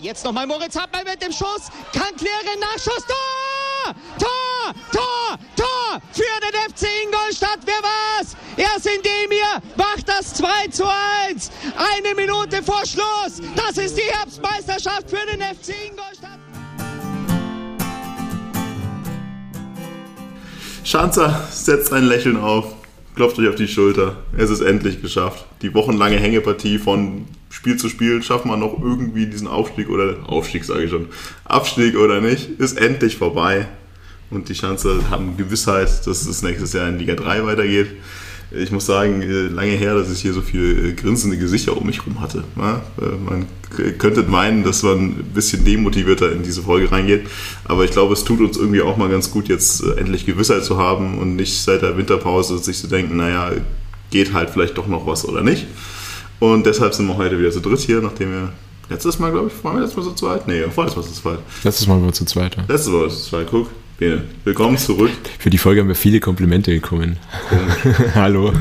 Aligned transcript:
Jetzt 0.00 0.24
nochmal 0.24 0.46
Moritz 0.46 0.76
Hartmann 0.76 1.04
mit 1.04 1.20
dem 1.20 1.30
Schuss. 1.30 1.68
Kann 1.92 2.16
klären, 2.16 2.58
Nachschuss. 2.58 3.04
Tor! 3.06 3.94
Tor! 4.18 4.74
Tor! 4.90 5.38
Tor! 5.56 6.00
Für 6.12 6.40
den 6.40 6.72
FC 6.72 6.88
Ingolstadt. 7.04 7.58
Wer 7.66 7.82
war's? 7.82 8.34
Erst 8.56 8.86
indem 8.86 9.30
ihr 9.30 9.62
macht 9.76 10.08
das 10.08 10.32
2 10.34 10.68
zu 10.68 10.84
1. 11.28 11.50
Eine 11.76 12.14
Minute 12.14 12.62
vor 12.62 12.80
Schluss. 12.86 13.42
Das 13.54 13.76
ist 13.76 13.98
die 13.98 14.10
Herbstmeisterschaft 14.10 15.10
für 15.10 15.26
den 15.26 15.42
FC 15.42 15.74
Ingolstadt. 15.90 16.38
Schanzer 20.82 21.46
setzt 21.50 21.92
ein 21.92 22.04
Lächeln 22.04 22.38
auf, 22.38 22.72
klopft 23.16 23.38
euch 23.38 23.48
auf 23.48 23.54
die 23.54 23.68
Schulter. 23.68 24.16
Es 24.36 24.48
ist 24.48 24.62
endlich 24.62 25.02
geschafft. 25.02 25.44
Die 25.60 25.74
wochenlange 25.74 26.16
Hängepartie 26.16 26.78
von 26.78 27.26
Spiel 27.50 27.76
zu 27.76 27.88
Spiel, 27.88 28.22
schaffen 28.22 28.48
wir 28.48 28.56
noch 28.56 28.80
irgendwie 28.80 29.26
diesen 29.26 29.48
Aufstieg 29.48 29.90
oder 29.90 30.16
Aufstieg 30.26 30.64
sage 30.64 30.84
ich 30.84 30.90
schon, 30.90 31.08
Abstieg 31.44 31.96
oder 31.96 32.20
nicht, 32.20 32.48
ist 32.58 32.78
endlich 32.78 33.16
vorbei. 33.16 33.66
Und 34.30 34.48
die 34.48 34.54
Schanzer 34.54 35.10
haben 35.10 35.36
Gewissheit, 35.36 36.06
dass 36.06 36.26
es 36.26 36.42
nächstes 36.42 36.72
Jahr 36.72 36.88
in 36.88 36.98
Liga 36.98 37.14
3 37.16 37.44
weitergeht. 37.44 37.88
Ich 38.52 38.70
muss 38.70 38.86
sagen, 38.86 39.22
äh, 39.22 39.48
lange 39.48 39.72
her, 39.72 39.94
dass 39.94 40.10
ich 40.12 40.20
hier 40.20 40.32
so 40.32 40.40
viele 40.40 40.90
äh, 40.90 40.92
grinsende 40.92 41.36
Gesichter 41.36 41.76
um 41.76 41.86
mich 41.86 41.98
herum 41.98 42.20
hatte. 42.20 42.44
Äh, 42.56 43.02
man 43.24 43.46
könnte 43.98 44.22
meinen, 44.24 44.64
dass 44.64 44.82
man 44.82 44.98
ein 44.98 45.30
bisschen 45.34 45.64
demotivierter 45.64 46.32
in 46.32 46.42
diese 46.42 46.62
Folge 46.62 46.90
reingeht. 46.90 47.28
Aber 47.64 47.84
ich 47.84 47.92
glaube, 47.92 48.14
es 48.14 48.24
tut 48.24 48.40
uns 48.40 48.56
irgendwie 48.56 48.82
auch 48.82 48.96
mal 48.96 49.08
ganz 49.08 49.30
gut, 49.30 49.48
jetzt 49.48 49.82
endlich 49.82 50.26
Gewissheit 50.26 50.64
zu 50.64 50.78
haben 50.78 51.18
und 51.18 51.36
nicht 51.36 51.62
seit 51.62 51.82
der 51.82 51.96
Winterpause 51.96 52.58
sich 52.58 52.78
zu 52.78 52.88
denken, 52.88 53.16
naja, 53.16 53.52
geht 54.10 54.32
halt 54.32 54.50
vielleicht 54.50 54.78
doch 54.78 54.88
noch 54.88 55.06
was 55.06 55.24
oder 55.24 55.42
nicht. 55.42 55.66
Und 56.40 56.64
deshalb 56.64 56.94
sind 56.94 57.06
wir 57.06 57.18
heute 57.18 57.38
wieder 57.38 57.50
zu 57.50 57.60
dritt 57.60 57.80
hier, 57.80 58.00
nachdem 58.00 58.32
wir 58.32 58.52
letztes 58.88 59.18
Mal, 59.18 59.30
glaube 59.30 59.50
ich, 59.54 59.64
waren 59.64 59.76
wir 59.76 59.82
letztes 59.82 59.98
Mal 59.98 60.10
zu 60.10 60.14
zweit? 60.14 60.48
Nee, 60.48 60.62
vorletztes 60.70 61.04
Mal 61.04 61.12
zu 61.12 61.20
zweit. 61.20 61.38
Letztes 61.62 61.86
Mal 61.86 61.94
waren 61.96 62.06
wir 62.06 62.12
zu 62.14 62.24
zweit, 62.24 62.56
ja. 62.56 62.64
Letztes 62.66 62.88
Mal 62.88 63.10
zu 63.10 63.16
zweit, 63.28 63.46
guck. 63.50 63.70
Bene, 63.98 64.24
willkommen 64.44 64.78
zurück. 64.78 65.10
Für 65.38 65.50
die 65.50 65.58
Folge 65.58 65.82
haben 65.82 65.88
wir 65.88 65.94
viele 65.94 66.18
Komplimente 66.20 66.70
bekommen. 66.72 67.18
Hallo. 68.14 68.54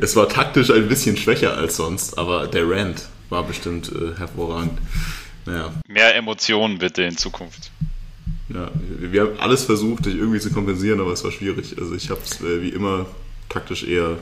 Es 0.00 0.16
war 0.16 0.28
taktisch 0.28 0.72
ein 0.72 0.88
bisschen 0.88 1.16
schwächer 1.16 1.56
als 1.56 1.76
sonst, 1.76 2.18
aber 2.18 2.48
der 2.48 2.68
Rant 2.68 3.06
war 3.28 3.44
bestimmt 3.44 3.92
äh, 3.92 4.18
hervorragend. 4.18 4.76
Naja. 5.46 5.72
Mehr 5.86 6.16
Emotionen 6.16 6.78
bitte 6.78 7.04
in 7.04 7.16
Zukunft. 7.16 7.70
Ja, 8.48 8.72
wir 8.98 9.20
haben 9.20 9.38
alles 9.38 9.62
versucht, 9.62 10.06
dich 10.06 10.16
irgendwie 10.16 10.40
zu 10.40 10.50
kompensieren, 10.50 11.00
aber 11.00 11.12
es 11.12 11.22
war 11.22 11.30
schwierig. 11.30 11.76
Also 11.78 11.94
ich 11.94 12.10
habe 12.10 12.20
es 12.24 12.40
äh, 12.40 12.60
wie 12.60 12.70
immer 12.70 13.06
taktisch 13.48 13.84
eher 13.84 14.18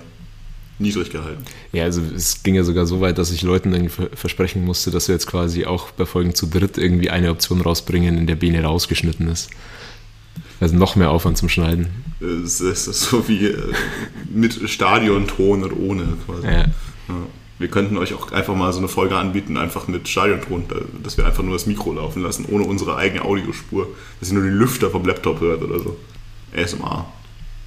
niedrig 0.78 1.10
gehalten. 1.10 1.42
Ja, 1.72 1.84
also 1.84 2.00
es 2.14 2.42
ging 2.42 2.54
ja 2.54 2.64
sogar 2.64 2.86
so 2.86 3.00
weit, 3.00 3.18
dass 3.18 3.32
ich 3.32 3.42
Leuten 3.42 3.72
dann 3.72 3.88
versprechen 3.88 4.64
musste, 4.64 4.90
dass 4.90 5.08
wir 5.08 5.14
jetzt 5.14 5.26
quasi 5.26 5.66
auch 5.66 5.90
bei 5.90 6.06
Folgen 6.06 6.34
zu 6.34 6.46
dritt 6.46 6.78
irgendwie 6.78 7.10
eine 7.10 7.30
Option 7.30 7.60
rausbringen, 7.60 8.16
in 8.16 8.26
der 8.26 8.36
Bene 8.36 8.62
rausgeschnitten 8.62 9.28
ist. 9.28 9.50
Also 10.60 10.76
noch 10.76 10.96
mehr 10.96 11.10
Aufwand 11.10 11.38
zum 11.38 11.48
Schneiden. 11.48 11.88
Es 12.20 12.60
ist 12.60 12.84
so 12.84 13.28
wie 13.28 13.46
äh, 13.46 13.72
mit 14.32 14.68
Stadionton 14.68 15.64
und 15.64 15.72
ohne 15.72 16.04
quasi. 16.26 16.46
Ja. 16.46 16.52
Ja. 16.60 17.26
Wir 17.58 17.68
könnten 17.68 17.96
euch 17.96 18.14
auch 18.14 18.30
einfach 18.30 18.54
mal 18.54 18.72
so 18.72 18.78
eine 18.78 18.88
Folge 18.88 19.16
anbieten, 19.16 19.56
einfach 19.56 19.88
mit 19.88 20.06
Stadionton, 20.08 20.64
dass 21.02 21.16
wir 21.16 21.26
einfach 21.26 21.42
nur 21.42 21.54
das 21.54 21.66
Mikro 21.66 21.92
laufen 21.92 22.22
lassen, 22.22 22.44
ohne 22.48 22.64
unsere 22.64 22.96
eigene 22.96 23.24
Audiospur, 23.24 23.88
dass 24.20 24.30
ihr 24.30 24.34
nur 24.34 24.44
die 24.44 24.56
Lüfter 24.56 24.90
vom 24.90 25.04
Laptop 25.04 25.40
hört 25.40 25.62
oder 25.62 25.80
so. 25.80 25.96
ASMR. 26.56 27.06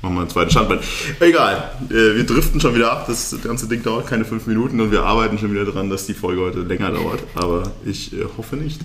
Machen 0.02 0.16
wir 0.16 0.22
ein 0.22 0.30
zweites 0.30 0.54
Standbein. 0.54 0.80
Egal, 1.20 1.72
äh, 1.90 2.16
wir 2.16 2.24
driften 2.24 2.60
schon 2.60 2.74
wieder 2.74 2.92
ab. 2.92 3.06
Das 3.08 3.36
ganze 3.44 3.68
Ding 3.68 3.84
dauert 3.84 4.08
keine 4.08 4.26
fünf 4.26 4.48
Minuten 4.48 4.80
und 4.82 4.92
wir 4.92 5.04
arbeiten 5.04 5.38
schon 5.38 5.52
wieder 5.52 5.66
daran, 5.66 5.90
dass 5.90 6.08
die 6.08 6.16
Folge 6.16 6.42
heute 6.42 6.62
länger 6.62 6.92
dauert. 6.92 7.20
Aber 7.36 7.72
ich 7.86 8.14
äh, 8.14 8.26
hoffe 8.38 8.56
nicht. 8.56 8.82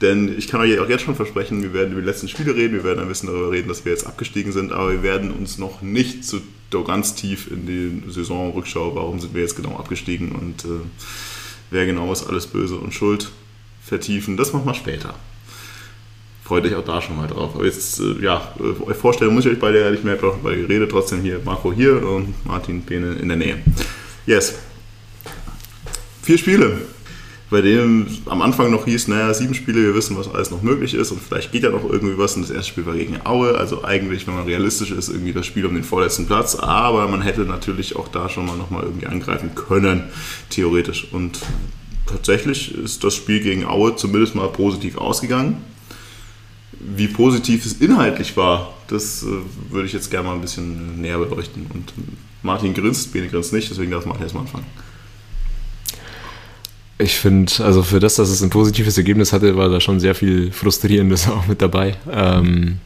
Denn 0.00 0.36
ich 0.36 0.48
kann 0.48 0.60
euch 0.60 0.78
auch 0.78 0.88
jetzt 0.88 1.02
schon 1.02 1.16
versprechen, 1.16 1.62
wir 1.62 1.74
werden 1.74 1.92
über 1.92 2.00
die 2.00 2.06
letzten 2.06 2.28
Spiele 2.28 2.54
reden, 2.54 2.74
wir 2.74 2.84
werden 2.84 3.00
ein 3.00 3.08
bisschen 3.08 3.28
darüber 3.28 3.50
reden, 3.50 3.68
dass 3.68 3.84
wir 3.84 3.92
jetzt 3.92 4.06
abgestiegen 4.06 4.52
sind, 4.52 4.72
aber 4.72 4.92
wir 4.92 5.02
werden 5.02 5.32
uns 5.32 5.58
noch 5.58 5.82
nicht 5.82 6.24
so 6.24 6.40
ganz 6.84 7.16
tief 7.16 7.50
in 7.50 7.66
die 7.66 8.10
Saisonrückschau, 8.10 8.94
warum 8.94 9.18
sind 9.18 9.34
wir 9.34 9.42
jetzt 9.42 9.56
genau 9.56 9.76
abgestiegen 9.76 10.32
und 10.32 10.64
äh, 10.64 10.84
wer 11.70 11.86
genau 11.86 12.12
ist 12.12 12.28
alles 12.28 12.46
böse 12.46 12.76
und 12.76 12.94
schuld 12.94 13.30
vertiefen. 13.82 14.36
Das 14.36 14.52
machen 14.52 14.66
wir 14.66 14.74
später 14.74 15.14
freut 16.48 16.64
euch 16.64 16.74
auch 16.74 16.84
da 16.84 17.02
schon 17.02 17.16
mal 17.16 17.28
drauf. 17.28 17.50
Aber 17.54 17.66
jetzt, 17.66 18.00
äh, 18.00 18.22
ja, 18.22 18.54
euch 18.86 18.96
vorstellen 18.96 19.34
muss 19.34 19.44
ich 19.44 19.52
euch 19.52 19.60
beide 19.60 19.78
ehrlich 19.78 20.02
mehr 20.02 20.16
darüber 20.16 20.54
geredet. 20.54 20.90
Trotzdem 20.90 21.20
hier 21.20 21.40
Marco 21.44 21.72
hier 21.72 22.02
und 22.02 22.34
Martin 22.46 22.82
Pene 22.82 23.16
in 23.20 23.28
der 23.28 23.36
Nähe. 23.36 23.58
Yes. 24.26 24.54
Vier 26.22 26.38
Spiele. 26.38 26.78
Bei 27.50 27.60
denen 27.62 28.18
am 28.26 28.42
Anfang 28.42 28.70
noch 28.70 28.84
hieß, 28.84 29.08
naja, 29.08 29.32
sieben 29.32 29.54
Spiele, 29.54 29.82
wir 29.82 29.94
wissen, 29.94 30.18
was 30.18 30.28
alles 30.28 30.50
noch 30.50 30.60
möglich 30.62 30.92
ist 30.92 31.12
und 31.12 31.22
vielleicht 31.22 31.50
geht 31.50 31.62
ja 31.62 31.70
noch 31.70 31.84
irgendwie 31.84 32.18
was. 32.18 32.36
Und 32.36 32.42
das 32.42 32.50
erste 32.50 32.72
Spiel 32.72 32.84
war 32.84 32.94
gegen 32.94 33.24
Aue, 33.24 33.56
also 33.56 33.84
eigentlich, 33.84 34.26
wenn 34.26 34.34
man 34.34 34.44
realistisch 34.44 34.90
ist, 34.90 35.08
irgendwie 35.08 35.32
das 35.32 35.46
Spiel 35.46 35.64
um 35.64 35.74
den 35.74 35.84
vorletzten 35.84 36.26
Platz. 36.26 36.56
Aber 36.56 37.08
man 37.08 37.22
hätte 37.22 37.42
natürlich 37.42 37.96
auch 37.96 38.08
da 38.08 38.28
schon 38.28 38.46
mal 38.46 38.56
nochmal 38.56 38.84
irgendwie 38.84 39.06
angreifen 39.06 39.54
können, 39.54 40.04
theoretisch. 40.50 41.08
Und 41.10 41.40
tatsächlich 42.06 42.74
ist 42.74 43.04
das 43.04 43.14
Spiel 43.14 43.40
gegen 43.40 43.64
Aue 43.66 43.96
zumindest 43.96 44.34
mal 44.34 44.48
positiv 44.48 44.98
ausgegangen 44.98 45.58
wie 46.80 47.08
positiv 47.08 47.66
es 47.66 47.74
inhaltlich 47.74 48.36
war, 48.36 48.74
das 48.88 49.22
äh, 49.22 49.26
würde 49.70 49.86
ich 49.86 49.92
jetzt 49.92 50.10
gerne 50.10 50.28
mal 50.28 50.34
ein 50.34 50.40
bisschen 50.40 51.00
näher 51.00 51.18
beleuchten. 51.18 51.66
Und 51.72 51.92
Martin 52.42 52.74
grinst, 52.74 53.12
Bene 53.12 53.28
grinst 53.28 53.52
nicht, 53.52 53.70
deswegen 53.70 53.90
darf 53.90 54.06
Martin 54.06 54.22
erstmal 54.22 54.44
anfangen. 54.44 54.66
Ich 57.00 57.14
finde, 57.14 57.52
also 57.60 57.82
für 57.82 58.00
das, 58.00 58.16
dass 58.16 58.28
es 58.28 58.42
ein 58.42 58.50
positives 58.50 58.98
Ergebnis 58.98 59.32
hatte, 59.32 59.56
war 59.56 59.68
da 59.68 59.80
schon 59.80 60.00
sehr 60.00 60.14
viel 60.14 60.50
Frustrierendes 60.50 61.28
auch 61.28 61.46
mit 61.46 61.62
dabei. 61.62 61.96
Ähm, 62.10 62.78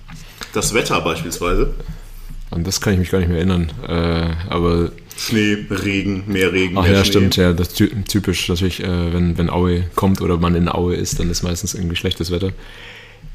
das 0.52 0.74
Wetter 0.74 1.00
beispielsweise. 1.00 1.74
An 2.50 2.64
das 2.64 2.82
kann 2.82 2.92
ich 2.92 2.98
mich 2.98 3.10
gar 3.10 3.20
nicht 3.20 3.28
mehr 3.28 3.38
erinnern. 3.38 3.72
Äh, 3.88 4.52
aber 4.52 4.92
Schnee, 5.16 5.56
Regen, 5.70 6.24
mehr 6.26 6.52
Regen. 6.52 6.76
Ach 6.76 6.82
mehr 6.82 6.92
ja, 6.92 7.04
Schnee. 7.04 7.10
stimmt, 7.10 7.36
ja, 7.36 7.52
das 7.54 7.72
typisch 7.72 8.48
natürlich, 8.48 8.82
äh, 8.82 9.12
wenn, 9.12 9.38
wenn 9.38 9.48
Aue 9.48 9.84
kommt 9.94 10.20
oder 10.20 10.36
man 10.36 10.54
in 10.54 10.68
Aue 10.68 10.94
ist, 10.94 11.18
dann 11.18 11.30
ist 11.30 11.42
meistens 11.42 11.74
irgendwie 11.74 11.96
schlechtes 11.96 12.30
Wetter. 12.30 12.52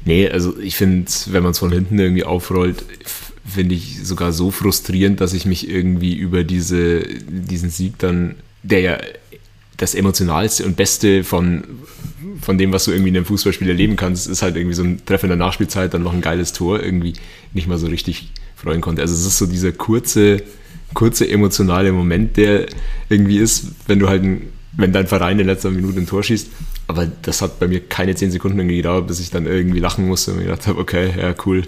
Nee, 0.08 0.26
also 0.30 0.58
ich 0.58 0.74
finde, 0.74 1.10
wenn 1.26 1.42
man 1.42 1.52
es 1.52 1.58
von 1.58 1.70
hinten 1.70 1.98
irgendwie 1.98 2.24
aufrollt, 2.24 2.82
finde 3.44 3.74
ich 3.74 3.98
sogar 4.04 4.32
so 4.32 4.50
frustrierend, 4.50 5.20
dass 5.20 5.34
ich 5.34 5.44
mich 5.44 5.68
irgendwie 5.68 6.16
über 6.16 6.44
diese, 6.44 7.02
diesen 7.02 7.68
Sieg 7.68 7.98
dann, 7.98 8.36
der 8.62 8.80
ja 8.80 8.98
das 9.76 9.94
emotionalste 9.94 10.64
und 10.64 10.76
beste 10.76 11.24
von, 11.24 11.62
von 12.40 12.56
dem, 12.56 12.72
was 12.72 12.86
du 12.86 12.92
irgendwie 12.92 13.10
in 13.10 13.16
einem 13.16 13.26
Fußballspiel 13.26 13.68
erleben 13.68 13.96
kannst, 13.96 14.28
ist 14.28 14.40
halt 14.40 14.56
irgendwie 14.56 14.74
so 14.74 14.82
ein 14.82 15.04
Treffen 15.04 15.26
in 15.26 15.38
der 15.38 15.46
Nachspielzeit, 15.46 15.92
dann 15.92 16.04
noch 16.04 16.14
ein 16.14 16.22
geiles 16.22 16.54
Tor, 16.54 16.82
irgendwie 16.82 17.12
nicht 17.52 17.68
mal 17.68 17.76
so 17.76 17.86
richtig 17.86 18.32
freuen 18.56 18.80
konnte. 18.80 19.02
Also 19.02 19.12
es 19.12 19.26
ist 19.26 19.36
so 19.36 19.44
dieser 19.44 19.72
kurze, 19.72 20.42
kurze 20.94 21.28
emotionale 21.28 21.92
Moment, 21.92 22.38
der 22.38 22.64
irgendwie 23.10 23.36
ist, 23.36 23.72
wenn 23.86 23.98
du 23.98 24.08
halt, 24.08 24.22
ein, 24.22 24.40
wenn 24.72 24.94
dein 24.94 25.06
Verein 25.06 25.38
in 25.38 25.46
letzter 25.46 25.70
Minute 25.70 25.98
ein 25.98 26.06
Tor 26.06 26.22
schießt 26.22 26.48
aber 26.88 27.06
das 27.22 27.42
hat 27.42 27.60
bei 27.60 27.68
mir 27.68 27.80
keine 27.80 28.14
zehn 28.14 28.30
Sekunden 28.30 28.66
gedauert, 28.66 29.06
bis 29.06 29.20
ich 29.20 29.30
dann 29.30 29.46
irgendwie 29.46 29.78
lachen 29.78 30.06
musste 30.06 30.32
und 30.32 30.38
mir 30.38 30.44
gedacht 30.44 30.66
habe, 30.66 30.80
okay, 30.80 31.12
ja, 31.16 31.34
cool. 31.44 31.62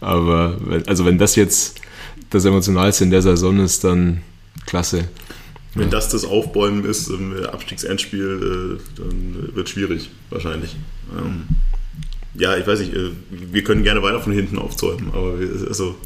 Aber 0.00 0.56
wenn, 0.60 0.86
also 0.86 1.04
wenn 1.04 1.18
das 1.18 1.34
jetzt 1.34 1.80
das 2.30 2.44
Emotionalste 2.44 3.04
in 3.04 3.10
der 3.10 3.20
Saison 3.20 3.58
ist, 3.58 3.82
dann 3.82 4.22
klasse. 4.64 5.08
Wenn 5.74 5.86
ja. 5.86 5.90
das 5.90 6.08
das 6.08 6.24
Aufbäumen 6.24 6.84
ist 6.84 7.08
im 7.08 7.34
Abstiegsendspiel, 7.44 8.78
äh, 8.78 9.00
dann 9.00 9.56
wird 9.56 9.66
es 9.66 9.72
schwierig, 9.72 10.10
wahrscheinlich. 10.30 10.76
Ähm, 11.18 11.48
ja, 12.34 12.56
ich 12.56 12.64
weiß 12.64 12.78
nicht, 12.78 12.94
äh, 12.94 13.10
wir 13.30 13.64
können 13.64 13.82
gerne 13.82 14.02
weiter 14.02 14.20
von 14.20 14.32
hinten 14.32 14.58
aufzäumen, 14.58 15.08
aber 15.12 15.34
also 15.66 15.96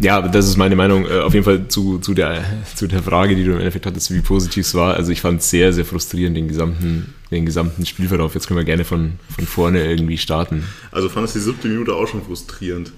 ja, 0.00 0.20
das 0.20 0.48
ist 0.48 0.56
meine 0.56 0.74
Meinung. 0.74 1.06
Äh, 1.06 1.20
auf 1.20 1.32
jeden 1.32 1.44
Fall 1.44 1.68
zu, 1.68 1.98
zu, 1.98 2.12
der, 2.12 2.44
zu 2.74 2.88
der 2.88 3.04
Frage, 3.04 3.36
die 3.36 3.44
du 3.44 3.52
im 3.52 3.58
Endeffekt 3.58 3.86
hattest, 3.86 4.12
wie 4.12 4.20
positiv 4.20 4.66
es 4.66 4.74
war. 4.74 4.94
Also 4.94 5.12
ich 5.12 5.20
fand 5.20 5.40
es 5.40 5.50
sehr, 5.50 5.72
sehr 5.72 5.84
frustrierend, 5.84 6.36
den 6.36 6.48
gesamten, 6.48 7.14
den 7.32 7.46
gesamten 7.46 7.84
Spielverlauf. 7.86 8.34
Jetzt 8.34 8.46
können 8.46 8.58
wir 8.58 8.64
gerne 8.64 8.84
von, 8.84 9.14
von 9.34 9.46
vorne 9.46 9.84
irgendwie 9.84 10.18
starten. 10.18 10.64
Also 10.90 11.08
fandest 11.08 11.34
du 11.34 11.40
die 11.40 11.44
siebte 11.44 11.68
Minute 11.68 11.94
auch 11.94 12.06
schon 12.06 12.22
frustrierend? 12.22 12.92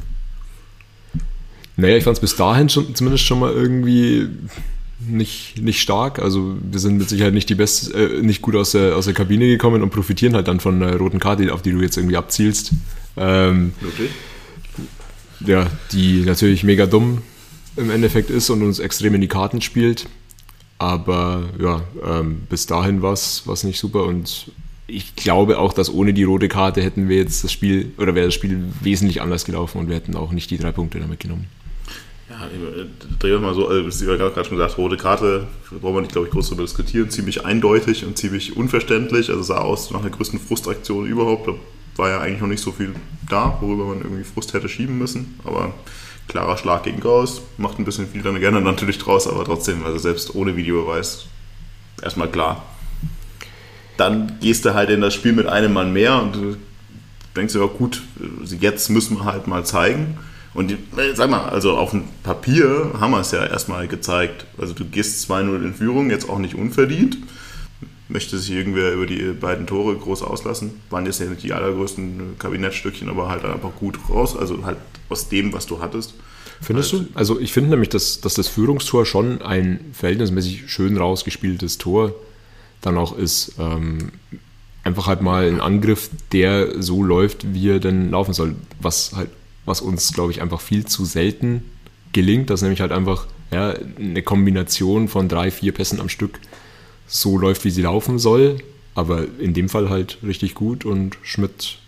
Naja, 1.76 1.96
ich 1.96 2.04
fand 2.04 2.16
es 2.16 2.20
bis 2.20 2.36
dahin 2.36 2.68
schon, 2.68 2.94
zumindest 2.94 3.24
schon 3.24 3.40
mal 3.40 3.52
irgendwie 3.52 4.28
nicht, 5.00 5.60
nicht 5.60 5.80
stark. 5.80 6.18
Also 6.18 6.56
wir 6.60 6.78
sind 6.78 6.98
mit 6.98 7.08
Sicherheit 7.08 7.34
nicht 7.34 7.48
die 7.48 7.54
beste, 7.54 7.92
äh, 7.94 8.22
nicht 8.22 8.42
gut 8.42 8.54
aus 8.54 8.72
der, 8.72 8.96
aus 8.96 9.06
der 9.06 9.14
Kabine 9.14 9.46
gekommen 9.46 9.82
und 9.82 9.90
profitieren 9.90 10.34
halt 10.34 10.48
dann 10.48 10.60
von 10.60 10.80
der 10.80 10.96
roten 10.96 11.18
Karte, 11.18 11.52
auf 11.52 11.62
die 11.62 11.72
du 11.72 11.80
jetzt 11.80 11.96
irgendwie 11.96 12.16
abzielst. 12.16 12.72
Ähm, 13.16 13.72
Wirklich? 13.80 14.10
ja, 15.40 15.66
die 15.92 16.20
natürlich 16.20 16.64
mega 16.64 16.86
dumm 16.86 17.22
im 17.76 17.90
Endeffekt 17.90 18.30
ist 18.30 18.50
und 18.50 18.62
uns 18.62 18.78
extrem 18.78 19.14
in 19.14 19.20
die 19.20 19.28
Karten 19.28 19.60
spielt. 19.60 20.06
Aber 20.78 21.44
ja, 21.60 21.82
ähm, 22.04 22.42
bis 22.48 22.66
dahin 22.66 23.02
war 23.02 23.12
es 23.12 23.64
nicht 23.64 23.78
super. 23.78 24.04
Und 24.04 24.50
ich 24.86 25.16
glaube 25.16 25.58
auch, 25.58 25.72
dass 25.72 25.92
ohne 25.92 26.12
die 26.12 26.24
rote 26.24 26.48
Karte 26.48 26.82
hätten 26.82 27.08
wir 27.08 27.16
jetzt 27.16 27.44
das 27.44 27.52
Spiel 27.52 27.92
oder 27.98 28.14
wäre 28.14 28.26
das 28.26 28.34
Spiel 28.34 28.64
wesentlich 28.80 29.22
anders 29.22 29.44
gelaufen 29.44 29.78
und 29.78 29.88
wir 29.88 29.96
hätten 29.96 30.16
auch 30.16 30.32
nicht 30.32 30.50
die 30.50 30.58
drei 30.58 30.72
Punkte 30.72 31.00
damit 31.00 31.20
genommen. 31.20 31.46
Ja, 32.28 32.48
drehen 33.18 33.32
wir 33.32 33.38
mal 33.38 33.54
so, 33.54 33.68
also, 33.68 34.02
wie 34.02 34.06
wir 34.06 34.16
gerade 34.16 34.44
schon 34.44 34.56
gesagt, 34.56 34.78
rote 34.78 34.96
Karte, 34.96 35.46
brauchen 35.80 35.94
wir 35.94 36.00
nicht, 36.00 36.12
glaube 36.12 36.26
ich, 36.26 36.32
groß 36.32 36.48
darüber 36.48 36.64
diskutieren, 36.64 37.10
ziemlich 37.10 37.44
eindeutig 37.44 38.04
und 38.04 38.16
ziemlich 38.16 38.56
unverständlich, 38.56 39.28
also 39.28 39.42
sah 39.42 39.58
aus 39.58 39.90
nach 39.90 40.00
der 40.00 40.10
größten 40.10 40.40
Frustraktion 40.40 41.06
überhaupt, 41.06 41.48
da 41.48 41.52
war 41.96 42.08
ja 42.08 42.20
eigentlich 42.20 42.40
noch 42.40 42.48
nicht 42.48 42.62
so 42.62 42.72
viel 42.72 42.94
da, 43.28 43.58
worüber 43.60 43.84
man 43.84 43.98
irgendwie 43.98 44.24
Frust 44.24 44.54
hätte 44.54 44.68
schieben 44.68 44.98
müssen, 44.98 45.38
aber 45.44 45.74
klarer 46.28 46.56
Schlag 46.56 46.84
gegen 46.84 47.00
Gauss, 47.00 47.42
macht 47.58 47.78
ein 47.78 47.84
bisschen 47.84 48.08
viel 48.08 48.22
dann 48.22 48.40
gerne 48.40 48.60
natürlich 48.60 48.98
draus, 48.98 49.28
aber 49.28 49.44
trotzdem, 49.44 49.84
also 49.84 49.98
selbst 49.98 50.34
ohne 50.34 50.56
Videobeweis, 50.56 51.26
erstmal 52.02 52.28
klar. 52.28 52.64
Dann 53.96 54.38
gehst 54.40 54.64
du 54.64 54.74
halt 54.74 54.90
in 54.90 55.00
das 55.00 55.14
Spiel 55.14 55.32
mit 55.32 55.46
einem 55.46 55.72
Mann 55.72 55.92
mehr 55.92 56.20
und 56.20 56.34
du 56.34 56.56
denkst 57.36 57.52
dir, 57.52 57.66
gut, 57.68 58.02
jetzt 58.60 58.88
müssen 58.90 59.18
wir 59.18 59.24
halt 59.24 59.46
mal 59.46 59.64
zeigen. 59.64 60.18
Und 60.54 60.70
die, 60.70 60.78
sag 61.14 61.30
mal, 61.30 61.48
also 61.48 61.76
auf 61.76 61.90
dem 61.90 62.04
Papier 62.22 62.92
haben 63.00 63.10
wir 63.10 63.20
es 63.20 63.32
ja 63.32 63.44
erstmal 63.44 63.88
gezeigt. 63.88 64.46
Also 64.56 64.72
du 64.72 64.84
gehst 64.84 65.28
2-0 65.30 65.64
in 65.64 65.74
Führung, 65.74 66.10
jetzt 66.10 66.28
auch 66.28 66.38
nicht 66.38 66.54
unverdient. 66.54 67.18
Möchte 68.08 68.38
sich 68.38 68.52
irgendwer 68.52 68.92
über 68.92 69.06
die 69.06 69.32
beiden 69.32 69.66
Tore 69.66 69.96
groß 69.96 70.22
auslassen. 70.22 70.80
Waren 70.90 71.06
jetzt 71.06 71.18
ja 71.18 71.26
nicht 71.26 71.42
die 71.42 71.52
allergrößten 71.52 72.36
Kabinettstückchen, 72.38 73.08
aber 73.08 73.28
halt 73.28 73.44
einfach 73.44 73.74
gut 73.74 73.98
raus. 74.08 74.36
Also 74.36 74.64
halt 74.64 74.76
aus 75.08 75.28
dem, 75.28 75.52
was 75.52 75.66
du 75.66 75.80
hattest. 75.80 76.14
Findest 76.60 76.94
also, 76.94 77.04
du? 77.04 77.10
Also 77.14 77.40
ich 77.40 77.52
finde 77.52 77.70
nämlich, 77.70 77.88
dass, 77.88 78.20
dass 78.20 78.34
das 78.34 78.48
Führungstor 78.48 79.06
schon 79.06 79.42
ein 79.42 79.80
verhältnismäßig 79.92 80.70
schön 80.70 80.96
rausgespieltes 80.96 81.78
Tor 81.78 82.14
dann 82.80 82.96
auch 82.96 83.16
ist. 83.16 83.54
Ähm, 83.58 84.12
einfach 84.82 85.06
halt 85.06 85.22
mal 85.22 85.46
ein 85.46 85.60
Angriff, 85.60 86.10
der 86.32 86.82
so 86.82 87.02
läuft, 87.02 87.54
wie 87.54 87.70
er 87.70 87.80
denn 87.80 88.10
laufen 88.10 88.34
soll. 88.34 88.54
Was 88.80 89.12
halt, 89.14 89.30
was 89.64 89.80
uns, 89.80 90.12
glaube 90.12 90.32
ich, 90.32 90.42
einfach 90.42 90.60
viel 90.60 90.84
zu 90.84 91.04
selten 91.04 91.64
gelingt, 92.12 92.50
dass 92.50 92.62
nämlich 92.62 92.80
halt 92.80 92.92
einfach 92.92 93.26
ja, 93.50 93.74
eine 93.98 94.22
Kombination 94.22 95.08
von 95.08 95.28
drei, 95.28 95.50
vier 95.50 95.72
Pässen 95.72 96.00
am 96.00 96.08
Stück 96.08 96.38
so 97.06 97.38
läuft, 97.38 97.64
wie 97.64 97.70
sie 97.70 97.82
laufen 97.82 98.18
soll. 98.18 98.58
Aber 98.94 99.26
in 99.38 99.54
dem 99.54 99.68
Fall 99.68 99.90
halt 99.90 100.18
richtig 100.22 100.54
gut 100.54 100.84
und 100.84 101.16
Schmidt 101.22 101.78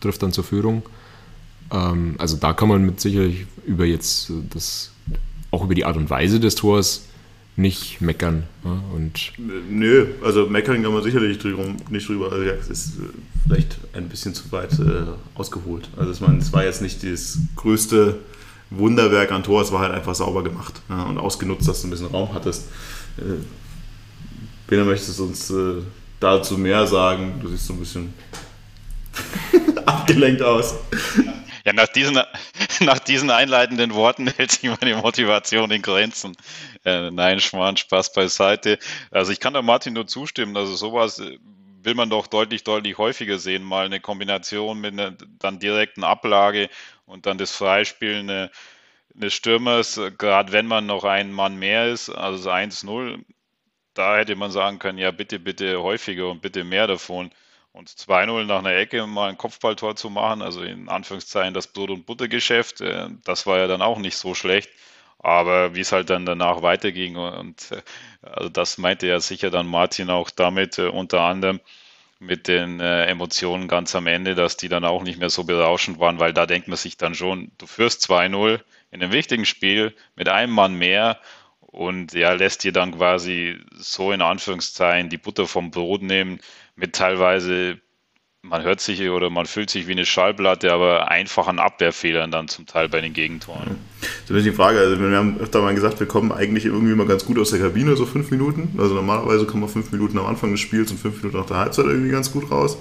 trifft 0.00 0.22
dann 0.22 0.32
zur 0.32 0.44
Führung. 0.44 0.82
Ähm, 1.72 2.14
also 2.18 2.36
da 2.36 2.52
kann 2.52 2.68
man 2.68 2.84
mit 2.84 3.00
Sicherheit 3.00 3.46
über 3.66 3.84
jetzt 3.84 4.32
das, 4.50 4.90
auch 5.50 5.64
über 5.64 5.74
die 5.74 5.84
Art 5.84 5.96
und 5.96 6.10
Weise 6.10 6.40
des 6.40 6.54
Tors 6.54 7.06
nicht 7.56 8.00
meckern. 8.00 8.44
Ja, 8.64 8.82
und 8.94 9.32
Nö, 9.70 10.06
also 10.22 10.46
meckern 10.46 10.82
kann 10.82 10.92
man 10.92 11.02
sicherlich 11.02 11.38
drum, 11.38 11.76
nicht 11.88 12.08
drüber. 12.08 12.32
Also, 12.32 12.44
ja, 12.44 12.52
es 12.54 12.68
ist 12.68 12.98
äh, 12.98 13.02
vielleicht 13.46 13.78
ein 13.92 14.08
bisschen 14.08 14.34
zu 14.34 14.50
weit 14.50 14.72
äh, 14.78 15.04
ausgeholt. 15.34 15.88
Also 15.96 16.10
es 16.10 16.52
war 16.52 16.64
jetzt 16.64 16.82
nicht 16.82 17.04
das 17.04 17.38
größte 17.54 18.18
Wunderwerk 18.70 19.30
an 19.30 19.42
Tor, 19.42 19.62
es 19.62 19.70
war 19.70 19.80
halt 19.80 19.92
einfach 19.92 20.14
sauber 20.14 20.42
gemacht 20.42 20.74
ja, 20.88 21.02
und 21.04 21.18
ausgenutzt, 21.18 21.68
dass 21.68 21.82
du 21.82 21.88
ein 21.88 21.90
bisschen 21.90 22.08
Raum 22.08 22.30
hattest. 22.34 22.64
Äh, 23.18 23.44
Bena, 24.66 24.84
möchtest 24.84 25.18
du 25.18 25.24
uns 25.24 25.50
äh, 25.50 25.82
dazu 26.18 26.58
mehr 26.58 26.86
sagen? 26.86 27.34
Du 27.40 27.48
siehst 27.48 27.66
so 27.66 27.74
ein 27.74 27.78
bisschen 27.78 28.14
abgelenkt 29.86 30.42
aus. 30.42 30.74
Ja, 31.64 31.72
nach 31.72 31.88
diesen, 31.88 32.20
nach 32.80 32.98
diesen 32.98 33.30
einleitenden 33.30 33.94
Worten 33.94 34.26
hält 34.36 34.52
sich 34.52 34.70
meine 34.80 34.96
Motivation 34.96 35.70
in 35.70 35.82
Grenzen. 35.82 36.36
Äh, 36.84 37.10
nein, 37.10 37.40
Schmarrn, 37.40 37.76
Spaß 37.76 38.12
beiseite. 38.12 38.78
Also 39.10 39.32
ich 39.32 39.40
kann 39.40 39.54
da 39.54 39.62
Martin 39.62 39.94
nur 39.94 40.06
zustimmen. 40.06 40.56
Also 40.56 40.74
sowas 40.74 41.18
äh, 41.20 41.38
will 41.82 41.94
man 41.94 42.10
doch 42.10 42.26
deutlich, 42.26 42.64
deutlich 42.64 42.98
häufiger 42.98 43.38
sehen. 43.38 43.62
Mal 43.62 43.86
eine 43.86 44.00
Kombination 44.00 44.80
mit 44.80 44.92
einer 44.92 45.16
dann 45.38 45.58
direkten 45.58 46.04
Ablage 46.04 46.68
und 47.06 47.26
dann 47.26 47.38
das 47.38 47.52
Freispielen 47.56 48.28
äh, 48.28 48.48
des 49.14 49.34
Stürmers, 49.34 50.00
gerade 50.18 50.52
wenn 50.52 50.66
man 50.66 50.86
noch 50.86 51.04
einen 51.04 51.32
Mann 51.32 51.56
mehr 51.58 51.88
ist, 51.88 52.10
also 52.10 52.50
1-0, 52.50 53.24
da 53.94 54.16
hätte 54.18 54.36
man 54.36 54.50
sagen 54.50 54.78
können, 54.80 54.98
ja 54.98 55.10
bitte, 55.12 55.38
bitte 55.38 55.82
häufiger 55.82 56.30
und 56.30 56.42
bitte 56.42 56.64
mehr 56.64 56.86
davon. 56.88 57.30
Und 57.74 57.88
2-0 57.88 58.44
nach 58.44 58.60
einer 58.60 58.76
Ecke 58.76 59.04
mal 59.04 59.30
ein 59.30 59.36
Kopfballtor 59.36 59.96
zu 59.96 60.08
machen, 60.08 60.42
also 60.42 60.62
in 60.62 60.88
Anführungszeichen 60.88 61.54
das 61.54 61.66
Brot- 61.66 61.90
und 61.90 62.06
Buttergeschäft, 62.06 62.80
äh, 62.80 63.08
das 63.24 63.46
war 63.46 63.58
ja 63.58 63.66
dann 63.66 63.82
auch 63.82 63.98
nicht 63.98 64.16
so 64.16 64.32
schlecht. 64.34 64.70
Aber 65.18 65.74
wie 65.74 65.80
es 65.80 65.90
halt 65.90 66.08
dann 66.08 66.24
danach 66.24 66.62
weiterging 66.62 67.16
und 67.16 67.72
äh, 67.72 67.82
also 68.22 68.48
das 68.48 68.78
meinte 68.78 69.08
ja 69.08 69.18
sicher 69.18 69.50
dann 69.50 69.66
Martin 69.66 70.08
auch 70.08 70.30
damit, 70.30 70.78
äh, 70.78 70.86
unter 70.86 71.22
anderem 71.22 71.60
mit 72.20 72.46
den 72.46 72.80
Emotionen 72.80 73.68
ganz 73.68 73.94
am 73.96 74.06
Ende, 74.06 74.34
dass 74.34 74.56
die 74.56 74.68
dann 74.68 74.84
auch 74.84 75.02
nicht 75.02 75.18
mehr 75.18 75.28
so 75.28 75.44
berauschend 75.44 75.98
waren, 75.98 76.20
weil 76.20 76.32
da 76.32 76.46
denkt 76.46 76.68
man 76.68 76.76
sich 76.76 76.96
dann 76.96 77.14
schon, 77.14 77.50
du 77.58 77.66
führst 77.66 78.08
2-0 78.08 78.60
in 78.92 79.02
einem 79.02 79.12
wichtigen 79.12 79.44
Spiel 79.44 79.94
mit 80.14 80.28
einem 80.28 80.52
Mann 80.52 80.74
mehr 80.74 81.20
und 81.60 82.14
ja, 82.14 82.32
lässt 82.32 82.62
dir 82.62 82.72
dann 82.72 82.96
quasi 82.96 83.58
so 83.74 84.12
in 84.12 84.22
Anführungszeichen 84.22 85.10
die 85.10 85.18
Butter 85.18 85.46
vom 85.46 85.72
Brot 85.72 86.02
nehmen 86.02 86.40
mit 86.76 86.94
teilweise, 86.94 87.78
man 88.42 88.62
hört 88.62 88.80
sich 88.80 89.08
oder 89.08 89.30
man 89.30 89.46
fühlt 89.46 89.70
sich 89.70 89.86
wie 89.86 89.92
eine 89.92 90.04
Schallplatte, 90.04 90.72
aber 90.72 91.10
einfachen 91.10 91.58
Abwehrfehlern 91.58 92.30
dann 92.30 92.48
zum 92.48 92.66
Teil 92.66 92.88
bei 92.88 93.00
den 93.00 93.12
Gegentoren. 93.12 93.76
So 94.26 94.34
ist 94.34 94.44
die 94.44 94.52
Frage, 94.52 94.78
also 94.78 95.00
wir 95.00 95.16
haben 95.16 95.38
öfter 95.40 95.62
mal 95.62 95.74
gesagt, 95.74 96.00
wir 96.00 96.06
kommen 96.06 96.32
eigentlich 96.32 96.66
irgendwie 96.66 96.94
mal 96.94 97.06
ganz 97.06 97.24
gut 97.24 97.38
aus 97.38 97.50
der 97.50 97.60
Kabine, 97.60 97.96
so 97.96 98.06
fünf 98.06 98.30
Minuten. 98.30 98.76
Also 98.78 98.94
normalerweise 98.94 99.46
kommen 99.46 99.62
wir 99.62 99.68
fünf 99.68 99.92
Minuten 99.92 100.18
am 100.18 100.26
Anfang 100.26 100.50
des 100.50 100.60
Spiels 100.60 100.90
und 100.90 100.98
fünf 100.98 101.16
Minuten 101.18 101.38
nach 101.38 101.46
der 101.46 101.58
Halbzeit 101.58 101.86
irgendwie 101.86 102.10
ganz 102.10 102.32
gut 102.32 102.50
raus. 102.50 102.78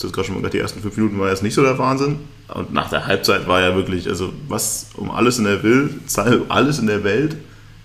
Das 0.00 0.12
gerade 0.12 0.28
schon 0.28 0.40
mal 0.40 0.48
die 0.48 0.58
ersten 0.58 0.80
fünf 0.80 0.96
Minuten 0.96 1.18
war 1.18 1.28
jetzt 1.28 1.42
nicht 1.42 1.54
so 1.54 1.62
der 1.62 1.78
Wahnsinn. 1.78 2.20
Und 2.48 2.72
nach 2.72 2.88
der 2.88 3.06
Halbzeit 3.06 3.46
war 3.46 3.60
ja 3.60 3.74
wirklich, 3.76 4.08
also 4.08 4.32
was 4.48 4.90
um 4.96 5.10
alles 5.10 5.38
in 5.38 5.44
der 5.44 5.62
Welt, 5.62 5.90
alles 6.48 6.78
in 6.78 6.86
der 6.86 7.04
Welt 7.04 7.36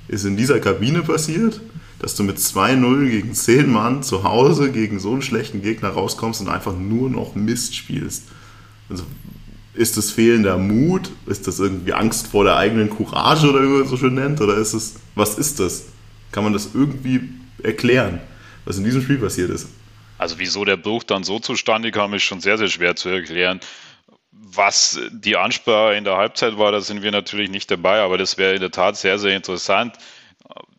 ist 0.08 0.24
in 0.24 0.38
dieser 0.38 0.60
Kabine 0.60 1.02
passiert 1.02 1.60
dass 2.06 2.14
du 2.14 2.22
mit 2.22 2.38
2-0 2.38 3.10
gegen 3.10 3.34
10 3.34 3.68
Mann 3.68 4.04
zu 4.04 4.24
Hause 4.24 4.72
gegen 4.72 5.00
so 5.00 5.12
einen 5.12 5.24
schlechten 5.24 5.64
Gegner 5.64 5.90
rauskommst 5.90 6.40
und 6.40 6.50
einfach 6.50 6.78
nur 6.78 7.10
noch 7.10 7.34
Mist 7.34 7.76
spielst. 7.76 8.26
Also 8.92 9.06
ist 9.74 9.98
das 9.98 10.12
fehlender 10.12 10.60
Mut? 10.60 11.10
Ist 11.26 11.48
das 11.48 11.58
irgendwie 11.58 11.94
Angst 11.94 12.28
vor 12.28 12.44
der 12.44 12.58
eigenen 12.58 12.92
Courage 12.92 13.50
oder 13.50 13.64
wie 13.64 13.68
man 13.70 13.82
es 13.82 13.90
so 13.90 13.98
schön 13.98 14.14
nennt? 14.14 14.40
Oder 14.40 14.56
ist 14.58 14.74
es, 14.74 14.98
was 15.16 15.40
ist 15.40 15.60
das? 15.60 15.86
Kann 16.32 16.44
man 16.44 16.54
das 16.54 16.76
irgendwie 16.76 17.22
erklären, 17.64 18.22
was 18.66 18.78
in 18.78 18.84
diesem 18.84 19.02
Spiel 19.02 19.18
passiert 19.18 19.50
ist? 19.50 19.68
Also 20.20 20.36
wieso 20.38 20.64
der 20.64 20.78
Bruch 20.78 21.02
dann 21.02 21.24
so 21.24 21.40
zustande 21.40 21.90
kam, 21.90 22.14
ist 22.14 22.22
schon 22.22 22.40
sehr, 22.40 22.60
sehr 22.60 22.68
schwer 22.68 22.96
zu 22.96 23.10
erklären. 23.10 23.62
Was 24.32 25.00
die 25.10 25.38
Ansprache 25.38 25.96
in 25.96 26.04
der 26.04 26.18
Halbzeit 26.18 26.60
war, 26.60 26.72
da 26.72 26.82
sind 26.82 27.02
wir 27.02 27.12
natürlich 27.12 27.50
nicht 27.50 27.72
dabei, 27.72 28.02
aber 28.02 28.20
das 28.20 28.38
wäre 28.38 28.54
in 28.54 28.62
der 28.62 28.70
Tat 28.70 28.96
sehr, 28.96 29.18
sehr 29.18 29.36
interessant 29.36 29.98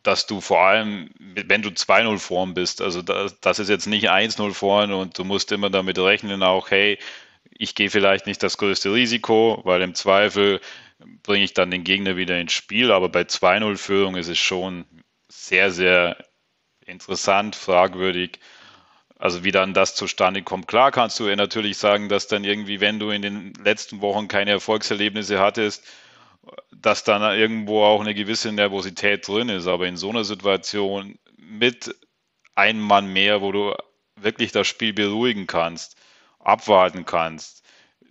dass 0.07 0.27
du 0.27 0.41
vor 0.41 0.61
allem, 0.61 1.11
wenn 1.19 1.63
du 1.63 1.71
2-0 1.71 2.19
vorn 2.19 2.55
bist, 2.55 2.81
also 2.81 3.03
das, 3.03 3.41
das 3.41 3.59
ist 3.59 3.69
jetzt 3.69 3.87
nicht 3.87 4.11
1-0 4.11 4.53
vorn 4.53 4.93
und 4.93 5.19
du 5.19 5.25
musst 5.25 5.53
immer 5.53 5.71
damit 5.71 5.99
rechnen, 5.99 6.43
auch, 6.43 6.71
hey, 6.71 6.99
ich 7.51 7.75
gehe 7.75 7.91
vielleicht 7.91 8.27
nicht 8.27 8.43
das 8.43 8.59
größte 8.59 8.93
Risiko, 8.93 9.61
weil 9.65 9.83
im 9.83 9.95
Zweifel 9.95 10.61
bringe 11.23 11.45
ich 11.45 11.55
dann 11.55 11.71
den 11.71 11.85
Gegner 11.85 12.17
wieder 12.17 12.39
ins 12.39 12.53
Spiel, 12.53 12.93
aber 12.93 13.09
bei 13.09 13.23
2-0-Führung 13.23 14.17
ist 14.17 14.29
es 14.29 14.39
schon 14.39 14.85
sehr, 15.29 15.71
sehr 15.71 16.17
interessant, 16.85 17.57
fragwürdig, 17.57 18.39
also 19.19 19.45
wie 19.45 19.53
dann 19.53 19.75
das 19.75 19.95
zustande 19.95 20.43
kommt. 20.43 20.69
Klar 20.69 20.93
kannst 20.93 21.19
du 21.19 21.25
natürlich 21.35 21.79
sagen, 21.79 22.09
dass 22.09 22.29
dann 22.29 22.45
irgendwie, 22.45 22.81
wenn 22.81 22.99
du 22.99 23.11
in 23.11 23.23
den 23.23 23.55
letzten 23.55 24.01
Wochen 24.01 24.29
keine 24.29 24.53
Erfolgserlebnisse 24.53 25.41
hattest, 25.41 25.85
dass 26.73 27.05
dann 27.05 27.23
irgendwo 27.37 27.83
auch 27.83 28.01
eine 28.01 28.15
gewisse 28.15 28.53
Nervosität 28.53 29.27
drin 29.27 29.49
ist. 29.49 29.67
Aber 29.67 29.87
in 29.87 29.97
so 29.97 30.11
einer 30.11 30.25
Situation 30.25 31.19
mit 31.37 31.95
einem 32.55 32.81
Mann 32.81 33.13
mehr, 33.13 33.41
wo 33.41 33.53
du 33.53 33.75
wirklich 34.21 34.53
das 34.53 34.67
Spiel 34.67 34.93
beruhigen 34.93 35.47
kannst, 35.47 35.97
abwarten 36.39 37.05
kannst, 37.05 37.63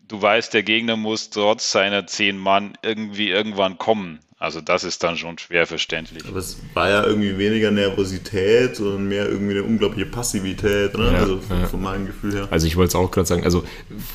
du 0.07 0.21
weißt, 0.21 0.53
der 0.53 0.63
Gegner 0.63 0.95
muss 0.95 1.29
trotz 1.29 1.71
seiner 1.71 2.07
zehn 2.07 2.37
Mann 2.37 2.77
irgendwie 2.83 3.29
irgendwann 3.29 3.77
kommen. 3.77 4.19
Also 4.37 4.59
das 4.59 4.83
ist 4.83 5.01
dann 5.01 5.17
schon 5.17 5.37
schwer 5.37 5.65
verständlich. 5.65 6.25
Aber 6.27 6.37
es 6.37 6.57
war 6.73 6.89
ja 6.89 7.05
irgendwie 7.05 7.37
weniger 7.37 7.71
Nervosität, 7.71 8.75
sondern 8.75 9.07
mehr 9.07 9.27
irgendwie 9.27 9.53
eine 9.53 9.63
unglaubliche 9.63 10.05
Passivität, 10.05 10.95
ne? 10.97 11.13
ja, 11.13 11.19
also 11.19 11.39
von, 11.39 11.61
ja. 11.61 11.67
von, 11.67 11.81
meinem 11.81 12.05
Gefühl 12.05 12.33
her. 12.33 12.47
Also 12.51 12.67
ich 12.67 12.75
wollte 12.75 12.89
es 12.89 12.95
auch 12.95 13.09
gerade 13.11 13.27
sagen, 13.27 13.45
also 13.45 13.63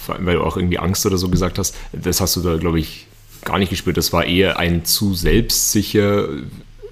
weil 0.06 0.34
du 0.34 0.42
auch 0.42 0.56
irgendwie 0.58 0.78
Angst 0.78 1.06
oder 1.06 1.16
so 1.16 1.30
gesagt 1.30 1.58
hast, 1.58 1.74
das 1.92 2.20
hast 2.20 2.36
du 2.36 2.42
da, 2.42 2.58
glaube 2.58 2.78
ich, 2.78 3.06
gar 3.44 3.58
nicht 3.58 3.70
gespürt. 3.70 3.96
Das 3.96 4.12
war 4.12 4.24
eher 4.24 4.58
ein 4.58 4.84
zu 4.84 5.14
selbstsicher, 5.14 6.28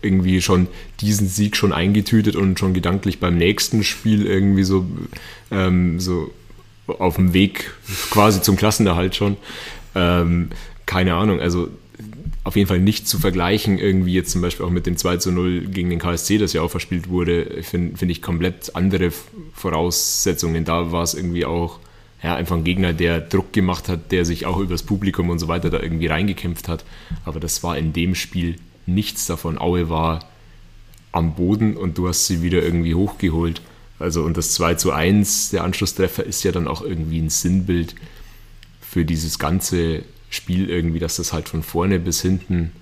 irgendwie 0.03 0.41
schon 0.41 0.69
diesen 1.01 1.29
Sieg 1.29 1.57
schon 1.57 1.73
eingetütet 1.73 2.37
und 2.37 2.59
schon 2.59 2.75
gedanklich 2.75 3.19
beim 3.21 3.37
nächsten 3.37 3.83
Spiel 3.85 4.27
irgendwie 4.27 4.65
so, 4.65 4.87
ähm, 5.51 5.99
so 6.01 6.33
auf 6.87 7.17
dem 7.17 7.35
Weg 7.35 7.73
quasi 8.11 8.41
zum 8.41 8.57
Klassenerhalt 8.57 9.17
schon. 9.17 9.37
Ähm, 9.95 10.51
keine 10.87 11.15
Ahnung, 11.15 11.41
also 11.41 11.69
auf 12.45 12.57
jeden 12.57 12.69
Fall 12.69 12.81
nicht 12.81 13.07
zu 13.07 13.19
vergleichen, 13.19 13.79
irgendwie 13.79 14.15
jetzt 14.15 14.31
zum 14.31 14.41
Beispiel 14.41 14.65
auch 14.65 14.71
mit 14.71 14.87
dem 14.87 14.97
2 14.97 15.19
zu 15.19 15.31
0 15.31 15.67
gegen 15.67 15.91
den 15.91 15.99
KSC, 15.99 16.39
das 16.39 16.55
ja 16.55 16.63
auch 16.63 16.71
verspielt 16.71 17.09
wurde, 17.11 17.63
finde 17.63 17.97
find 17.97 18.11
ich 18.11 18.23
komplett 18.23 18.75
andere 18.75 19.13
Voraussetzungen. 19.53 20.65
Da 20.65 20.91
war 20.91 21.03
es 21.03 21.13
irgendwie 21.13 21.45
auch 21.45 21.79
ja, 22.23 22.35
einfach 22.35 22.57
ein 22.57 22.65
Gegner, 22.65 22.93
der 22.93 23.21
Druck 23.21 23.53
gemacht 23.53 23.89
hat, 23.89 24.11
der 24.11 24.25
sich 24.25 24.47
auch 24.47 24.59
übers 24.59 24.83
Publikum 24.83 25.31
und 25.31 25.39
so 25.39 25.49
weiter 25.49 25.71
da 25.71 25.81
irgendwie 25.81 26.09
reingekämpft 26.09 26.69
hat. 26.69 26.85
Aber 27.25 27.39
das 27.39 27.63
war 27.63 27.79
in 27.79 27.93
dem 27.93 28.15
Spiel 28.15 28.57
nichts 28.87 29.27
davon. 29.27 29.59
Aue 29.59 29.89
war 29.89 30.25
am 31.13 31.35
Boden 31.35 31.77
und 31.77 31.97
du 31.97 32.09
hast 32.09 32.27
sie 32.27 32.43
wieder 32.43 32.63
irgendwie 32.63 32.95
hochgeholt. 32.95 33.61
Also 33.99 34.23
und 34.23 34.37
das 34.37 34.53
2 34.55 34.75
zu 34.75 34.93
1, 34.93 35.51
der 35.51 35.65
Anschlusstreffer, 35.65 36.25
ist 36.25 36.43
ja 36.43 36.53
dann 36.53 36.69
auch 36.69 36.83
irgendwie 36.83 37.21
ein 37.21 37.31
Sinnbild 37.31 37.95
für 38.81 39.05
dieses 39.05 39.39
ganze 39.39 40.03
Spiel 40.31 40.71
irgendwie, 40.71 40.99
dass 40.99 41.17
das 41.17 41.33
halt 41.33 41.49
von 41.49 41.63
vorne 41.63 41.99
bis 41.99 42.21
hinten 42.23 42.73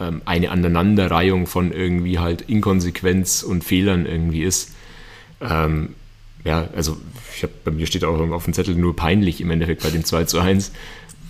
ähm, 0.00 0.22
eine 0.24 0.50
Aneinanderreihung 0.50 1.46
von 1.46 1.72
irgendwie 1.72 2.18
halt 2.18 2.42
Inkonsequenz 2.42 3.42
und 3.42 3.62
Fehlern 3.64 4.06
irgendwie 4.06 4.42
ist. 4.42 4.74
Ähm, 5.40 5.94
ja, 6.46 6.68
also 6.74 6.96
ich 7.34 7.42
hab, 7.42 7.64
bei 7.64 7.70
mir 7.70 7.86
steht 7.86 8.04
auch 8.04 8.18
auf 8.30 8.44
dem 8.44 8.54
Zettel 8.54 8.76
nur 8.76 8.94
peinlich 8.94 9.40
im 9.40 9.50
Endeffekt 9.50 9.82
bei 9.82 9.90
dem 9.90 10.04
2 10.04 10.24
zu 10.24 10.38
1. 10.38 10.72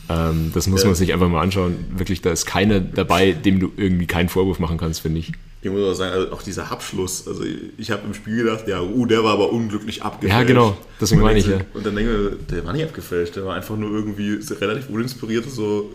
Ähm, 0.08 0.52
das 0.54 0.66
muss 0.68 0.82
ja. 0.82 0.88
man 0.88 0.94
sich 0.94 1.12
einfach 1.12 1.28
mal 1.28 1.42
anschauen. 1.42 1.76
Wirklich, 1.96 2.20
da 2.20 2.30
ist 2.30 2.46
keiner 2.46 2.80
dabei, 2.80 3.32
dem 3.32 3.58
du 3.58 3.72
irgendwie 3.76 4.06
keinen 4.06 4.28
Vorwurf 4.28 4.58
machen 4.58 4.78
kannst, 4.78 5.00
finde 5.00 5.20
ich. 5.20 5.32
Ich 5.62 5.70
muss 5.70 5.82
auch 5.82 5.94
sagen, 5.94 6.12
also 6.12 6.32
auch 6.32 6.42
dieser 6.42 6.70
Abschluss. 6.70 7.26
Also 7.26 7.42
ich 7.76 7.90
habe 7.90 8.02
im 8.06 8.14
Spiel 8.14 8.44
gedacht, 8.44 8.68
ja, 8.68 8.82
uh, 8.82 9.06
der 9.06 9.24
war 9.24 9.32
aber 9.32 9.50
unglücklich 9.50 10.02
abgefälscht. 10.02 10.38
Ja, 10.38 10.44
genau, 10.44 10.76
deswegen 11.00 11.22
meine 11.22 11.38
ich 11.38 11.46
ja. 11.46 11.60
Und 11.74 11.84
dann 11.84 11.96
denke 11.96 12.38
ich, 12.38 12.46
der 12.48 12.64
war 12.64 12.72
nicht 12.72 12.84
abgefälscht, 12.84 13.34
der 13.36 13.46
war 13.46 13.56
einfach 13.56 13.76
nur 13.76 13.90
irgendwie 13.90 14.38
relativ 14.60 14.90
uninspiriert 14.90 15.50
so 15.50 15.90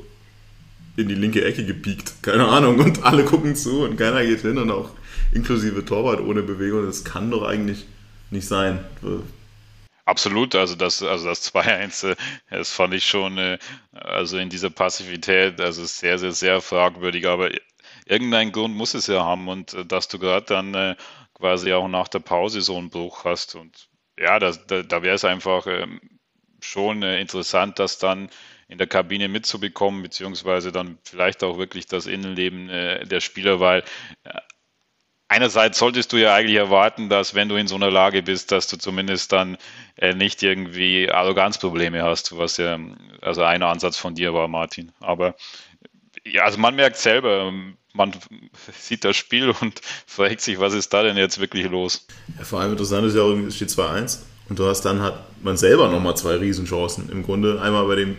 in 0.98 1.08
die 1.08 1.16
linke 1.16 1.46
Ecke 1.46 1.64
gepiekt. 1.64 2.16
Keine 2.22 2.48
Ahnung. 2.48 2.80
Und 2.80 3.04
alle 3.04 3.24
gucken 3.24 3.56
zu 3.56 3.84
und 3.84 3.98
keiner 3.98 4.26
geht 4.26 4.42
hin 4.42 4.58
und 4.58 4.72
auch 4.72 4.90
inklusive 5.32 5.86
Torwart 5.86 6.20
ohne 6.22 6.42
Bewegung. 6.42 6.86
Das 6.86 7.04
kann 7.04 7.32
doch 7.32 7.44
eigentlich 7.44 7.86
nicht 8.32 8.48
sein. 8.48 8.84
Absolut, 10.06 10.56
also 10.56 10.76
das, 10.76 11.02
also 11.04 11.28
das 11.28 11.54
2-1, 11.54 12.12
äh, 12.12 12.16
das 12.50 12.72
fand 12.72 12.94
ich 12.94 13.06
schon, 13.06 13.38
äh, 13.38 13.58
also 13.94 14.38
in 14.38 14.50
dieser 14.50 14.70
Passivität, 14.70 15.62
also 15.62 15.86
sehr, 15.86 16.18
sehr, 16.18 16.32
sehr 16.34 16.62
fragwürdig, 16.62 17.28
aber 17.28 17.52
irgendeinen 18.06 18.52
Grund 18.52 18.76
muss 18.76 18.94
es 18.94 19.08
ja 19.08 19.24
haben 19.24 19.48
und 19.48 19.74
äh, 19.74 19.86
dass 19.86 20.08
du 20.08 20.20
gerade 20.20 20.46
dann 20.48 20.96
quasi 21.34 21.74
auch 21.74 21.88
nach 21.88 22.08
der 22.08 22.20
Pause 22.20 22.62
so 22.62 22.78
einen 22.78 22.90
Bruch 22.90 23.26
hast 23.26 23.56
und 23.56 23.90
ja, 24.20 24.38
das, 24.40 24.66
da, 24.68 24.84
da 24.84 25.02
wäre 25.02 25.16
es 25.16 25.26
einfach 25.26 25.66
ähm, 25.68 26.02
schon 26.60 27.02
interessant, 27.04 27.80
das 27.80 27.98
dann 27.98 28.30
in 28.68 28.78
der 28.78 28.88
Kabine 28.88 29.28
mitzubekommen, 29.28 30.04
beziehungsweise 30.04 30.72
dann 30.72 30.98
vielleicht 31.04 31.44
auch 31.44 31.58
wirklich 31.58 31.88
das 31.88 32.06
Innenleben 32.06 32.68
der 32.68 33.20
Spieler, 33.20 33.60
weil 33.60 33.84
einerseits 35.32 35.80
solltest 35.80 36.12
du 36.12 36.18
ja 36.18 36.36
eigentlich 36.36 36.58
erwarten, 36.58 37.08
dass 37.08 37.34
wenn 37.34 37.48
du 37.48 37.56
in 37.56 37.68
so 37.68 37.76
einer 37.76 37.90
Lage 37.90 38.22
bist, 38.22 38.52
dass 38.52 38.68
du 38.68 38.78
zumindest 38.78 39.32
dann 39.32 39.58
äh, 39.96 40.14
nicht 40.14 40.44
irgendwie 40.44 41.10
Arroganzprobleme 41.10 42.04
hast, 42.04 42.38
was 42.38 42.58
ja 42.58 42.78
also 43.22 43.42
ein 43.44 43.64
Ansatz 43.64 43.98
von 43.98 44.14
dir 44.14 44.34
war, 44.34 44.50
Martin. 44.50 44.92
Aber 45.00 45.36
ja, 46.26 46.44
also 46.44 46.58
man 46.58 46.76
merkt 46.76 46.98
selber, 46.98 47.52
man 47.94 48.12
sieht 48.78 49.06
das 49.06 49.16
Spiel 49.16 49.54
und 49.62 49.80
fragt 50.06 50.42
sich, 50.42 50.60
was 50.60 50.74
ist 50.74 50.94
da 50.94 51.02
denn 51.02 51.16
jetzt 51.16 51.40
wirklich 51.40 51.70
los? 51.70 52.06
Ja, 52.38 52.44
vor 52.44 52.60
allem 52.60 52.72
interessant 52.72 53.08
ist 53.08 53.16
ja 53.16 53.22
auch, 53.22 53.32
es 53.32 53.56
steht 53.56 53.70
2-1 53.70 54.20
und 54.50 54.60
du 54.60 54.66
hast 54.66 54.82
dann 54.82 55.02
hat 55.02 55.24
man 55.42 55.56
selber 55.56 55.88
nochmal 55.88 56.18
zwei 56.18 56.36
Riesenchancen. 56.36 57.10
Im 57.10 57.24
Grunde 57.24 57.62
einmal 57.62 57.86
bei 57.86 57.96
dem 57.96 58.18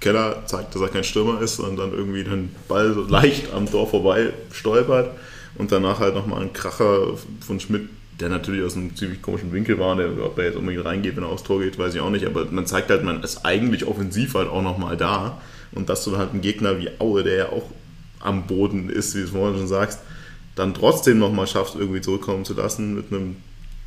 Keller 0.00 0.44
zeigt, 0.44 0.74
dass 0.74 0.82
er 0.82 0.88
kein 0.88 1.04
Stürmer 1.04 1.40
ist 1.40 1.60
und 1.60 1.76
dann 1.76 1.92
irgendwie 1.92 2.24
den 2.24 2.54
Ball 2.68 2.92
so 2.92 3.02
leicht 3.02 3.50
am 3.54 3.70
Tor 3.70 3.88
vorbei 3.88 4.34
stolpert 4.52 5.16
und 5.56 5.72
danach 5.72 5.98
halt 6.00 6.14
nochmal 6.14 6.42
ein 6.42 6.52
Kracher 6.52 7.16
von 7.40 7.60
Schmidt, 7.60 7.88
der 8.20 8.28
natürlich 8.28 8.64
aus 8.64 8.76
einem 8.76 8.94
ziemlich 8.94 9.22
komischen 9.22 9.52
Winkel 9.52 9.78
war, 9.78 9.96
der, 9.96 10.10
ob 10.24 10.38
er 10.38 10.46
jetzt 10.46 10.56
unbedingt 10.56 10.84
reingeht, 10.84 11.16
wenn 11.16 11.24
er 11.24 11.30
aufs 11.30 11.42
Tor 11.42 11.60
geht, 11.60 11.78
weiß 11.78 11.94
ich 11.94 12.00
auch 12.00 12.10
nicht, 12.10 12.26
aber 12.26 12.46
man 12.46 12.66
zeigt 12.66 12.90
halt, 12.90 13.04
man 13.04 13.22
ist 13.22 13.44
eigentlich 13.44 13.86
offensiv 13.86 14.34
halt 14.34 14.48
auch 14.48 14.62
nochmal 14.62 14.96
da 14.96 15.40
und 15.72 15.88
dass 15.88 16.04
du 16.04 16.16
halt 16.16 16.30
einen 16.30 16.40
Gegner 16.40 16.78
wie 16.78 16.90
Aue, 16.98 17.22
der 17.22 17.36
ja 17.36 17.48
auch 17.48 17.64
am 18.20 18.46
Boden 18.46 18.88
ist, 18.88 19.14
wie 19.14 19.18
du 19.18 19.24
es 19.24 19.30
vorhin 19.30 19.58
schon 19.58 19.68
sagst, 19.68 20.00
dann 20.54 20.74
trotzdem 20.74 21.18
nochmal 21.18 21.46
schaffst, 21.46 21.74
irgendwie 21.74 22.00
zurückkommen 22.00 22.44
zu 22.44 22.54
lassen 22.54 22.94
mit 22.94 23.12
einem 23.12 23.36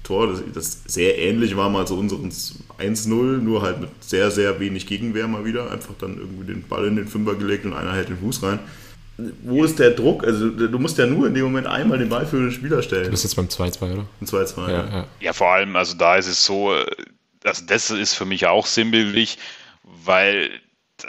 Tor, 0.06 0.28
das, 0.28 0.44
das 0.54 0.82
sehr 0.86 1.18
ähnlich 1.18 1.58
war 1.58 1.70
mal 1.70 1.88
so 1.88 1.96
unseren 1.96 2.30
1-0, 2.30 3.10
nur 3.10 3.62
halt 3.64 3.82
mit 3.82 3.90
sehr, 4.02 4.30
sehr 4.30 4.60
wenig 4.60 4.86
Gegenwehr 4.86 5.28
mal 5.28 5.46
wieder. 5.46 5.72
Einfach 5.72 5.96
dann 6.00 6.18
irgendwie 6.18 6.46
den 6.46 6.64
Ball 6.64 6.86
in 6.86 6.96
den 6.96 7.08
Fünfer 7.08 7.36
gelegt 7.36 7.66
und 7.66 7.74
einer 7.74 7.94
hält 7.94 8.10
den 8.10 8.20
Fuß 8.20 8.44
rein. 8.44 8.60
Wo 9.18 9.64
ist 9.64 9.80
der 9.80 9.92
Druck? 9.92 10.26
Also 10.26 10.50
du 10.50 10.78
musst 10.78 10.98
ja 10.98 11.06
nur 11.06 11.28
in 11.28 11.34
dem 11.34 11.46
Moment 11.46 11.68
einmal 11.68 11.98
den 11.98 12.10
Ball 12.10 12.26
für 12.26 12.38
den 12.38 12.52
Spieler 12.52 12.82
stellen. 12.82 13.06
Du 13.06 13.12
bist 13.12 13.24
jetzt 13.24 13.36
beim 13.36 13.48
2-2, 13.48 13.94
oder? 13.94 14.06
Ein 14.20 14.28
2-2. 14.28 14.70
Ja, 14.70 14.86
ja. 14.86 15.08
ja, 15.22 15.34
vor 15.34 15.48
allem, 15.54 15.76
also 15.76 15.96
da 15.96 16.18
ist 16.18 16.28
es 16.28 16.46
so, 16.46 16.76
also 17.44 17.66
das 17.66 17.92
ist 17.92 18.14
für 18.14 18.26
mich 18.26 18.46
auch 18.48 18.66
sinnbildlich, 18.66 19.38
weil 19.84 20.50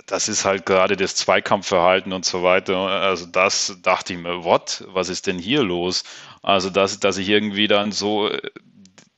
das 0.06 0.28
ist 0.28 0.44
halt 0.44 0.66
gerade 0.66 0.96
das 0.96 1.14
Zweikampfverhalten 1.14 2.12
und 2.12 2.24
so 2.24 2.42
weiter. 2.42 2.76
Also 2.76 3.26
das 3.26 3.76
dachte 3.82 4.12
ich 4.12 4.18
mir, 4.18 4.44
what? 4.44 4.84
Was 4.88 5.08
ist 5.08 5.26
denn 5.26 5.38
hier 5.38 5.62
los? 5.62 6.04
Also 6.42 6.70
dass, 6.70 7.00
dass 7.00 7.18
ich 7.18 7.28
irgendwie 7.28 7.68
dann 7.68 7.92
so 7.92 8.30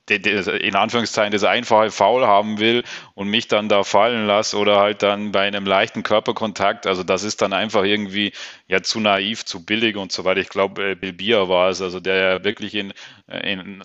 in 0.09 0.75
Anführungszeichen 0.75 1.31
das 1.31 1.43
einfache 1.43 1.91
Foul 1.91 2.25
haben 2.25 2.59
will 2.59 2.83
und 3.15 3.27
mich 3.27 3.47
dann 3.47 3.69
da 3.69 3.83
fallen 3.83 4.27
lasse 4.27 4.57
oder 4.57 4.79
halt 4.79 5.03
dann 5.03 5.31
bei 5.31 5.41
einem 5.41 5.65
leichten 5.65 6.03
Körperkontakt, 6.03 6.87
also 6.87 7.03
das 7.03 7.23
ist 7.23 7.41
dann 7.41 7.53
einfach 7.53 7.83
irgendwie 7.83 8.33
ja 8.67 8.81
zu 8.81 8.99
naiv, 8.99 9.45
zu 9.45 9.65
billig 9.65 9.95
und 9.95 10.11
so 10.11 10.25
weiter. 10.25 10.41
Ich 10.41 10.49
glaube, 10.49 10.91
äh, 10.91 10.95
Bilbia 10.95 11.49
war 11.49 11.69
es, 11.69 11.81
also 11.81 11.99
der 11.99 12.15
ja 12.15 12.43
wirklich 12.43 12.75
in, 12.75 12.93
in, 13.27 13.83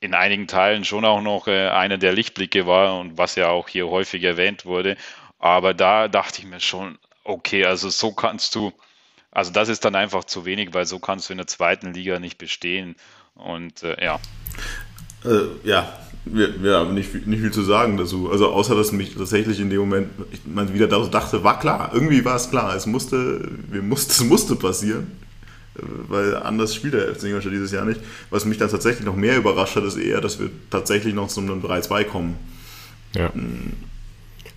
in 0.00 0.14
einigen 0.14 0.48
Teilen 0.48 0.84
schon 0.84 1.04
auch 1.04 1.20
noch 1.20 1.46
äh, 1.46 1.68
einer 1.68 1.96
der 1.96 2.12
Lichtblicke 2.12 2.66
war 2.66 2.98
und 2.98 3.18
was 3.18 3.36
ja 3.36 3.48
auch 3.48 3.68
hier 3.68 3.88
häufig 3.88 4.22
erwähnt 4.24 4.64
wurde. 4.64 4.96
Aber 5.38 5.74
da 5.74 6.08
dachte 6.08 6.40
ich 6.40 6.46
mir 6.46 6.60
schon, 6.60 6.98
okay, 7.24 7.64
also 7.64 7.88
so 7.88 8.12
kannst 8.12 8.54
du, 8.54 8.72
also 9.30 9.52
das 9.52 9.68
ist 9.68 9.84
dann 9.84 9.94
einfach 9.94 10.24
zu 10.24 10.44
wenig, 10.44 10.74
weil 10.74 10.86
so 10.86 10.98
kannst 10.98 11.28
du 11.28 11.32
in 11.32 11.38
der 11.38 11.46
zweiten 11.46 11.94
Liga 11.94 12.18
nicht 12.18 12.38
bestehen. 12.38 12.96
Und 13.34 13.82
äh, 13.82 14.04
ja. 14.04 14.20
Äh, 15.24 15.68
ja, 15.68 15.92
haben 16.64 16.94
nicht, 16.94 17.26
nicht 17.26 17.40
viel 17.40 17.52
zu 17.52 17.62
sagen 17.62 17.96
dazu. 17.96 18.30
Also 18.30 18.48
außer, 18.48 18.74
dass 18.74 18.92
mich 18.92 19.14
tatsächlich 19.14 19.60
in 19.60 19.70
dem 19.70 19.80
Moment, 19.80 20.08
ich 20.32 20.40
man 20.44 20.72
wieder 20.72 20.86
dachte, 20.86 21.44
war 21.44 21.58
klar, 21.58 21.90
irgendwie 21.92 22.24
war 22.24 22.36
es 22.36 22.50
klar, 22.50 22.74
es 22.76 22.86
musste, 22.86 23.48
wir 23.70 23.82
musste, 23.82 24.12
es 24.22 24.24
musste 24.24 24.56
passieren. 24.56 25.06
Weil 25.74 26.36
anders 26.36 26.74
spielt 26.74 26.92
der 26.92 27.14
FC 27.14 27.24
Ingolstadt 27.24 27.54
dieses 27.54 27.72
Jahr 27.72 27.86
nicht. 27.86 28.00
Was 28.28 28.44
mich 28.44 28.58
dann 28.58 28.68
tatsächlich 28.68 29.06
noch 29.06 29.16
mehr 29.16 29.38
überrascht 29.38 29.74
hat, 29.74 29.84
ist 29.84 29.96
eher, 29.96 30.20
dass 30.20 30.38
wir 30.38 30.50
tatsächlich 30.70 31.14
noch 31.14 31.28
zu 31.28 31.40
einem 31.40 31.62
3-2 31.62 32.04
kommen. 32.04 32.36
Ja. 33.14 33.32
Hm 33.32 33.72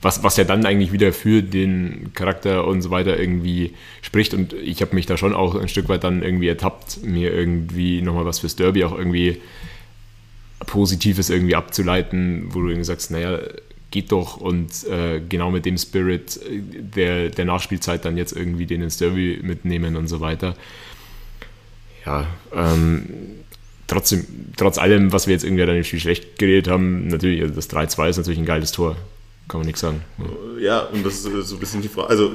was, 0.06 0.22
was 0.24 0.38
ja 0.38 0.44
dann 0.44 0.66
eigentlich 0.66 0.92
wieder 0.92 1.12
für 1.12 1.42
den 1.42 2.12
Charakter 2.14 2.68
und 2.68 2.84
so 2.84 2.92
weiter 2.92 3.20
irgendwie 3.20 3.74
spricht. 4.04 4.36
Und 4.36 4.54
ich 4.54 4.82
habe 4.82 4.94
mich 4.94 5.08
da 5.08 5.18
schon 5.18 5.34
auch 5.34 5.56
ein 5.56 5.68
Stück 5.68 5.90
weit 5.90 6.04
dann 6.04 6.22
irgendwie 6.22 6.48
ertappt, 6.48 7.04
mir 7.04 7.34
irgendwie 7.34 8.04
nochmal 8.04 8.24
was 8.24 8.40
fürs 8.40 8.56
Derby 8.56 8.84
auch 8.84 8.96
irgendwie 8.96 9.42
Positives 10.66 11.30
irgendwie 11.30 11.56
abzuleiten, 11.56 12.48
wo 12.50 12.62
du 12.62 12.68
irgendwie 12.68 12.86
sagst, 12.86 13.12
naja, 13.12 13.40
geht 13.92 14.12
doch 14.12 14.38
und 14.38 14.86
äh, 14.88 15.22
genau 15.28 15.52
mit 15.52 15.66
dem 15.66 15.78
Spirit 15.78 16.40
der, 16.50 17.30
der 17.30 17.46
Nachspielzeit 17.46 18.04
dann 18.04 18.18
jetzt 18.18 18.34
irgendwie 18.36 18.66
den 18.66 18.82
ins 18.82 18.98
Derby 18.98 19.40
mitnehmen 19.42 19.96
und 19.96 20.08
so 20.08 20.20
weiter. 20.20 20.56
Ja, 22.06 22.28
ähm, 22.54 23.06
trotzdem, 23.88 24.26
trotz 24.58 24.78
allem, 24.78 25.12
was 25.12 25.28
wir 25.28 25.34
jetzt 25.34 25.44
irgendwie 25.44 25.66
dann 25.66 25.76
im 25.76 25.84
Spiel 25.84 26.00
schlecht 26.00 26.38
geredet 26.38 26.68
haben, 26.68 27.08
natürlich, 27.08 27.42
also 27.42 27.54
das 27.54 27.70
3-2 27.70 28.10
ist 28.10 28.18
natürlich 28.18 28.40
ein 28.40 28.46
geiles 28.46 28.72
Tor. 28.72 28.96
Kann 29.48 29.60
man 29.60 29.68
nichts 29.68 29.82
sagen. 29.82 30.02
Ja, 30.60 30.82
und 30.82 31.06
das 31.06 31.24
ist 31.24 31.48
so 31.48 31.56
ein 31.56 31.60
bisschen 31.60 31.82
die 31.82 31.88
Frage, 31.88 32.10
also 32.10 32.34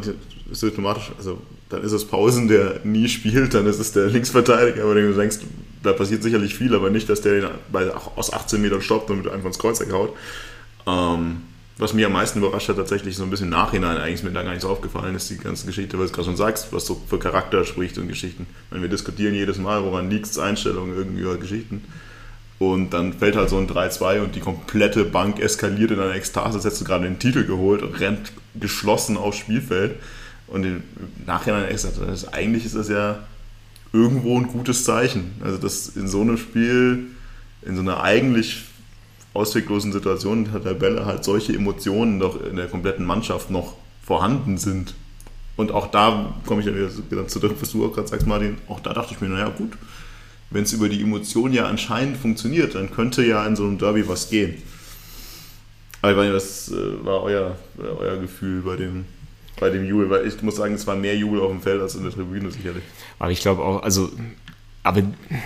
symptomatisch, 0.53 1.11
also 1.19 1.39
dann 1.69 1.83
ist 1.83 1.93
es 1.93 2.05
Pausen, 2.05 2.49
der 2.49 2.81
nie 2.85 3.09
spielt, 3.09 3.55
dann 3.55 3.67
ist 3.67 3.79
es 3.79 3.93
der 3.93 4.07
Linksverteidiger, 4.07 4.85
aber 4.85 4.95
du 4.95 5.13
denkst, 5.13 5.39
da 5.83 5.93
passiert 5.93 6.23
sicherlich 6.23 6.55
viel, 6.55 6.75
aber 6.75 6.91
nicht, 6.91 7.09
dass 7.09 7.21
der 7.21 7.41
den 7.41 7.51
bei, 7.73 7.91
aus 7.93 8.33
18 8.33 8.61
Metern 8.61 8.83
stoppt 8.83 9.11
und 9.11 9.25
mit 9.25 9.33
einfach 9.33 9.47
ins 9.47 9.59
Kreuz 9.59 9.81
haut. 9.93 10.15
Ähm, 10.87 11.43
was 11.79 11.95
mir 11.95 12.07
am 12.07 12.13
meisten 12.13 12.41
überrascht 12.41 12.69
hat, 12.69 12.77
tatsächlich 12.77 13.17
so 13.17 13.23
ein 13.23 13.31
bisschen 13.31 13.47
im 13.47 13.53
Nachhinein, 13.53 13.97
eigentlich 13.97 14.17
ist 14.17 14.25
mir 14.25 14.33
da 14.33 14.43
gar 14.43 14.51
nicht 14.51 14.61
so 14.63 14.69
aufgefallen, 14.69 15.15
ist 15.15 15.31
die 15.31 15.39
ganze 15.39 15.67
Geschichte, 15.67 15.99
was 15.99 16.11
du 16.11 16.17
gerade 16.17 16.27
schon 16.27 16.37
sagst, 16.37 16.73
was 16.73 16.85
so 16.85 17.01
für 17.09 17.19
Charakter 17.19 17.65
spricht 17.65 17.97
und 17.97 18.09
Geschichten. 18.09 18.47
Meine, 18.71 18.83
wir 18.83 18.91
diskutieren 18.91 19.35
jedes 19.35 19.57
Mal, 19.59 19.83
woran 19.83 20.11
liegt 20.11 20.39
Einstellungen 20.39 20.95
irgendwie 20.95 21.25
oder 21.25 21.39
Geschichten. 21.39 21.83
Und 22.61 22.91
dann 22.91 23.15
fällt 23.15 23.37
halt 23.37 23.49
so 23.49 23.57
ein 23.57 23.67
3-2 23.67 24.21
und 24.21 24.35
die 24.35 24.41
komplette 24.41 25.07
Bank 25.07 25.41
eskaliert 25.41 25.93
in 25.93 25.99
einer 25.99 26.15
Ekstase, 26.15 26.59
jetzt 26.59 26.67
hättest 26.67 26.83
du 26.83 26.85
gerade 26.85 27.05
den 27.05 27.19
Titel 27.19 27.47
geholt 27.47 27.83
und 27.83 27.99
rennt 27.99 28.33
geschlossen 28.55 29.17
aufs 29.17 29.39
Spielfeld. 29.39 29.97
Und 30.47 30.65
im 30.65 30.83
Nachhinein 31.25 31.71
gesagt, 31.71 31.99
das, 32.07 32.29
eigentlich 32.29 32.67
ist 32.67 32.77
das 32.77 32.91
ja 32.91 33.21
irgendwo 33.95 34.37
ein 34.37 34.49
gutes 34.49 34.85
Zeichen. 34.85 35.33
Also, 35.43 35.57
dass 35.57 35.89
in 35.89 36.07
so 36.07 36.21
einem 36.21 36.37
Spiel, 36.37 37.07
in 37.63 37.77
so 37.77 37.81
einer 37.81 38.03
eigentlich 38.03 38.65
ausweglosen 39.33 39.93
Situation 39.93 40.45
in 40.45 40.53
der 40.53 40.63
Tabelle 40.63 41.07
halt 41.07 41.25
solche 41.25 41.55
Emotionen 41.55 42.21
doch 42.21 42.45
in 42.45 42.57
der 42.57 42.69
kompletten 42.69 43.07
Mannschaft 43.07 43.51
noch 43.51 43.75
vorhanden 44.03 44.59
sind. 44.59 44.93
Und 45.57 45.73
auch 45.73 45.91
da 45.91 46.35
komme 46.45 46.61
ich 46.61 46.67
dann 46.67 46.77
wieder 46.77 47.27
zurück, 47.27 47.57
was 47.59 47.73
du 47.73 47.87
auch 47.87 47.95
gerade 47.95 48.09
sagst, 48.09 48.27
Martin, 48.27 48.59
auch 48.69 48.81
da 48.81 48.93
dachte 48.93 49.15
ich 49.15 49.21
mir, 49.23 49.29
naja, 49.29 49.49
gut, 49.49 49.73
wenn 50.51 50.65
es 50.65 50.73
über 50.73 50.89
die 50.89 51.01
Emotionen 51.01 51.55
ja 51.55 51.67
anscheinend 51.67 52.17
funktioniert, 52.17 52.75
dann 52.75 52.91
könnte 52.91 53.25
ja 53.25 53.47
in 53.47 53.57
so 53.57 53.65
einem 53.65 53.79
Derby 53.79 54.09
was 54.09 54.31
gehen. 54.31 54.61
Aber 56.03 56.13
ich 56.13 56.17
meine, 56.17 56.33
das 56.33 56.71
äh, 56.71 57.05
war 57.05 57.23
euer, 57.23 57.57
euer 57.79 58.19
Gefühl 58.19 58.63
bei 58.63 58.77
dem 58.77 59.05
bei 59.61 59.71
dem 59.71 59.85
Jubel, 59.85 60.11
weil 60.11 60.27
ich 60.27 60.43
muss 60.43 60.57
sagen, 60.57 60.75
es 60.75 60.87
war 60.87 60.97
mehr 60.97 61.17
Jubel 61.17 61.41
auf 61.41 61.51
dem 61.51 61.61
Feld 61.61 61.81
als 61.81 61.95
in 61.95 62.03
der 62.03 62.13
Tribüne 62.13 62.51
sicherlich. 62.51 62.83
Aber 63.19 63.31
ich 63.31 63.41
glaube 63.41 63.63
auch, 63.63 63.83
also, 63.83 64.11
aber 64.83 65.03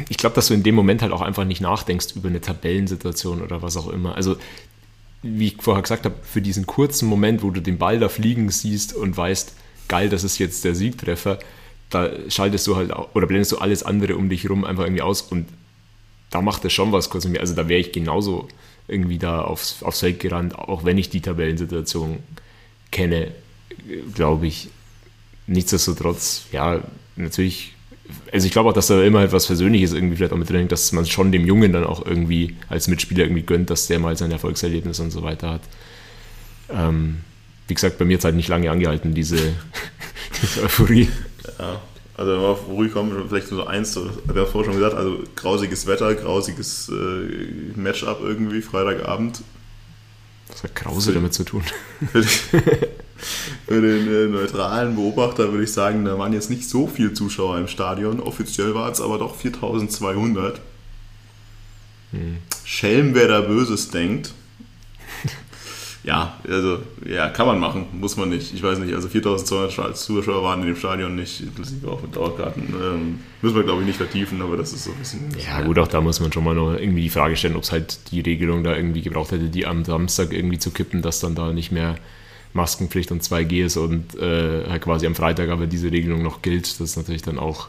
ich 0.08 0.16
glaube, 0.16 0.36
dass 0.36 0.46
du 0.46 0.54
in 0.54 0.62
dem 0.62 0.76
Moment 0.76 1.02
halt 1.02 1.12
auch 1.12 1.20
einfach 1.20 1.44
nicht 1.44 1.60
nachdenkst 1.60 2.14
über 2.14 2.28
eine 2.28 2.40
Tabellensituation 2.40 3.42
oder 3.42 3.60
was 3.60 3.76
auch 3.76 3.88
immer. 3.88 4.14
Also, 4.14 4.36
wie 5.22 5.48
ich 5.48 5.56
vorher 5.60 5.82
gesagt 5.82 6.04
habe, 6.04 6.14
für 6.22 6.40
diesen 6.40 6.66
kurzen 6.66 7.08
Moment, 7.08 7.42
wo 7.42 7.50
du 7.50 7.60
den 7.60 7.78
Ball 7.78 7.98
da 7.98 8.08
fliegen 8.08 8.50
siehst 8.50 8.94
und 8.94 9.16
weißt, 9.16 9.54
geil, 9.88 10.08
das 10.08 10.22
ist 10.22 10.38
jetzt 10.38 10.64
der 10.64 10.74
Siegtreffer, 10.74 11.38
da 11.94 12.10
schaltest 12.28 12.66
du 12.66 12.76
halt 12.76 12.92
oder 13.14 13.26
blendest 13.26 13.52
du 13.52 13.58
alles 13.58 13.82
andere 13.82 14.16
um 14.16 14.28
dich 14.28 14.48
rum 14.48 14.64
einfach 14.64 14.84
irgendwie 14.84 15.02
aus 15.02 15.22
und 15.22 15.46
da 16.30 16.42
macht 16.42 16.64
es 16.64 16.72
schon 16.72 16.90
was 16.92 17.10
kurz 17.10 17.26
mir. 17.26 17.40
Also 17.40 17.54
da 17.54 17.68
wäre 17.68 17.80
ich 17.80 17.92
genauso 17.92 18.48
irgendwie 18.88 19.18
da 19.18 19.42
aufs, 19.42 19.82
aufs 19.82 20.00
Feld 20.00 20.20
gerannt, 20.20 20.58
auch 20.58 20.84
wenn 20.84 20.98
ich 20.98 21.08
die 21.08 21.20
Tabellensituation 21.20 22.18
kenne, 22.90 23.28
glaube 24.14 24.46
ich. 24.48 24.68
Nichtsdestotrotz, 25.46 26.46
ja, 26.52 26.80
natürlich, 27.16 27.74
also 28.32 28.46
ich 28.46 28.52
glaube 28.52 28.70
auch, 28.70 28.72
dass 28.72 28.86
da 28.86 29.02
immer 29.02 29.22
etwas 29.22 29.46
Persönliches 29.46 29.92
irgendwie 29.92 30.16
vielleicht 30.16 30.32
auch 30.32 30.38
mit 30.38 30.48
drin 30.48 30.60
hängt, 30.60 30.72
dass 30.72 30.90
man 30.92 31.06
schon 31.06 31.32
dem 31.32 31.46
Jungen 31.46 31.72
dann 31.72 31.84
auch 31.84 32.04
irgendwie 32.04 32.56
als 32.68 32.88
Mitspieler 32.88 33.24
irgendwie 33.24 33.42
gönnt, 33.42 33.70
dass 33.70 33.86
der 33.86 33.98
mal 33.98 34.16
sein 34.16 34.32
Erfolgserlebnis 34.32 35.00
und 35.00 35.10
so 35.10 35.22
weiter 35.22 35.50
hat. 35.50 35.62
Ähm, 36.70 37.18
wie 37.68 37.74
gesagt, 37.74 37.98
bei 37.98 38.04
mir 38.04 38.14
hat 38.14 38.20
es 38.20 38.24
halt 38.24 38.36
nicht 38.36 38.48
lange 38.48 38.70
angehalten, 38.70 39.14
diese, 39.14 39.38
diese 40.42 40.62
Euphorie. 40.64 41.08
Ja, 41.58 41.80
also 42.16 42.36
auf 42.36 42.68
Euphorie 42.68 42.88
kommen, 42.88 43.28
vielleicht 43.28 43.50
nur 43.50 43.62
so 43.62 43.66
eins, 43.66 43.96
wir 43.96 44.42
haben 44.42 44.50
vorher 44.50 44.72
schon 44.72 44.80
gesagt, 44.80 44.96
also 44.96 45.18
grausiges 45.34 45.86
Wetter, 45.86 46.14
grausiges 46.14 46.88
äh, 46.88 47.78
Matchup 47.78 48.20
irgendwie, 48.22 48.62
Freitagabend. 48.62 49.42
Was 50.48 50.62
hat 50.62 50.74
Krause 50.74 51.12
damit 51.12 51.34
zu 51.34 51.44
tun? 51.44 51.62
Für 53.66 53.80
den 53.80 54.06
äh, 54.06 54.26
neutralen 54.26 54.94
Beobachter 54.94 55.50
würde 55.50 55.64
ich 55.64 55.72
sagen, 55.72 56.04
da 56.04 56.18
waren 56.18 56.32
jetzt 56.32 56.50
nicht 56.50 56.68
so 56.68 56.86
viele 56.86 57.14
Zuschauer 57.14 57.58
im 57.58 57.68
Stadion. 57.68 58.20
Offiziell 58.20 58.74
waren 58.74 58.92
es 58.92 59.00
aber 59.00 59.18
doch 59.18 59.34
4200. 59.34 60.60
Hm. 62.12 62.38
Schelm, 62.64 63.14
wer 63.14 63.28
da 63.28 63.40
Böses 63.40 63.90
denkt. 63.90 64.34
Ja, 66.04 66.38
also, 66.46 66.80
ja, 67.06 67.30
kann 67.30 67.46
man 67.46 67.58
machen, 67.58 67.86
muss 67.98 68.18
man 68.18 68.28
nicht. 68.28 68.52
Ich 68.52 68.62
weiß 68.62 68.78
nicht, 68.78 68.94
also 68.94 69.08
4200 69.08 69.96
Zuschauer 69.96 70.42
waren 70.42 70.60
in 70.60 70.66
dem 70.66 70.76
Stadion 70.76 71.16
nicht, 71.16 71.40
inklusive 71.40 71.90
auch 71.90 72.02
mit 72.02 72.14
Dauerkarten. 72.14 72.62
Ähm, 72.62 73.20
müssen 73.40 73.56
wir, 73.56 73.62
glaube 73.62 73.80
ich, 73.80 73.86
nicht 73.86 73.96
vertiefen, 73.96 74.42
aber 74.42 74.58
das 74.58 74.74
ist 74.74 74.84
so 74.84 74.90
ein 74.90 74.98
bisschen. 74.98 75.20
Ja, 75.42 75.62
gut, 75.62 75.78
auch 75.78 75.88
da 75.88 76.02
muss 76.02 76.20
man 76.20 76.30
schon 76.30 76.44
mal 76.44 76.54
noch 76.54 76.74
irgendwie 76.74 77.00
die 77.00 77.08
Frage 77.08 77.36
stellen, 77.36 77.56
ob 77.56 77.62
es 77.62 77.72
halt 77.72 78.10
die 78.10 78.20
Regelung 78.20 78.62
da 78.62 78.76
irgendwie 78.76 79.00
gebraucht 79.00 79.32
hätte, 79.32 79.48
die 79.48 79.64
am 79.64 79.82
Samstag 79.86 80.34
irgendwie 80.34 80.58
zu 80.58 80.72
kippen, 80.72 81.00
dass 81.00 81.20
dann 81.20 81.34
da 81.34 81.54
nicht 81.54 81.72
mehr 81.72 81.96
Maskenpflicht 82.52 83.10
und 83.10 83.22
2G 83.22 83.64
ist 83.64 83.78
und 83.78 84.14
äh, 84.16 84.66
halt 84.68 84.82
quasi 84.82 85.06
am 85.06 85.14
Freitag 85.14 85.48
aber 85.48 85.66
diese 85.66 85.90
Regelung 85.90 86.22
noch 86.22 86.42
gilt. 86.42 86.66
Das 86.66 86.80
ist 86.80 86.96
natürlich 86.96 87.22
dann 87.22 87.38
auch 87.38 87.68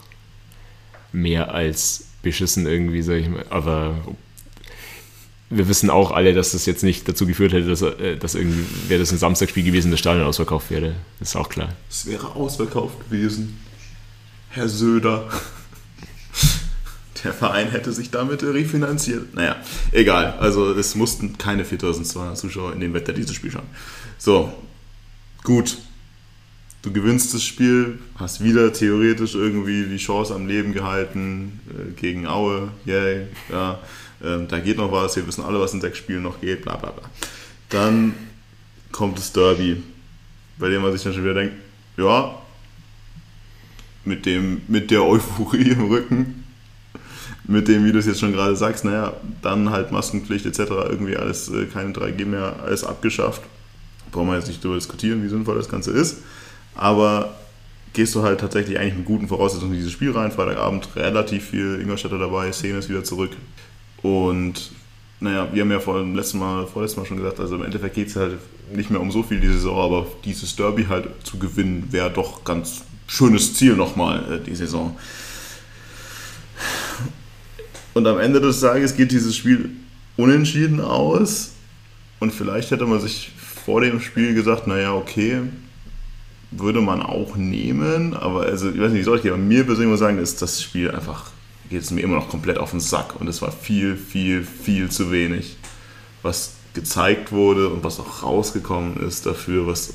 mehr 1.10 1.54
als 1.54 2.06
beschissen 2.22 2.66
irgendwie, 2.66 3.00
sag 3.00 3.16
ich 3.16 3.30
mal. 3.30 3.46
Aber 3.48 3.94
wir 5.48 5.68
wissen 5.68 5.90
auch 5.90 6.10
alle, 6.10 6.34
dass 6.34 6.52
das 6.52 6.66
jetzt 6.66 6.82
nicht 6.82 7.08
dazu 7.08 7.26
geführt 7.26 7.52
hätte, 7.52 7.68
dass, 7.68 7.82
äh, 7.82 8.16
dass 8.16 8.34
irgendwie, 8.34 8.64
wäre 8.88 9.00
das 9.00 9.12
ein 9.12 9.18
Samstagspiel 9.18 9.62
gewesen, 9.62 9.90
das 9.90 10.00
Stadion 10.00 10.26
ausverkauft 10.26 10.70
wäre. 10.70 10.94
Das 11.20 11.30
ist 11.30 11.36
auch 11.36 11.48
klar. 11.48 11.68
Es 11.88 12.06
wäre 12.06 12.34
ausverkauft 12.34 13.08
gewesen. 13.08 13.58
Herr 14.50 14.68
Söder. 14.68 15.28
Der 17.24 17.32
Verein 17.32 17.70
hätte 17.70 17.92
sich 17.92 18.10
damit 18.10 18.42
refinanziert. 18.42 19.34
Naja, 19.34 19.56
egal. 19.92 20.34
Also 20.38 20.72
es 20.72 20.94
mussten 20.94 21.38
keine 21.38 21.64
4200 21.64 22.36
Zuschauer 22.36 22.72
in 22.72 22.80
dem 22.80 22.94
Wetter 22.94 23.12
dieses 23.12 23.34
Spiel 23.34 23.50
schauen. 23.50 23.66
So, 24.18 24.52
gut, 25.42 25.78
du 26.82 26.92
gewinnst 26.92 27.34
das 27.34 27.42
Spiel, 27.42 27.98
hast 28.16 28.42
wieder 28.42 28.72
theoretisch 28.72 29.34
irgendwie 29.34 29.84
die 29.84 29.96
Chance 29.96 30.34
am 30.34 30.46
Leben 30.46 30.72
gehalten 30.72 31.60
äh, 31.68 31.92
gegen 32.00 32.26
Aue, 32.26 32.68
yay, 32.84 33.26
ja, 33.50 33.80
ähm, 34.26 34.48
da 34.48 34.58
geht 34.58 34.76
noch 34.76 34.90
was, 34.92 35.16
wir 35.16 35.26
wissen 35.26 35.44
alle, 35.44 35.60
was 35.60 35.72
in 35.74 35.80
sechs 35.80 35.98
Spielen 35.98 36.22
noch 36.22 36.40
geht, 36.40 36.62
bla 36.62 36.76
bla 36.76 36.90
bla. 36.90 37.08
Dann 37.68 38.14
kommt 38.92 39.18
das 39.18 39.32
Derby, 39.32 39.82
bei 40.58 40.68
dem 40.68 40.82
man 40.82 40.92
sich 40.92 41.02
dann 41.02 41.12
schon 41.12 41.24
wieder 41.24 41.34
denkt, 41.34 41.54
ja, 41.96 42.38
mit, 44.04 44.26
dem, 44.26 44.62
mit 44.68 44.90
der 44.90 45.02
Euphorie 45.04 45.70
im 45.70 45.88
Rücken, 45.88 46.44
mit 47.44 47.68
dem, 47.68 47.84
wie 47.84 47.92
du 47.92 47.98
es 47.98 48.06
jetzt 48.06 48.20
schon 48.20 48.32
gerade 48.32 48.56
sagst, 48.56 48.84
naja, 48.84 49.14
dann 49.42 49.70
halt 49.70 49.92
Maskenpflicht 49.92 50.46
etc., 50.46 50.58
irgendwie 50.88 51.16
alles, 51.16 51.48
äh, 51.48 51.66
keine 51.66 51.92
3G 51.92 52.26
mehr, 52.26 52.56
alles 52.62 52.84
abgeschafft 52.84 53.42
brauchen 54.16 54.28
wir 54.28 54.36
jetzt 54.36 54.48
nicht 54.48 54.64
darüber 54.64 54.78
diskutieren, 54.78 55.22
wie 55.22 55.28
sinnvoll 55.28 55.56
das 55.56 55.68
Ganze 55.68 55.92
ist. 55.92 56.22
Aber 56.74 57.36
gehst 57.92 58.14
du 58.14 58.22
halt 58.22 58.40
tatsächlich 58.40 58.78
eigentlich 58.78 58.96
mit 58.96 59.04
guten 59.04 59.28
Voraussetzungen 59.28 59.72
in 59.72 59.78
dieses 59.78 59.92
Spiel 59.92 60.10
rein. 60.12 60.32
Freitagabend 60.32 60.88
relativ 60.96 61.50
viel 61.50 61.80
Ingolstädter 61.80 62.18
dabei, 62.18 62.50
Szene 62.52 62.78
ist 62.78 62.88
wieder 62.88 63.04
zurück. 63.04 63.30
Und 64.02 64.70
naja, 65.20 65.48
wir 65.52 65.62
haben 65.62 65.70
ja 65.70 65.80
vor 65.80 65.98
dem 65.98 66.14
letzten 66.14 66.38
Mal, 66.38 66.66
vorletzten 66.66 67.00
Mal 67.00 67.06
schon 67.06 67.16
gesagt, 67.16 67.40
also 67.40 67.56
im 67.56 67.62
Endeffekt 67.62 67.94
geht 67.94 68.08
es 68.08 68.16
halt 68.16 68.38
nicht 68.72 68.90
mehr 68.90 69.00
um 69.00 69.10
so 69.10 69.22
viel 69.22 69.40
diese 69.40 69.54
Saison, 69.54 69.78
aber 69.78 70.06
dieses 70.24 70.56
Derby 70.56 70.84
halt 70.84 71.08
zu 71.24 71.38
gewinnen, 71.38 71.88
wäre 71.90 72.10
doch 72.10 72.44
ganz 72.44 72.82
schönes 73.06 73.54
Ziel 73.54 73.76
nochmal 73.76 74.32
äh, 74.32 74.44
die 74.44 74.54
Saison. 74.54 74.96
Und 77.94 78.06
am 78.06 78.18
Ende 78.18 78.40
des 78.40 78.60
Tages 78.60 78.94
geht 78.94 79.10
dieses 79.12 79.36
Spiel 79.36 79.70
unentschieden 80.16 80.80
aus. 80.80 81.52
Und 82.20 82.32
vielleicht 82.32 82.70
hätte 82.70 82.86
man 82.86 83.00
sich 83.00 83.32
vor 83.64 83.80
dem 83.80 84.00
Spiel 84.00 84.34
gesagt, 84.34 84.66
naja, 84.66 84.92
okay, 84.92 85.42
würde 86.50 86.80
man 86.80 87.02
auch 87.02 87.36
nehmen, 87.36 88.14
aber 88.14 88.42
also, 88.42 88.70
ich 88.70 88.78
weiß 88.78 88.92
nicht, 88.92 89.00
wie 89.00 89.04
soll 89.04 89.18
ich 89.18 89.26
aber 89.26 89.36
mir 89.36 89.64
persönlich 89.64 89.90
muss 89.90 90.00
sagen, 90.00 90.18
ist 90.18 90.40
das 90.40 90.62
Spiel 90.62 90.90
einfach, 90.90 91.30
geht 91.70 91.82
es 91.82 91.90
mir 91.90 92.00
immer 92.00 92.16
noch 92.16 92.28
komplett 92.28 92.58
auf 92.58 92.70
den 92.70 92.80
Sack 92.80 93.20
und 93.20 93.28
es 93.28 93.42
war 93.42 93.52
viel, 93.52 93.96
viel, 93.96 94.44
viel 94.44 94.90
zu 94.90 95.10
wenig, 95.10 95.56
was 96.22 96.54
gezeigt 96.74 97.32
wurde 97.32 97.68
und 97.68 97.84
was 97.84 97.98
auch 98.00 98.22
rausgekommen 98.22 98.96
ist 99.06 99.26
dafür, 99.26 99.66
was 99.66 99.94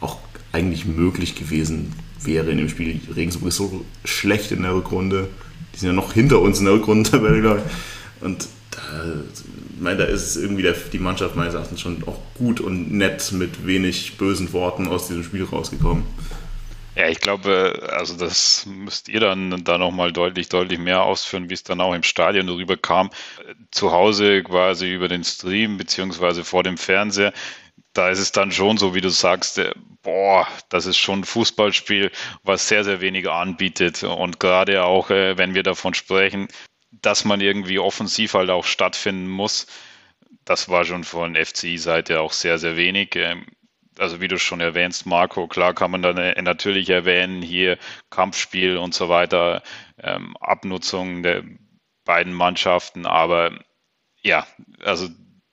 auch 0.00 0.18
eigentlich 0.52 0.86
möglich 0.86 1.34
gewesen 1.34 1.92
wäre 2.22 2.50
in 2.50 2.58
dem 2.58 2.68
Spiel. 2.68 3.00
Regensburg 3.14 3.48
ist 3.48 3.56
so 3.56 3.84
schlecht 4.04 4.52
in 4.52 4.62
der 4.62 4.74
Rückrunde, 4.74 5.28
die 5.74 5.80
sind 5.80 5.88
ja 5.88 5.94
noch 5.94 6.12
hinter 6.12 6.40
uns 6.40 6.58
in 6.58 6.64
der 6.64 6.74
Rückrundentabelle, 6.74 7.40
glaube 7.42 7.62
ich. 7.64 8.24
Und 8.24 8.48
da 8.78 9.94
da 9.94 10.04
ist 10.04 10.36
irgendwie 10.36 10.62
der, 10.62 10.72
die 10.72 10.98
Mannschaft 10.98 11.36
meines 11.36 11.54
Erachtens 11.54 11.80
schon 11.80 12.02
auch 12.06 12.18
gut 12.34 12.60
und 12.60 12.92
nett 12.92 13.32
mit 13.32 13.66
wenig 13.66 14.16
bösen 14.16 14.52
Worten 14.52 14.86
aus 14.88 15.08
diesem 15.08 15.22
Spiel 15.22 15.44
rausgekommen. 15.44 16.04
Ja, 16.96 17.08
ich 17.08 17.20
glaube, 17.20 17.90
also 17.92 18.16
das 18.16 18.64
müsst 18.64 19.08
ihr 19.10 19.20
dann 19.20 19.62
da 19.64 19.76
nochmal 19.76 20.12
deutlich, 20.12 20.48
deutlich 20.48 20.78
mehr 20.78 21.02
ausführen, 21.02 21.50
wie 21.50 21.54
es 21.54 21.62
dann 21.62 21.80
auch 21.82 21.92
im 21.92 22.02
Stadion 22.02 22.46
darüber 22.46 22.78
kam. 22.78 23.10
Zu 23.70 23.92
Hause 23.92 24.42
quasi 24.42 24.92
über 24.94 25.06
den 25.08 25.22
Stream 25.22 25.76
beziehungsweise 25.76 26.42
vor 26.42 26.62
dem 26.62 26.78
Fernseher, 26.78 27.34
da 27.92 28.08
ist 28.10 28.18
es 28.18 28.32
dann 28.32 28.50
schon 28.52 28.78
so, 28.78 28.94
wie 28.94 29.00
du 29.02 29.10
sagst, 29.10 29.58
äh, 29.58 29.72
boah, 30.02 30.46
das 30.70 30.86
ist 30.86 30.96
schon 30.98 31.20
ein 31.20 31.24
Fußballspiel, 31.24 32.10
was 32.44 32.68
sehr, 32.68 32.84
sehr 32.84 33.00
wenig 33.02 33.28
anbietet. 33.28 34.02
Und 34.02 34.40
gerade 34.40 34.84
auch, 34.84 35.10
äh, 35.10 35.36
wenn 35.38 35.54
wir 35.54 35.62
davon 35.62 35.94
sprechen, 35.94 36.48
dass 36.90 37.24
man 37.26 37.40
irgendwie 37.42 37.78
offensiv 37.78 38.34
halt 38.34 38.50
auch 38.50 38.64
stattfinden 38.64 39.28
muss. 39.28 39.66
Das 40.44 40.68
war 40.68 40.84
schon 40.84 41.04
von 41.04 41.36
FCI-Seite 41.36 42.20
auch 42.20 42.32
sehr, 42.32 42.58
sehr 42.58 42.76
wenig. 42.76 43.16
Also 43.98 44.20
wie 44.20 44.28
du 44.28 44.38
schon 44.38 44.60
erwähnst, 44.60 45.06
Marco, 45.06 45.46
klar 45.48 45.74
kann 45.74 45.90
man 45.90 46.02
dann 46.02 46.18
äh, 46.18 46.40
natürlich 46.42 46.90
erwähnen, 46.90 47.42
hier 47.42 47.78
Kampfspiel 48.10 48.76
und 48.76 48.94
so 48.94 49.08
weiter, 49.08 49.62
ähm, 50.02 50.36
Abnutzung 50.38 51.22
der 51.22 51.44
beiden 52.04 52.32
Mannschaften, 52.32 53.06
aber 53.06 53.58
ja, 54.22 54.46
also 54.84 55.08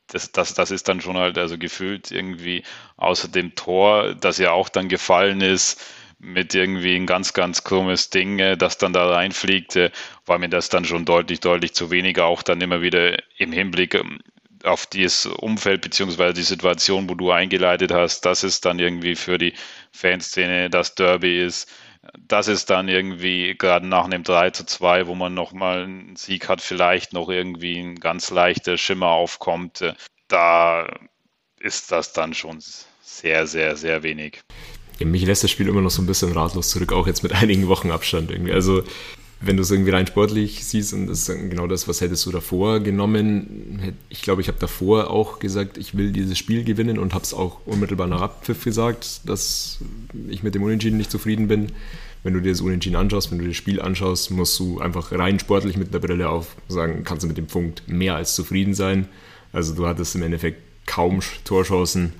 das, 0.07 0.31
das, 0.31 0.53
das 0.53 0.71
ist 0.71 0.87
dann 0.87 1.01
schon 1.01 1.17
halt 1.17 1.37
also 1.37 1.57
gefühlt 1.57 2.11
irgendwie 2.11 2.63
außer 2.97 3.27
dem 3.27 3.55
Tor, 3.55 4.13
das 4.15 4.37
ja 4.37 4.51
auch 4.51 4.69
dann 4.69 4.89
gefallen 4.89 5.41
ist, 5.41 5.81
mit 6.19 6.55
irgendwie 6.55 6.95
ein 6.95 7.05
ganz, 7.05 7.33
ganz 7.33 7.63
krummes 7.63 8.09
Ding, 8.09 8.39
äh, 8.39 8.57
das 8.57 8.77
dann 8.77 8.93
da 8.93 9.09
reinfliegt, 9.09 9.77
war 10.25 10.37
mir 10.39 10.49
das 10.49 10.69
dann 10.69 10.85
schon 10.85 11.05
deutlich, 11.05 11.39
deutlich 11.41 11.73
zu 11.73 11.91
wenig, 11.91 12.19
auch 12.19 12.43
dann 12.43 12.61
immer 12.61 12.81
wieder 12.81 13.17
im 13.37 13.51
Hinblick 13.51 13.95
ähm, 13.95 14.19
auf 14.63 14.85
dieses 14.85 15.25
Umfeld 15.25 15.81
beziehungsweise 15.81 16.33
die 16.33 16.43
Situation, 16.43 17.09
wo 17.09 17.15
du 17.15 17.31
eingeleitet 17.31 17.91
hast, 17.91 18.21
dass 18.21 18.43
es 18.43 18.61
dann 18.61 18.79
irgendwie 18.79 19.15
für 19.15 19.37
die 19.37 19.53
Fanszene 19.91 20.69
das 20.69 20.95
Derby 20.95 21.43
ist, 21.43 21.69
dass 22.17 22.47
es 22.47 22.65
dann 22.65 22.87
irgendwie 22.87 23.55
gerade 23.57 23.87
nach 23.87 24.05
einem 24.05 24.23
3 24.23 24.51
zu 24.51 24.65
2, 24.65 25.07
wo 25.07 25.15
man 25.15 25.33
nochmal 25.33 25.83
einen 25.83 26.15
Sieg 26.15 26.49
hat, 26.49 26.61
vielleicht 26.61 27.13
noch 27.13 27.29
irgendwie 27.29 27.79
ein 27.79 27.95
ganz 27.99 28.29
leichter 28.29 28.77
Schimmer 28.77 29.09
aufkommt, 29.09 29.81
äh, 29.81 29.93
da 30.27 30.87
ist 31.59 31.91
das 31.91 32.13
dann 32.13 32.33
schon 32.33 32.59
sehr, 33.01 33.47
sehr, 33.47 33.75
sehr 33.75 34.03
wenig 34.03 34.43
mich 35.05 35.25
lässt 35.25 35.43
das 35.43 35.51
Spiel 35.51 35.67
immer 35.67 35.81
noch 35.81 35.89
so 35.89 36.01
ein 36.01 36.05
bisschen 36.05 36.31
ratlos 36.31 36.69
zurück, 36.69 36.93
auch 36.93 37.07
jetzt 37.07 37.23
mit 37.23 37.33
einigen 37.33 37.67
Wochen 37.67 37.91
Abstand 37.91 38.31
irgendwie. 38.31 38.53
Also 38.53 38.83
wenn 39.45 39.57
du 39.57 39.63
es 39.63 39.71
irgendwie 39.71 39.91
rein 39.91 40.07
sportlich 40.07 40.65
siehst 40.65 40.93
und 40.93 41.07
das 41.07 41.27
ist 41.27 41.49
genau 41.49 41.67
das, 41.67 41.87
was 41.87 41.99
hättest 42.01 42.25
du 42.25 42.31
davor 42.31 42.79
genommen. 42.79 43.93
Ich 44.09 44.21
glaube, 44.21 44.41
ich 44.41 44.47
habe 44.47 44.59
davor 44.59 45.09
auch 45.09 45.39
gesagt, 45.39 45.77
ich 45.77 45.97
will 45.97 46.11
dieses 46.11 46.37
Spiel 46.37 46.63
gewinnen 46.63 46.97
und 46.97 47.13
habe 47.13 47.23
es 47.23 47.33
auch 47.33 47.59
unmittelbar 47.65 48.07
nach 48.07 48.21
Abpfiff 48.21 48.63
gesagt, 48.63 49.27
dass 49.27 49.79
ich 50.29 50.43
mit 50.43 50.55
dem 50.55 50.63
Unentschieden 50.63 50.97
nicht 50.97 51.11
zufrieden 51.11 51.47
bin. 51.47 51.73
Wenn 52.23 52.33
du 52.33 52.39
dir 52.39 52.51
das 52.51 52.61
Unentschieden 52.61 52.95
anschaust, 52.95 53.31
wenn 53.31 53.37
du 53.37 53.43
dir 53.43 53.49
das 53.49 53.57
Spiel 53.57 53.81
anschaust, 53.81 54.31
musst 54.31 54.57
du 54.59 54.79
einfach 54.79 55.11
rein 55.11 55.39
sportlich 55.39 55.75
mit 55.75 55.93
der 55.93 55.99
Brille 55.99 56.29
auf 56.29 56.55
sagen, 56.69 57.03
kannst 57.03 57.23
du 57.23 57.27
mit 57.27 57.37
dem 57.37 57.47
Punkt 57.47 57.83
mehr 57.87 58.15
als 58.15 58.35
zufrieden 58.35 58.73
sein. 58.73 59.09
Also 59.51 59.75
du 59.75 59.85
hattest 59.85 60.15
im 60.15 60.23
Endeffekt 60.23 60.61
kaum 60.85 61.19
Torchancen. 61.43 62.13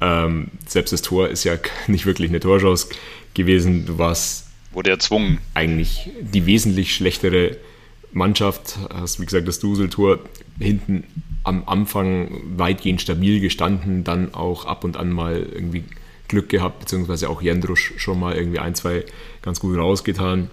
Ähm, 0.00 0.48
selbst 0.68 0.92
das 0.92 1.02
Tor 1.02 1.28
ist 1.28 1.42
ja 1.42 1.56
nicht 1.88 2.06
wirklich 2.06 2.30
eine 2.30 2.38
Torchance 2.38 2.88
gewesen. 3.34 3.84
Du 3.84 3.98
warst 3.98 4.46
wurde 4.72 4.90
erzwungen. 4.90 5.38
Eigentlich 5.54 6.10
die 6.20 6.46
wesentlich 6.46 6.94
schlechtere 6.94 7.56
Mannschaft. 8.12 8.78
Hast, 8.92 9.20
wie 9.20 9.24
gesagt, 9.24 9.48
das 9.48 9.60
Duseltor 9.60 10.18
hinten 10.58 11.04
am 11.44 11.64
Anfang 11.66 12.40
weitgehend 12.56 13.00
stabil 13.00 13.40
gestanden, 13.40 14.04
dann 14.04 14.34
auch 14.34 14.64
ab 14.64 14.84
und 14.84 14.96
an 14.96 15.10
mal 15.10 15.46
irgendwie 15.52 15.84
Glück 16.28 16.48
gehabt, 16.48 16.80
beziehungsweise 16.80 17.28
auch 17.28 17.42
Jendrusch 17.42 17.92
schon 17.96 18.20
mal 18.20 18.34
irgendwie 18.34 18.58
ein, 18.58 18.74
zwei 18.74 19.04
ganz 19.42 19.60
gut 19.60 19.76
rausgetan. 19.76 20.50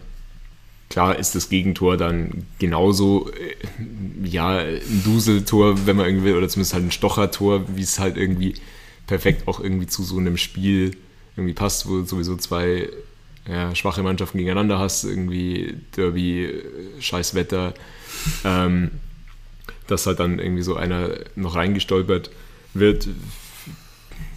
Klar 0.89 1.17
ist 1.17 1.35
das 1.35 1.49
Gegentor 1.49 1.97
dann 1.97 2.47
genauso, 2.57 3.29
äh, 3.29 4.27
ja, 4.27 4.57
ein 4.57 5.03
Duseltor, 5.05 5.85
wenn 5.85 5.97
man 5.97 6.07
irgendwie, 6.07 6.31
oder 6.31 6.49
zumindest 6.49 6.73
halt 6.73 6.85
ein 6.85 6.91
Stochertor, 6.91 7.63
wie 7.75 7.83
es 7.83 7.99
halt 7.99 8.17
irgendwie 8.17 8.55
perfekt 9.05 9.47
auch 9.47 9.59
irgendwie 9.59 9.85
zu 9.87 10.03
so 10.03 10.17
einem 10.17 10.37
Spiel 10.37 10.97
irgendwie 11.37 11.53
passt, 11.53 11.87
wo 11.87 12.03
sowieso 12.03 12.35
zwei 12.37 12.89
ja, 13.49 13.73
schwache 13.75 14.03
Mannschaften 14.03 14.37
gegeneinander 14.37 14.79
hast, 14.79 15.03
irgendwie 15.03 15.75
Derby, 15.95 16.53
scheiß 16.99 17.33
Wetter, 17.33 17.73
ähm, 18.45 18.91
dass 19.87 20.05
halt 20.05 20.19
dann 20.19 20.39
irgendwie 20.39 20.61
so 20.61 20.75
einer 20.75 21.09
noch 21.35 21.55
reingestolpert 21.55 22.29
wird. 22.73 23.07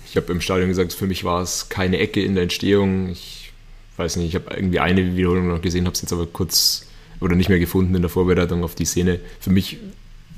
Ich 0.07 0.17
habe 0.17 0.33
im 0.33 0.41
Stadion 0.41 0.69
gesagt, 0.69 0.93
für 0.93 1.07
mich 1.07 1.25
war 1.25 1.43
es 1.43 1.69
keine 1.69 1.99
Ecke 1.99 2.23
in 2.23 2.35
der 2.35 2.45
Entstehung. 2.45 3.11
Ich 3.11 3.53
weiß 3.97 4.17
nicht, 4.17 4.29
ich 4.29 4.35
habe 4.35 4.55
irgendwie 4.55 4.81
eine 4.81 5.17
Wiederholung 5.17 5.49
noch 5.49 5.63
gesehen, 5.63 5.85
habe 5.85 5.95
es 5.95 6.03
jetzt 6.03 6.13
aber 6.13 6.27
kurz 6.27 6.87
oder 7.21 7.37
nicht 7.37 7.49
mehr 7.49 7.59
gefunden 7.59 7.95
in 7.95 8.03
der 8.03 8.11
Vorbereitung 8.11 8.65
auf 8.65 8.75
die 8.75 8.85
Szene. 8.85 9.21
Für 9.41 9.51
mich 9.51 9.79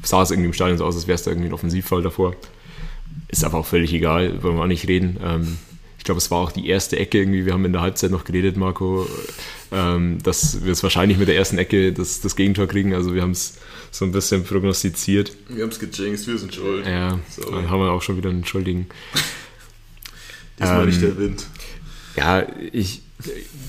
sah 0.02 0.22
es 0.22 0.30
irgendwie 0.30 0.48
im 0.48 0.52
Stadion 0.52 0.78
so 0.78 0.84
aus, 0.84 0.96
als 0.96 1.06
wäre 1.06 1.14
es 1.14 1.22
da 1.22 1.30
irgendwie 1.30 1.48
ein 1.48 1.54
Offensivfall 1.54 2.02
davor. 2.02 2.34
Ist 3.28 3.44
aber 3.44 3.58
auch 3.58 3.66
völlig 3.66 3.92
egal, 3.92 4.42
wollen 4.42 4.56
wir 4.56 4.62
auch 4.62 4.68
nicht 4.68 4.88
reden. 4.88 5.18
Ähm, 5.22 5.58
ich 6.04 6.06
glaube, 6.06 6.18
es 6.18 6.30
war 6.30 6.36
auch 6.36 6.52
die 6.52 6.68
erste 6.68 6.98
Ecke 6.98 7.16
irgendwie. 7.16 7.46
Wir 7.46 7.54
haben 7.54 7.64
in 7.64 7.72
der 7.72 7.80
Halbzeit 7.80 8.10
noch 8.10 8.24
geredet, 8.24 8.58
Marco, 8.58 9.08
ähm, 9.72 10.18
dass 10.22 10.62
wir 10.62 10.70
es 10.70 10.82
wahrscheinlich 10.82 11.16
mit 11.16 11.28
der 11.28 11.36
ersten 11.36 11.56
Ecke 11.56 11.94
das, 11.94 12.20
das 12.20 12.36
Gegentor 12.36 12.66
kriegen. 12.66 12.92
Also 12.92 13.14
wir 13.14 13.22
haben 13.22 13.30
es 13.30 13.54
so 13.90 14.04
ein 14.04 14.12
bisschen 14.12 14.44
prognostiziert. 14.44 15.34
Wir 15.48 15.62
haben 15.62 15.70
es 15.70 15.78
gejinxt, 15.78 16.26
wir 16.26 16.36
sind 16.36 16.54
schuld. 16.54 16.86
Ja, 16.86 17.18
so. 17.30 17.50
dann 17.50 17.70
haben 17.70 17.80
wir 17.80 17.90
auch 17.90 18.02
schon 18.02 18.18
wieder 18.18 18.28
einen 18.28 18.44
Schuldigen. 18.44 18.86
Diesmal 20.58 20.80
ähm, 20.80 20.86
nicht 20.90 21.00
der 21.00 21.16
Wind. 21.16 21.46
Ja, 22.18 22.46
ich, 22.70 23.00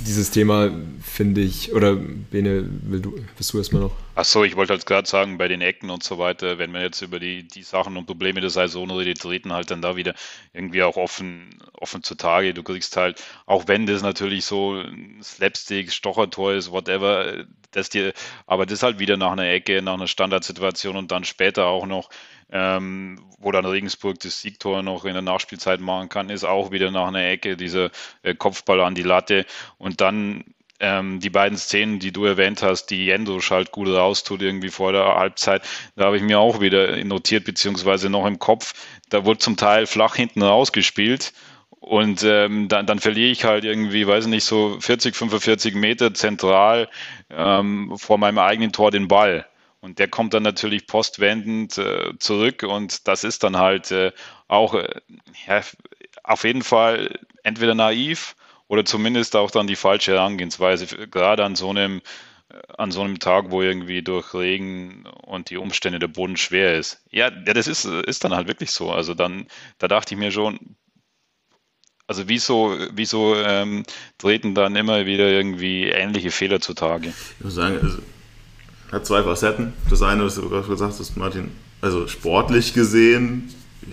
dieses 0.06 0.32
Thema 0.32 0.72
finde 1.02 1.41
ich, 1.41 1.74
oder 1.74 1.96
Bene, 1.96 2.63
du, 2.63 3.15
bist 3.38 3.54
du 3.54 3.58
erstmal 3.58 3.84
noch? 3.84 3.91
Achso, 4.15 4.44
ich 4.44 4.56
wollte 4.56 4.74
halt 4.74 4.86
gerade 4.86 5.08
sagen, 5.08 5.38
bei 5.38 5.48
den 5.48 5.62
Ecken 5.62 5.89
und 5.89 6.04
so 6.04 6.18
weiter, 6.18 6.58
wenn 6.58 6.72
wir 6.72 6.82
jetzt 6.82 7.02
über 7.02 7.20
die, 7.20 7.48
die 7.48 7.63
Sachen 7.63 7.98
und 7.98 8.06
Probleme 8.06 8.41
der 8.41 8.50
Saison 8.50 8.89
redet, 8.91 9.20
treten 9.20 9.52
halt 9.52 9.72
dann 9.72 9.82
da 9.82 9.96
wieder 9.96 10.13
irgendwie 10.54 10.84
auch 10.84 10.98
offen, 10.98 11.60
offen 11.74 12.04
zutage. 12.04 12.54
Du 12.54 12.63
kriegst 12.63 12.96
halt, 12.98 13.22
auch 13.46 13.68
wenn 13.68 13.86
das 13.86 14.02
natürlich 14.02 14.46
so 14.46 14.76
ein 14.76 15.20
Slapstick, 15.22 15.91
Stochertor 15.91 16.54
ist, 16.54 16.72
whatever, 16.72 17.46
das 17.72 17.89
dir, 17.89 18.13
aber 18.48 18.65
das 18.65 18.84
halt 18.84 19.00
wieder 19.00 19.18
nach 19.18 19.32
einer 19.32 19.50
Ecke, 19.50 19.82
nach 19.82 19.96
einer 19.96 20.08
Standardsituation 20.08 20.96
und 20.96 21.12
dann 21.12 21.24
später 21.24 21.65
auch 21.65 21.86
noch 21.86 22.10
ähm, 22.52 23.20
wo 23.40 23.52
dann 23.52 23.66
Regensburg 23.66 24.20
das 24.20 24.42
Siegtor 24.42 24.84
noch 24.84 25.06
in 25.06 25.14
der 25.14 25.22
Nachspielzeit 25.22 25.80
machen 25.80 26.10
kann, 26.10 26.30
ist 26.30 26.44
auch 26.44 26.72
wieder 26.72 26.92
nach 26.92 27.08
einer 27.08 27.26
Ecke 27.26 27.58
dieser 27.58 27.92
äh, 28.24 28.36
Kopfball 28.36 28.82
an 28.82 28.96
die 28.96 29.04
Latte. 29.04 29.46
Und 29.78 30.02
dann 30.02 30.44
ähm, 30.80 31.20
die 31.20 31.30
beiden 31.30 31.58
Szenen, 31.58 32.00
die 32.00 32.12
du 32.12 32.26
erwähnt 32.26 32.62
hast, 32.62 32.88
die 32.88 33.06
Jendo 33.06 33.40
halt 33.50 33.72
gut 33.72 33.88
raustut 33.88 34.42
irgendwie 34.42 34.70
vor 34.70 34.92
der 34.92 35.16
Halbzeit, 35.16 35.64
da 35.96 36.06
habe 36.06 36.18
ich 36.18 36.24
mir 36.24 36.40
auch 36.40 36.60
wieder 36.60 37.04
notiert, 37.04 37.46
beziehungsweise 37.46 38.10
noch 38.10 38.26
im 38.26 38.40
Kopf, 38.40 38.74
da 39.10 39.26
wurde 39.26 39.40
zum 39.40 39.58
Teil 39.58 39.88
flach 39.88 40.16
hinten 40.16 40.42
rausgespielt. 40.42 41.34
Und 41.70 42.24
ähm, 42.24 42.68
dann, 42.68 42.88
dann 42.88 43.00
verliere 43.00 43.30
ich 43.30 43.44
halt 43.44 43.64
irgendwie, 43.64 44.08
weiß 44.08 44.26
nicht, 44.26 44.44
so 44.44 44.78
40, 44.80 45.16
45 45.16 45.76
Meter 45.76 46.16
zentral 46.16 46.90
ähm, 47.30 47.94
vor 47.96 48.18
meinem 48.18 48.40
eigenen 48.40 48.72
Tor 48.72 48.90
den 48.90 49.08
Ball. 49.08 49.46
Und 49.86 50.00
der 50.00 50.08
kommt 50.08 50.34
dann 50.34 50.41
natürlich 50.41 50.88
postwendend 50.88 51.78
äh, 51.78 52.17
zurück 52.17 52.63
und 52.63 53.08
das 53.08 53.24
ist 53.24 53.43
dann 53.43 53.56
halt 53.56 53.91
äh, 53.91 54.13
auch 54.48 54.74
äh, 54.74 55.02
ja, 55.45 55.62
auf 56.24 56.43
jeden 56.43 56.63
Fall 56.63 57.19
entweder 57.43 57.76
naiv 57.76 58.36
oder 58.67 58.84
zumindest 58.84 59.36
auch 59.36 59.52
dann 59.52 59.67
die 59.67 59.76
falsche 59.76 60.13
Herangehensweise, 60.13 60.88
gerade 61.08 61.45
an 61.45 61.56
so 61.56 61.69
einem 61.69 62.02
äh, 62.50 62.56
an 62.80 62.89
so 62.89 63.02
einem 63.02 63.19
Tag, 63.19 63.52
wo 63.52 63.62
irgendwie 63.62 64.02
durch 64.02 64.34
Regen 64.34 65.06
und 65.21 65.52
die 65.52 65.58
Umstände 65.58 66.00
der 66.00 66.08
Boden 66.08 66.36
schwer 66.36 66.80
ist. 66.80 67.04
Ja, 67.12 67.30
ja 67.30 67.54
das 67.54 67.67
ist, 67.67 67.86
ist 67.86 68.24
dann 68.24 68.34
halt 68.34 68.48
wirklich 68.48 68.71
so. 68.71 68.91
Also 68.91 69.13
dann, 69.13 69.45
da 69.78 69.88
dachte 69.88 70.15
ich 70.15 70.19
mir 70.19 70.32
schon, 70.32 70.78
also 72.08 72.28
wieso, 72.28 72.76
wieso 72.91 73.36
ähm, 73.36 73.84
treten 74.17 74.56
dann 74.56 74.76
immer 74.76 75.06
wieder 75.06 75.28
irgendwie 75.28 75.84
ähnliche 75.84 76.32
Fehler 76.32 76.60
zutage? 76.60 77.10
Ich 77.10 77.43
muss 77.45 77.54
sagen, 77.54 77.80
also 77.80 78.00
hat 78.91 79.06
zwei 79.06 79.24
Facetten. 79.24 79.74
Das 79.89 80.02
eine, 80.02 80.26
was 80.26 80.36
du 80.36 80.50
gerade 80.50 80.67
gesagt 80.67 80.95
hast, 81.00 81.17
Martin, 81.17 81.52
also 81.82 82.08
sportlich 82.08 82.74
gesehen, 82.74 83.50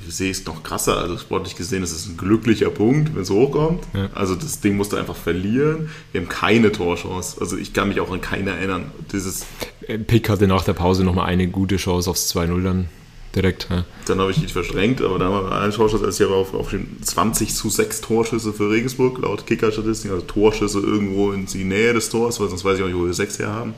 ich 0.06 0.14
sehe 0.14 0.30
es 0.30 0.44
noch 0.46 0.62
krasser. 0.62 0.96
Also 0.98 1.18
sportlich 1.18 1.56
gesehen 1.56 1.82
ist 1.82 1.92
es 1.92 2.06
ein 2.06 2.16
glücklicher 2.16 2.70
Punkt, 2.70 3.14
wenn 3.14 3.22
es 3.22 3.30
hochkommt. 3.30 3.84
Ja. 3.94 4.08
Also 4.14 4.34
das 4.34 4.60
Ding 4.60 4.76
musst 4.76 4.92
du 4.92 4.96
einfach 4.96 5.16
verlieren. 5.16 5.90
Wir 6.12 6.22
haben 6.22 6.28
keine 6.28 6.72
Torchance. 6.72 7.36
Also 7.40 7.56
ich 7.56 7.72
kann 7.72 7.88
mich 7.88 8.00
auch 8.00 8.10
an 8.10 8.20
keine 8.20 8.50
erinnern. 8.50 8.90
Dieses 9.12 9.44
äh, 9.86 9.98
Pick 9.98 10.28
hatte 10.28 10.46
nach 10.46 10.64
der 10.64 10.72
Pause 10.72 11.04
nochmal 11.04 11.26
eine 11.26 11.48
gute 11.48 11.76
Chance 11.76 12.08
aufs 12.08 12.34
2-0 12.34 12.62
dann 12.62 12.88
direkt. 13.34 13.68
Ja. 13.70 13.84
Dann 14.06 14.20
habe 14.20 14.30
ich 14.30 14.40
die 14.40 14.46
verschränkt, 14.46 15.00
aber 15.02 15.18
da 15.18 15.26
haben 15.26 15.46
wir 15.46 15.52
eine 15.52 15.72
Torschüsse, 15.72 16.04
als 16.04 16.20
ich 16.20 16.26
aber 16.26 16.36
auf, 16.36 16.54
auf 16.54 16.74
20 17.02 17.54
zu 17.54 17.70
6 17.70 18.00
Torschüsse 18.02 18.52
für 18.52 18.70
Regensburg, 18.70 19.18
laut 19.18 19.46
Kicker-Statistik, 19.46 20.10
also 20.10 20.24
Torschüsse 20.24 20.80
irgendwo 20.80 21.32
in 21.32 21.46
die 21.46 21.64
Nähe 21.64 21.94
des 21.94 22.10
Tors, 22.10 22.40
weil 22.40 22.48
sonst 22.48 22.64
weiß 22.64 22.78
ich 22.78 22.82
auch 22.82 22.88
nicht, 22.88 22.96
wo 22.96 23.06
wir 23.06 23.14
6 23.14 23.38
her 23.38 23.48
haben. 23.48 23.74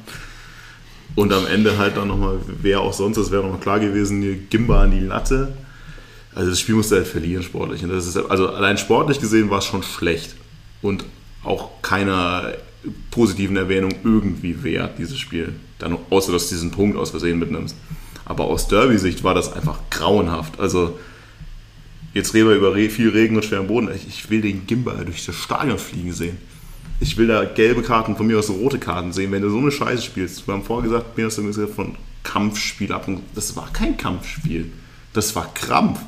Und 1.15 1.33
am 1.33 1.47
Ende 1.47 1.79
halt 1.79 1.97
dann 1.97 2.09
nochmal, 2.09 2.39
wer 2.61 2.81
auch 2.81 2.93
sonst, 2.93 3.17
das 3.17 3.31
wäre 3.31 3.43
nochmal 3.43 3.61
klar 3.61 3.79
gewesen, 3.79 4.49
Gimba 4.51 4.83
an 4.83 4.91
die 4.91 5.01
Latte. 5.01 5.53
Also 6.35 6.51
das 6.51 6.59
Spiel 6.59 6.75
musste 6.75 6.97
halt 6.97 7.07
verlieren 7.07 7.45
sportlich. 7.45 7.85
Und 7.85 7.91
das 7.91 8.07
ist, 8.07 8.17
also 8.17 8.49
allein 8.49 8.79
sportlich 8.79 9.21
gesehen 9.21 9.51
war 9.51 9.59
es 9.59 9.65
schon 9.65 9.85
schlecht. 9.85 10.35
Und 10.83 11.05
auch 11.45 11.71
keiner 11.83 12.55
positiven 13.11 13.57
Erwähnung 13.57 13.95
irgendwie 14.03 14.65
wert, 14.65 14.99
dieses 14.99 15.19
Spiel. 15.19 15.55
Dann, 15.79 15.97
außer 16.11 16.33
dass 16.33 16.49
du 16.49 16.55
diesen 16.57 16.73
Punkt 16.73 16.97
aus 16.97 17.11
Versehen 17.11 17.39
mitnimmst. 17.39 17.77
Aber 18.25 18.45
aus 18.45 18.67
Derby-Sicht 18.67 19.23
war 19.23 19.35
das 19.35 19.53
einfach 19.53 19.79
grauenhaft. 19.91 20.59
Also 20.59 20.99
jetzt 22.13 22.35
reden 22.35 22.49
wir 22.49 22.57
über 22.57 22.75
viel 22.75 23.11
Regen 23.11 23.37
und 23.37 23.45
schweren 23.45 23.69
Boden. 23.69 23.89
Ich 24.09 24.31
will 24.31 24.41
den 24.41 24.67
Gimba 24.67 24.95
durch 25.05 25.25
das 25.25 25.37
Stadion 25.37 25.79
fliegen 25.79 26.13
sehen 26.13 26.39
ich 27.05 27.19
will 27.19 27.27
da 27.27 27.45
gelbe 27.45 27.83
Karten, 27.83 28.17
von 28.17 28.27
mir 28.27 28.39
aus 28.39 28.49
rote 28.49 28.79
Karten 28.79 29.13
sehen, 29.13 29.31
wenn 29.31 29.43
du 29.43 29.51
so 29.51 29.59
eine 29.59 29.71
Scheiße 29.71 30.03
spielst. 30.03 30.49
Wir 30.49 30.55
haben 30.55 30.65
vorher 30.65 30.89
gesagt, 30.89 31.19
mir 31.19 31.27
hast 31.27 31.37
du 31.37 31.45
gesagt 31.45 31.75
von 31.75 31.97
Kampfspiel 32.23 32.91
ab. 32.93 33.07
Das 33.35 33.55
war 33.57 33.71
kein 33.75 33.99
Kampfspiel. 33.99 34.73
Das 35.13 35.37
war 35.37 35.53
Krampf. 35.53 36.01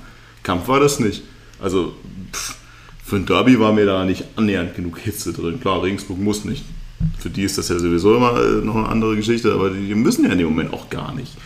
Kampf 0.43 0.69
war 0.69 0.81
das 0.81 0.99
nicht. 0.99 1.23
Also 1.61 1.95
pff, 2.33 2.57
für 3.05 3.17
ein 3.17 3.27
Derby 3.27 3.61
war 3.61 3.75
mir 3.75 3.85
da 3.85 4.07
nicht 4.07 4.25
annähernd 4.37 4.75
genug 4.75 4.99
Hitze 4.99 5.35
drin. 5.35 5.61
Klar, 5.61 5.83
Regensburg 5.83 6.19
muss 6.19 6.47
nicht. 6.47 6.65
Für 7.19 7.29
die 7.29 7.43
ist 7.43 7.59
das 7.59 7.69
ja 7.69 7.79
sowieso 7.79 8.17
immer 8.17 8.41
äh, 8.41 8.65
noch 8.65 8.77
eine 8.77 8.89
andere 8.89 9.17
Geschichte, 9.17 9.53
aber 9.53 9.69
die 9.69 9.95
müssen 9.95 10.25
ja 10.25 10.33
in 10.33 10.39
dem 10.39 10.49
Moment 10.49 10.73
auch 10.73 10.89
gar 10.89 11.15
nicht. 11.15 11.37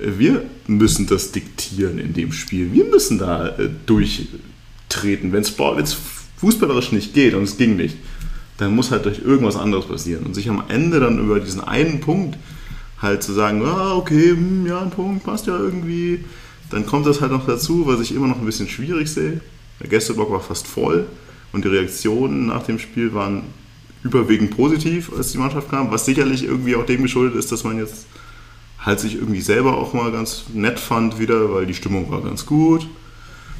Äh, 0.00 0.18
wir 0.18 0.42
müssen 0.66 1.06
das 1.06 1.32
diktieren 1.32 1.98
in 1.98 2.14
dem 2.14 2.32
Spiel. 2.32 2.72
Wir 2.72 2.86
müssen 2.86 3.18
da 3.18 3.48
äh, 3.48 3.68
durchtreten. 3.84 5.32
Wenn 5.32 5.42
es 5.42 5.96
fußballerisch 6.38 6.92
nicht 6.92 7.12
geht, 7.12 7.34
und 7.34 7.42
es 7.42 7.58
ging 7.58 7.76
nicht, 7.76 7.96
dann 8.60 8.74
muss 8.74 8.90
halt 8.90 9.06
durch 9.06 9.20
irgendwas 9.20 9.56
anderes 9.56 9.86
passieren. 9.86 10.24
Und 10.26 10.34
sich 10.34 10.48
am 10.48 10.62
Ende 10.68 11.00
dann 11.00 11.18
über 11.18 11.40
diesen 11.40 11.62
einen 11.62 12.00
Punkt 12.00 12.38
halt 13.00 13.22
zu 13.22 13.32
sagen, 13.32 13.62
ah, 13.64 13.94
okay, 13.94 14.30
hm, 14.30 14.66
ja, 14.66 14.82
ein 14.82 14.90
Punkt 14.90 15.24
passt 15.24 15.46
ja 15.46 15.58
irgendwie, 15.58 16.24
dann 16.68 16.84
kommt 16.84 17.06
das 17.06 17.20
halt 17.20 17.32
noch 17.32 17.46
dazu, 17.46 17.86
was 17.86 18.00
ich 18.00 18.14
immer 18.14 18.28
noch 18.28 18.38
ein 18.38 18.44
bisschen 18.44 18.68
schwierig 18.68 19.10
sehe. 19.10 19.40
Der 19.80 19.88
Gästeblock 19.88 20.30
war 20.30 20.40
fast 20.40 20.66
voll 20.66 21.06
und 21.52 21.64
die 21.64 21.68
Reaktionen 21.68 22.46
nach 22.46 22.62
dem 22.64 22.78
Spiel 22.78 23.14
waren 23.14 23.44
überwiegend 24.02 24.54
positiv, 24.54 25.10
als 25.16 25.32
die 25.32 25.38
Mannschaft 25.38 25.70
kam, 25.70 25.90
was 25.90 26.04
sicherlich 26.04 26.44
irgendwie 26.44 26.76
auch 26.76 26.84
dem 26.84 27.02
geschuldet 27.02 27.36
ist, 27.36 27.50
dass 27.52 27.64
man 27.64 27.78
jetzt 27.78 28.06
halt 28.78 29.00
sich 29.00 29.14
irgendwie 29.14 29.40
selber 29.40 29.76
auch 29.78 29.94
mal 29.94 30.12
ganz 30.12 30.44
nett 30.52 30.78
fand 30.78 31.18
wieder, 31.18 31.52
weil 31.52 31.66
die 31.66 31.74
Stimmung 31.74 32.10
war 32.10 32.22
ganz 32.22 32.44
gut. 32.44 32.86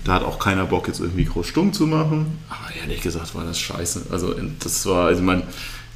Da 0.05 0.15
hat 0.15 0.23
auch 0.23 0.39
keiner 0.39 0.65
Bock, 0.65 0.89
jetzt 0.89 1.01
irgendwie 1.01 1.25
groß 1.25 1.47
stumm 1.47 1.73
zu 1.73 1.87
machen. 1.87 2.39
Aber 2.49 2.75
ehrlich 2.81 3.03
gesagt 3.03 3.35
war 3.35 3.45
das 3.45 3.61
scheiße. 3.61 4.07
Also 4.11 4.35
das 4.59 4.87
war, 4.87 5.07
also 5.07 5.23
man, 5.23 5.43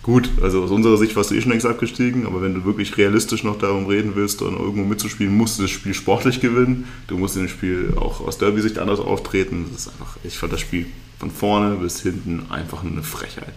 Gut, 0.04 0.28
also 0.42 0.62
aus 0.62 0.70
unserer 0.70 0.98
Sicht 0.98 1.16
warst 1.16 1.30
du 1.30 1.34
eh 1.34 1.40
schon 1.40 1.50
längst 1.50 1.64
abgestiegen, 1.64 2.26
aber 2.26 2.42
wenn 2.42 2.52
du 2.52 2.66
wirklich 2.66 2.98
realistisch 2.98 3.42
noch 3.42 3.56
darum 3.56 3.86
reden 3.86 4.12
willst 4.14 4.42
und 4.42 4.52
irgendwo 4.52 4.84
mitzuspielen, 4.84 5.34
musst 5.34 5.58
du 5.58 5.62
das 5.62 5.70
Spiel 5.70 5.94
sportlich 5.94 6.40
gewinnen. 6.40 6.86
Du 7.06 7.16
musst 7.16 7.36
in 7.36 7.44
dem 7.44 7.48
Spiel 7.48 7.94
auch 7.96 8.20
aus 8.20 8.36
Derby-Sicht 8.36 8.78
anders 8.78 9.00
auftreten. 9.00 9.64
Das 9.72 9.86
ist 9.86 9.88
einfach, 9.88 10.18
ich 10.22 10.36
fand 10.36 10.52
das 10.52 10.60
Spiel 10.60 10.84
von 11.18 11.30
vorne 11.30 11.76
bis 11.76 12.02
hinten 12.02 12.44
einfach 12.50 12.82
nur 12.82 12.92
eine 12.92 13.02
Frechheit. 13.02 13.54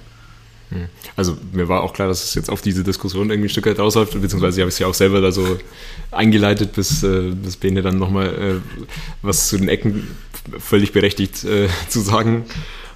Hm. 0.69 0.87
Also 1.15 1.37
mir 1.53 1.67
war 1.67 1.83
auch 1.83 1.93
klar, 1.93 2.07
dass 2.07 2.23
es 2.23 2.35
jetzt 2.35 2.49
auf 2.49 2.61
diese 2.61 2.83
Diskussion 2.83 3.29
irgendwie 3.29 3.47
ein 3.47 3.49
Stück 3.49 3.65
weit 3.67 3.79
ausläuft, 3.79 4.19
beziehungsweise 4.19 4.61
habe 4.61 4.69
ich 4.69 4.75
es 4.75 4.79
ja 4.79 4.87
auch 4.87 4.93
selber 4.93 5.21
da 5.21 5.31
so 5.31 5.57
eingeleitet, 6.11 6.73
bis, 6.73 7.03
äh, 7.03 7.31
bis 7.31 7.57
Bene 7.57 7.81
dann 7.81 7.97
nochmal 7.97 8.27
äh, 8.27 8.81
was 9.21 9.47
zu 9.47 9.57
den 9.57 9.69
Ecken 9.69 10.07
völlig 10.59 10.91
berechtigt 10.91 11.43
äh, 11.45 11.67
zu 11.89 12.01
sagen 12.01 12.45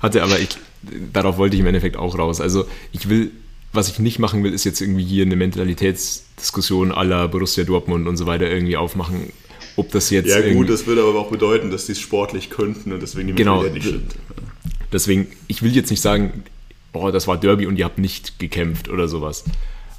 hatte, 0.02 0.24
aber 0.24 0.40
ich, 0.40 0.50
darauf 1.14 1.38
wollte 1.38 1.56
ich 1.56 1.62
im 1.62 1.68
Endeffekt 1.68 1.96
auch 1.96 2.18
raus. 2.18 2.42
Also 2.42 2.66
ich 2.92 3.08
will 3.08 3.32
was 3.74 3.90
ich 3.90 4.00
nicht 4.00 4.20
machen 4.20 4.44
will, 4.44 4.54
ist 4.54 4.64
jetzt 4.64 4.82
irgendwie 4.82 5.04
hier 5.04 5.26
eine 5.26 5.36
Mentalitätsdiskussion 5.36 6.92
aller 6.92 7.28
Borussia 7.28 7.64
Dortmund 7.64 8.08
und 8.08 8.18
so 8.18 8.26
weiter 8.26 8.50
irgendwie 8.50 8.78
aufmachen. 8.78 9.32
Ob 9.78 9.92
das 9.92 10.10
jetzt. 10.10 10.28
Ja, 10.28 10.42
gut, 10.54 10.70
das 10.70 10.86
würde 10.86 11.04
aber 11.04 11.20
auch 11.20 11.32
bedeuten, 11.32 11.72
dass 11.72 11.86
die 11.86 11.94
es 11.94 12.00
sportlich 12.00 12.50
könnten 12.50 12.92
und 12.92 13.02
deswegen 13.02 13.30
die 13.30 13.36
genau, 13.36 13.64
nicht 13.64 13.84
sind. 13.84 14.16
Deswegen, 14.92 15.28
ich 15.48 15.62
will 15.62 15.74
jetzt 15.74 15.90
nicht 15.90 16.02
sagen, 16.02 16.44
boah, 16.92 17.12
das 17.12 17.28
war 17.28 17.38
Derby 17.38 17.68
und 17.68 17.78
ihr 17.78 17.86
habt 17.86 17.98
nicht 17.98 18.40
gekämpft 18.40 18.90
oder 18.90 19.08
sowas. 19.08 19.44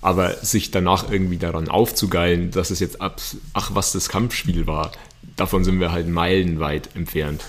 Aber 0.01 0.35
sich 0.35 0.71
danach 0.71 1.11
irgendwie 1.11 1.39
daran 1.39 1.69
aufzugeilen, 1.69 2.51
dass 2.51 2.71
es 2.71 2.81
jetzt 2.81 3.01
ab, 3.01 3.21
ach, 3.53 3.71
was 3.75 3.93
das 3.93 4.09
Kampfspiel 4.09 4.67
war, 4.67 4.93
davon 5.37 5.65
sind 5.65 5.79
wir 5.81 5.93
halt 5.93 6.09
meilenweit 6.09 6.91
entfernt. 6.97 7.45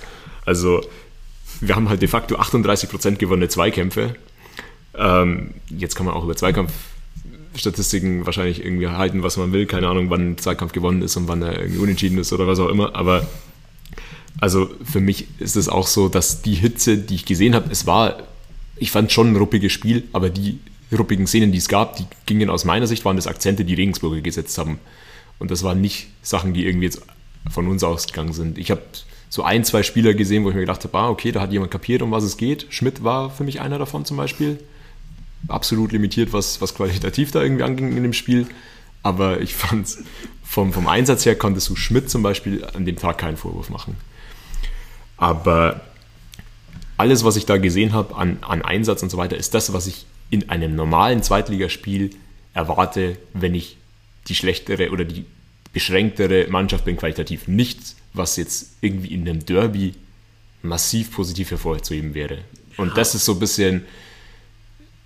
Also, 0.45 0.81
wir 1.61 1.75
haben 1.75 1.89
halt 1.89 2.01
de 2.01 2.07
facto 2.07 2.35
38% 2.35 3.15
gewonnene 3.15 3.47
Zweikämpfe 3.47 4.15
ähm, 4.95 5.55
jetzt 5.69 5.95
kann 5.95 6.05
man 6.05 6.15
auch 6.15 6.23
über 6.23 6.35
Zweikampfstatistiken 6.35 8.25
wahrscheinlich 8.25 8.63
irgendwie 8.63 8.87
halten, 8.87 9.23
was 9.23 9.37
man 9.37 9.51
will. 9.51 9.65
Keine 9.65 9.87
Ahnung, 9.87 10.09
wann 10.09 10.31
ein 10.31 10.37
Zweikampf 10.37 10.71
gewonnen 10.71 11.01
ist 11.01 11.15
und 11.15 11.27
wann 11.27 11.41
er 11.41 11.59
irgendwie 11.59 11.79
unentschieden 11.79 12.17
ist 12.17 12.33
oder 12.33 12.47
was 12.47 12.59
auch 12.59 12.69
immer. 12.69 12.95
Aber 12.95 13.27
also 14.39 14.69
für 14.83 14.99
mich 14.99 15.27
ist 15.39 15.55
es 15.55 15.69
auch 15.69 15.87
so, 15.87 16.09
dass 16.09 16.41
die 16.41 16.55
Hitze, 16.55 16.97
die 16.97 17.15
ich 17.15 17.25
gesehen 17.25 17.55
habe, 17.55 17.71
es 17.71 17.87
war, 17.87 18.23
ich 18.75 18.91
fand 18.91 19.11
schon 19.11 19.33
ein 19.33 19.35
ruppiges 19.35 19.71
Spiel, 19.71 20.03
aber 20.13 20.29
die 20.29 20.59
ruppigen 20.91 21.27
Szenen, 21.27 21.51
die 21.51 21.57
es 21.57 21.67
gab, 21.67 21.95
die 21.97 22.05
gingen 22.25 22.49
aus 22.49 22.65
meiner 22.65 22.87
Sicht, 22.87 23.05
waren 23.05 23.15
das 23.15 23.27
Akzente, 23.27 23.65
die 23.65 23.73
Regensburger 23.73 24.21
gesetzt 24.21 24.57
haben. 24.57 24.79
Und 25.39 25.51
das 25.51 25.63
waren 25.63 25.81
nicht 25.81 26.07
Sachen, 26.21 26.53
die 26.53 26.65
irgendwie 26.65 26.85
jetzt 26.85 27.01
von 27.49 27.67
uns 27.67 27.83
ausgegangen 27.83 28.33
sind. 28.33 28.57
Ich 28.57 28.71
habe 28.71 28.83
so 29.29 29.43
ein, 29.43 29.63
zwei 29.63 29.83
Spieler 29.83 30.13
gesehen, 30.13 30.43
wo 30.43 30.49
ich 30.49 30.55
mir 30.55 30.61
gedacht 30.61 30.83
habe, 30.83 30.97
ah, 30.97 31.09
okay, 31.09 31.31
da 31.31 31.41
hat 31.41 31.51
jemand 31.51 31.71
kapiert, 31.71 32.01
um 32.01 32.11
was 32.11 32.23
es 32.23 32.37
geht. 32.37 32.67
Schmidt 32.69 33.03
war 33.03 33.29
für 33.29 33.43
mich 33.43 33.61
einer 33.61 33.79
davon 33.79 34.05
zum 34.05 34.17
Beispiel 34.17 34.59
absolut 35.47 35.91
limitiert, 35.91 36.33
was, 36.33 36.61
was 36.61 36.75
qualitativ 36.75 37.31
da 37.31 37.41
irgendwie 37.41 37.63
anging 37.63 37.97
in 37.97 38.03
dem 38.03 38.13
Spiel. 38.13 38.47
Aber 39.01 39.41
ich 39.41 39.53
fand, 39.55 39.97
vom, 40.43 40.71
vom 40.71 40.87
Einsatz 40.87 41.25
her 41.25 41.35
konntest 41.35 41.69
du 41.69 41.75
Schmidt 41.75 42.09
zum 42.09 42.23
Beispiel 42.23 42.63
an 42.63 42.85
dem 42.85 42.95
Tag 42.95 43.17
keinen 43.17 43.37
Vorwurf 43.37 43.69
machen. 43.69 43.97
Aber 45.17 45.81
alles, 46.97 47.23
was 47.23 47.35
ich 47.35 47.45
da 47.45 47.57
gesehen 47.57 47.93
habe 47.93 48.15
an, 48.15 48.37
an 48.41 48.61
Einsatz 48.61 49.03
und 49.03 49.09
so 49.09 49.17
weiter, 49.17 49.37
ist 49.37 49.53
das, 49.53 49.73
was 49.73 49.87
ich 49.87 50.05
in 50.29 50.49
einem 50.49 50.75
normalen 50.75 51.23
Zweitligaspiel 51.23 52.11
erwarte, 52.53 53.17
wenn 53.33 53.55
ich 53.55 53.77
die 54.27 54.35
schlechtere 54.35 54.91
oder 54.91 55.05
die 55.05 55.25
beschränktere 55.73 56.47
Mannschaft 56.49 56.85
bin 56.85 56.97
qualitativ. 56.97 57.47
Nichts, 57.47 57.95
was 58.13 58.37
jetzt 58.37 58.73
irgendwie 58.81 59.13
in 59.13 59.27
einem 59.27 59.45
Derby 59.45 59.95
massiv 60.61 61.11
positiv 61.11 61.51
hervorzuheben 61.51 62.13
wäre. 62.13 62.39
Und 62.77 62.97
das 62.97 63.15
ist 63.15 63.25
so 63.25 63.33
ein 63.33 63.39
bisschen 63.39 63.85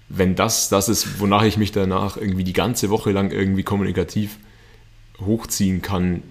wenn 0.10 0.36
das 0.36 0.70
das 0.70 0.90
ist, 0.90 1.20
wonach 1.20 1.44
ich 1.44 1.58
mich 1.58 1.72
danach 1.72 2.18
irgendwie 2.18 2.44
die 2.44 2.54
ganze 2.54 2.90
Woche 2.90 3.12
lang 3.12 3.32
irgendwie 3.32 3.64
kommunikativ 3.64 4.38
hochziehen 5.20 5.82
kann, 5.82 6.24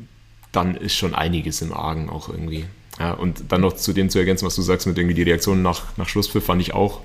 dann 0.52 0.76
ist 0.76 0.94
schon 0.94 1.14
einiges 1.14 1.60
im 1.60 1.72
Argen 1.72 2.08
auch 2.08 2.28
irgendwie. 2.28 2.64
Ja, 2.98 3.12
und 3.12 3.44
dann 3.48 3.60
noch 3.60 3.74
zu 3.74 3.92
dem 3.92 4.08
zu 4.08 4.18
ergänzen, 4.18 4.46
was 4.46 4.54
du 4.54 4.62
sagst 4.62 4.86
mit 4.86 4.96
irgendwie 4.96 5.14
die 5.14 5.22
Reaktion 5.22 5.62
nach, 5.62 5.96
nach 5.96 6.08
Schlusspfiff, 6.08 6.44
fand 6.44 6.62
ich 6.62 6.72
auch 6.72 7.00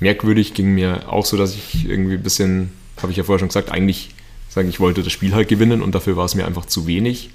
merkwürdig. 0.00 0.54
Ging 0.54 0.74
mir 0.74 1.12
auch 1.12 1.26
so, 1.26 1.36
dass 1.36 1.54
ich 1.54 1.86
irgendwie 1.86 2.14
ein 2.14 2.22
bisschen, 2.22 2.72
habe 3.02 3.10
ich 3.12 3.18
ja 3.18 3.24
vorher 3.24 3.40
schon 3.40 3.48
gesagt, 3.48 3.70
eigentlich 3.70 4.14
sagen, 4.48 4.68
ich 4.68 4.80
wollte 4.80 5.02
das 5.02 5.12
Spiel 5.12 5.34
halt 5.34 5.48
gewinnen 5.48 5.82
und 5.82 5.94
dafür 5.94 6.16
war 6.16 6.24
es 6.24 6.34
mir 6.34 6.46
einfach 6.46 6.64
zu 6.64 6.86
wenig. 6.86 7.30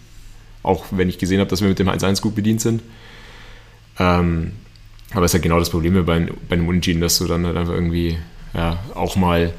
Auch 0.64 0.86
wenn 0.92 1.10
ich 1.10 1.20
gesehen 1.20 1.40
habe, 1.40 1.50
dass 1.50 1.62
wir 1.62 1.70
mit 1.70 1.80
dem 1.80 1.90
1-1 1.90 2.22
gut 2.22 2.36
bedient 2.36 2.62
sind. 2.62 2.82
Ähm, 4.00 4.54
aber 5.14 5.26
es 5.26 5.32
ist 5.32 5.34
ja 5.34 5.38
halt 5.38 5.44
genau 5.44 5.60
das 5.60 5.70
Problem 5.70 5.94
bei, 6.06 6.20
bei 6.50 6.56
einem 6.56 6.68
Unentschieden, 6.68 7.02
dass 7.02 7.18
du 7.20 7.28
dann 7.28 7.46
halt 7.46 7.58
einfach 7.58 7.74
irgendwie 7.74 8.18
ja, 8.54 8.80
auch 8.96 9.16
mal 9.16 9.54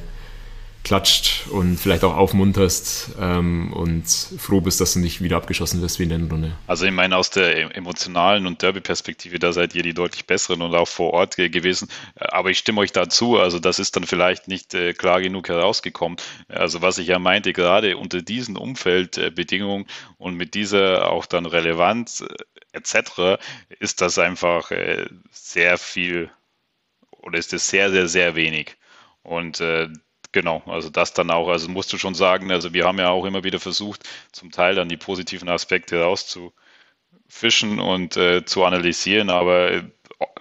klatscht 0.84 1.46
und 1.50 1.78
vielleicht 1.78 2.02
auch 2.02 2.16
aufmunterst 2.16 3.12
ähm, 3.20 3.72
und 3.72 4.04
froh 4.06 4.60
bist, 4.60 4.80
dass 4.80 4.94
du 4.94 4.98
nicht 4.98 5.22
wieder 5.22 5.36
abgeschossen 5.36 5.80
wirst 5.80 5.98
wie 5.98 6.04
in 6.04 6.08
der 6.08 6.18
Runde. 6.18 6.52
Also 6.66 6.86
ich 6.86 6.92
meine, 6.92 7.16
aus 7.16 7.30
der 7.30 7.76
emotionalen 7.76 8.46
und 8.46 8.62
Derby-Perspektive, 8.62 9.38
da 9.38 9.52
seid 9.52 9.74
ihr 9.74 9.82
die 9.82 9.94
deutlich 9.94 10.26
besseren 10.26 10.62
und 10.62 10.74
auch 10.74 10.88
vor 10.88 11.12
Ort 11.12 11.36
gewesen. 11.36 11.88
Aber 12.16 12.50
ich 12.50 12.58
stimme 12.58 12.80
euch 12.80 12.92
dazu, 12.92 13.38
also 13.38 13.58
das 13.58 13.78
ist 13.78 13.96
dann 13.96 14.04
vielleicht 14.04 14.48
nicht 14.48 14.74
äh, 14.74 14.92
klar 14.92 15.20
genug 15.20 15.48
herausgekommen. 15.48 16.18
Also 16.48 16.82
was 16.82 16.98
ich 16.98 17.08
ja 17.08 17.18
meinte, 17.18 17.52
gerade 17.52 17.96
unter 17.96 18.22
diesen 18.22 18.56
Umfeldbedingungen 18.56 19.86
und 20.18 20.36
mit 20.36 20.54
dieser 20.54 21.10
auch 21.10 21.26
dann 21.26 21.46
Relevanz 21.46 22.22
äh, 22.22 22.76
etc., 22.76 23.40
ist 23.78 24.00
das 24.00 24.18
einfach 24.18 24.70
äh, 24.70 25.06
sehr 25.30 25.78
viel 25.78 26.30
oder 27.10 27.38
ist 27.38 27.52
es 27.52 27.68
sehr, 27.68 27.90
sehr, 27.90 28.08
sehr 28.08 28.34
wenig. 28.34 28.76
Und 29.22 29.60
äh, 29.60 29.88
genau, 30.32 30.62
also 30.66 30.90
das 30.90 31.12
dann 31.14 31.30
auch, 31.30 31.48
also 31.48 31.68
musst 31.68 31.92
du 31.92 31.98
schon 31.98 32.14
sagen, 32.14 32.50
also 32.50 32.72
wir 32.72 32.84
haben 32.84 32.98
ja 32.98 33.10
auch 33.10 33.24
immer 33.24 33.44
wieder 33.44 33.60
versucht, 33.60 34.08
zum 34.32 34.50
Teil 34.50 34.74
dann 34.74 34.88
die 34.88 34.96
positiven 34.96 35.48
Aspekte 35.48 36.00
rauszufischen 36.02 37.78
und 37.78 38.16
äh, 38.16 38.44
zu 38.44 38.64
analysieren, 38.64 39.30
aber 39.30 39.70
äh, 39.70 39.82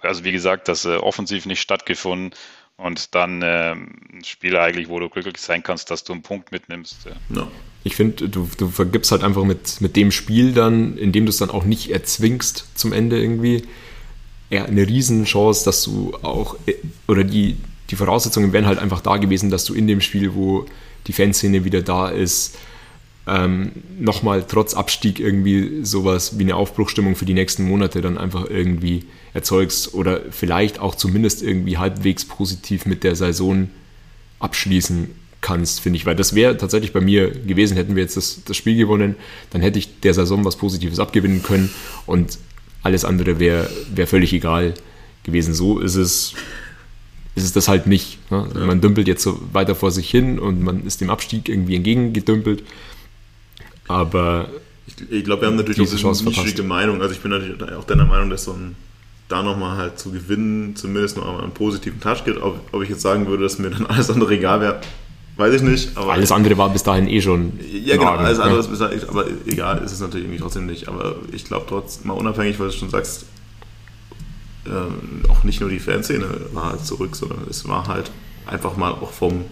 also 0.02 0.24
wie 0.24 0.32
gesagt, 0.32 0.68
das 0.68 0.86
äh, 0.86 0.96
offensiv 0.96 1.46
nicht 1.46 1.62
stattgefunden 1.62 2.32
und 2.78 3.14
dann 3.14 3.42
äh, 3.42 3.74
ein 3.74 4.24
Spiel 4.24 4.58
eigentlich, 4.58 4.90
wo 4.90 5.00
du 5.00 5.10
glücklich 5.10 5.38
sein 5.38 5.64
kannst, 5.64 5.92
dass 5.92 6.04
du 6.04 6.14
einen 6.14 6.24
Punkt 6.24 6.52
mitnimmst. 6.52 7.08
Ja. 7.30 7.48
Ich 7.84 7.96
finde, 7.96 8.30
du, 8.30 8.50
du 8.58 8.70
vergibst 8.70 9.12
halt 9.12 9.24
einfach 9.24 9.44
mit, 9.44 9.82
mit 9.82 9.96
dem 9.96 10.12
Spiel 10.12 10.54
dann, 10.54 10.98
indem 10.98 11.26
du 11.26 11.30
es 11.30 11.38
dann 11.38 11.50
auch 11.50 11.64
nicht 11.64 11.92
erzwingst 11.92 12.66
zum 12.76 12.94
Ende 12.94 13.20
irgendwie, 13.20 13.64
ja, 14.50 14.66
eine 14.66 14.86
Riesenchance, 14.88 15.64
dass 15.64 15.84
du 15.84 16.18
auch, 16.22 16.56
äh, 16.66 16.76
oder 17.08 17.24
die, 17.24 17.58
die 17.92 17.96
Voraussetzungen 17.96 18.54
wären 18.54 18.66
halt 18.66 18.80
einfach 18.80 19.02
da 19.02 19.18
gewesen, 19.18 19.50
dass 19.50 19.66
du 19.66 19.74
in 19.74 19.88
dem 19.88 20.02
Spiel, 20.02 20.34
wo 20.34 20.66
die 21.08 21.14
Fanszene 21.14 21.66
wieder 21.66 21.82
da 21.82 22.10
ist, 22.10 22.58
ähm, 23.28 23.72
nochmal 24.00 24.46
trotz 24.48 24.74
Abstieg 24.74 25.20
irgendwie 25.20 25.84
sowas 25.84 26.40
wie 26.40 26.44
eine 26.44 26.56
Aufbruchstimmung 26.56 27.16
für 27.16 27.26
die 27.26 27.34
nächsten 27.34 27.64
Monate 27.64 28.02
dann 28.02 28.18
einfach 28.18 28.50
irgendwie 28.50 29.06
erzeugst 29.34 29.94
oder 29.94 30.22
vielleicht 30.32 30.80
auch 30.80 30.96
zumindest 30.96 31.44
irgendwie 31.44 31.78
halbwegs 31.78 32.26
positiv 32.26 32.86
mit 32.86 33.04
der 33.04 33.16
Saison 33.16 33.70
abschließen 34.40 35.10
kannst, 35.42 35.82
finde 35.82 35.98
ich. 35.98 36.06
Weil 36.06 36.16
das 36.16 36.34
wäre 36.34 36.58
tatsächlich 36.58 36.94
bei 36.94 37.02
mir 37.02 37.30
gewesen, 37.30 37.78
hätten 37.78 37.96
wir 37.96 38.04
jetzt 38.04 38.18
das, 38.18 38.42
das 38.46 38.58
Spiel 38.58 38.78
gewonnen, 38.78 39.16
dann 39.52 39.62
hätte 39.62 39.80
ich 39.80 40.00
der 40.02 40.14
Saison 40.14 40.46
was 40.46 40.56
Positives 40.56 41.00
abgewinnen 41.00 41.44
können 41.44 41.70
und 42.06 42.40
alles 42.84 43.06
andere 43.06 43.40
wäre 43.40 43.70
wär 43.94 44.08
völlig 44.08 44.34
egal 44.34 44.74
gewesen. 45.24 45.54
So 45.54 45.80
ist 45.80 45.96
es 45.96 46.34
ist 47.36 47.46
es 47.46 47.54
das 47.54 47.68
halt 47.68 47.88
nicht. 47.88 48.20
Ne? 48.32 48.48
Ja. 48.54 48.66
Man 48.66 48.82
dümpelt 48.82 49.08
jetzt 49.08 49.24
so 49.24 49.40
weiter 49.54 49.76
vor 49.76 49.92
sich 49.92 50.10
hin 50.10 50.40
und 50.40 50.62
man 50.62 50.86
ist 50.86 51.02
dem 51.02 51.10
Abstieg 51.10 51.48
irgendwie 51.50 51.76
entgegengedümpelt. 51.76 52.64
Aber 53.88 54.50
ich, 54.88 54.96
ich 55.10 55.24
glaube, 55.24 55.44
wir 55.44 55.48
haben 55.48 55.56
natürlich 55.56 55.80
auch 55.82 56.20
eine 56.20 56.30
nischige 56.30 56.64
Meinung. 56.64 57.02
Also 57.02 57.14
ich 57.14 57.22
bin 57.22 57.32
natürlich 57.32 57.62
auch 57.74 57.86
deiner 57.86 58.06
Meinung, 58.06 58.30
dass 58.30 58.46
so 58.46 58.54
ein 58.54 58.76
da 59.32 59.42
nochmal 59.42 59.78
halt 59.78 60.00
zu 60.00 60.12
gewinnen, 60.12 60.76
zumindest 60.76 61.18
noch 61.18 61.42
einen 61.42 61.54
positiven 61.54 62.00
Touch 62.00 62.26
gibt. 62.26 62.42
Ob, 62.42 62.60
ob, 62.72 62.84
ich 62.84 62.90
jetzt 62.90 63.02
sagen 63.02 63.28
würde, 63.28 63.44
dass 63.44 63.60
mir 63.60 63.70
dann 63.70 63.86
alles 63.88 64.10
andere 64.10 64.34
egal 64.34 64.62
wäre, 64.62 64.82
weiß 65.38 65.56
ich 65.56 65.62
nicht. 65.62 65.98
alles 65.98 66.32
andere 66.32 66.58
war 66.58 66.70
bis 66.70 66.84
dahin 66.84 67.08
eh 67.08 67.22
schon. 67.22 67.54
Ja, 67.72 67.96
genau, 67.96 68.12
alles 68.12 68.40
andere 68.40 68.60
ist 68.60 68.68
bis 68.68 68.80
dahin, 68.80 69.00
aber 69.08 69.26
egal 69.46 69.82
ist 69.84 69.94
es 69.94 70.02
natürlich 70.02 70.26
irgendwie 70.26 70.42
trotzdem 70.42 70.66
nicht. 70.66 70.88
Aber 70.88 71.16
ich 71.32 71.46
glaube 71.46 71.66
trotzdem, 71.68 72.08
mal 72.08 72.14
unabhängig, 72.14 72.60
weil 72.60 72.68
du 72.68 72.74
schon 72.74 72.90
sagst, 72.90 73.26
äh, 74.66 75.30
auch 75.30 75.44
nicht 75.44 75.62
nur 75.62 75.70
die 75.70 75.80
Fanszene 75.80 76.28
war 76.54 76.72
halt 76.72 76.86
zurück, 76.86 77.16
sondern 77.16 77.40
es 77.50 77.68
war 77.68 77.88
halt 77.88 78.12
einfach 78.46 78.78
mal 78.78 78.92
auch 78.92 79.12
vom 79.12 79.46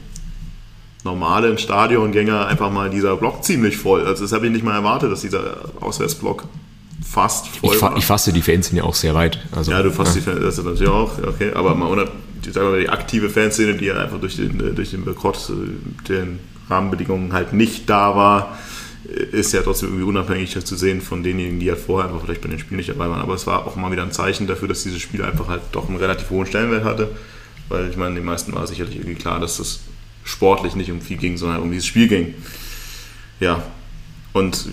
normalen 1.04 1.58
Stadiongänger 1.58 2.48
einfach 2.48 2.72
mal 2.72 2.90
dieser 2.90 3.16
Block 3.16 3.44
ziemlich 3.44 3.78
voll. 3.78 4.06
Also 4.06 4.24
das 4.24 4.34
habe 4.34 4.48
ich 4.48 4.52
nicht 4.52 4.64
mal 4.64 4.76
erwartet, 4.76 5.12
dass 5.12 5.22
dieser 5.22 5.58
Auswärtsblock 5.80 6.46
fast 7.06 7.48
voll 7.48 7.76
ich, 7.76 7.82
war. 7.82 7.98
Ich 7.98 8.06
fasse 8.06 8.34
die 8.34 8.42
Fanszene 8.42 8.84
auch 8.84 8.96
sehr 8.96 9.16
weit. 9.16 9.40
Also, 9.52 9.72
ja, 9.72 9.82
du 9.82 9.92
fasst 9.92 10.16
ja. 10.16 10.20
die 10.20 10.26
Fanszene, 10.26 10.46
das 10.46 10.58
ist 10.58 10.66
natürlich 10.66 10.90
auch, 10.90 11.12
okay, 11.26 11.52
aber 11.54 11.76
mal 11.76 11.88
unab, 11.88 12.12
die, 12.46 12.52
sagen 12.52 12.72
wir, 12.72 12.80
die 12.80 12.90
aktive 12.90 13.30
Fanszene, 13.30 13.76
die 13.76 13.86
ja 13.86 13.96
einfach 13.96 14.20
durch 14.20 14.36
den, 14.36 14.76
durch 14.76 14.92
den 14.92 15.06
Boykott, 15.06 15.50
äh, 15.50 16.08
den 16.08 16.40
Rahmenbedingungen 16.70 17.34
halt 17.34 17.54
nicht 17.54 17.90
da 17.90 18.16
war, 18.16 18.58
ist 19.06 19.54
ja 19.54 19.62
trotzdem 19.62 19.90
irgendwie 19.90 20.06
unabhängig 20.06 20.58
zu 20.64 20.76
sehen 20.76 21.02
von 21.02 21.24
denjenigen, 21.24 21.60
die 21.60 21.70
halt 21.70 21.80
vorher 21.80 22.10
einfach 22.10 22.24
vielleicht 22.24 22.42
bei 22.42 22.50
den 22.50 22.60
Spielen 22.60 22.78
nicht 22.78 22.90
dabei 22.90 23.10
waren. 23.10 23.22
Aber 23.22 23.34
es 23.34 23.48
war 23.48 23.66
auch 23.66 23.76
mal 23.76 23.92
wieder 23.92 24.04
ein 24.04 24.12
Zeichen 24.12 24.48
dafür, 24.48 24.68
dass 24.68 24.84
dieses 24.84 25.00
Spiel 25.00 25.24
einfach 25.24 25.48
halt 25.48 25.62
doch 25.72 25.88
einen 25.88 25.98
relativ 25.98 26.30
hohen 26.30 26.46
Stellenwert 26.46 26.84
hatte. 26.84 27.12
Weil 27.70 27.90
ich 27.90 27.98
meine, 27.98 28.16
den 28.16 28.26
meisten 28.26 28.54
war 28.54 28.68
sicherlich 28.68 28.96
irgendwie 28.98 29.16
klar, 29.16 29.40
dass 29.40 29.58
das 29.58 29.82
sportlich 30.24 30.76
nicht 30.76 30.92
um 30.92 31.02
viel 31.02 31.18
ging, 31.18 31.38
sondern 31.38 31.62
um 31.62 31.72
dieses 31.72 31.86
Spiel 31.86 32.08
ging. 32.08 32.34
Ja, 33.40 33.64
und 34.34 34.68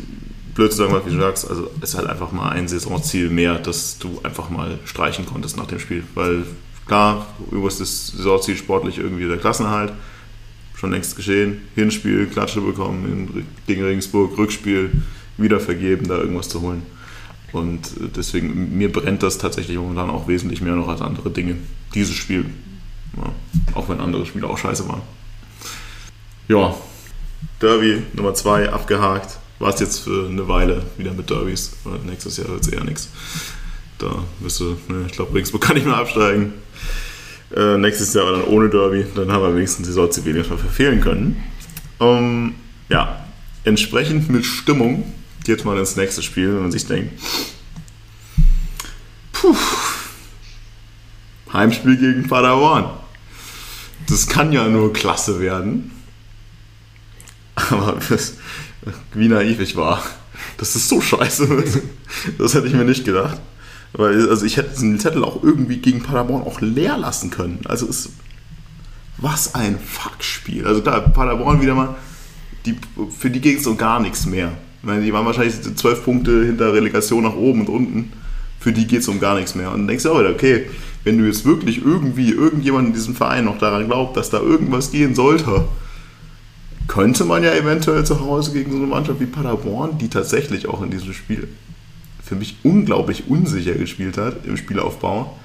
blöd 0.55 0.73
zu 0.73 0.79
sagen, 0.79 0.95
wie 1.05 1.15
du 1.15 1.21
sagst, 1.21 1.49
also 1.49 1.71
es 1.81 1.91
ist 1.91 1.97
halt 1.97 2.09
einfach 2.09 2.33
mal 2.33 2.51
ein 2.51 2.67
Saisonziel 2.67 3.31
mehr, 3.31 3.59
dass 3.59 3.99
du 3.99 4.21
einfach 4.23 4.51
mal 4.51 4.79
streichen 4.85 5.27
konntest 5.27 5.57
nach 5.57 5.67
dem 5.67 5.79
Spiel. 5.79 6.03
Weil 6.15 6.45
klar, 6.87 7.27
übers 7.53 7.79
das 7.79 8.09
Saisonziel 8.09 8.57
sportlich 8.57 8.99
irgendwie 8.99 9.29
der 9.29 9.37
Klassenerhalt, 9.37 9.93
schon 10.77 10.93
längst 10.93 11.17
geschehen. 11.17 11.63
Hinspiel, 11.75 12.27
Klatsche 12.27 12.61
bekommen 12.61 13.47
gegen 13.67 13.83
Regensburg, 13.83 14.37
Rückspiel, 14.39 14.91
wieder 15.37 15.59
vergeben, 15.59 16.07
da 16.07 16.19
irgendwas 16.19 16.49
zu 16.49 16.61
holen. 16.61 16.83
Und 17.53 17.91
deswegen, 18.17 18.77
mir 18.77 18.93
brennt 18.93 19.23
das 19.23 19.39
tatsächlich 19.39 19.77
momentan 19.79 20.11
auch 20.11 20.29
wesentlich 20.29 20.61
mehr 20.61 20.75
noch 20.75 20.89
als 20.89 21.01
andere 21.01 21.31
Dinge. 21.31 21.57
Dieses 21.95 22.15
Spiel. 22.15 22.45
Ja, 23.17 23.33
auch 23.75 23.89
wenn 23.89 24.01
andere 24.01 24.27
Spiele 24.27 24.47
auch 24.47 24.59
scheiße 24.59 24.87
waren. 24.89 25.01
Ja, 26.49 26.75
Derby 27.61 28.03
Nummer 28.13 28.35
2 28.35 28.71
abgehakt. 28.71 29.39
War 29.59 29.73
es 29.73 29.81
jetzt 29.81 30.01
für 30.01 30.29
eine 30.29 30.47
Weile 30.49 30.83
wieder 30.99 31.15
mit 31.15 31.31
Derbys. 31.31 31.77
Nächstes 32.05 32.37
Jahr 32.37 32.49
wird 32.49 32.61
es 32.61 32.69
eher 32.69 32.85
nichts. 32.85 33.09
Da 33.99 34.23
wirst 34.41 34.61
du, 34.61 34.77
ne, 34.89 35.07
ich 35.07 35.13
glaube, 35.13 35.35
Regensburg 35.35 35.63
kann 35.63 35.77
nicht 35.77 35.87
mehr 35.87 35.97
absteigen. 35.97 36.53
Äh, 37.55 37.79
nächstes 37.79 38.13
Jahr 38.15 38.33
dann 38.33 38.45
ohne 38.45 38.69
Derby. 38.69 39.05
Dann 39.15 39.31
haben 39.31 39.43
wir 39.43 39.55
wenigstens 39.55 39.87
die 39.87 39.93
Saison 39.93 40.11
verfehlen 40.11 41.01
können. 41.01 41.43
Ähm, 42.01 42.55
ja, 42.89 43.25
entsprechend 43.65 44.29
mit 44.31 44.45
Stimmung 44.45 45.13
geht 45.45 45.65
man 45.65 45.79
ins 45.79 45.97
nächste 45.97 46.23
Spiel, 46.23 46.55
wenn 46.55 46.63
man 46.63 46.73
sich 46.73 46.87
denkt, 46.87 47.21
puh, 49.33 49.57
Heimspiel 51.53 51.97
gegen 51.97 52.29
Paderborn. 52.29 52.91
Das 54.09 54.27
kann 54.27 54.53
ja 54.53 54.69
nur 54.69 54.93
klasse 54.93 55.41
werden. 55.41 55.93
Aber 57.55 57.99
das, 58.09 58.35
wie 59.15 59.29
naiv 59.29 59.61
ich 59.61 59.77
war, 59.77 60.05
dass 60.59 60.75
es 60.75 60.89
so 60.89 61.01
scheiße 61.01 61.49
wird, 61.49 61.83
das 62.39 62.55
hätte 62.55 62.67
ich 62.67 62.75
mir 62.75 62.85
nicht 62.85 63.05
gedacht. 63.05 63.41
Weil, 63.97 64.29
also 64.29 64.45
ich 64.45 64.59
hätte 64.59 64.71
diesen 64.71 64.99
Zettel 65.01 65.25
auch 65.25 65.43
irgendwie 65.43 65.79
gegen 65.79 66.03
Paderborn 66.03 66.43
auch 66.43 66.61
leer 66.61 66.99
lassen 66.99 67.31
können. 67.31 67.61
Also 67.65 67.89
es, 67.89 68.11
was 69.17 69.55
ein 69.55 69.79
Fuckspiel. 69.79 70.67
Also 70.67 70.81
da 70.81 71.01
Paderborn 71.01 71.63
wieder 71.63 71.75
mal, 71.75 71.97
die, 72.67 72.77
für 73.17 73.31
die 73.31 73.41
ging 73.41 73.57
es 73.57 73.67
um 73.67 73.79
gar 73.79 74.01
nichts 74.01 74.27
mehr. 74.27 74.53
Meine, 74.83 75.03
die 75.03 75.13
waren 75.13 75.25
wahrscheinlich 75.25 75.55
zwölf 75.77 76.05
Punkte 76.05 76.45
hinter 76.45 76.75
Relegation 76.75 77.25
nach 77.25 77.35
oben 77.35 77.63
und 77.63 77.69
unten. 77.71 78.13
Für 78.61 78.73
die 78.73 78.87
geht 78.87 79.01
es 79.01 79.09
um 79.09 79.19
gar 79.19 79.35
nichts 79.35 79.55
mehr. 79.55 79.71
Und 79.73 79.79
dann 79.79 79.89
denkst 79.89 80.05
du 80.05 80.13
auch 80.13 80.21
wieder, 80.21 80.31
okay, 80.31 80.67
wenn 81.05 81.19
du 81.19 81.25
jetzt 81.25 81.45
wirklich 81.45 81.83
irgendwie 81.85 82.31
irgendjemand 82.31 82.89
in 82.89 82.93
diesem 82.93 83.15
Verein 83.15 83.47
noch 83.47 83.59
daran 83.59 83.87
glaubt, 83.87 84.17
dass 84.17 84.29
da 84.29 84.41
irgendwas 84.41 84.91
gehen 84.91 85.15
sollte, 85.15 85.65
könnte 86.87 87.25
man 87.25 87.43
ja 87.43 87.55
eventuell 87.55 88.05
zu 88.05 88.21
Hause 88.21 88.53
gegen 88.53 88.73
so 88.73 88.77
eine 88.77 88.87
Mannschaft 88.87 89.21
wie 89.21 89.27
Paderborn, 89.27 89.99
die 89.99 90.09
tatsächlich 90.09 90.69
auch 90.69 90.83
in 90.83 90.91
diesem 90.91 91.15
Spiel 91.15 91.49
für 92.27 92.35
mich 92.35 92.57
unglaublich 92.65 93.29
unsicher 93.29 93.75
gespielt 93.75 94.19
hat 94.19 94.45
im 94.45 94.57
Spielaufbau, 94.57 95.39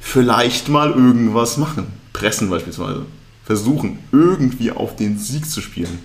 vielleicht 0.00 0.68
mal 0.68 0.90
irgendwas 0.92 1.56
machen. 1.56 1.88
Pressen 2.12 2.48
beispielsweise. 2.48 3.04
Versuchen, 3.44 3.98
irgendwie 4.12 4.70
auf 4.70 4.94
den 4.94 5.18
Sieg 5.18 5.50
zu 5.50 5.60
spielen. 5.60 5.98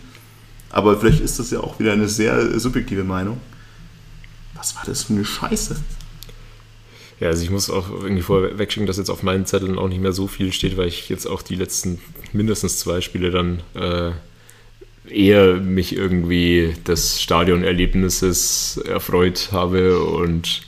Aber 0.72 0.98
vielleicht 0.98 1.22
ist 1.22 1.38
das 1.38 1.52
ja 1.52 1.60
auch 1.60 1.80
wieder 1.80 1.94
eine 1.94 2.10
sehr 2.10 2.60
subjektive 2.60 3.04
Meinung. 3.04 3.40
Was 4.56 4.76
war 4.76 4.84
das 4.86 5.04
für 5.04 5.14
eine 5.14 5.26
Scheiße? 5.26 5.76
Ja, 7.20 7.28
also 7.28 7.44
ich 7.44 7.52
muss 7.52 7.70
auch 7.70 7.90
irgendwie 7.90 8.24
vorwegschicken, 8.24 8.88
dass 8.88 8.98
jetzt 8.98 9.12
auf 9.12 9.22
meinen 9.22 9.46
Zetteln 9.46 9.78
auch 9.78 9.88
nicht 9.88 10.02
mehr 10.02 10.12
so 10.12 10.28
viel 10.28 10.52
steht, 10.52 10.76
weil 10.76 10.88
ich 10.88 11.08
jetzt 11.08 11.28
auch 11.28 11.44
die 11.44 11.56
letzten 11.56 12.00
mindestens 12.34 12.80
zwei 12.80 13.00
Spiele 13.00 13.30
dann 13.30 13.62
äh, 13.76 14.12
eher 15.10 15.56
mich 15.56 15.96
irgendwie 15.96 16.74
des 16.88 17.22
Stadionerlebnisses 17.22 18.82
erfreut 18.88 19.50
habe 19.52 20.00
und 20.00 20.62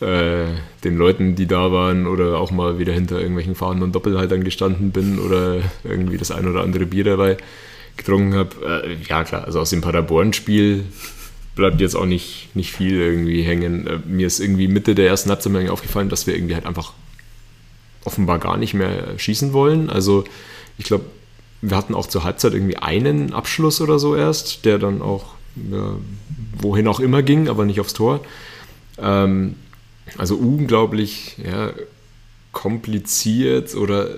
äh, 0.00 0.46
den 0.84 0.96
Leuten, 0.96 1.34
die 1.34 1.46
da 1.46 1.72
waren 1.72 2.06
oder 2.06 2.38
auch 2.38 2.50
mal 2.50 2.78
wieder 2.78 2.92
hinter 2.92 3.18
irgendwelchen 3.18 3.54
Fahnen 3.54 3.82
und 3.82 3.94
Doppelhaltern 3.94 4.44
gestanden 4.44 4.90
bin 4.90 5.18
oder 5.18 5.60
irgendwie 5.84 6.18
das 6.18 6.30
ein 6.30 6.48
oder 6.48 6.62
andere 6.62 6.86
Bier 6.86 7.04
dabei 7.04 7.36
getrunken 7.96 8.34
habe. 8.34 8.84
Äh, 8.84 8.96
ja 9.08 9.24
klar, 9.24 9.44
also 9.44 9.60
aus 9.60 9.70
dem 9.70 9.80
Paderborn-Spiel 9.80 10.84
bleibt 11.54 11.80
jetzt 11.80 11.94
auch 11.94 12.06
nicht, 12.06 12.48
nicht 12.54 12.72
viel 12.72 13.00
irgendwie 13.00 13.42
hängen. 13.42 13.86
Äh, 13.86 13.98
mir 14.04 14.26
ist 14.26 14.40
irgendwie 14.40 14.68
Mitte 14.68 14.94
der 14.94 15.06
ersten 15.06 15.30
Halbzeit 15.30 15.70
aufgefallen, 15.70 16.08
dass 16.08 16.26
wir 16.26 16.34
irgendwie 16.34 16.54
halt 16.54 16.66
einfach 16.66 16.92
offenbar 18.04 18.38
gar 18.38 18.56
nicht 18.56 18.74
mehr 18.74 19.18
schießen 19.18 19.52
wollen. 19.52 19.90
Also 19.90 20.24
ich 20.76 20.84
glaube, 20.84 21.04
wir 21.70 21.76
hatten 21.76 21.94
auch 21.94 22.06
zur 22.06 22.24
Halbzeit 22.24 22.52
irgendwie 22.52 22.76
einen 22.76 23.32
Abschluss 23.32 23.80
oder 23.80 23.98
so 23.98 24.14
erst, 24.14 24.64
der 24.64 24.78
dann 24.78 25.00
auch 25.00 25.34
ja, 25.70 25.96
wohin 26.58 26.86
auch 26.88 27.00
immer 27.00 27.22
ging, 27.22 27.48
aber 27.48 27.64
nicht 27.64 27.80
aufs 27.80 27.94
Tor. 27.94 28.20
Ähm, 28.98 29.56
also 30.18 30.36
unglaublich 30.36 31.36
ja, 31.42 31.72
kompliziert 32.52 33.74
oder 33.74 34.08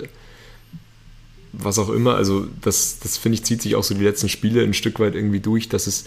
was 1.53 1.79
auch 1.79 1.89
immer. 1.89 2.15
Also 2.15 2.47
das, 2.61 2.99
das 2.99 3.17
finde 3.17 3.35
ich, 3.35 3.45
zieht 3.45 3.61
sich 3.61 3.75
auch 3.75 3.83
so 3.83 3.93
die 3.95 4.03
letzten 4.03 4.29
Spiele 4.29 4.61
ein 4.63 4.73
Stück 4.73 4.99
weit 4.99 5.15
irgendwie 5.15 5.39
durch, 5.39 5.69
dass 5.69 5.87
es 5.87 6.05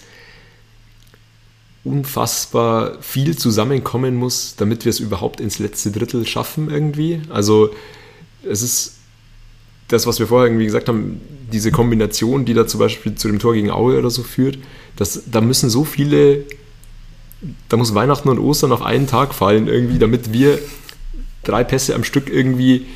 unfassbar 1.83 3.01
viel 3.01 3.37
zusammenkommen 3.39 4.15
muss, 4.17 4.57
damit 4.57 4.85
wir 4.85 4.91
es 4.91 5.01
überhaupt 5.01 5.41
ins 5.41 5.59
letzte 5.59 5.91
Drittel 5.91 6.27
schaffen 6.27 6.71
irgendwie. 6.71 7.23
Also 7.31 7.71
es 8.43 8.61
ist 8.61 9.00
das, 9.91 10.07
was 10.07 10.19
wir 10.21 10.29
vorher 10.29 10.47
irgendwie 10.47 10.67
gesagt 10.67 10.89
haben, 10.89 11.21
diese 11.53 11.73
Kombination, 11.73 12.45
die 12.45 12.55
da 12.55 12.67
zum 12.67 12.81
Beispiel 12.81 13.17
zu 13.17 13.29
dem 13.29 13.39
Tor 13.39 13.55
gegen 13.55 13.71
Aue 13.71 13.99
oder 13.99 14.11
so 14.11 14.23
führt, 14.23 14.59
das, 14.97 15.23
da 15.31 15.41
müssen 15.41 15.69
so 15.69 15.85
viele, 15.85 16.45
da 17.69 17.77
muss 17.77 17.95
Weihnachten 17.95 18.29
und 18.29 18.39
Ostern 18.39 18.73
auf 18.73 18.83
einen 18.83 19.07
Tag 19.07 19.35
fallen 19.35 19.67
irgendwie, 19.67 19.99
damit 19.99 20.33
wir 20.33 20.59
drei 21.43 21.65
Pässe 21.65 21.95
am 21.95 22.05
Stück 22.05 22.31
irgendwie 22.31 22.87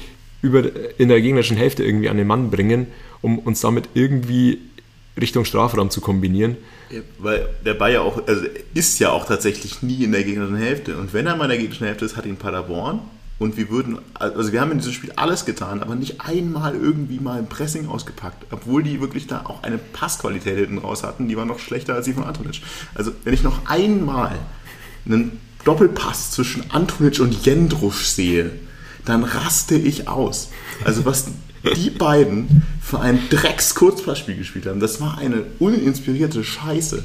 über, 0.41 0.63
in 0.99 1.09
der 1.09 1.21
gegnerischen 1.21 1.57
Hälfte 1.57 1.83
irgendwie 1.83 2.09
an 2.09 2.17
den 2.17 2.27
Mann 2.27 2.51
bringen, 2.51 2.87
um 3.23 3.39
uns 3.39 3.61
damit 3.61 3.89
irgendwie 3.95 4.59
Richtung 5.21 5.45
Strafraum 5.45 5.91
zu 5.91 6.01
kombinieren. 6.01 6.57
Ja, 6.91 7.01
weil 7.19 7.49
der 7.65 7.75
Bayer 7.75 8.03
auch, 8.03 8.27
also 8.27 8.45
ist 8.75 9.01
ja 9.01 9.11
auch 9.11 9.27
tatsächlich 9.27 9.83
nie 9.83 10.05
in 10.05 10.13
der 10.13 10.23
gegnerischen 10.23 10.59
Hälfte. 10.59 10.97
Und 10.97 11.13
wenn 11.13 11.27
er 11.27 11.35
mal 11.35 11.45
in 11.45 11.51
der 11.51 11.59
gegnerischen 11.59 11.87
Hälfte 11.87 12.05
ist, 12.05 12.17
hat 12.17 12.27
ihn 12.27 12.37
Paderborn. 12.37 13.01
Und 13.39 13.57
wir 13.57 13.69
würden, 13.69 13.99
also 14.15 14.53
wir 14.53 14.61
haben 14.61 14.71
in 14.71 14.79
diesem 14.79 14.93
Spiel 14.93 15.13
alles 15.17 15.45
getan, 15.45 15.83
aber 15.83 15.97
nicht 15.97 16.21
einmal 16.21 16.77
irgendwie 16.77 17.19
mal 17.19 17.39
ein 17.39 17.49
Pressing 17.49 17.89
ausgepackt. 17.89 18.47
Obwohl 18.53 18.85
die 18.85 19.01
wirklich 19.01 19.27
da 19.27 19.43
auch 19.45 19.65
eine 19.65 19.79
Passqualität 19.79 20.57
hinten 20.57 20.79
raus 20.79 21.03
hatten, 21.03 21.29
die 21.29 21.37
war 21.37 21.45
noch 21.45 21.59
schlechter 21.59 21.95
als 21.95 22.05
die 22.05 22.13
von 22.13 22.25
Antonic. 22.25 22.63
Also 22.95 23.11
wenn 23.25 23.35
ich 23.35 23.43
noch 23.43 23.67
einmal 23.67 24.39
einen 25.05 25.41
Doppelpass 25.65 26.31
zwischen 26.31 26.71
Antonic 26.71 27.19
und 27.21 27.45
Jendrusch 27.45 28.07
sehe, 28.07 28.53
dann 29.05 29.25
raste 29.25 29.75
ich 29.75 30.09
aus. 30.09 30.51
Also 30.85 31.05
was 31.05 31.27
die 31.77 31.91
beiden 31.91 32.63
für 32.81 33.01
ein 33.01 33.19
Drecks-Kurzpassspiel 33.31 34.37
gespielt 34.37 34.67
haben, 34.67 34.81
das 34.81 35.01
war 35.01 35.19
eine 35.19 35.45
uninspirierte 35.59 36.45
Scheiße. 36.45 37.05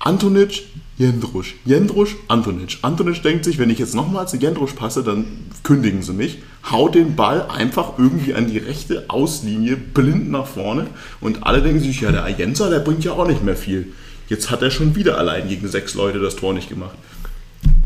Antonic, 0.00 0.62
Jendrusch, 0.96 1.54
Jendrusch, 1.64 2.16
Antonic. 2.28 2.78
Antonic 2.82 3.22
denkt 3.22 3.44
sich, 3.44 3.58
wenn 3.58 3.70
ich 3.70 3.78
jetzt 3.78 3.94
nochmal 3.94 4.28
zu 4.28 4.36
Jendrusch 4.36 4.72
passe, 4.72 5.02
dann 5.02 5.26
kündigen 5.62 6.02
sie 6.02 6.12
mich. 6.12 6.38
Haut 6.70 6.94
den 6.94 7.16
Ball 7.16 7.48
einfach 7.48 7.98
irgendwie 7.98 8.34
an 8.34 8.48
die 8.48 8.58
rechte 8.58 9.04
Auslinie 9.08 9.76
blind 9.76 10.30
nach 10.30 10.46
vorne 10.46 10.86
und 11.20 11.44
alle 11.44 11.62
denken 11.62 11.80
sich, 11.80 12.00
ja, 12.00 12.12
der 12.12 12.24
Ayensa, 12.24 12.70
der 12.70 12.80
bringt 12.80 13.04
ja 13.04 13.12
auch 13.12 13.26
nicht 13.26 13.44
mehr 13.44 13.56
viel. 13.56 13.92
Jetzt 14.28 14.50
hat 14.50 14.62
er 14.62 14.70
schon 14.70 14.94
wieder 14.94 15.18
allein 15.18 15.48
gegen 15.48 15.66
sechs 15.68 15.94
Leute 15.94 16.18
das 16.18 16.36
Tor 16.36 16.52
nicht 16.52 16.68
gemacht. 16.68 16.96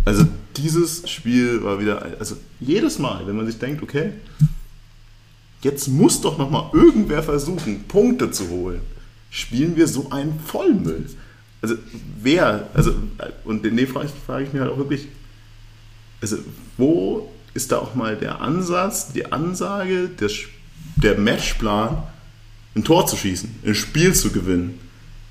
Also 0.05 0.27
dieses 0.57 1.09
Spiel 1.09 1.63
war 1.63 1.81
wieder, 1.81 2.05
also 2.19 2.37
jedes 2.61 2.99
Mal, 2.99 3.27
wenn 3.27 3.37
man 3.37 3.47
sich 3.47 3.59
denkt, 3.59 3.83
okay, 3.83 4.13
jetzt 5.63 5.89
muss 5.89 6.21
doch 6.21 6.39
noch 6.39 6.51
mal 6.51 6.71
irgendwer 6.73 7.23
versuchen, 7.23 7.85
Punkte 7.85 8.31
zu 8.31 8.49
holen, 8.49 8.81
spielen 9.31 9.77
wir 9.77 9.87
so 9.87 10.11
einen 10.11 10.41
Vollmüll. 10.41 11.07
Also 11.63 11.77
wer, 12.21 12.69
also 12.75 12.93
und 13.45 13.65
den 13.65 13.79
frage 13.87 14.07
ich, 14.07 14.13
frage 14.27 14.45
ich 14.45 14.53
mir 14.53 14.61
halt 14.61 14.73
auch 14.73 14.79
wirklich, 14.79 15.07
also 16.21 16.39
wo 16.77 17.33
ist 17.55 17.71
da 17.71 17.79
auch 17.79 17.95
mal 17.95 18.17
der 18.17 18.41
Ansatz, 18.41 19.13
die 19.13 19.31
Ansage, 19.33 20.09
der, 20.09 20.31
der 20.97 21.19
Matchplan, 21.19 22.03
ein 22.75 22.85
Tor 22.85 23.07
zu 23.07 23.17
schießen, 23.17 23.49
ein 23.65 23.75
Spiel 23.75 24.13
zu 24.15 24.31
gewinnen? 24.31 24.79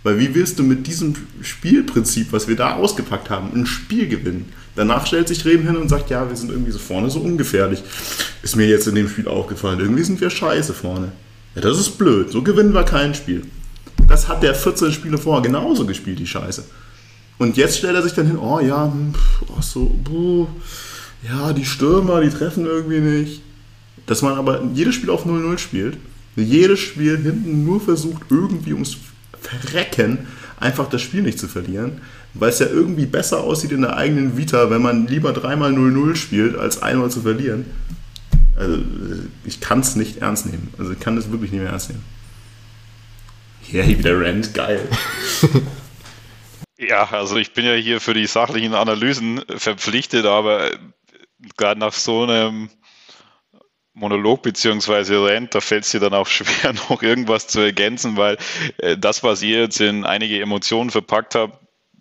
Weil 0.03 0.19
wie 0.19 0.33
willst 0.33 0.57
du 0.57 0.63
mit 0.63 0.87
diesem 0.87 1.15
Spielprinzip, 1.41 2.31
was 2.31 2.47
wir 2.47 2.55
da 2.55 2.75
ausgepackt 2.75 3.29
haben, 3.29 3.51
ein 3.53 3.65
Spiel 3.67 4.07
gewinnen? 4.07 4.51
Danach 4.75 5.05
stellt 5.05 5.27
sich 5.27 5.45
Reben 5.45 5.67
hin 5.67 5.75
und 5.75 5.89
sagt, 5.89 6.09
ja, 6.09 6.27
wir 6.27 6.35
sind 6.35 6.49
irgendwie 6.49 6.71
so 6.71 6.79
vorne 6.79 7.09
so 7.11 7.19
ungefährlich. 7.19 7.83
Ist 8.41 8.55
mir 8.55 8.67
jetzt 8.67 8.87
in 8.87 8.95
dem 8.95 9.09
Spiel 9.09 9.27
aufgefallen. 9.27 9.79
Irgendwie 9.79 10.03
sind 10.03 10.21
wir 10.21 10.29
scheiße 10.29 10.73
vorne. 10.73 11.11
Ja, 11.55 11.61
das 11.61 11.77
ist 11.77 11.97
blöd. 11.97 12.31
So 12.31 12.41
gewinnen 12.41 12.73
wir 12.73 12.83
kein 12.83 13.13
Spiel. 13.13 13.43
Das 14.11 14.27
hat 14.27 14.43
der 14.43 14.53
14 14.53 14.91
Spiele 14.91 15.17
vorher 15.17 15.41
genauso 15.41 15.85
gespielt, 15.85 16.19
die 16.19 16.27
Scheiße. 16.27 16.65
Und 17.37 17.55
jetzt 17.55 17.77
stellt 17.77 17.95
er 17.95 18.03
sich 18.03 18.11
dann 18.11 18.27
hin, 18.27 18.37
oh 18.37 18.59
ja, 18.59 18.91
ach 19.57 19.63
so, 19.63 19.85
buh, 19.85 20.47
ja, 21.23 21.53
die 21.53 21.63
Stürmer, 21.63 22.19
die 22.19 22.29
treffen 22.29 22.65
irgendwie 22.65 22.99
nicht. 22.99 23.41
Dass 24.07 24.21
man 24.21 24.33
aber 24.33 24.63
jedes 24.73 24.95
Spiel 24.95 25.11
auf 25.11 25.25
0-0 25.25 25.57
spielt, 25.59 25.97
jedes 26.35 26.81
Spiel 26.81 27.19
hinten 27.19 27.63
nur 27.63 27.79
versucht, 27.79 28.23
irgendwie 28.29 28.73
ums 28.73 28.97
Verrecken 29.39 30.27
einfach 30.59 30.89
das 30.89 31.01
Spiel 31.01 31.21
nicht 31.21 31.39
zu 31.39 31.47
verlieren, 31.47 32.01
weil 32.33 32.49
es 32.49 32.59
ja 32.59 32.67
irgendwie 32.67 33.05
besser 33.05 33.39
aussieht 33.39 33.71
in 33.71 33.81
der 33.81 33.95
eigenen 33.95 34.35
Vita, 34.35 34.69
wenn 34.69 34.81
man 34.81 35.07
lieber 35.07 35.31
dreimal 35.31 35.71
0-0 35.71 36.17
spielt, 36.17 36.57
als 36.57 36.81
einmal 36.81 37.09
zu 37.09 37.21
verlieren. 37.21 37.63
Also 38.57 38.77
ich 39.45 39.61
kann 39.61 39.79
es 39.79 39.95
nicht 39.95 40.17
ernst 40.17 40.47
nehmen. 40.47 40.67
Also 40.77 40.91
ich 40.91 40.99
kann 40.99 41.17
es 41.17 41.31
wirklich 41.31 41.53
nicht 41.53 41.61
mehr 41.61 41.71
ernst 41.71 41.91
nehmen. 41.91 42.03
Ja, 43.69 43.83
yeah, 43.83 43.87
wieder 43.87 44.19
Rent, 44.19 44.53
geil. 44.53 44.87
ja, 46.77 47.09
also 47.11 47.37
ich 47.37 47.53
bin 47.53 47.65
ja 47.65 47.73
hier 47.73 48.01
für 48.01 48.13
die 48.13 48.27
sachlichen 48.27 48.73
Analysen 48.73 49.41
verpflichtet, 49.47 50.25
aber 50.25 50.71
gerade 51.57 51.79
nach 51.79 51.93
so 51.93 52.23
einem 52.23 52.69
Monolog 53.93 54.41
beziehungsweise 54.41 55.23
Rant, 55.23 55.53
da 55.53 55.61
fällt 55.61 55.83
es 55.83 55.91
dir 55.91 55.99
dann 55.99 56.13
auch 56.13 56.27
schwer, 56.27 56.73
noch 56.89 57.01
irgendwas 57.01 57.47
zu 57.47 57.59
ergänzen, 57.59 58.17
weil 58.17 58.37
äh, 58.77 58.97
das, 58.97 59.23
was 59.23 59.41
ihr 59.41 59.61
jetzt 59.61 59.81
in 59.81 60.05
einige 60.05 60.41
Emotionen 60.41 60.89
verpackt 60.89 61.35
habt, 61.35 61.59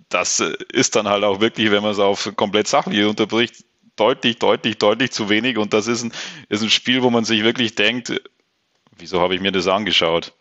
das 0.09 0.41
äh, 0.41 0.55
ist 0.73 0.97
dann 0.97 1.09
halt 1.09 1.25
auch 1.25 1.41
wirklich, 1.41 1.71
wenn 1.71 1.83
man 1.83 1.93
es 1.93 1.99
auf 1.99 2.31
komplett 2.37 2.69
sachlich 2.69 3.05
unterbricht, 3.05 3.65
deutlich, 3.97 4.39
deutlich, 4.39 4.79
deutlich 4.79 5.11
zu 5.11 5.29
wenig. 5.29 5.59
Und 5.59 5.73
das 5.73 5.87
ist 5.87 6.05
ein, 6.05 6.13
ist 6.49 6.63
ein 6.63 6.71
Spiel, 6.71 7.03
wo 7.03 7.11
man 7.11 7.25
sich 7.25 7.43
wirklich 7.43 7.75
denkt, 7.75 8.21
wieso 8.97 9.21
habe 9.21 9.35
ich 9.35 9.41
mir 9.41 9.53
das 9.53 9.67
angeschaut? 9.67 10.33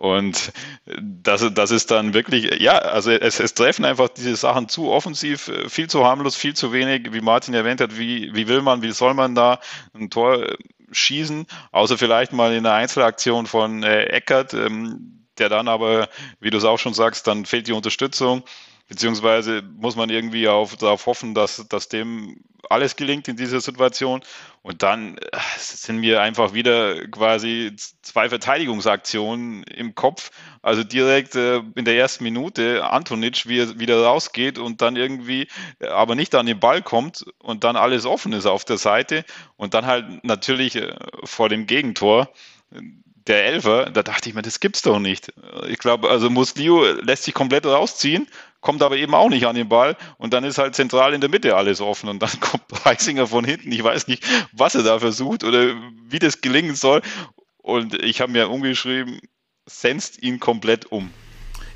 Und 0.00 0.52
das, 0.86 1.46
das 1.52 1.70
ist 1.70 1.90
dann 1.90 2.14
wirklich, 2.14 2.58
ja, 2.58 2.72
also 2.72 3.10
es, 3.10 3.38
es 3.38 3.52
treffen 3.52 3.84
einfach 3.84 4.08
diese 4.08 4.34
Sachen 4.34 4.66
zu 4.66 4.90
offensiv, 4.90 5.52
viel 5.68 5.90
zu 5.90 6.06
harmlos, 6.06 6.36
viel 6.36 6.54
zu 6.54 6.72
wenig, 6.72 7.12
wie 7.12 7.20
Martin 7.20 7.52
erwähnt 7.52 7.82
hat, 7.82 7.98
wie, 7.98 8.34
wie 8.34 8.48
will 8.48 8.62
man, 8.62 8.80
wie 8.80 8.92
soll 8.92 9.12
man 9.12 9.34
da 9.34 9.60
ein 9.92 10.08
Tor 10.08 10.46
schießen, 10.90 11.44
außer 11.72 11.98
vielleicht 11.98 12.32
mal 12.32 12.54
in 12.54 12.64
einer 12.64 12.76
Einzelaktion 12.76 13.44
von 13.46 13.82
äh, 13.82 14.04
Eckert, 14.04 14.54
ähm, 14.54 15.26
der 15.36 15.50
dann 15.50 15.68
aber, 15.68 16.08
wie 16.40 16.48
du 16.48 16.56
es 16.56 16.64
auch 16.64 16.78
schon 16.78 16.94
sagst, 16.94 17.26
dann 17.26 17.44
fehlt 17.44 17.68
die 17.68 17.74
Unterstützung. 17.74 18.42
Beziehungsweise 18.90 19.62
muss 19.62 19.94
man 19.94 20.10
irgendwie 20.10 20.48
auf, 20.48 20.74
darauf 20.74 21.06
hoffen, 21.06 21.32
dass, 21.32 21.64
dass 21.68 21.88
dem 21.88 22.42
alles 22.68 22.96
gelingt 22.96 23.28
in 23.28 23.36
dieser 23.36 23.60
Situation. 23.60 24.20
Und 24.62 24.82
dann 24.82 25.16
äh, 25.16 25.38
sind 25.58 25.98
mir 25.98 26.20
einfach 26.20 26.54
wieder 26.54 27.06
quasi 27.06 27.72
zwei 28.02 28.28
Verteidigungsaktionen 28.28 29.62
im 29.62 29.94
Kopf. 29.94 30.32
Also 30.60 30.82
direkt 30.82 31.36
äh, 31.36 31.62
in 31.76 31.84
der 31.84 31.96
ersten 31.98 32.24
Minute 32.24 32.84
Antonic, 32.84 33.46
wie 33.46 33.60
er 33.60 33.78
wieder 33.78 34.02
rausgeht 34.02 34.58
und 34.58 34.82
dann 34.82 34.96
irgendwie 34.96 35.46
äh, 35.78 35.86
aber 35.86 36.16
nicht 36.16 36.34
an 36.34 36.46
den 36.46 36.58
Ball 36.58 36.82
kommt 36.82 37.24
und 37.38 37.62
dann 37.62 37.76
alles 37.76 38.06
offen 38.06 38.32
ist 38.32 38.46
auf 38.46 38.64
der 38.64 38.76
Seite. 38.76 39.24
Und 39.56 39.74
dann 39.74 39.86
halt 39.86 40.24
natürlich 40.24 40.76
vor 41.22 41.48
dem 41.48 41.66
Gegentor 41.66 42.28
der 43.28 43.44
Elfer, 43.44 43.90
da 43.90 44.02
dachte 44.02 44.28
ich 44.28 44.34
mir, 44.34 44.42
das 44.42 44.58
gibt's 44.58 44.82
doch 44.82 44.98
nicht. 44.98 45.32
Ich 45.68 45.78
glaube, 45.78 46.10
also 46.10 46.30
Muslio 46.30 46.84
lässt 46.84 47.22
sich 47.22 47.34
komplett 47.34 47.66
rausziehen 47.66 48.26
kommt 48.60 48.82
aber 48.82 48.96
eben 48.96 49.14
auch 49.14 49.28
nicht 49.28 49.46
an 49.46 49.56
den 49.56 49.68
Ball 49.68 49.96
und 50.18 50.32
dann 50.32 50.44
ist 50.44 50.58
halt 50.58 50.74
zentral 50.74 51.14
in 51.14 51.20
der 51.20 51.30
Mitte 51.30 51.56
alles 51.56 51.80
offen 51.80 52.08
und 52.08 52.20
dann 52.22 52.30
kommt 52.40 52.64
Reisinger 52.84 53.26
von 53.26 53.44
hinten. 53.44 53.72
Ich 53.72 53.82
weiß 53.82 54.08
nicht, 54.08 54.24
was 54.52 54.74
er 54.74 54.82
da 54.82 54.98
versucht 54.98 55.44
oder 55.44 55.74
wie 56.08 56.18
das 56.18 56.40
gelingen 56.40 56.74
soll. 56.74 57.02
Und 57.58 58.02
ich 58.02 58.20
habe 58.20 58.32
mir 58.32 58.48
umgeschrieben, 58.48 59.20
senzt 59.66 60.22
ihn 60.22 60.40
komplett 60.40 60.90
um. 60.90 61.10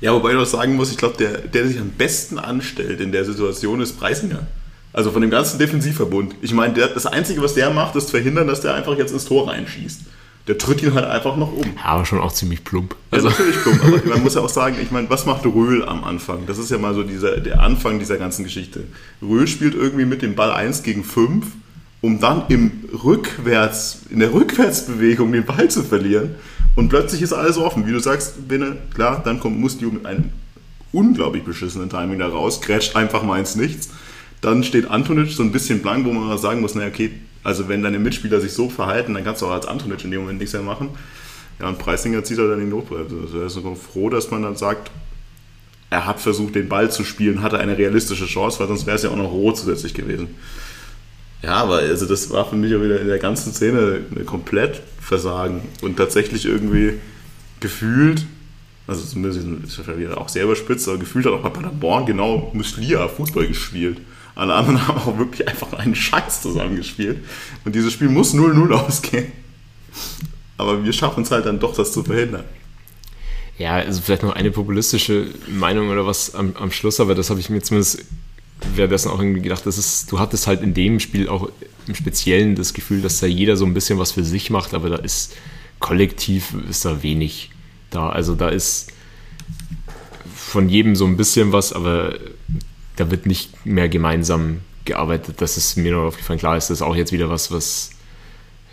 Ja, 0.01 0.13
wobei 0.13 0.31
ich 0.31 0.37
auch 0.37 0.45
sagen 0.45 0.75
muss, 0.75 0.91
ich 0.91 0.97
glaube, 0.97 1.17
der, 1.17 1.37
der 1.37 1.67
sich 1.67 1.79
am 1.79 1.91
besten 1.91 2.37
anstellt 2.37 2.99
in 2.99 3.11
der 3.11 3.23
Situation 3.23 3.81
ist 3.81 3.97
Preisinger. 3.97 4.47
Also 4.91 5.11
von 5.11 5.21
dem 5.21 5.31
ganzen 5.31 5.59
Defensivverbund. 5.59 6.35
Ich 6.41 6.53
meine, 6.53 6.73
das 6.73 7.05
Einzige, 7.05 7.41
was 7.41 7.53
der 7.53 7.69
macht, 7.69 7.95
ist 7.95 8.09
verhindern, 8.09 8.47
dass 8.47 8.61
der 8.61 8.73
einfach 8.73 8.97
jetzt 8.97 9.11
ins 9.11 9.25
Tor 9.25 9.49
reinschießt 9.49 10.01
der 10.47 10.57
tritt 10.57 10.83
ihn 10.83 10.93
halt 10.93 11.05
einfach 11.05 11.37
noch 11.37 11.51
um. 11.51 11.63
Ja, 11.63 11.85
aber 11.85 12.05
schon 12.05 12.19
auch 12.19 12.31
ziemlich 12.31 12.63
plump. 12.63 12.95
Also. 13.11 13.29
Ja, 13.29 13.33
natürlich 13.33 13.61
plump. 13.61 13.83
Aber 13.83 14.09
man 14.09 14.23
muss 14.23 14.35
ja 14.35 14.41
auch 14.41 14.49
sagen, 14.49 14.75
ich 14.81 14.91
meine, 14.91 15.09
was 15.09 15.25
macht 15.25 15.45
Röhl 15.45 15.83
am 15.83 16.03
Anfang? 16.03 16.45
Das 16.45 16.59
ist 16.59 16.69
ja 16.69 16.77
mal 16.77 16.93
so 16.93 17.03
dieser, 17.03 17.37
der 17.37 17.61
Anfang 17.61 17.97
dieser 17.97 18.17
ganzen 18.17 18.43
Geschichte. 18.43 18.83
Röhl 19.21 19.47
spielt 19.47 19.73
irgendwie 19.73 20.05
mit 20.05 20.21
dem 20.21 20.35
Ball 20.35 20.51
1 20.51 20.83
gegen 20.83 21.03
5, 21.03 21.47
um 22.01 22.19
dann 22.19 22.43
im 22.49 22.71
Rückwärts, 23.03 24.01
in 24.11 24.19
der 24.19 24.33
Rückwärtsbewegung 24.33 25.31
den 25.31 25.45
Ball 25.45 25.67
zu 25.69 25.83
verlieren. 25.83 26.35
Und 26.75 26.89
plötzlich 26.89 27.21
ist 27.23 27.33
alles 27.33 27.57
offen. 27.57 27.87
Wie 27.87 27.91
du 27.91 27.99
sagst, 27.99 28.47
Binne, 28.47 28.77
klar, 28.93 29.21
dann 29.23 29.39
kommt 29.39 29.59
Mustio 29.59 29.89
mit 29.89 30.05
einem 30.05 30.29
unglaublich 30.91 31.43
beschissenen 31.43 31.89
Timing 31.89 32.19
da 32.19 32.27
raus, 32.27 32.61
grätscht 32.61 32.95
einfach 32.95 33.23
mal 33.23 33.39
ins 33.39 33.55
Nichts. 33.55 33.89
Dann 34.41 34.63
steht 34.63 34.89
Antonic 34.89 35.31
so 35.31 35.41
ein 35.41 35.51
bisschen 35.51 35.81
blank, 35.81 36.05
wo 36.05 36.11
man 36.11 36.37
sagen 36.37 36.61
muss, 36.61 36.75
naja, 36.75 36.89
okay, 36.89 37.11
also 37.45 37.69
wenn 37.69 37.83
deine 37.83 37.99
Mitspieler 37.99 38.41
sich 38.41 38.53
so 38.53 38.69
verhalten, 38.69 39.13
dann 39.13 39.23
kannst 39.23 39.43
du 39.43 39.45
auch 39.45 39.51
als 39.51 39.67
Antonic 39.67 40.03
in 40.03 40.09
dem 40.09 40.21
Moment 40.21 40.39
nichts 40.39 40.53
mehr 40.53 40.63
machen. 40.63 40.89
Ja, 41.59 41.69
und 41.69 41.77
Preisinger 41.77 42.23
zieht 42.23 42.39
halt 42.39 42.49
dann 42.49 42.59
die 42.59 42.65
Notbremse. 42.65 43.15
Also 43.21 43.39
er 43.39 43.45
ist 43.45 43.59
froh, 43.93 44.09
dass 44.09 44.31
man 44.31 44.41
dann 44.41 44.57
sagt, 44.57 44.89
er 45.91 46.07
hat 46.07 46.19
versucht, 46.19 46.55
den 46.55 46.67
Ball 46.67 46.89
zu 46.91 47.03
spielen, 47.03 47.43
hatte 47.43 47.59
eine 47.59 47.77
realistische 47.77 48.25
Chance, 48.25 48.59
weil 48.59 48.67
sonst 48.67 48.87
wäre 48.87 48.95
es 48.95 49.03
ja 49.03 49.11
auch 49.11 49.15
noch 49.15 49.31
rot 49.31 49.57
zusätzlich 49.57 49.93
gewesen. 49.93 50.29
Ja, 51.43 51.57
aber 51.57 51.75
also 51.75 52.07
das 52.07 52.31
war 52.31 52.49
für 52.49 52.55
mich 52.55 52.73
auch 52.75 52.81
wieder 52.81 52.99
in 52.99 53.07
der 53.07 53.19
ganzen 53.19 53.53
Szene 53.53 54.01
eine 54.13 54.25
komplett 54.25 54.81
Versagen 54.99 55.61
und 55.83 55.97
tatsächlich 55.97 56.45
irgendwie 56.45 56.93
gefühlt, 57.59 58.25
also 58.87 59.05
zumindest 59.05 59.45
ist 59.79 59.87
er 59.87 59.99
wieder 59.99 60.19
auch 60.19 60.29
selber 60.29 60.55
spitz, 60.55 60.87
aber 60.87 60.97
gefühlt 60.97 61.27
hat 61.27 61.33
auch 61.33 61.43
bei 61.43 61.49
Paderborn 61.49 62.07
genau 62.07 62.49
Muslia 62.53 63.07
Fußball 63.07 63.47
gespielt. 63.47 63.99
Alle 64.35 64.53
anderen 64.53 64.87
haben 64.87 64.99
auch 64.99 65.17
wirklich 65.17 65.47
einfach 65.47 65.73
einen 65.73 65.95
Scheiß 65.95 66.41
zusammengespielt. 66.41 67.23
Und 67.63 67.75
dieses 67.75 67.93
Spiel 67.93 68.09
muss 68.09 68.33
0-0 68.33 68.71
ausgehen. 68.71 69.31
Aber 70.57 70.83
wir 70.83 70.93
schaffen 70.93 71.23
es 71.23 71.31
halt 71.31 71.45
dann 71.45 71.59
doch, 71.59 71.75
das 71.75 71.91
zu 71.91 72.03
verhindern. 72.03 72.45
Ja, 73.57 73.75
also 73.75 74.01
vielleicht 74.01 74.23
noch 74.23 74.33
eine 74.33 74.51
populistische 74.51 75.27
Meinung 75.47 75.89
oder 75.89 76.05
was 76.05 76.35
am, 76.35 76.53
am 76.57 76.71
Schluss, 76.71 76.99
aber 76.99 77.15
das 77.15 77.29
habe 77.29 77.39
ich 77.39 77.49
mir 77.49 77.61
zumindest 77.61 78.03
währenddessen 78.73 79.09
auch 79.09 79.19
irgendwie 79.19 79.41
gedacht, 79.41 79.65
das 79.65 79.77
ist, 79.77 80.11
du 80.11 80.19
hattest 80.19 80.47
halt 80.47 80.61
in 80.61 80.73
dem 80.73 80.99
Spiel 80.99 81.29
auch 81.29 81.49
im 81.87 81.95
Speziellen 81.95 82.55
das 82.55 82.73
Gefühl, 82.73 83.01
dass 83.01 83.19
da 83.19 83.27
jeder 83.27 83.57
so 83.57 83.65
ein 83.65 83.73
bisschen 83.73 83.99
was 83.99 84.13
für 84.13 84.23
sich 84.23 84.49
macht, 84.49 84.73
aber 84.73 84.89
da 84.89 84.97
ist 84.97 85.35
kollektiv 85.79 86.53
ist 86.69 86.85
da 86.85 87.03
wenig 87.03 87.51
da. 87.91 88.09
Also 88.09 88.35
da 88.35 88.49
ist 88.49 88.91
von 90.33 90.69
jedem 90.69 90.95
so 90.95 91.05
ein 91.05 91.17
bisschen 91.17 91.51
was, 91.51 91.73
aber 91.73 92.17
da 92.95 93.11
wird 93.11 93.25
nicht 93.25 93.65
mehr 93.65 93.89
gemeinsam 93.89 94.61
gearbeitet. 94.85 95.41
Das 95.41 95.57
ist 95.57 95.77
mir 95.77 95.91
noch 95.91 96.03
aufgefallen. 96.03 96.39
Klar 96.39 96.57
ist 96.57 96.69
das 96.69 96.81
auch 96.81 96.95
jetzt 96.95 97.11
wieder 97.11 97.29
was, 97.29 97.51
was 97.51 97.91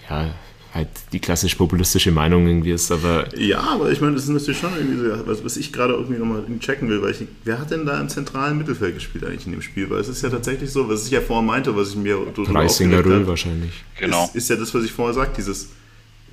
ja 0.09 0.35
halt 0.75 0.89
die 1.13 1.21
klassisch 1.21 1.55
populistische 1.55 2.13
Meinung 2.13 2.47
irgendwie 2.47 2.71
ist, 2.71 2.91
aber. 2.91 3.37
Ja, 3.37 3.61
aber 3.61 3.91
ich 3.93 4.01
meine, 4.01 4.15
das 4.15 4.25
ist 4.25 4.31
natürlich 4.31 4.59
schon 4.59 4.75
irgendwie 4.75 4.97
so, 4.97 5.27
was, 5.27 5.45
was 5.45 5.57
ich 5.57 5.73
gerade 5.73 5.95
irgendwie 5.95 6.19
nochmal 6.19 6.45
checken 6.61 6.89
will, 6.89 7.03
weil 7.03 7.11
ich, 7.11 7.27
wer 7.45 7.59
hat 7.59 7.71
denn 7.71 7.85
da 7.85 8.01
im 8.01 8.09
zentralen 8.09 8.57
Mittelfeld 8.57 8.95
gespielt 8.95 9.25
eigentlich 9.25 9.47
in 9.47 9.53
dem 9.53 9.63
Spiel? 9.63 9.91
Weil 9.91 10.01
es 10.01 10.09
ist 10.09 10.23
ja 10.23 10.31
tatsächlich 10.31 10.71
so, 10.71 10.89
was 10.89 11.07
ich 11.07 11.13
ja 11.13 11.21
vorher 11.21 11.45
meinte, 11.45 11.77
was 11.77 11.91
ich 11.91 11.97
mir 11.97 12.17
Preisinger 12.17 13.05
Röhl 13.05 13.27
wahrscheinlich. 13.27 13.85
Genau. 13.99 14.25
Ist, 14.27 14.37
ist 14.37 14.51
ja 14.51 14.57
das, 14.57 14.75
was 14.75 14.85
ich 14.85 14.93
vorher 14.93 15.15
sagte, 15.15 15.37
dieses 15.37 15.69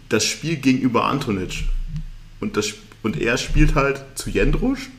das 0.07 0.25
Spiel 0.25 0.55
gegenüber 0.55 1.05
Antonic 1.05 1.65
und, 2.39 2.57
das, 2.57 2.73
und 3.03 3.19
er 3.19 3.37
spielt 3.37 3.75
halt 3.75 4.03
zu 4.15 4.29
Jendrusch 4.29 4.89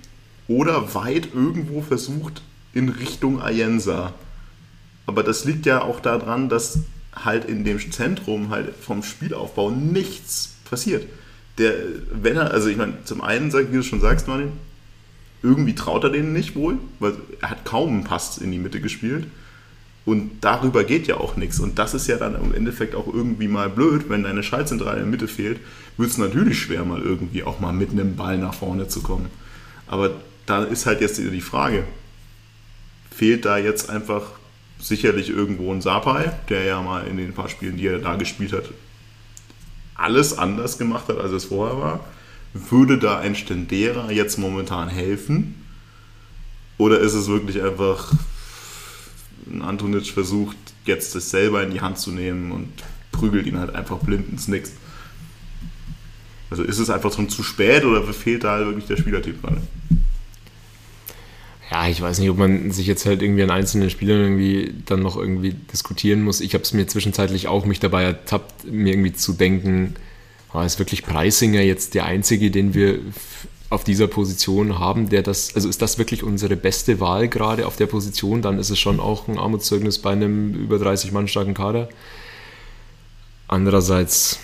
oder 0.46 0.94
weit 0.94 1.28
irgendwo 1.34 1.82
versucht, 1.82 2.42
in 2.72 2.88
Richtung 2.88 3.40
Ayensa. 3.40 4.14
Aber 5.06 5.22
das 5.22 5.44
liegt 5.44 5.66
ja 5.66 5.82
auch 5.82 6.00
daran, 6.00 6.48
dass 6.48 6.80
halt 7.12 7.44
in 7.44 7.64
dem 7.64 7.78
Zentrum 7.90 8.50
halt 8.50 8.74
vom 8.76 9.02
Spielaufbau 9.02 9.70
nichts 9.70 10.54
passiert. 10.68 11.06
Der, 11.58 11.74
wenn 12.12 12.36
er, 12.36 12.52
also 12.52 12.68
ich 12.68 12.76
meine, 12.76 13.04
zum 13.04 13.20
einen, 13.20 13.52
wie 13.52 13.76
du 13.76 13.82
schon 13.82 14.00
sagst, 14.00 14.28
Martin, 14.28 14.52
irgendwie 15.42 15.74
traut 15.74 16.04
er 16.04 16.10
denen 16.10 16.32
nicht 16.32 16.54
wohl, 16.54 16.78
weil 16.98 17.14
er 17.40 17.50
hat 17.50 17.64
kaum 17.64 17.88
einen 17.88 18.04
Pass 18.04 18.38
in 18.38 18.52
die 18.52 18.58
Mitte 18.58 18.80
gespielt. 18.80 19.26
Und 20.06 20.30
darüber 20.40 20.84
geht 20.84 21.06
ja 21.06 21.18
auch 21.18 21.36
nichts. 21.36 21.60
Und 21.60 21.78
das 21.78 21.94
ist 21.94 22.06
ja 22.06 22.16
dann 22.16 22.34
im 22.34 22.54
Endeffekt 22.54 22.94
auch 22.94 23.06
irgendwie 23.06 23.48
mal 23.48 23.68
blöd, 23.68 24.08
wenn 24.08 24.22
deine 24.22 24.42
Schaltzentrale 24.42 24.96
in 24.96 25.04
der 25.04 25.10
Mitte 25.10 25.28
fehlt, 25.28 25.60
wird 25.96 26.10
es 26.10 26.18
natürlich 26.18 26.58
schwer, 26.58 26.84
mal 26.84 27.02
irgendwie 27.02 27.42
auch 27.42 27.60
mal 27.60 27.72
mit 27.72 27.90
einem 27.90 28.16
Ball 28.16 28.38
nach 28.38 28.54
vorne 28.54 28.88
zu 28.88 29.02
kommen. 29.02 29.26
Aber 29.86 30.12
da 30.46 30.64
ist 30.64 30.86
halt 30.86 31.00
jetzt 31.00 31.18
die 31.18 31.40
Frage, 31.40 31.84
fehlt 33.20 33.44
da 33.44 33.58
jetzt 33.58 33.90
einfach 33.90 34.22
sicherlich 34.78 35.28
irgendwo 35.28 35.70
ein 35.74 35.82
Sapai, 35.82 36.32
der 36.48 36.64
ja 36.64 36.80
mal 36.80 37.06
in 37.06 37.18
den 37.18 37.34
paar 37.34 37.50
Spielen, 37.50 37.76
die 37.76 37.86
er 37.86 37.98
da 37.98 38.16
gespielt 38.16 38.54
hat, 38.54 38.64
alles 39.94 40.38
anders 40.38 40.78
gemacht 40.78 41.08
hat, 41.08 41.18
als 41.18 41.32
es 41.32 41.44
vorher 41.44 41.78
war. 41.78 42.00
Würde 42.54 42.96
da 42.96 43.18
ein 43.18 43.34
Stendera 43.34 44.10
jetzt 44.10 44.38
momentan 44.38 44.88
helfen? 44.88 45.66
Oder 46.78 46.98
ist 47.00 47.12
es 47.12 47.28
wirklich 47.28 47.62
einfach 47.62 48.10
ein 49.52 49.60
Antonic 49.60 50.06
versucht, 50.06 50.56
jetzt 50.86 51.14
das 51.14 51.28
selber 51.28 51.62
in 51.62 51.72
die 51.72 51.82
Hand 51.82 51.98
zu 51.98 52.12
nehmen 52.12 52.50
und 52.52 52.72
prügelt 53.12 53.46
ihn 53.46 53.58
halt 53.58 53.74
einfach 53.74 53.98
blind 53.98 54.30
ins 54.30 54.48
Nix? 54.48 54.72
Also 56.48 56.62
ist 56.62 56.78
es 56.78 56.88
einfach 56.88 57.12
schon 57.12 57.28
zu 57.28 57.42
spät 57.42 57.84
oder 57.84 58.02
fehlt 58.14 58.44
da 58.44 58.52
halt 58.52 58.64
wirklich 58.64 58.86
der 58.86 58.96
Spielertyp 58.96 59.42
gerade? 59.42 59.60
Ja, 61.70 61.88
ich 61.88 62.00
weiß 62.00 62.18
nicht, 62.18 62.30
ob 62.30 62.38
man 62.38 62.72
sich 62.72 62.86
jetzt 62.86 63.06
halt 63.06 63.22
irgendwie 63.22 63.42
an 63.42 63.50
einzelnen 63.50 63.90
Spielern 63.90 64.20
irgendwie 64.20 64.74
dann 64.86 65.00
noch 65.00 65.16
irgendwie 65.16 65.52
diskutieren 65.52 66.22
muss. 66.22 66.40
Ich 66.40 66.54
habe 66.54 66.64
es 66.64 66.72
mir 66.72 66.86
zwischenzeitlich 66.86 67.46
auch 67.48 67.64
mich 67.64 67.80
dabei 67.80 68.02
ertappt, 68.04 68.64
mir 68.64 68.92
irgendwie 68.92 69.12
zu 69.12 69.32
denken, 69.32 69.94
Ah, 70.52 70.64
ist 70.64 70.80
wirklich 70.80 71.04
Preisinger 71.04 71.60
jetzt 71.60 71.94
der 71.94 72.06
einzige, 72.06 72.50
den 72.50 72.74
wir 72.74 72.98
auf 73.68 73.84
dieser 73.84 74.08
Position 74.08 74.80
haben, 74.80 75.08
der 75.08 75.22
das, 75.22 75.54
also 75.54 75.68
ist 75.68 75.80
das 75.80 75.96
wirklich 75.96 76.24
unsere 76.24 76.56
beste 76.56 76.98
Wahl 76.98 77.28
gerade 77.28 77.68
auf 77.68 77.76
der 77.76 77.86
Position, 77.86 78.42
dann 78.42 78.58
ist 78.58 78.70
es 78.70 78.78
schon 78.78 78.98
auch 78.98 79.28
ein 79.28 79.38
Armutszeugnis 79.38 79.98
bei 79.98 80.10
einem 80.10 80.54
über 80.54 80.78
30 80.78 81.12
Mann 81.12 81.28
starken 81.28 81.54
Kader. 81.54 81.88
Andererseits 83.46 84.40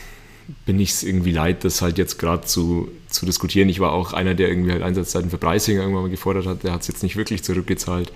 bin 0.64 0.79
ich 0.79 0.91
es 0.91 1.03
irgendwie 1.03 1.33
leid, 1.33 1.64
das 1.64 1.83
halt 1.83 1.99
jetzt 1.99 2.20
gerade 2.20 2.47
zu, 2.47 2.89
zu 3.16 3.26
diskutieren. 3.26 3.68
Ich 3.68 3.80
war 3.80 3.92
auch 3.92 4.12
einer, 4.12 4.34
der 4.34 4.48
irgendwie 4.48 4.72
halt 4.72 4.82
Einsatzzeiten 4.82 5.30
für 5.30 5.38
Preisinger 5.38 5.80
irgendwann 5.80 6.04
mal 6.04 6.10
gefordert 6.10 6.46
hat, 6.46 6.62
der 6.62 6.72
hat 6.72 6.82
es 6.82 6.88
jetzt 6.88 7.02
nicht 7.02 7.16
wirklich 7.16 7.42
zurückgezahlt. 7.42 8.12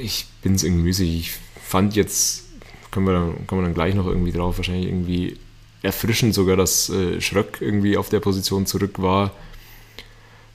Ich 0.00 0.26
bin 0.42 0.54
es 0.54 0.64
irgendwie 0.64 0.84
müßig. 0.84 1.14
Ich 1.20 1.32
fand 1.62 1.94
jetzt, 1.94 2.44
können 2.90 3.06
wir, 3.06 3.12
dann, 3.12 3.46
kommen 3.46 3.60
wir 3.60 3.66
dann 3.66 3.74
gleich 3.74 3.94
noch 3.94 4.06
irgendwie 4.06 4.32
drauf, 4.32 4.56
wahrscheinlich 4.56 4.86
irgendwie 4.86 5.36
erfrischend 5.82 6.34
sogar, 6.34 6.56
dass 6.56 6.88
äh, 6.88 7.20
Schröck 7.20 7.58
irgendwie 7.60 7.96
auf 7.96 8.08
der 8.08 8.20
Position 8.20 8.66
zurück 8.66 9.02
war 9.02 9.32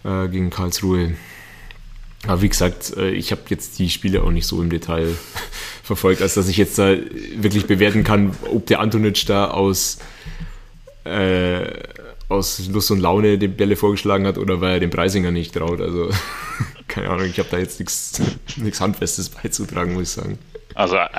äh, 0.03 0.27
gegen 0.27 0.49
Karlsruhe. 0.49 1.13
Aber 2.27 2.41
wie 2.41 2.49
gesagt, 2.49 2.97
äh, 2.97 3.11
ich 3.11 3.31
habe 3.31 3.41
jetzt 3.49 3.79
die 3.79 3.89
Spiele 3.89 4.23
auch 4.23 4.31
nicht 4.31 4.47
so 4.47 4.61
im 4.61 4.69
Detail 4.69 5.15
verfolgt, 5.83 6.21
als 6.21 6.33
dass 6.33 6.49
ich 6.49 6.57
jetzt 6.57 6.77
da 6.77 6.95
wirklich 7.35 7.65
bewerten 7.65 8.03
kann, 8.03 8.35
ob 8.51 8.65
der 8.65 8.79
Antonic 8.79 9.25
da 9.25 9.51
aus, 9.51 9.99
äh, 11.05 11.61
aus 12.29 12.67
Lust 12.67 12.91
und 12.91 12.99
Laune 12.99 13.37
die 13.37 13.47
Bälle 13.47 13.75
vorgeschlagen 13.75 14.25
hat 14.25 14.37
oder 14.37 14.61
weil 14.61 14.73
er 14.73 14.79
dem 14.79 14.91
Preisinger 14.91 15.31
nicht 15.31 15.53
traut. 15.53 15.81
Also 15.81 16.11
keine 16.87 17.09
Ahnung, 17.09 17.25
ich 17.25 17.39
habe 17.39 17.49
da 17.49 17.57
jetzt 17.57 17.79
nichts 18.57 18.81
Handfestes 18.81 19.29
beizutragen, 19.29 19.93
muss 19.93 20.03
ich 20.03 20.09
sagen. 20.09 20.39
Also 20.75 20.95
äh, 20.95 21.09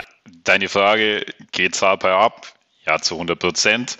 deine 0.45 0.69
Frage, 0.69 1.27
geht 1.53 1.75
Zapai 1.75 2.13
ab? 2.13 2.47
Ja, 2.87 2.99
zu 2.99 3.15
100 3.15 3.39
Prozent. 3.39 3.99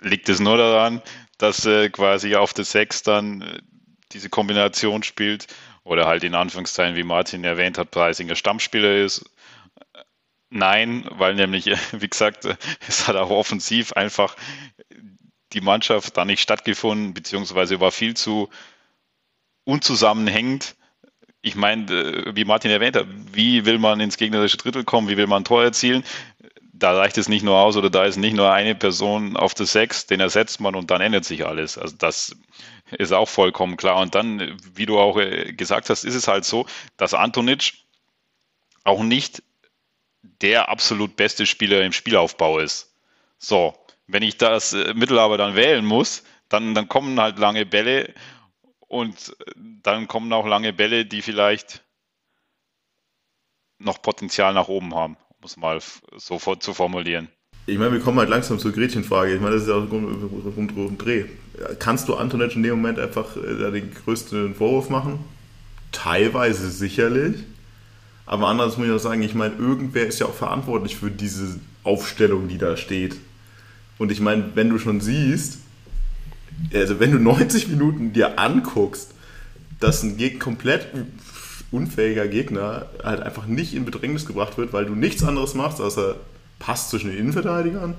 Liegt 0.00 0.28
es 0.28 0.40
nur 0.40 0.56
daran, 0.56 1.02
dass 1.38 1.64
äh, 1.66 1.90
quasi 1.90 2.34
auf 2.34 2.54
der 2.54 2.64
6 2.64 3.02
dann 3.02 3.42
äh, 3.42 3.60
diese 4.12 4.30
Kombination 4.30 5.02
spielt 5.02 5.46
oder 5.84 6.06
halt 6.06 6.24
in 6.24 6.34
Anführungszeichen, 6.34 6.96
wie 6.96 7.04
Martin 7.04 7.44
erwähnt 7.44 7.78
hat, 7.78 7.90
Preisinger 7.90 8.34
Stammspieler 8.34 8.96
ist? 8.96 9.30
Nein, 10.48 11.06
weil 11.10 11.34
nämlich, 11.34 11.66
wie 11.92 12.08
gesagt, 12.08 12.48
es 12.88 13.06
hat 13.06 13.16
auch 13.16 13.30
offensiv 13.30 13.92
einfach 13.92 14.36
die 15.52 15.60
Mannschaft 15.60 16.16
da 16.16 16.24
nicht 16.24 16.40
stattgefunden, 16.40 17.14
beziehungsweise 17.14 17.80
war 17.80 17.92
viel 17.92 18.14
zu 18.14 18.48
unzusammenhängend 19.64 20.76
ich 21.46 21.54
meine, 21.54 21.92
äh, 21.92 22.34
wie 22.34 22.44
Martin 22.44 22.72
erwähnt 22.72 22.96
hat, 22.96 23.06
wie 23.32 23.64
will 23.64 23.78
man 23.78 24.00
ins 24.00 24.16
gegnerische 24.16 24.56
Drittel 24.56 24.82
kommen, 24.82 25.08
wie 25.08 25.16
will 25.16 25.28
man 25.28 25.42
ein 25.42 25.44
Tor 25.44 25.62
erzielen? 25.62 26.02
Da 26.72 26.92
reicht 26.92 27.16
es 27.18 27.28
nicht 27.28 27.44
nur 27.44 27.56
aus 27.56 27.76
oder 27.76 27.88
da 27.88 28.04
ist 28.04 28.16
nicht 28.16 28.34
nur 28.34 28.52
eine 28.52 28.74
Person 28.74 29.36
auf 29.36 29.54
der 29.54 29.66
Sechs, 29.66 30.06
den 30.06 30.18
ersetzt 30.18 30.60
man 30.60 30.74
und 30.74 30.90
dann 30.90 31.00
ändert 31.00 31.24
sich 31.24 31.46
alles. 31.46 31.78
Also 31.78 31.94
das 31.96 32.36
ist 32.98 33.12
auch 33.12 33.28
vollkommen 33.28 33.76
klar. 33.76 34.00
Und 34.00 34.16
dann, 34.16 34.56
wie 34.74 34.86
du 34.86 34.98
auch 34.98 35.18
äh, 35.18 35.52
gesagt 35.52 35.88
hast, 35.88 36.04
ist 36.04 36.16
es 36.16 36.26
halt 36.26 36.44
so, 36.44 36.66
dass 36.96 37.14
Antonic 37.14 37.74
auch 38.82 39.02
nicht 39.02 39.42
der 40.42 40.68
absolut 40.68 41.14
beste 41.14 41.46
Spieler 41.46 41.82
im 41.82 41.92
Spielaufbau 41.92 42.58
ist. 42.58 42.92
So, 43.38 43.74
wenn 44.06 44.22
ich 44.22 44.38
das 44.38 44.72
äh, 44.72 44.94
Mittel 44.94 45.18
aber 45.18 45.38
dann 45.38 45.54
wählen 45.54 45.84
muss, 45.84 46.22
dann, 46.48 46.74
dann 46.74 46.88
kommen 46.88 47.18
halt 47.20 47.38
lange 47.38 47.66
Bälle 47.66 48.14
und 48.88 49.36
dann 49.82 50.06
kommen 50.06 50.32
auch 50.32 50.46
lange 50.46 50.72
Bälle, 50.72 51.06
die 51.06 51.22
vielleicht 51.22 51.82
noch 53.78 54.00
Potenzial 54.00 54.54
nach 54.54 54.68
oben 54.68 54.94
haben, 54.94 55.16
um 55.38 55.44
es 55.44 55.56
mal 55.56 55.80
so 56.16 56.38
zu 56.38 56.74
formulieren. 56.74 57.28
Ich 57.68 57.78
meine, 57.78 57.92
wir 57.92 58.00
kommen 58.00 58.18
halt 58.20 58.28
langsam 58.28 58.60
zur 58.60 58.72
Gretchenfrage. 58.72 59.34
Ich 59.34 59.40
meine, 59.40 59.54
das 59.54 59.64
ist 59.64 59.68
ja 59.68 59.74
auch 59.74 59.90
rund 59.90 60.76
um 60.76 60.98
Dreh. 60.98 61.24
Kannst 61.80 62.08
du 62.08 62.14
Antoinette 62.14 62.54
in 62.54 62.62
dem 62.62 62.76
Moment 62.76 63.00
einfach 63.00 63.36
äh, 63.36 63.72
den 63.72 63.92
größten 63.92 64.54
Vorwurf 64.54 64.88
machen? 64.88 65.18
Teilweise 65.90 66.70
sicherlich. 66.70 67.42
Aber 68.24 68.46
andererseits 68.46 68.78
muss 68.78 68.86
ich 68.86 68.92
auch 68.92 68.98
sagen, 68.98 69.22
ich 69.22 69.34
meine, 69.34 69.56
irgendwer 69.56 70.06
ist 70.06 70.20
ja 70.20 70.26
auch 70.26 70.34
verantwortlich 70.34 70.96
für 70.96 71.10
diese 71.10 71.58
Aufstellung, 71.82 72.46
die 72.46 72.58
da 72.58 72.76
steht. 72.76 73.16
Und 73.98 74.12
ich 74.12 74.20
meine, 74.20 74.50
wenn 74.54 74.68
du 74.68 74.78
schon 74.78 75.00
siehst, 75.00 75.58
also 76.72 77.00
wenn 77.00 77.12
du 77.12 77.18
90 77.20 77.68
Minuten 77.68 78.12
dir 78.12 78.38
anguckst, 78.38 79.12
dass 79.80 80.02
ein 80.02 80.16
Geg 80.16 80.40
komplett 80.40 80.88
unfähiger 81.70 82.28
Gegner 82.28 82.86
halt 83.02 83.20
einfach 83.20 83.46
nicht 83.46 83.74
in 83.74 83.84
Bedrängnis 83.84 84.26
gebracht 84.26 84.56
wird, 84.56 84.72
weil 84.72 84.86
du 84.86 84.94
nichts 84.94 85.22
anderes 85.22 85.54
machst, 85.54 85.80
außer 85.80 86.16
Pass 86.58 86.88
zwischen 86.88 87.10
den 87.10 87.18
Innenverteidigern, 87.18 87.94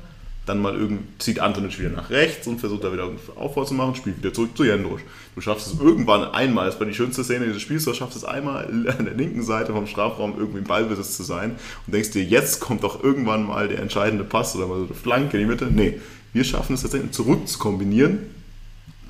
dann 0.48 0.62
mal 0.62 0.76
irgend, 0.76 1.22
zieht 1.22 1.40
Antonic 1.40 1.78
wieder 1.78 1.90
nach 1.90 2.10
rechts 2.10 2.48
und 2.48 2.60
versucht 2.60 2.84
da 2.84 2.94
wieder 2.94 3.10
Aufbau 3.36 3.66
zu 3.66 3.74
machen, 3.74 3.96
spielt 3.96 4.18
wieder 4.18 4.34
zurück 4.34 4.56
zu 4.56 4.64
Jendrusch. 4.64 5.02
Du 5.36 5.42
schaffst 5.42 5.68
es 5.68 5.80
irgendwann 5.80 6.24
einmal, 6.24 6.66
das 6.66 6.80
war 6.80 6.88
die 6.88 6.94
schönste 6.94 7.24
Szene 7.24 7.46
dieses 7.46 7.62
Spiels, 7.62 7.84
du 7.84 7.94
schaffst 7.94 8.18
es 8.18 8.24
einmal 8.24 8.66
an 8.98 9.06
der 9.06 9.14
linken 9.14 9.44
Seite 9.44 9.74
vom 9.74 9.88
Strafraum 9.88 10.36
irgendwie 10.38 10.60
im 10.60 10.64
Ballbesitz 10.64 11.18
zu 11.18 11.24
sein 11.24 11.58
und 11.86 11.94
denkst 11.94 12.12
dir, 12.12 12.24
jetzt 12.24 12.62
kommt 12.62 12.84
doch 12.84 13.04
irgendwann 13.04 13.46
mal 13.46 13.68
der 13.68 13.80
entscheidende 13.80 14.24
Pass 14.24 14.56
oder 14.56 14.68
mal 14.68 14.80
so 14.80 14.86
eine 14.86 14.96
Flanke 14.96 15.38
in 15.38 15.44
die 15.44 15.50
Mitte. 15.50 15.68
Nee, 15.70 16.00
wir 16.34 16.44
schaffen 16.44 16.74
es 16.74 16.82
tatsächlich 16.82 17.12
zurück 17.12 17.48
zu 17.48 17.60
kombinieren 17.60 18.20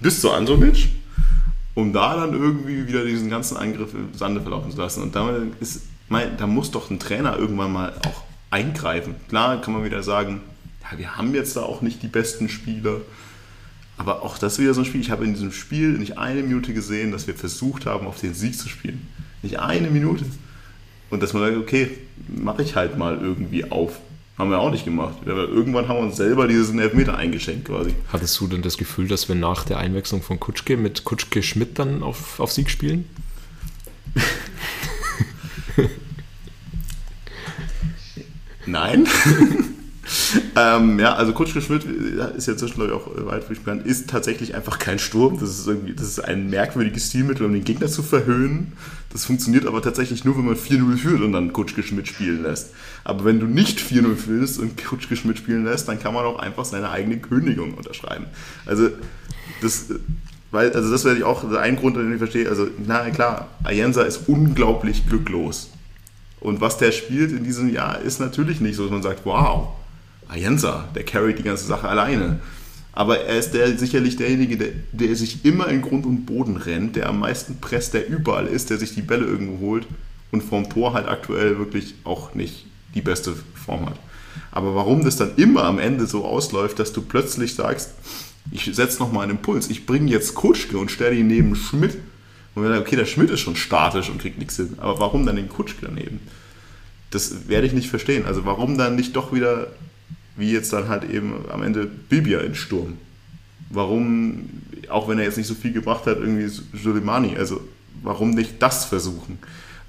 bis 0.02 0.22
zu 0.22 0.32
Androvic, 0.32 0.90
um 1.76 1.94
da 1.94 2.16
dann 2.16 2.34
irgendwie 2.34 2.88
wieder 2.88 3.06
diesen 3.06 3.30
ganzen 3.30 3.58
Angriff 3.58 3.94
im 3.94 4.14
Sande 4.14 4.42
verlaufen 4.42 4.72
zu 4.72 4.78
lassen. 4.78 5.04
Und 5.04 5.16
damit 5.16 5.54
ist, 5.60 5.84
mein, 6.10 6.38
da 6.38 6.48
muss 6.48 6.72
doch 6.72 6.90
ein 6.90 7.00
Trainer 7.00 7.38
irgendwann 7.38 7.72
mal 7.72 7.94
auch 8.08 8.24
eingreifen. 8.50 9.16
Klar 9.30 9.62
kann 9.62 9.74
man 9.74 9.84
wieder 9.84 10.04
sagen, 10.04 10.42
ja, 10.92 10.98
wir 10.98 11.18
haben 11.18 11.34
jetzt 11.36 11.56
da 11.56 11.62
auch 11.64 11.82
nicht 11.82 12.04
die 12.04 12.08
besten 12.08 12.50
Spieler. 12.50 13.02
Aber 13.98 14.22
auch 14.22 14.38
das 14.38 14.54
ist 14.54 14.60
wieder 14.60 14.74
so 14.74 14.82
ein 14.82 14.86
Spiel. 14.86 15.02
Ich 15.02 15.12
habe 15.12 15.26
in 15.26 15.34
diesem 15.34 15.52
Spiel 15.52 15.94
nicht 15.94 16.18
eine 16.18 16.44
Minute 16.44 16.74
gesehen, 16.74 17.12
dass 17.12 17.28
wir 17.28 17.34
versucht 17.34 17.86
haben, 17.86 18.06
auf 18.06 18.20
den 18.20 18.34
Sieg 18.34 18.58
zu 18.58 18.70
spielen. 18.70 19.08
Nicht 19.42 19.60
eine 19.60 19.90
Minute. 19.90 20.26
Und 21.10 21.24
dass 21.24 21.34
man 21.34 21.44
sagt, 21.44 21.58
okay, 21.58 21.90
mache 22.28 22.62
ich 22.62 22.76
halt 22.76 22.98
mal 22.98 23.18
irgendwie 23.20 23.72
auf. 23.72 24.00
Haben 24.38 24.52
wir 24.52 24.60
auch 24.60 24.70
nicht 24.70 24.86
gemacht. 24.86 25.18
Irgendwann 25.26 25.88
haben 25.88 25.98
wir 25.98 26.04
uns 26.04 26.18
selber 26.18 26.48
diesen 26.48 26.78
Elfmeter 26.78 27.18
eingeschenkt 27.18 27.66
quasi. 27.70 27.96
Hattest 28.14 28.40
du 28.40 28.46
denn 28.46 28.62
das 28.62 28.78
Gefühl, 28.78 29.08
dass 29.08 29.28
wir 29.28 29.36
nach 29.36 29.64
der 29.64 29.80
Einwechslung 29.80 30.22
von 30.22 30.40
Kutschke 30.40 30.78
mit 30.78 31.06
Kutschke 31.06 31.42
Schmidt 31.42 31.80
dann 31.80 32.04
auf, 32.04 32.40
auf 32.40 32.52
Sieg 32.52 32.70
spielen? 32.70 33.06
Nein. 38.68 39.08
ähm, 40.58 40.98
ja, 41.00 41.14
also 41.14 41.34
Kutschke 41.34 41.62
Schmidt 41.62 41.84
ist 42.36 42.48
ja 42.48 42.58
zwischendurch 42.58 42.92
auch 42.92 43.08
weit 43.28 43.48
bekannt, 43.48 43.86
ist 43.86 44.10
tatsächlich 44.10 44.56
einfach 44.56 44.80
kein 44.80 44.98
Sturm. 44.98 45.40
Das 45.40 45.50
ist, 45.50 45.68
irgendwie, 45.68 45.94
das 45.94 46.08
ist 46.08 46.20
ein 46.20 46.50
merkwürdiges 46.50 47.08
Stilmittel, 47.08 47.46
um 47.46 47.54
den 47.54 47.64
Gegner 47.64 47.88
zu 47.88 48.02
verhöhnen. 48.02 48.74
Das 49.12 49.26
funktioniert 49.26 49.68
aber 49.68 49.84
tatsächlich 49.84 50.26
nur, 50.26 50.36
wenn 50.36 50.46
man 50.46 50.56
4-0 50.56 50.98
führt 50.98 51.22
und 51.22 51.32
dann 51.32 51.54
Kutschke 51.54 51.84
Schmidt 51.84 52.08
spielen 52.08 52.42
lässt. 52.42 52.72
Aber 53.04 53.24
wenn 53.26 53.40
du 53.40 53.46
nicht 53.46 53.80
4-0 53.80 54.16
führst 54.16 54.60
und 54.60 54.84
Kutschke 54.84 55.16
Schmidt 55.16 55.38
spielen 55.38 55.64
lässt, 55.64 55.88
dann 55.88 56.00
kann 56.00 56.16
man 56.16 56.26
auch 56.26 56.40
einfach 56.40 56.66
seine 56.66 56.90
eigene 56.90 57.18
Kündigung 57.18 57.76
unterschreiben. 57.76 58.26
Also 58.66 58.90
das, 59.62 59.86
weil, 60.50 60.72
also 60.72 60.92
das 60.92 61.06
wäre 61.06 61.26
auch 61.28 61.44
ein 61.52 61.76
Grund, 61.76 61.98
den 61.98 62.12
ich 62.12 62.18
verstehe. 62.18 62.50
Also, 62.50 62.68
na 62.86 63.10
klar, 63.12 63.48
Ayensa 63.64 64.02
ist 64.04 64.28
unglaublich 64.28 65.08
glücklos. 65.08 65.70
Und 66.40 66.62
was 66.62 66.78
der 66.78 66.92
spielt 66.92 67.32
in 67.32 67.44
diesem 67.44 67.72
Jahr 67.72 68.00
ist 68.00 68.20
natürlich 68.20 68.60
nicht 68.60 68.76
so, 68.76 68.84
dass 68.84 68.92
man 68.92 69.04
sagt, 69.04 69.22
wow, 69.24 69.70
Ayensa, 70.30 70.86
der 70.96 71.04
carryt 71.04 71.40
die 71.40 71.44
ganze 71.44 71.66
Sache 71.66 71.88
alleine. 71.88 72.40
Aber 72.94 73.20
er 73.20 73.38
ist 73.38 73.52
der, 73.52 73.78
sicherlich 73.78 74.16
derjenige, 74.16 74.58
der, 74.58 74.70
der 74.92 75.16
sich 75.16 75.46
immer 75.46 75.68
in 75.68 75.84
Grund 75.84 76.06
und 76.06 76.26
Boden 76.26 76.58
rennt, 76.58 76.96
der 76.96 77.10
am 77.10 77.20
meisten 77.20 77.60
presst, 77.62 77.94
der 77.94 78.10
überall 78.10 78.48
ist, 78.48 78.70
der 78.72 78.78
sich 78.78 78.96
die 78.96 79.04
Bälle 79.04 79.26
irgendwo 79.26 79.68
holt 79.68 79.86
und 80.32 80.44
vom 80.44 80.70
Tor 80.70 80.94
halt 80.94 81.08
aktuell 81.08 81.60
wirklich 81.60 81.94
auch 82.04 82.34
nicht 82.34 82.66
die 82.96 83.02
beste 83.02 83.36
Form 83.54 83.86
hat. 83.86 84.00
Aber 84.52 84.74
warum 84.76 85.04
das 85.04 85.16
dann 85.16 85.36
immer 85.36 85.64
am 85.66 85.78
Ende 85.78 86.08
so 86.08 86.26
ausläuft, 86.26 86.80
dass 86.80 86.92
du 86.92 87.02
plötzlich 87.02 87.54
sagst, 87.54 87.92
ich 88.52 88.64
setze 88.74 89.00
nochmal 89.00 89.24
einen 89.24 89.38
Impuls, 89.38 89.70
ich 89.70 89.86
bringe 89.86 90.10
jetzt 90.10 90.34
Kutschke 90.34 90.78
und 90.78 90.90
stelle 90.90 91.16
ihn 91.16 91.28
neben 91.28 91.56
Schmidt. 91.56 91.98
Und 92.56 92.64
wir 92.64 92.70
sagen, 92.70 92.82
okay, 92.82 92.96
der 92.96 93.06
Schmidt 93.06 93.30
ist 93.30 93.42
schon 93.42 93.56
statisch 93.56 94.10
und 94.10 94.20
kriegt 94.20 94.40
nichts 94.40 94.56
hin. 94.56 94.74
Aber 94.78 95.00
warum 95.00 95.26
dann 95.26 95.36
den 95.36 95.50
Kutschke 95.50 95.86
daneben? 95.86 96.20
Das 97.12 97.48
werde 97.48 97.68
ich 97.68 97.74
nicht 97.74 97.90
verstehen. 97.90 98.26
Also 98.26 98.46
warum 98.46 98.78
dann 98.78 98.96
nicht 98.96 99.16
doch 99.16 99.32
wieder 99.32 99.68
wie 100.38 100.52
jetzt 100.52 100.72
dann 100.72 100.88
halt 100.88 101.10
eben 101.10 101.34
am 101.52 101.64
Ende 101.64 101.86
Bibia 101.86 102.40
in 102.40 102.56
Sturm. 102.56 102.94
Warum, 103.70 104.50
auch 104.88 105.10
wenn 105.10 105.18
er 105.18 105.26
jetzt 105.26 105.38
nicht 105.38 105.48
so 105.48 105.56
viel 105.56 105.74
gebracht 105.74 106.06
hat, 106.06 106.18
irgendwie 106.18 106.48
Soleimani, 106.78 107.36
also 107.38 107.60
warum 108.04 108.32
nicht 108.32 108.62
das 108.62 108.86
versuchen? 108.86 109.40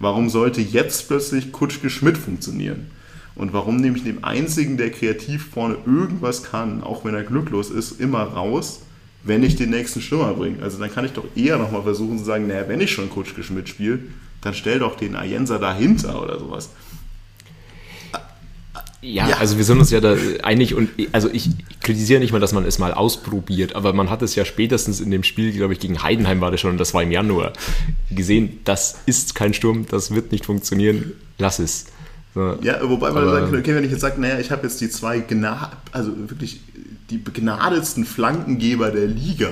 Warum 0.00 0.30
sollte 0.30 0.60
jetzt 0.60 1.06
plötzlich 1.06 1.52
Kutschke 1.52 1.90
Schmidt 1.90 2.16
funktionieren? 2.16 2.90
Und 3.36 3.52
warum 3.52 3.76
nehme 3.76 3.96
ich 3.96 4.02
dem 4.02 4.24
einzigen, 4.24 4.76
der 4.76 4.90
kreativ 4.90 5.50
vorne 5.52 5.76
irgendwas 5.86 6.42
kann, 6.42 6.82
auch 6.82 7.04
wenn 7.04 7.14
er 7.14 7.22
glücklos 7.22 7.70
ist, 7.70 8.00
immer 8.00 8.22
raus, 8.22 8.80
wenn 9.22 9.44
ich 9.44 9.54
den 9.54 9.70
nächsten 9.70 10.00
Stürmer 10.00 10.34
bringe? 10.34 10.62
Also 10.62 10.78
dann 10.78 10.92
kann 10.92 11.04
ich 11.04 11.12
doch 11.12 11.24
eher 11.36 11.58
nochmal 11.58 11.82
versuchen 11.82 12.18
zu 12.18 12.24
sagen, 12.24 12.48
naja, 12.48 12.66
wenn 12.66 12.80
ich 12.80 12.90
schon 12.90 13.10
Kutschke 13.10 13.44
Schmidt 13.44 13.68
spiele, 13.68 14.00
dann 14.40 14.54
stell 14.54 14.80
doch 14.80 14.96
den 14.96 15.14
Ayensa 15.14 15.58
dahinter 15.58 16.20
oder 16.22 16.38
sowas 16.38 16.70
ja, 19.00 19.28
ja, 19.28 19.36
also 19.36 19.58
wir 19.58 19.64
sind 19.64 19.78
uns 19.78 19.90
ja 19.90 20.00
da 20.00 20.16
einig 20.42 20.74
und 20.74 20.90
also 21.12 21.30
ich 21.32 21.50
kritisiere 21.82 22.18
nicht 22.18 22.32
mal, 22.32 22.40
dass 22.40 22.52
man 22.52 22.64
es 22.64 22.80
mal 22.80 22.92
ausprobiert, 22.92 23.76
aber 23.76 23.92
man 23.92 24.10
hat 24.10 24.22
es 24.22 24.34
ja 24.34 24.44
spätestens 24.44 25.00
in 25.00 25.12
dem 25.12 25.22
Spiel, 25.22 25.52
glaube 25.52 25.72
ich, 25.72 25.78
gegen 25.78 26.02
Heidenheim 26.02 26.40
war 26.40 26.50
das 26.50 26.60
schon, 26.60 26.72
und 26.72 26.78
das 26.78 26.94
war 26.94 27.02
im 27.04 27.12
Januar, 27.12 27.52
gesehen, 28.10 28.58
das 28.64 28.98
ist 29.06 29.36
kein 29.36 29.54
Sturm, 29.54 29.86
das 29.88 30.14
wird 30.14 30.32
nicht 30.32 30.46
funktionieren, 30.46 31.12
lass 31.38 31.60
es. 31.60 31.86
So, 32.34 32.58
ja, 32.62 32.78
wobei 32.82 33.12
man 33.12 33.24
sagen 33.24 33.44
könnte, 33.44 33.58
okay, 33.58 33.74
wenn 33.76 33.84
ich 33.84 33.92
jetzt 33.92 34.00
sage, 34.00 34.20
naja, 34.20 34.40
ich 34.40 34.50
habe 34.50 34.64
jetzt 34.64 34.80
die 34.80 34.90
zwei, 34.90 35.20
Gna 35.20 35.70
also 35.92 36.12
wirklich 36.28 36.60
die 37.10 37.18
begnadetsten 37.18 38.04
Flankengeber 38.04 38.90
der 38.90 39.06
Liga 39.06 39.50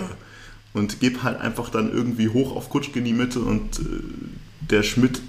und 0.74 0.98
gebe 0.98 1.22
halt 1.22 1.40
einfach 1.40 1.70
dann 1.70 1.92
irgendwie 1.92 2.28
hoch 2.28 2.54
auf 2.54 2.68
Kutschke 2.68 2.98
in 2.98 3.04
die 3.04 3.12
Mitte 3.12 3.38
und 3.38 3.78
äh, 3.78 3.82
der 4.70 4.82
Schmidt 4.82 5.22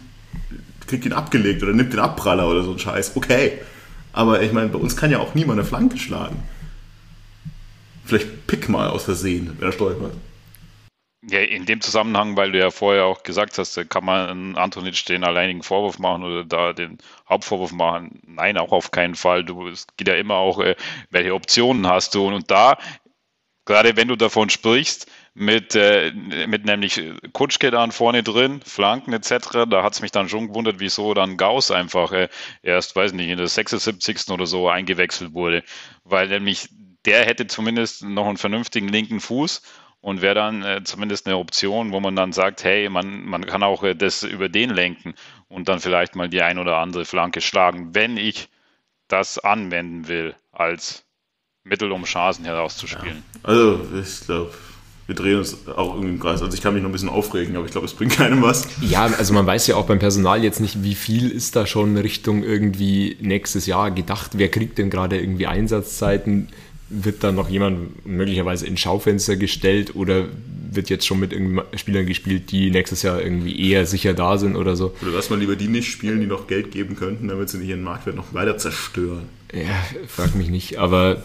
kriegt 0.87 1.05
ihn 1.05 1.13
abgelegt 1.13 1.61
oder 1.61 1.73
nimmt 1.73 1.93
den 1.93 1.99
Abpraller 1.99 2.49
oder 2.49 2.63
so 2.63 2.71
ein 2.71 2.79
Scheiß. 2.79 3.11
Okay. 3.15 3.59
Aber 4.17 4.41
ich 4.41 4.51
meine, 4.51 4.69
bei 4.69 4.79
uns 4.79 4.97
kann 4.97 5.11
ja 5.11 5.19
auch 5.19 5.35
niemand 5.35 5.59
eine 5.59 5.67
Flanke 5.67 5.99
schlagen. 5.99 6.41
Vielleicht 8.03 8.47
pick 8.47 8.67
mal 8.67 8.89
aus 8.89 9.03
Versehen, 9.03 9.55
wenn 9.59 9.69
er 9.69 9.71
stolpert. 9.71 10.13
Ja, 11.29 11.41
in 11.41 11.67
dem 11.67 11.81
Zusammenhang, 11.81 12.35
weil 12.35 12.51
du 12.51 12.57
ja 12.57 12.71
vorher 12.71 13.05
auch 13.05 13.21
gesagt 13.21 13.59
hast, 13.59 13.79
kann 13.89 14.03
man 14.03 14.55
Antonic 14.55 15.05
den 15.05 15.23
alleinigen 15.23 15.61
Vorwurf 15.61 15.99
machen 15.99 16.23
oder 16.23 16.43
da 16.43 16.73
den 16.73 16.97
Hauptvorwurf 17.29 17.73
machen. 17.73 18.19
Nein, 18.25 18.57
auch 18.57 18.71
auf 18.71 18.89
keinen 18.89 19.13
Fall. 19.13 19.43
Du, 19.43 19.67
es 19.67 19.85
geht 19.97 20.07
ja 20.07 20.15
immer 20.15 20.35
auch, 20.35 20.61
äh, 20.61 20.75
welche 21.11 21.35
Optionen 21.35 21.85
hast 21.85 22.15
du. 22.15 22.25
Und, 22.25 22.33
und 22.33 22.49
da, 22.49 22.79
gerade 23.65 23.97
wenn 23.97 24.07
du 24.07 24.15
davon 24.15 24.49
sprichst, 24.49 25.05
mit, 25.37 25.75
äh, 25.75 26.11
mit 26.47 26.65
nämlich 26.65 26.99
Kutschke 27.31 27.69
dann 27.69 27.91
vorne 27.91 28.23
drin, 28.23 28.59
Flanken 28.65 29.13
etc. 29.13 29.67
Da 29.69 29.83
hat 29.83 29.93
es 29.93 30.01
mich 30.01 30.11
dann 30.11 30.29
schon 30.29 30.47
gewundert, 30.47 30.79
wieso 30.79 31.13
dann 31.13 31.37
Gauss 31.37 31.69
einfach 31.69 32.11
äh, 32.11 32.27
erst, 32.63 32.95
weiß 32.95 33.13
nicht, 33.13 33.29
in 33.29 33.37
der 33.37 33.47
76. 33.47 34.29
oder 34.31 34.47
so 34.47 34.67
eingewechselt 34.67 35.33
wurde. 35.33 35.63
Weil 36.03 36.27
nämlich 36.27 36.69
der 37.05 37.23
hätte 37.23 37.45
zumindest 37.45 38.03
noch 38.03 38.25
einen 38.25 38.37
vernünftigen 38.37 38.87
linken 38.87 39.19
Fuß 39.19 39.61
und 40.01 40.21
wäre 40.23 40.33
dann 40.33 40.63
äh, 40.63 40.83
zumindest 40.83 41.27
eine 41.27 41.37
Option, 41.37 41.91
wo 41.91 41.99
man 41.99 42.15
dann 42.15 42.33
sagt, 42.33 42.63
hey, 42.63 42.89
man, 42.89 43.23
man 43.23 43.45
kann 43.45 43.61
auch 43.61 43.83
äh, 43.83 43.93
das 43.93 44.23
über 44.23 44.49
den 44.49 44.71
lenken 44.71 45.13
und 45.49 45.69
dann 45.69 45.79
vielleicht 45.79 46.15
mal 46.15 46.29
die 46.29 46.41
ein 46.41 46.57
oder 46.57 46.77
andere 46.77 47.05
Flanke 47.05 47.41
schlagen, 47.41 47.93
wenn 47.93 48.17
ich 48.17 48.49
das 49.07 49.37
anwenden 49.37 50.07
will 50.07 50.35
als 50.51 51.05
Mittel, 51.63 51.91
um 51.91 52.05
Chancen 52.05 52.45
herauszuspielen. 52.45 53.23
Ja. 53.35 53.49
Also 53.49 53.87
ich 53.93 54.25
glaube, 54.25 54.53
wir 55.07 55.15
drehen 55.15 55.37
uns 55.37 55.57
auch 55.67 55.95
irgendwie 55.95 56.13
im 56.13 56.19
Kreis. 56.19 56.41
Also 56.41 56.53
ich 56.53 56.61
kann 56.61 56.73
mich 56.73 56.83
noch 56.83 56.89
ein 56.89 56.91
bisschen 56.91 57.09
aufregen, 57.09 57.55
aber 57.55 57.65
ich 57.65 57.71
glaube, 57.71 57.87
es 57.87 57.93
bringt 57.93 58.13
keinem 58.13 58.41
was. 58.41 58.67
Ja, 58.81 59.05
also 59.05 59.33
man 59.33 59.45
weiß 59.45 59.67
ja 59.67 59.77
auch 59.77 59.85
beim 59.85 59.99
Personal 59.99 60.43
jetzt 60.43 60.59
nicht, 60.59 60.83
wie 60.83 60.95
viel 60.95 61.31
ist 61.31 61.55
da 61.55 61.65
schon 61.65 61.95
Richtung 61.97 62.43
irgendwie 62.43 63.17
nächstes 63.21 63.65
Jahr 63.65 63.89
gedacht. 63.91 64.31
Wer 64.33 64.49
kriegt 64.49 64.77
denn 64.77 64.89
gerade 64.89 65.17
irgendwie 65.17 65.47
Einsatzzeiten? 65.47 66.49
Wird 66.89 67.23
da 67.23 67.31
noch 67.31 67.49
jemand 67.49 68.05
möglicherweise 68.05 68.67
ins 68.67 68.81
Schaufenster 68.81 69.37
gestellt 69.37 69.95
oder 69.95 70.25
wird 70.71 70.89
jetzt 70.89 71.07
schon 71.07 71.19
mit 71.19 71.33
Spielern 71.75 72.05
gespielt, 72.05 72.51
die 72.51 72.69
nächstes 72.69 73.01
Jahr 73.01 73.21
irgendwie 73.21 73.69
eher 73.69 73.85
sicher 73.85 74.13
da 74.13 74.37
sind 74.37 74.57
oder 74.57 74.75
so? 74.75 74.93
Oder 75.01 75.11
lass 75.11 75.29
mal 75.29 75.39
lieber 75.39 75.55
die 75.55 75.69
nicht 75.69 75.89
spielen, 75.89 76.19
die 76.19 76.27
noch 76.27 76.47
Geld 76.47 76.71
geben 76.71 76.97
könnten, 76.97 77.29
damit 77.29 77.49
sie 77.49 77.59
nicht 77.59 77.69
ihren 77.69 77.83
Marktwert 77.83 78.17
noch 78.17 78.33
weiter 78.33 78.57
zerstören. 78.57 79.23
Ja, 79.53 79.85
frag 80.07 80.35
mich 80.35 80.49
nicht, 80.49 80.77
aber 80.77 81.23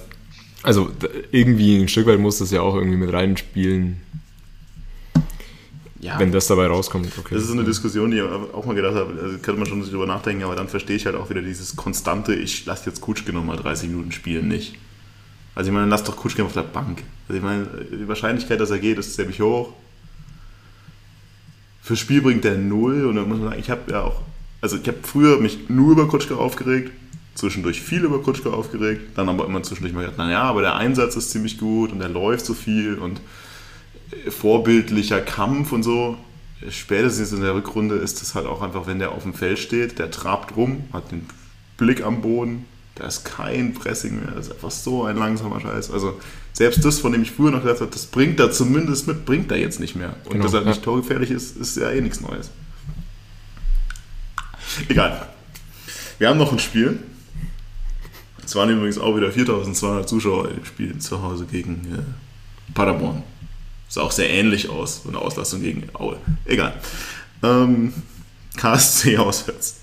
also 0.62 0.90
irgendwie 1.30 1.76
ein 1.76 1.88
Stück 1.88 2.06
weit 2.06 2.18
muss 2.18 2.38
das 2.38 2.50
ja 2.50 2.62
auch 2.62 2.74
irgendwie 2.74 2.96
mit 2.96 3.12
reinspielen. 3.12 4.00
Ja. 6.00 6.18
Wenn 6.18 6.32
das 6.32 6.48
dabei 6.48 6.66
rauskommt, 6.66 7.12
okay. 7.16 7.34
Das 7.34 7.44
ist 7.44 7.52
eine 7.52 7.62
Diskussion, 7.62 8.10
die 8.10 8.16
ich 8.16 8.22
auch 8.24 8.66
mal 8.66 8.74
gedacht 8.74 8.96
habe, 8.96 9.12
also 9.22 9.38
könnte 9.38 9.60
man 9.60 9.66
schon 9.68 9.82
drüber 9.82 10.06
nachdenken, 10.06 10.42
aber 10.42 10.56
dann 10.56 10.66
verstehe 10.66 10.96
ich 10.96 11.06
halt 11.06 11.14
auch 11.14 11.30
wieder 11.30 11.42
dieses 11.42 11.76
konstante, 11.76 12.34
ich 12.34 12.66
lasse 12.66 12.90
jetzt 12.90 13.00
Kutschke 13.00 13.32
nochmal 13.32 13.56
30 13.56 13.88
Minuten 13.88 14.10
spielen, 14.10 14.48
nicht. 14.48 14.74
Also 15.54 15.70
ich 15.70 15.74
meine, 15.74 15.86
lass 15.86 16.02
doch 16.02 16.16
Kutschke 16.16 16.42
auf 16.42 16.54
der 16.54 16.62
Bank. 16.62 17.04
Also 17.28 17.38
ich 17.38 17.44
meine, 17.44 17.68
die 17.92 18.08
Wahrscheinlichkeit, 18.08 18.58
dass 18.58 18.70
er 18.70 18.80
geht, 18.80 18.98
ist 18.98 19.14
ziemlich 19.14 19.40
hoch. 19.40 19.72
Fürs 21.82 22.00
Spiel 22.00 22.20
bringt 22.20 22.44
er 22.44 22.56
null 22.56 23.06
und 23.06 23.14
dann 23.14 23.28
muss 23.28 23.38
man 23.38 23.50
sagen, 23.50 23.60
ich 23.60 23.70
habe 23.70 23.92
ja 23.92 24.02
auch, 24.02 24.22
also 24.60 24.78
ich 24.78 24.88
habe 24.88 24.98
früher 25.02 25.38
mich 25.38 25.68
nur 25.68 25.92
über 25.92 26.08
Kutschke 26.08 26.36
aufgeregt, 26.36 26.90
zwischendurch 27.35 27.80
viel 27.80 28.05
über 28.05 28.22
Kutschke 28.22 28.53
aufgeregt, 28.53 29.16
dann 29.16 29.28
aber 29.28 29.47
immer 29.47 29.62
zwischendurch 29.62 29.95
mal 29.95 30.03
gedacht, 30.03 30.18
naja, 30.18 30.43
aber 30.43 30.61
der 30.61 30.76
Einsatz 30.76 31.16
ist 31.16 31.30
ziemlich 31.30 31.59
gut 31.59 31.93
und 31.93 32.01
er 32.01 32.09
läuft 32.09 32.45
so 32.45 32.55
viel 32.55 32.99
und 32.99 33.20
äh, 34.11 34.30
vorbildlicher 34.30 35.20
Kampf 35.20 35.72
und 35.72 35.83
so. 35.83 36.18
Spätestens 36.68 37.33
in 37.33 37.41
der 37.41 37.55
Rückrunde 37.55 37.97
ist 37.97 38.22
es 38.22 38.35
halt 38.35 38.47
auch 38.47 38.62
einfach, 38.62 38.87
wenn 38.87 38.99
der 38.99 39.12
auf 39.12 39.22
dem 39.22 39.35
Feld 39.35 39.59
steht, 39.59 39.99
der 39.99 40.11
trabt 40.11 40.57
rum, 40.57 40.85
hat 40.93 41.11
den 41.11 41.26
Blick 41.76 42.05
am 42.05 42.20
Boden, 42.20 42.66
da 42.95 43.07
ist 43.07 43.24
kein 43.24 43.74
Pressing 43.74 44.20
mehr, 44.20 44.33
das 44.33 44.47
ist 44.47 44.53
einfach 44.53 44.70
so 44.70 45.05
ein 45.05 45.16
langsamer 45.16 45.61
Scheiß. 45.61 45.91
Also 45.91 46.20
selbst 46.53 46.85
das, 46.85 47.01
von 47.01 47.12
dem 47.12 47.22
ich 47.22 47.33
früher 47.33 47.51
noch 47.51 47.62
gedacht 47.62 47.80
habe, 47.80 47.91
das 47.91 48.07
bringt 48.07 48.39
er 48.39 48.53
zumindest 48.53 49.09
mit, 49.09 49.24
bringt 49.24 49.51
er 49.51 49.59
jetzt 49.59 49.80
nicht 49.80 49.97
mehr. 49.97 50.14
Und 50.24 50.33
genau, 50.33 50.45
dass 50.45 50.53
er 50.53 50.61
nicht 50.61 50.83
torgefährlich 50.83 51.30
ist, 51.30 51.57
ist 51.57 51.76
ja 51.78 51.91
eh 51.91 52.01
nichts 52.01 52.20
Neues. 52.20 52.51
Egal. 54.89 55.28
Wir 56.18 56.28
haben 56.28 56.39
noch 56.39 56.53
ein 56.53 56.59
Spiel. 56.59 57.01
Es 58.53 58.57
waren 58.57 58.68
übrigens 58.68 58.98
auch 58.98 59.16
wieder 59.16 59.32
4200 59.32 60.07
Zuschauer 60.07 60.50
im 60.50 60.62
Spiel 60.66 60.98
zu 60.98 61.22
Hause 61.22 61.46
gegen 61.46 61.86
äh, 61.90 62.74
Paderborn. 62.74 63.22
Sah 63.88 64.03
auch 64.03 64.12
sehr 64.12 64.28
ähnlich 64.28 64.68
aus, 64.68 64.98
von 64.98 65.12
der 65.12 65.22
Auslastung 65.22 65.62
gegen 65.62 65.84
Aue. 65.94 66.18
Egal. 66.44 66.74
Ähm, 67.42 67.94
KSC 68.59 69.16
auswärts. 69.16 69.76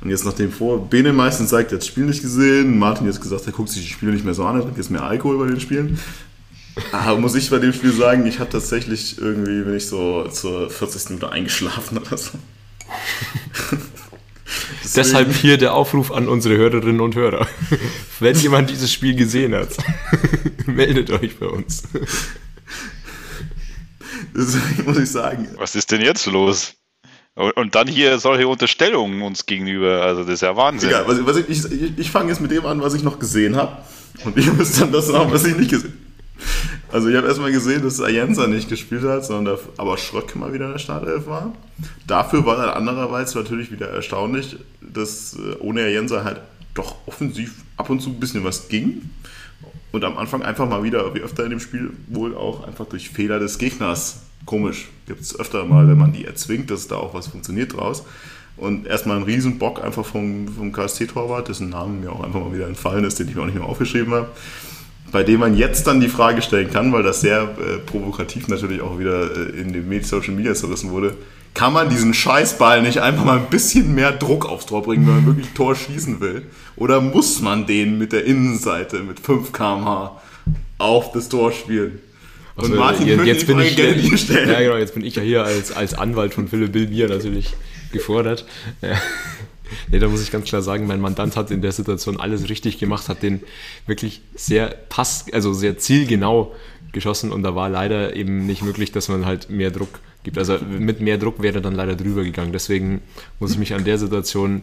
Und 0.00 0.10
jetzt 0.10 0.24
nachdem 0.24 0.50
vor 0.50 0.84
Bene 0.90 1.12
meistens 1.12 1.50
sagt, 1.50 1.70
er 1.70 1.76
hat 1.76 1.82
das 1.82 1.86
Spiel 1.86 2.06
nicht 2.06 2.22
gesehen, 2.22 2.76
Martin 2.76 3.06
jetzt 3.06 3.20
gesagt, 3.20 3.46
er 3.46 3.52
guckt 3.52 3.68
sich 3.68 3.84
die 3.84 3.92
Spiele 3.92 4.10
nicht 4.10 4.24
mehr 4.24 4.34
so 4.34 4.44
an, 4.46 4.56
er 4.56 4.62
trinkt 4.62 4.78
jetzt 4.78 4.90
mehr 4.90 5.04
Alkohol 5.04 5.38
bei 5.38 5.46
den 5.46 5.60
Spielen. 5.60 6.00
Aber 6.90 7.20
muss 7.20 7.36
ich 7.36 7.50
bei 7.50 7.60
dem 7.60 7.72
Spiel 7.72 7.92
sagen, 7.92 8.26
ich 8.26 8.40
habe 8.40 8.50
tatsächlich 8.50 9.18
irgendwie, 9.18 9.62
bin 9.62 9.76
ich 9.76 9.86
so 9.86 10.26
zur 10.26 10.70
40. 10.70 11.10
Minute 11.10 11.30
eingeschlafen 11.30 11.98
oder 11.98 12.18
so. 12.18 12.32
Deshalb 14.96 15.34
hier 15.34 15.56
der 15.56 15.74
Aufruf 15.74 16.10
an 16.10 16.28
unsere 16.28 16.56
Hörerinnen 16.56 17.00
und 17.00 17.14
Hörer. 17.14 17.46
Wenn 18.20 18.36
jemand 18.36 18.70
dieses 18.70 18.92
Spiel 18.92 19.14
gesehen 19.14 19.54
hat, 19.54 19.70
meldet 20.66 21.10
euch 21.10 21.38
bei 21.38 21.46
uns. 21.46 21.84
Deswegen 24.34 24.84
muss 24.84 24.98
ich 24.98 25.10
sagen. 25.10 25.48
Was 25.56 25.74
ist 25.74 25.90
denn 25.90 26.00
jetzt 26.00 26.26
los? 26.26 26.74
Und 27.34 27.74
dann 27.74 27.88
hier 27.88 28.18
solche 28.18 28.46
Unterstellungen 28.46 29.22
uns 29.22 29.46
gegenüber. 29.46 30.02
Also 30.02 30.22
das 30.22 30.34
ist 30.34 30.42
ja 30.42 30.54
Wahnsinn. 30.54 30.90
Egal, 30.90 31.04
was, 31.06 31.24
was 31.24 31.36
ich, 31.36 31.48
ich, 31.48 31.98
ich 31.98 32.10
fange 32.10 32.28
jetzt 32.28 32.40
mit 32.40 32.50
dem 32.50 32.66
an, 32.66 32.82
was 32.82 32.92
ich 32.94 33.02
noch 33.02 33.18
gesehen 33.18 33.56
habe. 33.56 33.78
Und 34.24 34.36
ihr 34.36 34.52
müsst 34.52 34.80
dann 34.80 34.92
das 34.92 35.06
sagen, 35.06 35.32
was 35.32 35.44
ich 35.44 35.56
nicht 35.56 35.70
gesehen 35.70 35.92
habe. 35.92 36.02
Also 36.92 37.08
ich 37.08 37.16
habe 37.16 37.26
erstmal 37.26 37.50
gesehen, 37.50 37.82
dass 37.82 38.02
Ayensa 38.02 38.46
nicht 38.46 38.68
gespielt 38.68 39.02
hat, 39.04 39.24
sondern 39.24 39.58
aber 39.78 39.96
Schröck 39.96 40.36
mal 40.36 40.52
wieder 40.52 40.66
in 40.66 40.72
der 40.72 40.78
Startelf 40.78 41.26
war. 41.26 41.54
Dafür 42.06 42.44
war 42.44 42.56
dann 42.58 42.68
andererseits 42.68 43.34
natürlich 43.34 43.72
wieder 43.72 43.88
erstaunlich, 43.88 44.58
dass 44.82 45.34
äh, 45.34 45.56
ohne 45.60 45.80
Ayensa 45.84 46.22
halt 46.22 46.42
doch 46.74 46.96
offensiv 47.06 47.54
ab 47.78 47.88
und 47.88 48.00
zu 48.00 48.10
ein 48.10 48.20
bisschen 48.20 48.44
was 48.44 48.68
ging. 48.68 49.08
Und 49.90 50.04
am 50.04 50.18
Anfang 50.18 50.42
einfach 50.42 50.68
mal 50.68 50.82
wieder, 50.82 51.14
wie 51.14 51.20
öfter 51.20 51.44
in 51.44 51.50
dem 51.50 51.60
Spiel, 51.60 51.92
wohl 52.08 52.36
auch 52.36 52.66
einfach 52.66 52.86
durch 52.86 53.08
Fehler 53.08 53.38
des 53.38 53.56
Gegners. 53.56 54.20
Komisch. 54.44 54.88
Gibt 55.06 55.22
es 55.22 55.38
öfter 55.38 55.64
mal, 55.64 55.88
wenn 55.88 55.98
man 55.98 56.12
die 56.12 56.26
erzwingt, 56.26 56.70
dass 56.70 56.88
da 56.88 56.96
auch 56.96 57.14
was 57.14 57.28
funktioniert 57.28 57.74
draus. 57.74 58.04
Und 58.58 58.86
erstmal 58.86 59.16
ein 59.16 59.22
Riesenbock 59.22 59.82
einfach 59.82 60.04
vom, 60.04 60.48
vom 60.48 60.72
KSC-Torwart, 60.72 61.48
dessen 61.48 61.70
Namen 61.70 62.00
mir 62.00 62.12
auch 62.12 62.22
einfach 62.22 62.40
mal 62.40 62.54
wieder 62.54 62.66
entfallen 62.66 63.04
ist, 63.04 63.18
den 63.18 63.28
ich 63.28 63.34
mir 63.34 63.42
auch 63.42 63.46
nicht 63.46 63.58
mehr 63.58 63.64
aufgeschrieben 63.64 64.12
habe 64.12 64.28
bei 65.12 65.22
dem 65.22 65.40
man 65.40 65.56
jetzt 65.56 65.86
dann 65.86 66.00
die 66.00 66.08
Frage 66.08 66.42
stellen 66.42 66.70
kann, 66.70 66.92
weil 66.92 67.02
das 67.02 67.20
sehr 67.20 67.42
äh, 67.42 67.78
provokativ 67.78 68.48
natürlich 68.48 68.80
auch 68.80 68.98
wieder 68.98 69.30
äh, 69.36 69.60
in 69.60 69.72
den 69.72 70.02
Social 70.02 70.34
Media 70.34 70.54
zerrissen 70.54 70.90
wurde, 70.90 71.14
kann 71.54 71.74
man 71.74 71.90
diesen 71.90 72.14
Scheißball 72.14 72.80
nicht 72.80 72.98
einfach 72.98 73.24
mal 73.24 73.38
ein 73.38 73.50
bisschen 73.50 73.94
mehr 73.94 74.12
Druck 74.12 74.46
aufs 74.46 74.64
Tor 74.64 74.82
bringen, 74.82 75.06
wenn 75.06 75.16
man 75.16 75.26
wirklich 75.26 75.50
Tor 75.50 75.76
schießen 75.76 76.20
will? 76.20 76.44
Oder 76.76 77.02
muss 77.02 77.42
man 77.42 77.66
den 77.66 77.98
mit 77.98 78.12
der 78.12 78.24
Innenseite 78.24 79.00
mit 79.00 79.20
5 79.20 79.52
km/h 79.52 80.22
auf 80.78 81.12
das 81.12 81.28
Tor 81.28 81.52
spielen? 81.52 82.00
Und 82.54 82.64
also, 82.64 82.76
Martin 82.76 83.06
jetzt, 83.06 83.24
jetzt 83.24 83.46
bin 83.46 83.60
ich, 83.60 83.76
ja, 83.76 83.92
genau, 84.60 84.76
jetzt 84.76 84.94
bin 84.94 85.04
ich 85.04 85.14
ja 85.16 85.22
hier 85.22 85.44
als, 85.44 85.72
als 85.72 85.94
Anwalt 85.94 86.32
von 86.34 86.48
Philipp 86.48 86.72
Bilbier 86.72 87.08
natürlich 87.08 87.54
gefordert. 87.92 88.46
Ja. 88.80 88.96
Nee, 89.90 89.98
da 89.98 90.08
muss 90.08 90.22
ich 90.22 90.30
ganz 90.30 90.46
klar 90.46 90.62
sagen, 90.62 90.86
mein 90.86 91.00
Mandant 91.00 91.36
hat 91.36 91.50
in 91.50 91.62
der 91.62 91.72
Situation 91.72 92.18
alles 92.18 92.48
richtig 92.48 92.78
gemacht, 92.78 93.08
hat 93.08 93.22
den 93.22 93.40
wirklich 93.86 94.20
sehr 94.34 94.68
pass, 94.88 95.26
also 95.32 95.52
sehr 95.52 95.78
zielgenau 95.78 96.54
geschossen 96.92 97.32
und 97.32 97.42
da 97.42 97.54
war 97.54 97.68
leider 97.68 98.14
eben 98.14 98.46
nicht 98.46 98.62
möglich, 98.62 98.92
dass 98.92 99.08
man 99.08 99.24
halt 99.24 99.50
mehr 99.50 99.70
Druck 99.70 100.00
gibt. 100.22 100.38
Also 100.38 100.58
mit 100.58 101.00
mehr 101.00 101.18
Druck 101.18 101.42
wäre 101.42 101.56
er 101.56 101.60
dann 101.62 101.74
leider 101.74 101.96
drüber 101.96 102.22
gegangen. 102.22 102.52
Deswegen 102.52 103.00
muss 103.40 103.52
ich 103.52 103.58
mich 103.58 103.74
an 103.74 103.84
der 103.84 103.98
Situation 103.98 104.62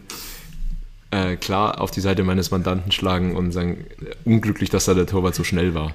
äh, 1.12 1.36
klar 1.36 1.80
auf 1.80 1.90
die 1.90 2.00
Seite 2.00 2.22
meines 2.22 2.50
Mandanten 2.52 2.92
schlagen 2.92 3.34
und 3.34 3.50
sagen, 3.50 3.84
unglücklich, 4.24 4.70
dass 4.70 4.84
da 4.84 4.94
der 4.94 5.06
Torwart 5.06 5.34
so 5.34 5.42
schnell 5.42 5.74
war. 5.74 5.92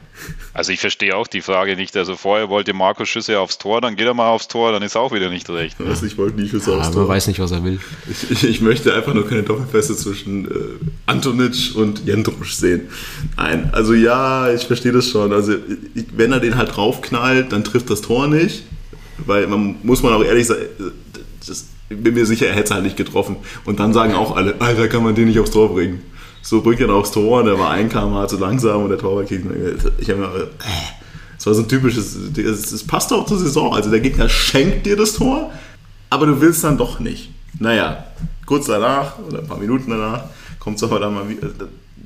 Also 0.53 0.73
ich 0.73 0.81
verstehe 0.81 1.15
auch 1.15 1.27
die 1.27 1.41
Frage 1.41 1.77
nicht. 1.77 1.95
Also 1.95 2.15
vorher 2.15 2.49
wollte 2.49 2.73
Markus 2.73 3.07
Schüsse 3.07 3.39
aufs 3.39 3.57
Tor, 3.57 3.79
dann 3.79 3.95
geht 3.95 4.07
er 4.07 4.13
mal 4.13 4.29
aufs 4.29 4.49
Tor, 4.49 4.73
dann 4.73 4.83
ist 4.83 4.97
auch 4.97 5.13
wieder 5.13 5.29
nicht 5.29 5.49
recht. 5.49 5.79
Ne? 5.79 5.87
Also 5.87 6.05
ich 6.05 6.17
wollte 6.17 6.41
nie 6.41 6.49
Schüsse 6.49 6.71
ja, 6.71 6.79
aufs 6.79 6.91
Tor. 6.91 7.03
Man 7.03 7.09
weiß 7.09 7.27
nicht, 7.27 7.39
was 7.39 7.51
er 7.51 7.63
will. 7.63 7.79
Ich, 8.09 8.31
ich, 8.31 8.43
ich 8.43 8.61
möchte 8.61 8.93
einfach 8.93 9.13
nur 9.13 9.27
keine 9.27 9.43
Doppelfeste 9.43 9.95
zwischen 9.95 10.51
äh, 10.51 10.51
Antonic 11.05 11.75
und 11.75 12.05
Jendrusch 12.05 12.53
sehen. 12.53 12.89
Nein, 13.37 13.69
also 13.71 13.93
ja, 13.93 14.53
ich 14.53 14.65
verstehe 14.65 14.91
das 14.91 15.09
schon. 15.09 15.31
Also 15.31 15.53
ich, 15.93 16.05
wenn 16.15 16.33
er 16.33 16.41
den 16.41 16.57
halt 16.57 16.75
draufknallt, 16.75 17.53
dann 17.53 17.63
trifft 17.63 17.89
das 17.89 18.01
Tor 18.01 18.27
nicht. 18.27 18.63
Weil 19.17 19.47
man 19.47 19.77
muss 19.83 20.03
man 20.03 20.11
auch 20.11 20.23
ehrlich 20.23 20.47
sagen, 20.47 20.65
das 21.47 21.67
bin 21.89 22.13
mir 22.13 22.25
sicher, 22.25 22.47
er 22.47 22.53
hätte 22.53 22.65
es 22.65 22.71
halt 22.71 22.83
nicht 22.83 22.97
getroffen. 22.97 23.37
Und 23.65 23.79
dann 23.79 23.93
sagen 23.93 24.13
auch 24.13 24.35
alle, 24.35 24.55
Alter, 24.59 24.87
kann 24.87 25.03
man 25.03 25.15
den 25.15 25.27
nicht 25.27 25.39
aufs 25.39 25.51
Tor 25.51 25.73
bringen. 25.73 26.01
So 26.41 26.61
bringt 26.61 26.79
er 26.79 26.89
aufs 26.93 27.11
Tor 27.11 27.41
und 27.41 27.47
er 27.47 27.57
war 27.59 27.71
ein 27.71 27.89
km 27.89 28.27
zu 28.27 28.37
langsam 28.37 28.83
und 28.83 28.89
der 28.89 28.99
Torwart 28.99 29.27
kriegt. 29.27 29.45
Ich 29.97 30.09
habe 30.09 30.19
mir, 30.19 30.27
äh, 30.27 30.47
das 31.35 31.47
war 31.47 31.53
so 31.55 31.61
ein 31.61 31.67
typisches, 31.67 32.15
es 32.15 32.85
passt 32.85 33.11
auch 33.13 33.25
zur 33.25 33.39
Saison. 33.39 33.73
Also 33.73 33.89
der 33.89 33.99
Gegner 33.99 34.29
schenkt 34.29 34.85
dir 34.85 34.95
das 34.95 35.13
Tor, 35.13 35.51
aber 36.09 36.27
du 36.27 36.41
willst 36.41 36.63
dann 36.63 36.77
doch 36.77 36.99
nicht. 36.99 37.31
Naja, 37.59 38.05
kurz 38.45 38.67
danach 38.67 39.17
oder 39.19 39.39
ein 39.39 39.47
paar 39.47 39.57
Minuten 39.57 39.89
danach 39.89 40.25
kommt 40.59 40.77
es 40.77 40.83
aber 40.83 40.99
dann 40.99 41.13
mal 41.13 41.29
wieder. 41.29 41.49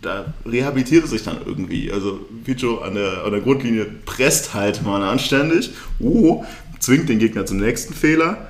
Da 0.02 0.34
rehabilitiert 0.46 1.04
es 1.04 1.10
sich 1.10 1.24
dann 1.24 1.38
irgendwie. 1.46 1.92
Also 1.92 2.20
Picho 2.46 2.78
an 2.80 2.96
der, 2.96 3.26
an 3.26 3.32
der 3.32 3.42
Grundlinie 3.42 3.86
presst 4.06 4.54
halt 4.54 4.84
mal 4.86 5.04
anständig, 5.04 5.72
uh, 6.00 6.46
zwingt 6.80 7.10
den 7.10 7.20
Gegner 7.20 7.46
zum 7.46 7.58
nächsten 7.58 7.94
Fehler 7.94 8.50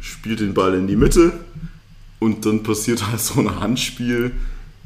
spielt 0.00 0.40
den 0.40 0.54
Ball 0.54 0.74
in 0.74 0.86
die 0.86 0.96
Mitte 0.96 1.32
und 2.18 2.46
dann 2.46 2.62
passiert 2.62 3.06
halt 3.06 3.20
so 3.20 3.40
ein 3.40 3.60
Handspiel. 3.60 4.32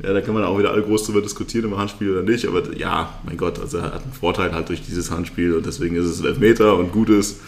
Ja, 0.03 0.15
da 0.15 0.21
kann 0.23 0.35
man 0.35 0.45
auch 0.45 0.59
wieder 0.59 0.71
alle 0.71 0.83
groß 0.83 1.05
darüber 1.05 1.21
diskutieren, 1.21 1.73
ob 1.73 1.79
Handspiel 1.79 2.11
oder 2.11 2.23
nicht. 2.23 2.47
Aber 2.47 2.75
ja, 2.77 3.21
mein 3.27 3.37
Gott, 3.37 3.59
also 3.59 3.79
er 3.79 3.85
hat 3.85 4.03
einen 4.03 4.13
Vorteil 4.13 4.53
halt 4.53 4.69
durch 4.71 4.83
dieses 4.83 5.11
Handspiel 5.11 5.55
und 5.55 5.67
deswegen 5.67 5.97
ist 5.97 6.07
es 6.07 6.21
ein 6.21 6.27
Elfmeter 6.27 6.77
und 6.77 6.93
gut 6.93 7.11
ist. 7.11 7.41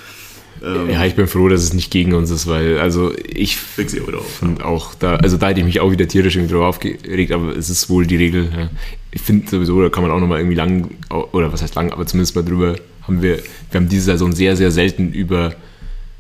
Ähm, 0.63 0.91
ja, 0.91 1.05
ich 1.05 1.15
bin 1.15 1.27
froh, 1.27 1.49
dass 1.49 1.63
es 1.63 1.73
nicht 1.73 1.91
gegen 1.91 2.13
uns 2.13 2.31
ist, 2.31 2.47
weil 2.47 2.79
also 2.79 3.13
ich 3.17 3.57
finde 3.57 4.65
auch 4.65 4.95
da, 4.95 5.17
also 5.17 5.37
da 5.37 5.49
hätte 5.49 5.61
ich 5.61 5.67
mich 5.67 5.81
auch 5.81 5.91
wieder 5.91 6.07
tierisch 6.07 6.37
irgendwie 6.37 6.55
drauf 6.55 6.77
aufgeregt, 6.77 7.33
aber 7.33 7.57
es 7.57 7.71
ist 7.71 7.89
wohl 7.89 8.07
die 8.07 8.17
Regel. 8.17 8.49
Ja. 8.55 8.71
Ich 9.11 9.23
finde 9.23 9.49
sowieso, 9.49 9.81
da 9.81 9.89
kann 9.89 10.03
man 10.03 10.13
auch 10.13 10.21
nochmal 10.21 10.39
irgendwie 10.39 10.57
lang, 10.57 10.91
oder 11.11 11.53
was 11.53 11.63
heißt 11.63 11.75
lang, 11.75 11.91
aber 11.91 12.07
zumindest 12.07 12.37
mal 12.37 12.43
drüber 12.43 12.77
haben 13.09 13.23
wir, 13.23 13.39
wir 13.71 13.81
haben 13.81 13.89
diese 13.89 14.05
Saison 14.05 14.33
sehr, 14.33 14.57
sehr 14.57 14.71
selten 14.71 15.13
über 15.13 15.55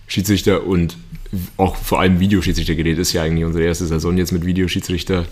Schiedsrichter 0.08 0.66
und 0.66 0.96
auch 1.57 1.76
vor 1.76 2.01
allem 2.01 2.20
Videoschiedsrichter 2.20 2.74
geredet. 2.74 3.01
Ist 3.01 3.12
ja 3.12 3.22
eigentlich 3.22 3.45
unsere 3.45 3.64
erste 3.64 3.87
Saison 3.87 4.16
jetzt 4.18 4.33
mit 4.33 4.45
Videoschiedsrichter. 4.45 5.26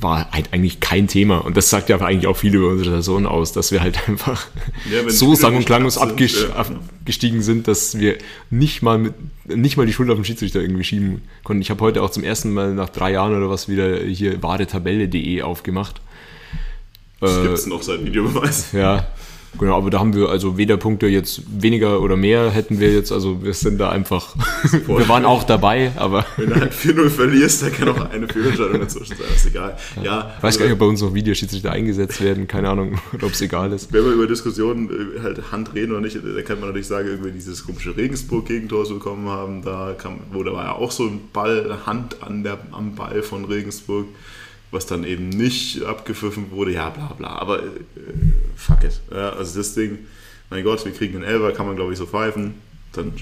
War 0.00 0.30
halt 0.32 0.52
eigentlich 0.52 0.80
kein 0.80 1.06
Thema. 1.06 1.38
Und 1.38 1.56
das 1.56 1.70
sagt 1.70 1.88
ja 1.88 2.00
eigentlich 2.00 2.26
auch 2.26 2.36
viel 2.36 2.54
über 2.54 2.68
unsere 2.68 2.90
Saison 2.96 3.26
aus, 3.26 3.52
dass 3.52 3.70
wir 3.70 3.80
halt 3.80 3.98
einfach 4.08 4.46
ja, 4.90 5.08
so 5.08 5.34
sang- 5.34 5.56
und 5.56 5.66
klanglos 5.66 5.98
abgestiegen 5.98 7.42
sind, 7.42 7.68
dass 7.68 7.98
wir 7.98 8.18
nicht 8.50 8.82
mal, 8.82 8.98
mit, 8.98 9.14
nicht 9.46 9.76
mal 9.76 9.86
die 9.86 9.92
Schuld 9.92 10.10
auf 10.10 10.16
den 10.16 10.24
Schiedsrichter 10.24 10.60
irgendwie 10.60 10.84
schieben 10.84 11.22
konnten. 11.44 11.62
Ich 11.62 11.70
habe 11.70 11.80
heute 11.80 12.02
auch 12.02 12.10
zum 12.10 12.24
ersten 12.24 12.52
Mal 12.52 12.74
nach 12.74 12.88
drei 12.88 13.12
Jahren 13.12 13.36
oder 13.36 13.50
was 13.50 13.68
wieder 13.68 13.98
hier 13.98 14.42
waretabelle.de 14.42 15.42
aufgemacht. 15.42 16.00
Das 17.20 17.38
äh, 17.38 17.42
gibt 17.42 17.54
es 17.54 17.66
noch 17.66 17.82
seit 17.82 18.04
Videobeweis. 18.04 18.72
Ja, 18.72 19.06
Genau, 19.58 19.76
aber 19.76 19.90
da 19.90 20.00
haben 20.00 20.14
wir 20.14 20.28
also 20.28 20.56
weder 20.56 20.76
Punkte 20.76 21.06
jetzt 21.06 21.42
weniger 21.60 22.00
oder 22.00 22.16
mehr 22.16 22.50
hätten 22.50 22.80
wir 22.80 22.92
jetzt, 22.92 23.12
also 23.12 23.42
wir 23.42 23.54
sind 23.54 23.78
da 23.78 23.90
einfach, 23.90 24.34
wir 24.86 25.08
waren 25.08 25.24
auch 25.24 25.44
dabei, 25.44 25.92
aber. 25.96 26.26
Wenn 26.36 26.50
du 26.50 26.56
halt 26.56 26.72
4-0 26.72 27.08
verlierst, 27.08 27.62
dann 27.62 27.72
kann 27.72 27.88
auch 27.88 28.10
eine 28.10 28.28
Fehlentscheidung 28.28 28.80
dazwischen 28.80 29.16
sein, 29.16 29.26
ist 29.34 29.46
egal. 29.46 29.76
Ja, 29.96 30.02
ja 30.02 30.34
ich 30.36 30.42
weiß 30.42 30.44
also, 30.44 30.58
gar 30.58 30.66
nicht, 30.66 30.72
ob 30.74 30.78
bei 30.80 30.86
uns 30.86 31.02
noch 31.02 31.14
Videoschiedsrichter 31.14 31.70
eingesetzt 31.70 32.20
werden, 32.20 32.48
keine 32.48 32.68
Ahnung, 32.68 32.98
ob 33.22 33.32
es 33.32 33.40
egal 33.40 33.72
ist. 33.72 33.92
Wenn 33.92 34.04
wir 34.04 34.12
über 34.12 34.26
Diskussionen 34.26 35.16
äh, 35.16 35.20
halt 35.22 35.52
Hand 35.52 35.74
reden 35.74 35.92
oder 35.92 36.00
nicht, 36.00 36.16
da 36.16 36.42
kann 36.42 36.58
man 36.58 36.70
natürlich 36.70 36.88
sagen, 36.88 37.08
irgendwie 37.08 37.32
dieses 37.32 37.64
komische 37.64 37.96
Regensburg-Gegentor 37.96 38.86
so 38.86 38.94
bekommen 38.94 39.28
haben, 39.28 39.62
da 39.62 39.94
kam, 39.96 40.20
wo 40.32 40.42
da 40.42 40.52
war 40.52 40.64
ja 40.64 40.72
auch 40.72 40.90
so 40.90 41.04
ein 41.04 41.20
Ball, 41.32 41.78
Hand 41.86 42.22
an 42.22 42.42
der, 42.42 42.58
am 42.72 42.94
Ball 42.94 43.22
von 43.22 43.44
Regensburg 43.44 44.06
was 44.74 44.86
dann 44.86 45.04
eben 45.04 45.28
nicht 45.28 45.82
abgepfiffen 45.84 46.50
wurde, 46.50 46.72
ja 46.72 46.90
bla 46.90 47.14
bla, 47.16 47.28
aber 47.28 47.62
äh, 47.62 47.66
fuck 48.56 48.84
it. 48.84 49.00
Ja, 49.10 49.30
also 49.30 49.58
das 49.58 49.74
Ding, 49.74 50.00
mein 50.50 50.64
Gott, 50.64 50.84
wir 50.84 50.92
kriegen 50.92 51.16
einen 51.16 51.24
Elber, 51.24 51.52
kann 51.52 51.66
man 51.66 51.76
glaube 51.76 51.92
ich 51.92 51.98
so 51.98 52.06
pfeifen, 52.06 52.54
dann 52.92 53.12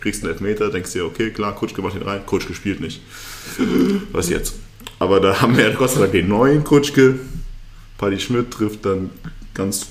kriegst 0.00 0.22
du 0.22 0.26
einen 0.26 0.34
Elfmeter, 0.34 0.70
denkst 0.70 0.92
dir, 0.92 1.04
okay, 1.04 1.30
klar, 1.30 1.54
Kutschke 1.54 1.82
macht 1.82 1.94
ihn 1.94 2.02
rein, 2.02 2.24
Kutschke 2.26 2.54
spielt 2.54 2.80
nicht. 2.80 3.02
Was 4.12 4.28
jetzt? 4.30 4.54
Aber 4.98 5.20
da 5.20 5.40
haben 5.40 5.56
wir 5.56 5.68
ja 5.68 5.74
Gott 5.74 5.90
sei 5.90 6.00
Dank 6.00 6.12
den 6.12 6.28
neuen 6.28 6.64
Kutschke, 6.64 7.18
Paddy 7.98 8.18
Schmidt 8.18 8.50
trifft 8.50 8.84
dann 8.86 9.10
ganz 9.54 9.88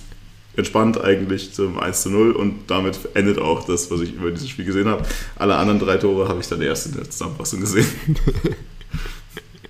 entspannt 0.55 0.99
eigentlich 0.99 1.53
zum 1.53 1.79
1 1.79 2.01
zu 2.01 2.09
0 2.09 2.31
und 2.31 2.71
damit 2.71 2.97
endet 3.13 3.37
auch 3.37 3.65
das, 3.65 3.91
was 3.91 4.01
ich 4.01 4.13
über 4.13 4.31
dieses 4.31 4.49
Spiel 4.49 4.65
gesehen 4.65 4.87
habe. 4.87 5.05
Alle 5.35 5.55
anderen 5.55 5.79
drei 5.79 5.97
Tore 5.97 6.27
habe 6.27 6.39
ich 6.39 6.47
dann 6.47 6.61
erst 6.61 6.87
in 6.87 6.93
der 6.93 7.09
Zusammenfassung 7.09 7.59
gesehen. 7.59 7.85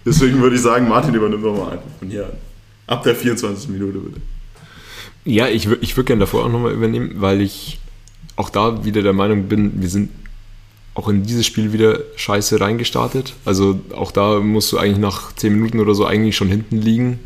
Deswegen 0.07 0.41
würde 0.41 0.55
ich 0.55 0.61
sagen, 0.61 0.87
Martin 0.87 1.13
übernimmt 1.13 1.43
nochmal 1.43 1.73
einfach 1.73 1.89
von 1.99 2.09
hier 2.09 2.27
an. 2.27 2.31
Ab 2.87 3.03
der 3.03 3.13
24. 3.13 3.67
Minute 3.67 3.97
bitte. 3.97 4.21
Ja, 5.25 5.49
ich, 5.49 5.67
ich 5.81 5.97
würde 5.97 6.05
gerne 6.05 6.21
davor 6.21 6.45
auch 6.45 6.49
nochmal 6.49 6.71
übernehmen, 6.71 7.15
weil 7.17 7.41
ich 7.41 7.79
auch 8.37 8.49
da 8.49 8.85
wieder 8.85 9.01
der 9.01 9.11
Meinung 9.11 9.49
bin, 9.49 9.81
wir 9.81 9.89
sind 9.89 10.11
auch 10.93 11.09
in 11.09 11.23
dieses 11.23 11.45
Spiel 11.45 11.73
wieder 11.73 11.99
scheiße 12.15 12.61
reingestartet. 12.61 13.33
Also 13.43 13.81
auch 13.93 14.11
da 14.11 14.39
musst 14.39 14.71
du 14.71 14.77
eigentlich 14.77 14.97
nach 14.97 15.33
10 15.35 15.53
Minuten 15.53 15.81
oder 15.81 15.93
so 15.93 16.05
eigentlich 16.05 16.37
schon 16.37 16.47
hinten 16.47 16.77
liegen. 16.77 17.19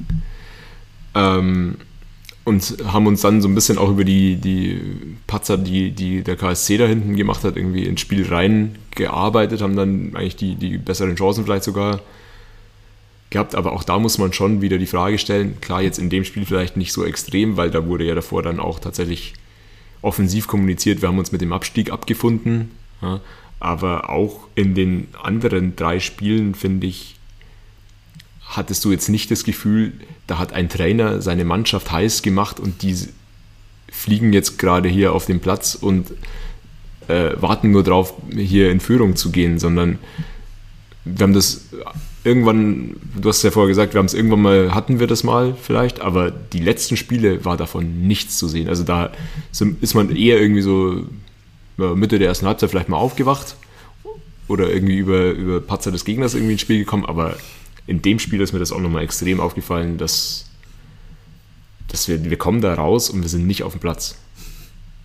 Ähm, 1.13 1.75
und 2.45 2.77
haben 2.87 3.05
uns 3.05 3.21
dann 3.21 3.43
so 3.43 3.47
ein 3.47 3.53
bisschen 3.53 3.77
auch 3.77 3.91
über 3.91 4.03
die, 4.03 4.37
die 4.37 4.81
Patzer, 5.27 5.59
die, 5.59 5.91
die 5.91 6.23
der 6.23 6.35
KSC 6.35 6.77
da 6.77 6.87
hinten 6.87 7.15
gemacht 7.15 7.43
hat, 7.43 7.55
irgendwie 7.55 7.85
ins 7.85 8.01
Spiel 8.01 8.27
reingearbeitet, 8.27 9.61
haben 9.61 9.75
dann 9.75 10.15
eigentlich 10.15 10.37
die, 10.37 10.55
die 10.55 10.79
besseren 10.79 11.15
Chancen 11.15 11.45
vielleicht 11.45 11.63
sogar 11.63 11.99
gehabt, 13.31 13.55
aber 13.55 13.71
auch 13.71 13.83
da 13.83 13.97
muss 13.97 14.17
man 14.17 14.33
schon 14.33 14.61
wieder 14.61 14.77
die 14.77 14.85
Frage 14.85 15.17
stellen, 15.17 15.59
klar 15.61 15.81
jetzt 15.81 15.97
in 15.97 16.09
dem 16.09 16.23
Spiel 16.23 16.45
vielleicht 16.45 16.77
nicht 16.77 16.93
so 16.93 17.03
extrem, 17.03 17.57
weil 17.57 17.71
da 17.71 17.87
wurde 17.87 18.03
ja 18.03 18.13
davor 18.13 18.43
dann 18.43 18.59
auch 18.59 18.79
tatsächlich 18.79 19.33
offensiv 20.03 20.47
kommuniziert, 20.47 21.01
wir 21.01 21.09
haben 21.09 21.17
uns 21.17 21.31
mit 21.31 21.41
dem 21.41 21.53
Abstieg 21.53 21.91
abgefunden, 21.91 22.71
ja, 23.01 23.21
aber 23.59 24.09
auch 24.09 24.47
in 24.55 24.75
den 24.75 25.07
anderen 25.21 25.75
drei 25.75 25.99
Spielen, 25.99 26.55
finde 26.55 26.87
ich, 26.87 27.15
hattest 28.45 28.83
du 28.83 28.91
jetzt 28.91 29.07
nicht 29.07 29.31
das 29.31 29.43
Gefühl, 29.43 29.93
da 30.27 30.37
hat 30.37 30.51
ein 30.51 30.67
Trainer 30.67 31.21
seine 31.21 31.45
Mannschaft 31.45 31.91
heiß 31.91 32.21
gemacht 32.23 32.59
und 32.59 32.81
die 32.81 32.95
fliegen 33.89 34.33
jetzt 34.33 34.57
gerade 34.59 34.89
hier 34.89 35.13
auf 35.13 35.25
dem 35.25 35.39
Platz 35.39 35.75
und 35.75 36.11
äh, 37.07 37.31
warten 37.39 37.71
nur 37.71 37.83
drauf, 37.83 38.13
hier 38.33 38.71
in 38.71 38.79
Führung 38.79 39.15
zu 39.15 39.31
gehen, 39.31 39.57
sondern 39.57 39.99
wir 41.05 41.23
haben 41.23 41.33
das 41.33 41.69
irgendwann, 42.23 42.95
du 43.19 43.29
hast 43.29 43.43
ja 43.43 43.51
vorher 43.51 43.69
gesagt, 43.69 43.93
wir 43.93 43.99
haben 43.99 44.05
es 44.05 44.13
irgendwann 44.13 44.41
mal, 44.41 44.75
hatten 44.75 44.99
wir 44.99 45.07
das 45.07 45.23
mal 45.23 45.55
vielleicht, 45.59 46.01
aber 46.01 46.31
die 46.31 46.59
letzten 46.59 46.97
Spiele 46.97 47.43
war 47.45 47.57
davon 47.57 48.07
nichts 48.07 48.37
zu 48.37 48.47
sehen. 48.47 48.67
Also 48.67 48.83
da 48.83 49.11
ist 49.81 49.93
man 49.93 50.15
eher 50.15 50.39
irgendwie 50.39 50.61
so 50.61 51.05
Mitte 51.77 52.19
der 52.19 52.27
ersten 52.27 52.45
Halbzeit 52.45 52.69
vielleicht 52.69 52.89
mal 52.89 52.97
aufgewacht 52.97 53.55
oder 54.47 54.69
irgendwie 54.69 54.97
über, 54.97 55.31
über 55.31 55.61
Patzer 55.61 55.91
des 55.91 56.05
Gegners 56.05 56.35
irgendwie 56.35 56.53
ins 56.53 56.61
Spiel 56.61 56.77
gekommen, 56.77 57.05
aber 57.05 57.37
in 57.87 58.01
dem 58.01 58.19
Spiel 58.19 58.39
ist 58.41 58.53
mir 58.53 58.59
das 58.59 58.71
auch 58.71 58.79
nochmal 58.79 59.03
extrem 59.03 59.39
aufgefallen, 59.39 59.97
dass, 59.97 60.45
dass 61.87 62.07
wir, 62.07 62.23
wir 62.29 62.37
kommen 62.37 62.61
da 62.61 62.73
raus 62.75 63.09
und 63.09 63.21
wir 63.21 63.29
sind 63.29 63.47
nicht 63.47 63.63
auf 63.63 63.73
dem 63.73 63.81
Platz. 63.81 64.17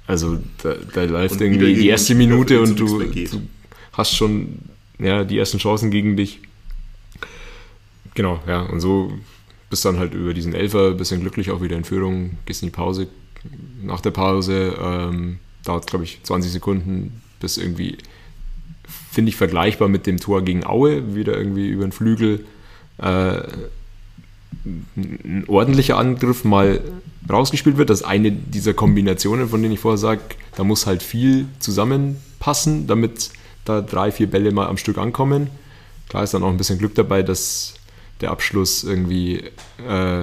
Also 0.06 0.38
da, 0.62 0.74
da 0.94 1.04
läuft 1.04 1.40
irgendwie 1.40 1.74
die 1.74 1.88
erste 1.88 2.14
Minute 2.14 2.60
und 2.60 2.78
du, 2.78 3.02
du 3.02 3.42
hast 3.92 4.14
schon 4.14 4.58
ja, 4.98 5.24
die 5.24 5.38
ersten 5.38 5.58
Chancen 5.58 5.90
gegen 5.90 6.16
dich 6.16 6.40
Genau, 8.16 8.40
ja. 8.48 8.62
Und 8.62 8.80
so 8.80 9.12
bist 9.70 9.84
dann 9.84 9.98
halt 9.98 10.14
über 10.14 10.34
diesen 10.34 10.54
Elfer 10.54 10.88
ein 10.88 10.96
bisschen 10.96 11.20
glücklich 11.20 11.50
auch 11.50 11.62
wieder 11.62 11.76
in 11.76 11.84
Führung, 11.84 12.38
gehst 12.46 12.62
in 12.62 12.68
die 12.68 12.74
Pause. 12.74 13.06
Nach 13.82 14.00
der 14.00 14.10
Pause 14.10 14.74
ähm, 14.80 15.38
dauert 15.64 15.86
glaube 15.86 16.04
ich, 16.04 16.20
20 16.22 16.50
Sekunden, 16.50 17.22
bis 17.40 17.58
irgendwie, 17.58 17.98
finde 19.10 19.28
ich, 19.28 19.36
vergleichbar 19.36 19.88
mit 19.88 20.06
dem 20.06 20.18
Tor 20.18 20.42
gegen 20.42 20.66
Aue, 20.66 21.14
wieder 21.14 21.36
irgendwie 21.36 21.68
über 21.68 21.84
den 21.84 21.92
Flügel. 21.92 22.46
Äh, 22.98 23.42
ein 24.64 25.44
ordentlicher 25.46 25.98
Angriff 25.98 26.44
mal 26.44 26.80
rausgespielt 27.28 27.76
wird. 27.76 27.90
Das 27.90 28.00
ist 28.00 28.06
eine 28.06 28.32
dieser 28.32 28.72
Kombinationen, 28.72 29.48
von 29.48 29.60
denen 29.60 29.74
ich 29.74 29.80
vorher 29.80 29.98
sage, 29.98 30.22
da 30.56 30.64
muss 30.64 30.86
halt 30.86 31.02
viel 31.02 31.46
zusammenpassen, 31.58 32.86
damit 32.86 33.30
da 33.64 33.82
drei, 33.82 34.10
vier 34.10 34.28
Bälle 34.30 34.52
mal 34.52 34.68
am 34.68 34.78
Stück 34.78 34.96
ankommen. 34.96 35.50
Klar 36.08 36.22
ist 36.22 36.32
dann 36.32 36.42
auch 36.42 36.50
ein 36.50 36.56
bisschen 36.56 36.78
Glück 36.78 36.94
dabei, 36.94 37.22
dass 37.22 37.75
der 38.20 38.30
Abschluss 38.30 38.84
irgendwie 38.84 39.42
äh, 39.86 40.22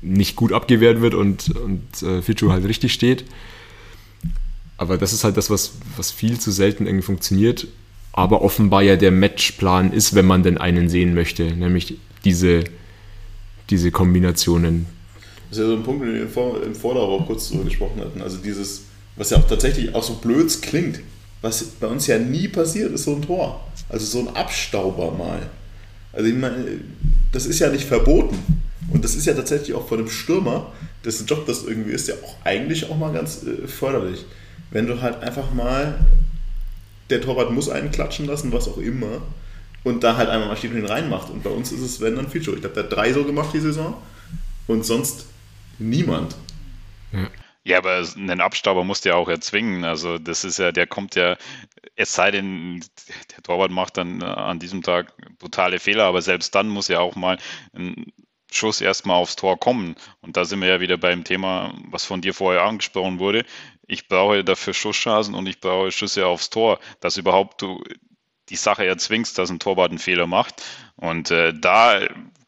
nicht 0.00 0.36
gut 0.36 0.52
abgewehrt 0.52 1.00
wird 1.00 1.14
und, 1.14 1.54
und 1.56 2.02
äh, 2.02 2.22
Fichu 2.22 2.50
halt 2.50 2.64
richtig 2.64 2.92
steht. 2.92 3.24
Aber 4.78 4.98
das 4.98 5.12
ist 5.12 5.24
halt 5.24 5.36
das, 5.36 5.50
was, 5.50 5.72
was 5.96 6.10
viel 6.10 6.38
zu 6.38 6.50
selten 6.50 6.86
irgendwie 6.86 7.04
funktioniert. 7.04 7.66
Aber 8.12 8.42
offenbar 8.42 8.82
ja 8.82 8.96
der 8.96 9.10
Matchplan 9.10 9.92
ist, 9.92 10.14
wenn 10.14 10.26
man 10.26 10.42
denn 10.42 10.58
einen 10.58 10.88
sehen 10.88 11.14
möchte. 11.14 11.44
Nämlich 11.44 11.98
diese, 12.24 12.64
diese 13.70 13.90
Kombinationen. 13.90 14.86
Das 15.48 15.58
ist 15.58 15.64
ja 15.64 15.70
so 15.70 15.76
ein 15.76 15.82
Punkt, 15.82 16.04
den 16.04 16.14
wir 16.14 16.62
im 16.62 16.74
Vorlauf 16.74 17.20
auch 17.20 17.26
kurz 17.26 17.48
drüber 17.48 17.64
gesprochen 17.64 18.00
hatten. 18.00 18.20
Also 18.20 18.38
dieses, 18.38 18.82
was 19.16 19.30
ja 19.30 19.38
auch 19.38 19.46
tatsächlich 19.46 19.94
auch 19.94 20.02
so 20.02 20.14
blöd 20.14 20.60
klingt, 20.62 21.00
was 21.42 21.62
bei 21.64 21.86
uns 21.86 22.06
ja 22.06 22.18
nie 22.18 22.48
passiert, 22.48 22.92
ist 22.92 23.04
so 23.04 23.14
ein 23.14 23.22
Tor. 23.22 23.64
Also 23.88 24.04
so 24.04 24.28
ein 24.28 24.34
Abstauber 24.34 25.12
mal. 25.12 25.50
Also 26.16 26.28
ich 26.28 26.34
meine, 26.34 26.80
das 27.32 27.46
ist 27.46 27.58
ja 27.58 27.68
nicht 27.68 27.84
verboten. 27.84 28.38
Und 28.92 29.04
das 29.04 29.14
ist 29.14 29.26
ja 29.26 29.34
tatsächlich 29.34 29.74
auch 29.74 29.86
von 29.86 29.98
einem 29.98 30.08
Stürmer, 30.08 30.72
dessen 31.04 31.26
Job 31.26 31.46
das 31.46 31.64
irgendwie 31.64 31.90
ist, 31.90 32.08
ja 32.08 32.14
auch 32.24 32.36
eigentlich 32.44 32.88
auch 32.88 32.96
mal 32.96 33.12
ganz 33.12 33.42
äh, 33.42 33.68
förderlich. 33.68 34.24
Wenn 34.70 34.86
du 34.86 35.02
halt 35.02 35.22
einfach 35.22 35.52
mal, 35.52 35.98
der 37.10 37.20
Torwart 37.20 37.50
muss 37.50 37.68
einen 37.68 37.90
klatschen 37.90 38.26
lassen, 38.26 38.52
was 38.52 38.68
auch 38.68 38.78
immer, 38.78 39.20
und 39.84 40.02
da 40.02 40.16
halt 40.16 40.28
einmal 40.28 40.48
mal 40.48 40.56
steht 40.56 40.72
und 40.72 40.78
ihn 40.78 40.86
reinmacht. 40.86 41.30
Und 41.30 41.42
bei 41.42 41.50
uns 41.50 41.70
ist 41.70 41.80
es, 41.80 42.00
wenn 42.00 42.16
dann 42.16 42.28
Feature. 42.28 42.56
Ich 42.56 42.62
glaube, 42.62 42.74
der 42.74 42.84
hat 42.84 42.92
drei 42.92 43.12
so 43.12 43.24
gemacht 43.24 43.50
die 43.52 43.60
Saison 43.60 44.00
und 44.66 44.84
sonst 44.84 45.26
niemand. 45.78 46.34
Ja. 47.12 47.28
Ja, 47.66 47.78
aber 47.78 48.06
einen 48.16 48.40
Abstauber 48.40 48.84
musst 48.84 49.04
du 49.04 49.08
ja 49.08 49.16
auch 49.16 49.28
erzwingen. 49.28 49.82
Also 49.82 50.18
das 50.18 50.44
ist 50.44 50.60
ja, 50.60 50.70
der 50.70 50.86
kommt 50.86 51.16
ja, 51.16 51.36
es 51.96 52.12
sei 52.12 52.30
denn, 52.30 52.84
der 53.34 53.42
Torwart 53.42 53.70
macht 53.70 53.96
dann 53.96 54.22
an 54.22 54.58
diesem 54.58 54.82
Tag 54.82 55.14
brutale 55.38 55.80
Fehler, 55.80 56.04
aber 56.04 56.22
selbst 56.22 56.54
dann 56.54 56.68
muss 56.68 56.88
ja 56.88 57.00
auch 57.00 57.16
mal 57.16 57.38
ein 57.74 58.12
Schuss 58.52 58.80
erstmal 58.80 59.16
aufs 59.16 59.36
Tor 59.36 59.58
kommen. 59.58 59.96
Und 60.20 60.36
da 60.36 60.44
sind 60.44 60.60
wir 60.60 60.68
ja 60.68 60.80
wieder 60.80 60.98
beim 60.98 61.24
Thema, 61.24 61.74
was 61.90 62.04
von 62.04 62.20
dir 62.20 62.34
vorher 62.34 62.62
angesprochen 62.62 63.18
wurde. 63.18 63.44
Ich 63.86 64.08
brauche 64.08 64.44
dafür 64.44 64.74
Schusschancen 64.74 65.34
und 65.34 65.46
ich 65.46 65.60
brauche 65.60 65.90
Schüsse 65.90 66.26
aufs 66.26 66.50
Tor, 66.50 66.78
dass 67.00 67.16
überhaupt 67.16 67.62
du 67.62 67.82
die 68.48 68.56
Sache 68.56 68.86
erzwingst, 68.86 69.38
dass 69.38 69.50
ein 69.50 69.58
Torwart 69.58 69.90
einen 69.90 69.98
Fehler 69.98 70.26
macht. 70.26 70.62
Und 70.96 71.30
äh, 71.30 71.52
da 71.52 72.00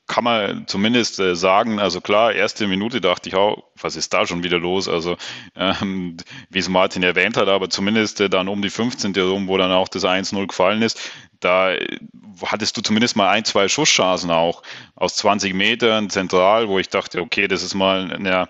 kann 0.08 0.24
man 0.24 0.66
zumindest 0.66 1.20
äh, 1.20 1.36
sagen, 1.36 1.78
also 1.78 2.00
klar, 2.00 2.32
erste 2.32 2.66
Minute 2.66 3.00
dachte 3.00 3.28
ich 3.28 3.36
auch, 3.36 3.64
was 3.80 3.94
ist 3.94 4.12
da 4.14 4.26
schon 4.26 4.42
wieder 4.42 4.58
los? 4.58 4.88
Also 4.88 5.16
ähm, 5.54 6.16
wie 6.48 6.58
es 6.58 6.68
Martin 6.68 7.02
erwähnt 7.02 7.36
hat, 7.36 7.48
aber 7.48 7.68
zumindest 7.68 8.20
äh, 8.20 8.30
dann 8.30 8.48
um 8.48 8.62
die 8.62 8.70
15. 8.70 9.14
rum, 9.16 9.48
wo 9.48 9.58
dann 9.58 9.70
auch 9.70 9.88
das 9.88 10.04
1-0 10.04 10.46
gefallen 10.46 10.82
ist, 10.82 10.98
da 11.40 11.72
äh, 11.72 11.98
hattest 12.42 12.76
du 12.76 12.80
zumindest 12.80 13.16
mal 13.16 13.28
ein, 13.28 13.44
zwei 13.44 13.68
Schusschancen 13.68 14.30
auch 14.30 14.62
aus 14.96 15.16
20 15.16 15.52
Metern 15.54 16.08
zentral, 16.08 16.68
wo 16.68 16.78
ich 16.78 16.88
dachte, 16.88 17.20
okay, 17.20 17.46
das 17.46 17.62
ist 17.62 17.74
mal, 17.74 18.18
ja, 18.24 18.48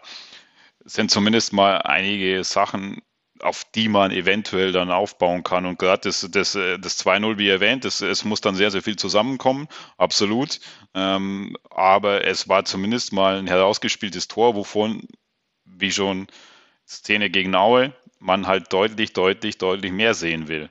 sind 0.85 1.11
zumindest 1.11 1.53
mal 1.53 1.79
einige 1.83 2.45
Sachen, 2.45 3.03
auf 3.43 3.65
die 3.75 3.89
man 3.89 4.11
eventuell 4.11 4.73
dann 4.73 4.91
aufbauen 4.91 5.43
kann. 5.43 5.67
Und 5.67 5.79
gerade 5.79 6.03
das, 6.03 6.27
das, 6.31 6.53
das 6.53 7.05
2-0, 7.05 7.39
wie 7.39 7.49
erwähnt, 7.49 7.85
das, 7.85 8.01
es 8.01 8.25
muss 8.25 8.41
dann 8.41 8.55
sehr, 8.55 8.71
sehr 8.71 8.83
viel 8.83 8.97
zusammenkommen, 8.97 9.69
absolut. 9.97 10.61
Ähm, 10.95 11.57
aber 11.71 12.25
es 12.25 12.49
war 12.49 12.65
zumindest 12.65 13.13
mal 13.13 13.39
ein 13.39 13.47
herausgespieltes 13.47 14.29
Tor, 14.29 14.55
wovon, 14.55 15.07
wie 15.65 15.93
schon 15.93 16.27
Szene 16.87 17.31
gegen 17.31 17.55
Aue, 17.55 17.93
man 18.19 18.47
halt 18.47 18.73
deutlich, 18.73 19.13
deutlich, 19.13 19.59
deutlich 19.59 19.93
mehr 19.93 20.15
sehen 20.15 20.49
will. 20.49 20.71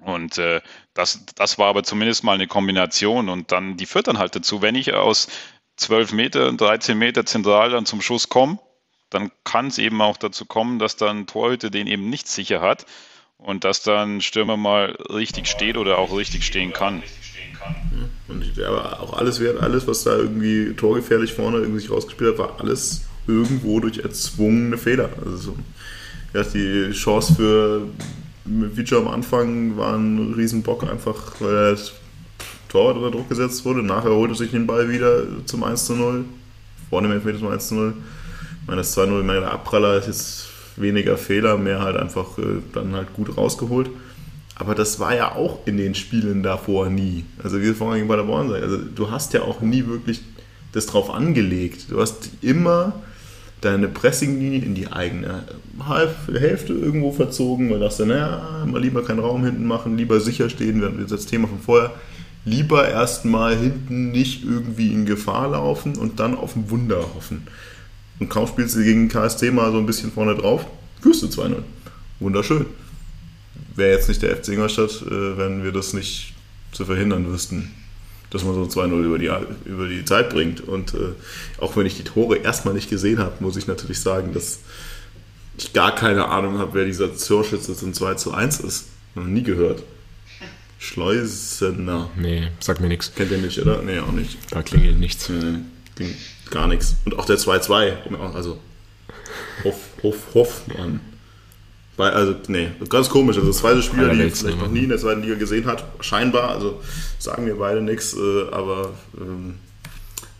Und 0.00 0.38
äh, 0.38 0.60
das, 0.94 1.24
das 1.34 1.58
war 1.58 1.68
aber 1.68 1.82
zumindest 1.82 2.24
mal 2.24 2.34
eine 2.34 2.46
Kombination. 2.46 3.28
Und 3.28 3.52
dann, 3.52 3.76
die 3.76 3.86
führt 3.86 4.08
dann 4.08 4.18
halt 4.18 4.34
dazu, 4.36 4.62
wenn 4.62 4.74
ich 4.74 4.94
aus 4.94 5.28
12 5.76 6.12
Meter, 6.12 6.52
13 6.52 6.98
Meter 6.98 7.24
zentral 7.24 7.70
dann 7.70 7.86
zum 7.86 8.00
Schuss 8.00 8.28
komme, 8.28 8.58
dann 9.10 9.30
kann 9.44 9.68
es 9.68 9.78
eben 9.78 10.00
auch 10.02 10.16
dazu 10.16 10.44
kommen, 10.44 10.78
dass 10.78 10.96
dann 10.96 11.26
Torhüter 11.26 11.70
den 11.70 11.86
eben 11.86 12.10
nicht 12.10 12.28
sicher 12.28 12.60
hat 12.60 12.86
und 13.38 13.64
dass 13.64 13.82
dann 13.82 14.20
Stürmer 14.20 14.56
mal 14.56 14.96
richtig 15.10 15.46
steht 15.46 15.76
oder 15.76 15.98
auch 15.98 16.16
richtig 16.16 16.44
stehen 16.44 16.72
kann. 16.72 17.02
Und 18.28 18.58
aber 18.60 19.00
auch 19.00 19.14
alles 19.14 19.40
wert, 19.40 19.60
alles, 19.62 19.86
was 19.86 20.04
da 20.04 20.16
irgendwie 20.16 20.74
torgefährlich 20.74 21.32
vorne 21.32 21.58
irgendwie 21.58 21.80
sich 21.80 21.90
rausgespielt 21.90 22.32
hat, 22.32 22.38
war 22.38 22.60
alles 22.60 23.02
irgendwo 23.26 23.80
durch 23.80 23.98
erzwungene 23.98 24.76
Fehler. 24.76 25.10
Also 25.24 25.56
ja, 26.34 26.42
die 26.42 26.90
Chance 26.92 27.34
für 27.34 27.88
Vici 28.44 28.94
am 28.94 29.08
Anfang 29.08 29.76
war 29.76 29.94
ein 29.94 30.34
Riesenbock, 30.34 30.84
einfach 30.84 31.40
weil 31.40 31.54
er 31.54 31.70
das 31.72 31.92
Torwart 32.68 32.96
unter 32.96 33.10
Druck 33.10 33.28
gesetzt 33.28 33.64
wurde. 33.64 33.82
Nachher 33.82 34.10
holte 34.10 34.34
sich 34.34 34.50
den 34.50 34.66
Ball 34.66 34.90
wieder 34.90 35.24
zum 35.46 35.64
1 35.64 35.86
zu 35.86 35.94
0. 35.94 36.24
Vorne 36.90 37.08
im 37.08 37.14
Elfmeter 37.14 37.38
zum 37.38 37.48
1 37.48 37.68
zu 37.68 37.74
0 37.74 37.94
meine, 38.68 38.82
das 38.82 38.96
2-0, 38.96 39.22
meine, 39.22 39.40
der 39.40 39.52
Abpraller 39.52 39.96
ist 39.96 40.06
jetzt 40.06 40.48
weniger 40.76 41.16
Fehler, 41.18 41.56
mehr 41.56 41.80
halt 41.80 41.96
einfach 41.96 42.38
äh, 42.38 42.62
dann 42.72 42.94
halt 42.94 43.12
gut 43.14 43.36
rausgeholt. 43.36 43.90
Aber 44.54 44.74
das 44.74 44.98
war 44.98 45.14
ja 45.14 45.34
auch 45.34 45.60
in 45.66 45.76
den 45.76 45.94
Spielen 45.94 46.42
davor 46.42 46.88
nie. 46.90 47.24
Also 47.42 47.60
wie 47.60 47.72
vorhin 47.74 48.08
bei 48.08 48.16
der 48.16 48.24
Born 48.24 48.52
Also 48.52 48.76
du 48.78 49.10
hast 49.10 49.32
ja 49.32 49.42
auch 49.42 49.60
nie 49.60 49.86
wirklich 49.86 50.20
das 50.72 50.86
drauf 50.86 51.10
angelegt. 51.10 51.86
Du 51.90 52.00
hast 52.00 52.30
immer 52.42 52.92
deine 53.60 53.88
Pressinglinie 53.88 54.60
in 54.60 54.74
die 54.74 54.88
eigene 54.88 55.44
Hälfte 56.32 56.72
irgendwo 56.72 57.12
verzogen, 57.12 57.70
weil 57.70 57.78
du 57.78 57.84
dachtest, 57.84 58.06
naja, 58.06 58.64
mal 58.66 58.80
lieber 58.80 59.04
keinen 59.04 59.20
Raum 59.20 59.44
hinten 59.44 59.66
machen, 59.66 59.96
lieber 59.96 60.20
sicher 60.20 60.48
stehen, 60.48 60.80
wir 60.80 60.88
haben 60.88 61.06
das 61.08 61.26
Thema 61.26 61.48
von 61.48 61.60
vorher. 61.60 61.92
Lieber 62.44 62.88
erstmal 62.88 63.56
hinten 63.56 64.10
nicht 64.10 64.44
irgendwie 64.44 64.92
in 64.92 65.06
Gefahr 65.06 65.50
laufen 65.50 65.96
und 65.96 66.20
dann 66.20 66.36
auf 66.36 66.56
ein 66.56 66.70
Wunder 66.70 67.00
hoffen. 67.14 67.46
Und 68.20 68.28
kaum 68.28 68.46
spielst 68.46 68.76
du 68.76 68.82
gegen 68.82 69.08
KSC 69.08 69.50
mal 69.50 69.70
so 69.72 69.78
ein 69.78 69.86
bisschen 69.86 70.12
vorne 70.12 70.34
drauf, 70.34 70.66
führst 71.00 71.22
du 71.22 71.26
2-0. 71.26 71.62
Wunderschön. 72.20 72.66
Wäre 73.76 73.92
jetzt 73.92 74.08
nicht 74.08 74.22
der 74.22 74.36
FC 74.36 74.48
Ingolstadt, 74.48 75.02
äh, 75.02 75.38
wenn 75.38 75.62
wir 75.62 75.72
das 75.72 75.92
nicht 75.92 76.34
zu 76.72 76.84
verhindern 76.84 77.30
wüssten, 77.32 77.70
dass 78.30 78.44
man 78.44 78.54
so 78.54 78.62
2-0 78.64 79.04
über 79.04 79.18
die, 79.18 79.30
über 79.64 79.88
die 79.88 80.04
Zeit 80.04 80.30
bringt. 80.30 80.60
Und 80.60 80.94
äh, 80.94 81.12
auch 81.58 81.76
wenn 81.76 81.86
ich 81.86 81.96
die 81.96 82.04
Tore 82.04 82.38
erstmal 82.38 82.74
nicht 82.74 82.90
gesehen 82.90 83.18
habe, 83.18 83.34
muss 83.40 83.56
ich 83.56 83.66
natürlich 83.66 84.00
sagen, 84.00 84.32
dass 84.32 84.60
ich 85.56 85.72
gar 85.72 85.94
keine 85.94 86.26
Ahnung 86.26 86.58
habe, 86.58 86.74
wer 86.74 86.84
dieser 86.84 87.16
Torschütze 87.16 87.76
zum 87.76 87.92
2 87.92 88.14
zu 88.14 88.32
1 88.32 88.60
ist. 88.60 88.86
Noch 89.14 89.24
nie 89.24 89.42
gehört. 89.42 89.82
Schleusener. 90.78 92.10
Nee, 92.16 92.48
sagt 92.60 92.80
mir 92.80 92.88
nichts. 92.88 93.12
Kennt 93.14 93.32
ihr 93.32 93.38
nicht, 93.38 93.58
oder? 93.58 93.82
Nee, 93.82 93.98
auch 93.98 94.12
nicht. 94.12 94.38
Da 94.50 94.62
klingelt 94.62 94.98
nichts. 95.00 95.28
Nee, 95.28 95.58
klingt 95.98 96.16
gar 96.50 96.66
nichts. 96.66 96.96
Und 97.04 97.18
auch 97.18 97.24
der 97.24 97.36
2-2, 97.36 97.92
also 98.34 98.58
Hoff, 99.64 99.76
Hoff, 100.02 100.16
Hoffmann. 100.34 101.00
Also, 101.96 102.36
nee, 102.46 102.68
ganz 102.88 103.08
komisch. 103.08 103.36
Also, 103.36 103.48
das 103.48 103.58
zweite 103.58 103.82
Spieler, 103.82 104.14
die 104.14 104.30
vielleicht 104.30 104.60
noch 104.60 104.70
nie 104.70 104.84
in 104.84 104.88
der 104.88 104.98
zweiten 104.98 105.22
Liga 105.22 105.34
gesehen 105.34 105.66
hat, 105.66 105.84
scheinbar, 106.00 106.50
also 106.50 106.80
sagen 107.18 107.44
wir 107.44 107.56
beide 107.56 107.82
nichts, 107.82 108.14
äh, 108.14 108.48
aber 108.52 108.92
ähm, 109.20 109.56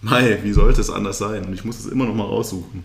Mai, 0.00 0.38
wie 0.44 0.52
sollte 0.52 0.80
es 0.80 0.90
anders 0.90 1.18
sein? 1.18 1.44
Und 1.46 1.54
ich 1.54 1.64
muss 1.64 1.80
es 1.80 1.86
immer 1.86 2.04
noch 2.04 2.14
mal 2.14 2.24
raussuchen. 2.24 2.84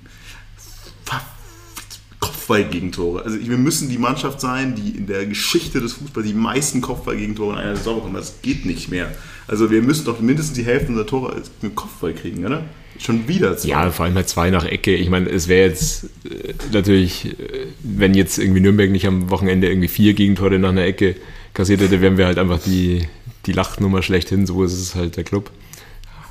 Kopfballgegentore. 2.43 3.23
Also 3.23 3.39
wir 3.39 3.57
müssen 3.57 3.89
die 3.89 3.97
Mannschaft 3.97 4.41
sein, 4.41 4.75
die 4.75 4.97
in 4.97 5.07
der 5.07 5.25
Geschichte 5.25 5.79
des 5.79 5.93
Fußballs 5.93 6.27
die 6.27 6.33
meisten 6.33 6.81
Kopfballgegentore 6.81 7.53
in 7.53 7.59
einer 7.59 7.75
Saison 7.75 7.95
bekommen. 7.95 8.15
Das 8.15 8.41
geht 8.41 8.65
nicht 8.65 8.89
mehr. 8.89 9.11
Also 9.47 9.71
wir 9.71 9.81
müssen 9.81 10.05
doch 10.05 10.19
mindestens 10.19 10.55
die 10.55 10.65
Hälfte 10.65 10.89
unserer 10.89 11.07
Tore 11.07 11.41
mit 11.61 11.75
Kopfball 11.75 12.13
kriegen, 12.13 12.45
oder? 12.45 12.65
Schon 12.99 13.27
wieder 13.27 13.57
zwei. 13.57 13.69
Ja, 13.69 13.91
vor 13.91 14.05
allem 14.05 14.15
halt 14.15 14.29
zwei 14.29 14.49
nach 14.49 14.65
Ecke. 14.65 14.93
Ich 14.95 15.09
meine, 15.09 15.29
es 15.29 15.47
wäre 15.47 15.69
jetzt 15.69 16.05
äh, 16.25 16.53
natürlich, 16.71 17.25
äh, 17.25 17.67
wenn 17.81 18.13
jetzt 18.13 18.37
irgendwie 18.37 18.61
Nürnberg 18.61 18.91
nicht 18.91 19.07
am 19.07 19.29
Wochenende 19.29 19.67
irgendwie 19.67 19.87
vier 19.87 20.13
Gegentore 20.13 20.59
nach 20.59 20.69
einer 20.69 20.83
Ecke 20.85 21.15
kassiert 21.53 21.81
hätte, 21.81 22.01
wären 22.01 22.17
wir 22.17 22.25
halt 22.25 22.37
einfach 22.37 22.59
die, 22.59 23.07
die 23.45 23.53
Lachnummer 23.53 24.03
schlechthin. 24.03 24.45
So 24.45 24.63
ist 24.63 24.73
es 24.73 24.95
halt 24.95 25.17
der 25.17 25.23
Club. 25.23 25.49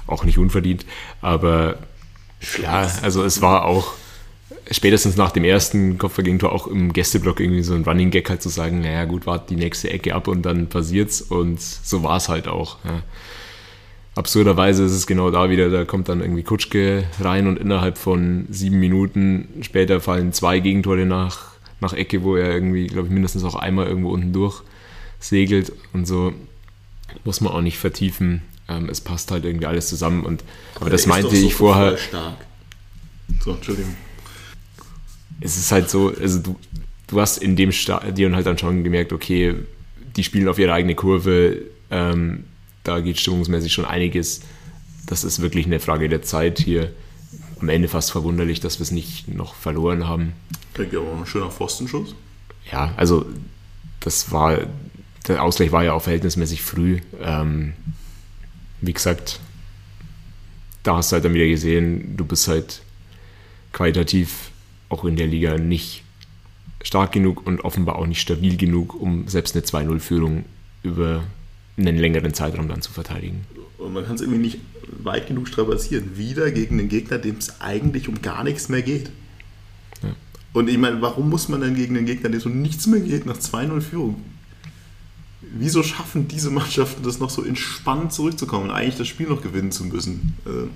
Auch 0.06 0.24
nicht 0.24 0.38
unverdient. 0.38 0.86
Aber 1.20 1.78
ja, 2.62 2.90
also 3.02 3.24
es 3.24 3.40
war 3.40 3.64
auch 3.64 3.94
spätestens 4.72 5.16
nach 5.16 5.30
dem 5.30 5.44
ersten 5.44 5.98
Kopfballgegentor 5.98 6.52
auch 6.52 6.66
im 6.66 6.92
Gästeblock 6.92 7.40
irgendwie 7.40 7.62
so 7.62 7.74
ein 7.74 7.84
Running 7.84 8.10
Gag 8.10 8.28
halt 8.28 8.42
zu 8.42 8.48
sagen, 8.48 8.80
naja 8.80 9.04
gut, 9.04 9.26
wart 9.26 9.50
die 9.50 9.56
nächste 9.56 9.90
Ecke 9.90 10.14
ab 10.14 10.28
und 10.28 10.42
dann 10.42 10.68
passiert's 10.68 11.22
und 11.22 11.60
so 11.60 12.02
war 12.02 12.16
es 12.16 12.28
halt 12.28 12.48
auch. 12.48 12.78
Ja 12.84 13.02
absurderweise 14.14 14.84
ist 14.84 14.92
es 14.92 15.06
genau 15.06 15.30
da 15.30 15.50
wieder, 15.50 15.70
da 15.70 15.84
kommt 15.84 16.08
dann 16.08 16.20
irgendwie 16.20 16.42
Kutschke 16.42 17.04
rein 17.20 17.46
und 17.46 17.58
innerhalb 17.58 17.98
von 17.98 18.46
sieben 18.50 18.78
Minuten 18.78 19.48
später 19.62 20.00
fallen 20.00 20.32
zwei 20.32 20.60
Gegentore 20.60 21.06
nach, 21.06 21.52
nach 21.80 21.92
Ecke, 21.92 22.22
wo 22.22 22.36
er 22.36 22.52
irgendwie, 22.52 22.86
glaube 22.86 23.08
ich, 23.08 23.12
mindestens 23.12 23.44
auch 23.44 23.54
einmal 23.54 23.86
irgendwo 23.86 24.10
unten 24.10 24.32
durch 24.32 24.62
segelt 25.18 25.72
und 25.92 26.06
so 26.06 26.32
muss 27.24 27.40
man 27.40 27.52
auch 27.52 27.60
nicht 27.60 27.78
vertiefen. 27.78 28.42
Ähm, 28.68 28.88
es 28.88 29.00
passt 29.00 29.30
halt 29.30 29.44
irgendwie 29.44 29.66
alles 29.66 29.88
zusammen 29.88 30.24
und 30.24 30.44
aber, 30.74 30.82
aber 30.82 30.90
das 30.90 31.06
meinte 31.06 31.34
so 31.34 31.46
ich 31.46 31.54
vorher. 31.54 31.96
Stark. 31.96 32.36
So, 33.40 33.52
Entschuldigung. 33.52 33.94
Es 35.42 35.56
ist 35.56 35.72
halt 35.72 35.90
so, 35.90 36.14
also 36.18 36.38
du, 36.38 36.56
du 37.08 37.20
hast 37.20 37.38
in 37.38 37.56
dem 37.56 37.72
Stadion 37.72 38.34
halt 38.34 38.46
dann 38.46 38.58
schon 38.58 38.84
gemerkt, 38.84 39.12
okay, 39.12 39.54
die 40.16 40.24
spielen 40.24 40.48
auf 40.48 40.58
ihre 40.58 40.72
eigene 40.72 40.94
Kurve, 40.94 41.62
ähm, 41.90 42.44
da 42.84 43.00
geht 43.00 43.18
stimmungsmäßig 43.18 43.72
schon 43.72 43.84
einiges. 43.84 44.42
Das 45.06 45.24
ist 45.24 45.40
wirklich 45.40 45.66
eine 45.66 45.80
Frage 45.80 46.08
der 46.08 46.22
Zeit 46.22 46.58
hier. 46.58 46.92
Am 47.60 47.68
Ende 47.68 47.88
fast 47.88 48.10
verwunderlich, 48.10 48.60
dass 48.60 48.78
wir 48.78 48.84
es 48.84 48.90
nicht 48.90 49.28
noch 49.28 49.54
verloren 49.54 50.08
haben. 50.08 50.32
Ich 50.72 50.78
denke 50.78 50.98
aber 50.98 51.12
ein 51.12 51.26
schöner 51.26 51.50
Pfostenschuss. 51.50 52.14
Ja, 52.70 52.92
also 52.96 53.26
das 54.00 54.32
war, 54.32 54.58
der 55.28 55.42
Ausgleich 55.42 55.70
war 55.72 55.84
ja 55.84 55.92
auch 55.92 56.02
verhältnismäßig 56.02 56.62
früh. 56.62 56.98
Ähm, 57.20 57.74
wie 58.80 58.92
gesagt, 58.92 59.40
da 60.82 60.96
hast 60.96 61.12
du 61.12 61.14
halt 61.14 61.24
dann 61.24 61.34
wieder 61.34 61.46
gesehen, 61.46 62.16
du 62.16 62.24
bist 62.24 62.48
halt 62.48 62.82
qualitativ 63.72 64.50
auch 64.92 65.04
in 65.04 65.16
der 65.16 65.26
Liga 65.26 65.56
nicht 65.58 66.04
stark 66.82 67.12
genug 67.12 67.46
und 67.46 67.64
offenbar 67.64 67.96
auch 67.96 68.06
nicht 68.06 68.20
stabil 68.20 68.56
genug, 68.56 68.94
um 68.94 69.26
selbst 69.28 69.56
eine 69.56 69.64
2-0-Führung 69.64 70.44
über 70.82 71.24
einen 71.76 71.96
längeren 71.96 72.34
Zeitraum 72.34 72.68
dann 72.68 72.82
zu 72.82 72.92
verteidigen. 72.92 73.46
Und 73.78 73.94
man 73.94 74.04
kann 74.04 74.16
es 74.16 74.20
irgendwie 74.20 74.40
nicht 74.40 74.58
weit 75.02 75.26
genug 75.26 75.48
strapazieren. 75.48 76.16
Wieder 76.16 76.50
gegen 76.50 76.78
einen 76.78 76.88
Gegner, 76.88 77.18
dem 77.18 77.36
es 77.36 77.60
eigentlich 77.60 78.08
um 78.08 78.20
gar 78.20 78.44
nichts 78.44 78.68
mehr 78.68 78.82
geht. 78.82 79.10
Ja. 80.02 80.14
Und 80.52 80.68
ich 80.68 80.78
meine, 80.78 81.00
warum 81.00 81.30
muss 81.30 81.48
man 81.48 81.60
denn 81.60 81.74
gegen 81.74 81.96
einen 81.96 82.06
Gegner, 82.06 82.28
dem 82.28 82.38
es 82.38 82.46
um 82.46 82.60
nichts 82.60 82.86
mehr 82.86 83.00
geht, 83.00 83.26
nach 83.26 83.38
2-0 83.38 83.80
Führung? 83.80 84.22
Wieso 85.40 85.82
schaffen 85.82 86.28
diese 86.28 86.50
Mannschaften 86.50 87.02
das 87.02 87.18
noch 87.18 87.30
so 87.30 87.42
entspannt 87.42 88.12
zurückzukommen 88.12 88.70
und 88.70 88.70
eigentlich 88.70 88.96
das 88.96 89.08
Spiel 89.08 89.28
noch 89.28 89.42
gewinnen 89.42 89.72
zu 89.72 89.84
müssen? 89.84 90.34
Äh, 90.46 90.68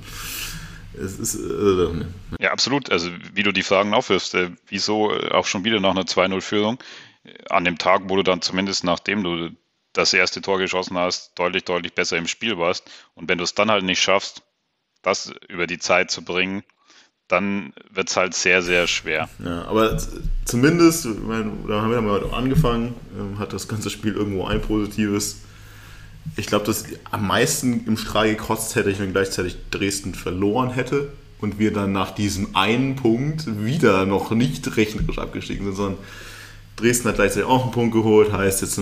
es 0.99 1.18
ist, 1.18 1.34
äh, 1.36 2.05
ja, 2.40 2.53
absolut. 2.53 2.90
Also, 2.90 3.11
wie 3.34 3.42
du 3.42 3.53
die 3.53 3.62
Fragen 3.62 3.94
aufwirfst, 3.94 4.34
äh, 4.34 4.51
wieso 4.68 5.12
äh, 5.12 5.30
auch 5.30 5.47
schon 5.47 5.64
wieder 5.64 5.80
nach 5.80 5.90
einer 5.90 6.05
2-0-Führung? 6.05 6.78
An 7.51 7.64
dem 7.64 7.78
Tag, 7.78 8.03
wo 8.07 8.16
du 8.16 8.22
dann 8.22 8.40
zumindest 8.40 8.84
nachdem 8.84 9.24
du 9.24 9.51
das 9.92 10.12
erste 10.12 10.42
Tor 10.42 10.59
geschossen 10.59 10.97
hast, 10.97 11.32
deutlich, 11.38 11.64
deutlich 11.64 11.94
besser 11.94 12.16
im 12.16 12.26
Spiel 12.26 12.59
warst. 12.59 12.88
Und 13.14 13.28
wenn 13.28 13.38
du 13.38 13.44
es 13.44 13.55
dann 13.55 13.70
halt 13.70 13.84
nicht 13.84 14.01
schaffst, 14.01 14.42
das 15.03 15.32
über 15.49 15.66
die 15.66 15.78
Zeit 15.78 16.11
zu 16.11 16.22
bringen, 16.22 16.62
dann 17.28 17.72
wird 17.90 18.09
es 18.09 18.16
halt 18.16 18.34
sehr, 18.34 18.62
sehr 18.62 18.86
schwer. 18.86 19.28
Ja, 19.44 19.64
aber 19.64 20.01
zumindest, 20.44 21.07
meine, 21.07 21.53
da 21.66 21.82
haben 21.82 21.90
wir 21.90 22.01
mal 22.01 22.32
angefangen, 22.32 22.94
ähm, 23.18 23.38
hat 23.38 23.53
das 23.53 23.66
ganze 23.66 23.90
Spiel 23.90 24.14
irgendwo 24.14 24.44
ein 24.47 24.61
positives. 24.61 25.42
Ich 26.37 26.47
glaube, 26.47 26.64
dass 26.66 26.85
am 27.11 27.27
meisten 27.27 27.87
im 27.87 27.97
Strahl 27.97 28.29
gekotzt 28.29 28.74
hätte 28.74 28.91
ich, 28.91 28.99
wenn 28.99 29.12
gleichzeitig 29.12 29.57
Dresden 29.70 30.14
verloren 30.14 30.70
hätte 30.70 31.09
und 31.41 31.59
wir 31.59 31.72
dann 31.72 31.93
nach 31.93 32.14
diesem 32.14 32.55
einen 32.57 32.97
Punkt 32.97 33.64
wieder 33.64 34.07
noch 34.07 34.31
nicht 34.33 34.77
rechnerisch 34.77 35.18
abgestiegen 35.18 35.66
sind, 35.66 35.77
sondern 35.77 35.99
Dresden 36.77 37.09
hat 37.09 37.16
gleichzeitig 37.16 37.49
auch 37.49 37.62
einen 37.62 37.72
Punkt 37.72 37.95
geholt, 37.95 38.33
heißt 38.33 38.61
jetzt 38.61 38.79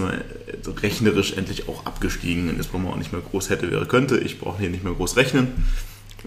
rechnerisch 0.82 1.34
endlich 1.34 1.68
auch 1.68 1.86
abgestiegen. 1.86 2.48
Und 2.48 2.56
jetzt 2.56 2.72
brauchen 2.72 2.84
wir 2.84 2.90
auch 2.90 2.96
nicht 2.96 3.12
mehr 3.12 3.22
groß 3.22 3.50
hätte, 3.50 3.70
wäre, 3.70 3.86
könnte. 3.86 4.18
Ich 4.18 4.40
brauche 4.40 4.58
hier 4.58 4.70
nicht 4.70 4.82
mehr 4.82 4.92
groß 4.92 5.16
rechnen. 5.16 5.48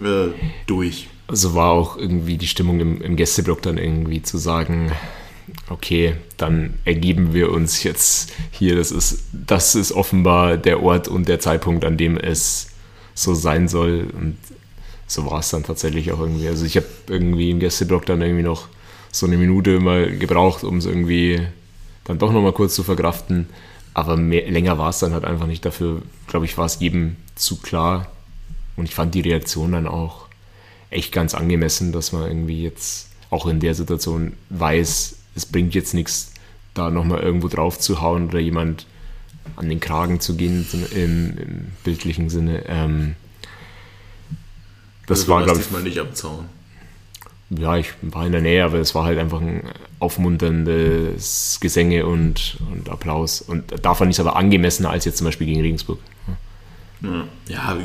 Äh, 0.02 0.28
durch. 0.66 1.08
Also 1.26 1.54
war 1.54 1.72
auch 1.72 1.96
irgendwie 1.96 2.38
die 2.38 2.46
Stimmung 2.46 2.80
im, 2.80 3.02
im 3.02 3.16
Gästeblock 3.16 3.60
dann 3.60 3.76
irgendwie 3.76 4.22
zu 4.22 4.38
sagen, 4.38 4.92
okay, 5.70 6.14
dann 6.36 6.74
ergeben 6.84 7.34
wir 7.34 7.50
uns 7.50 7.82
jetzt 7.82 8.32
hier. 8.50 8.76
Das 8.76 8.90
ist, 8.90 9.24
das 9.32 9.74
ist 9.74 9.92
offenbar 9.92 10.56
der 10.56 10.82
Ort 10.82 11.08
und 11.08 11.28
der 11.28 11.40
Zeitpunkt, 11.40 11.84
an 11.84 11.96
dem 11.96 12.16
es 12.16 12.70
so 13.14 13.34
sein 13.34 13.68
soll. 13.68 14.08
Und 14.12 14.36
so 15.06 15.26
war 15.26 15.40
es 15.40 15.50
dann 15.50 15.64
tatsächlich 15.64 16.12
auch 16.12 16.20
irgendwie. 16.20 16.48
Also 16.48 16.64
ich 16.64 16.76
habe 16.76 16.86
irgendwie 17.08 17.50
im 17.50 17.60
Gästeblock 17.60 18.06
dann 18.06 18.22
irgendwie 18.22 18.42
noch 18.42 18.68
so 19.10 19.26
eine 19.26 19.36
Minute 19.36 19.80
mal 19.80 20.16
gebraucht, 20.16 20.64
um 20.64 20.78
es 20.78 20.86
irgendwie 20.86 21.40
dann 22.04 22.18
doch 22.18 22.32
nochmal 22.32 22.52
kurz 22.52 22.74
zu 22.74 22.82
verkraften. 22.82 23.48
Aber 23.94 24.16
mehr, 24.16 24.50
länger 24.50 24.78
war 24.78 24.90
es 24.90 24.98
dann 24.98 25.12
halt 25.12 25.24
einfach 25.24 25.46
nicht. 25.46 25.64
Dafür, 25.64 26.02
glaube 26.26 26.46
ich, 26.46 26.56
war 26.56 26.66
es 26.66 26.80
jedem 26.80 27.16
zu 27.34 27.56
klar. 27.56 28.10
Und 28.76 28.84
ich 28.84 28.94
fand 28.94 29.14
die 29.14 29.22
Reaktion 29.22 29.72
dann 29.72 29.88
auch 29.88 30.26
echt 30.90 31.12
ganz 31.12 31.34
angemessen, 31.34 31.92
dass 31.92 32.12
man 32.12 32.26
irgendwie 32.26 32.62
jetzt 32.62 33.08
auch 33.30 33.46
in 33.46 33.60
der 33.60 33.74
Situation 33.74 34.34
weiß, 34.50 35.17
es 35.38 35.46
bringt 35.46 35.74
jetzt 35.74 35.94
nichts, 35.94 36.32
da 36.74 36.90
nochmal 36.90 37.20
irgendwo 37.20 37.48
drauf 37.48 37.78
zu 37.78 38.00
hauen 38.00 38.28
oder 38.28 38.38
jemand 38.38 38.86
an 39.56 39.68
den 39.68 39.80
Kragen 39.80 40.20
zu 40.20 40.36
gehen 40.36 40.66
im, 40.72 40.86
im 40.92 41.66
bildlichen 41.82 42.28
Sinne. 42.28 42.64
Ähm, 42.66 43.14
das 45.06 45.20
also 45.20 45.32
war, 45.32 45.44
glaube 45.44 45.60
ich. 45.60 45.70
mal 45.70 45.82
nicht 45.82 45.98
am 45.98 46.14
Zaun 46.14 46.44
ja, 47.50 47.76
ich 47.78 47.94
war 48.02 48.26
in 48.26 48.32
der 48.32 48.42
Nähe, 48.42 48.64
aber 48.64 48.78
es 48.78 48.94
war 48.94 49.04
halt 49.04 49.18
einfach 49.18 49.40
ein 49.40 49.62
aufmunterndes 50.00 51.58
Gesänge 51.60 52.06
und, 52.06 52.58
und 52.70 52.90
Applaus. 52.90 53.40
Und 53.40 53.72
da 53.82 53.94
fand 53.94 54.10
ich 54.10 54.16
es 54.16 54.20
aber 54.20 54.36
angemessener 54.36 54.90
als 54.90 55.04
jetzt 55.06 55.18
zum 55.18 55.24
Beispiel 55.24 55.46
gegen 55.46 55.62
Regensburg. 55.62 55.98
Ja. 57.00 57.24
ja, 57.46 57.78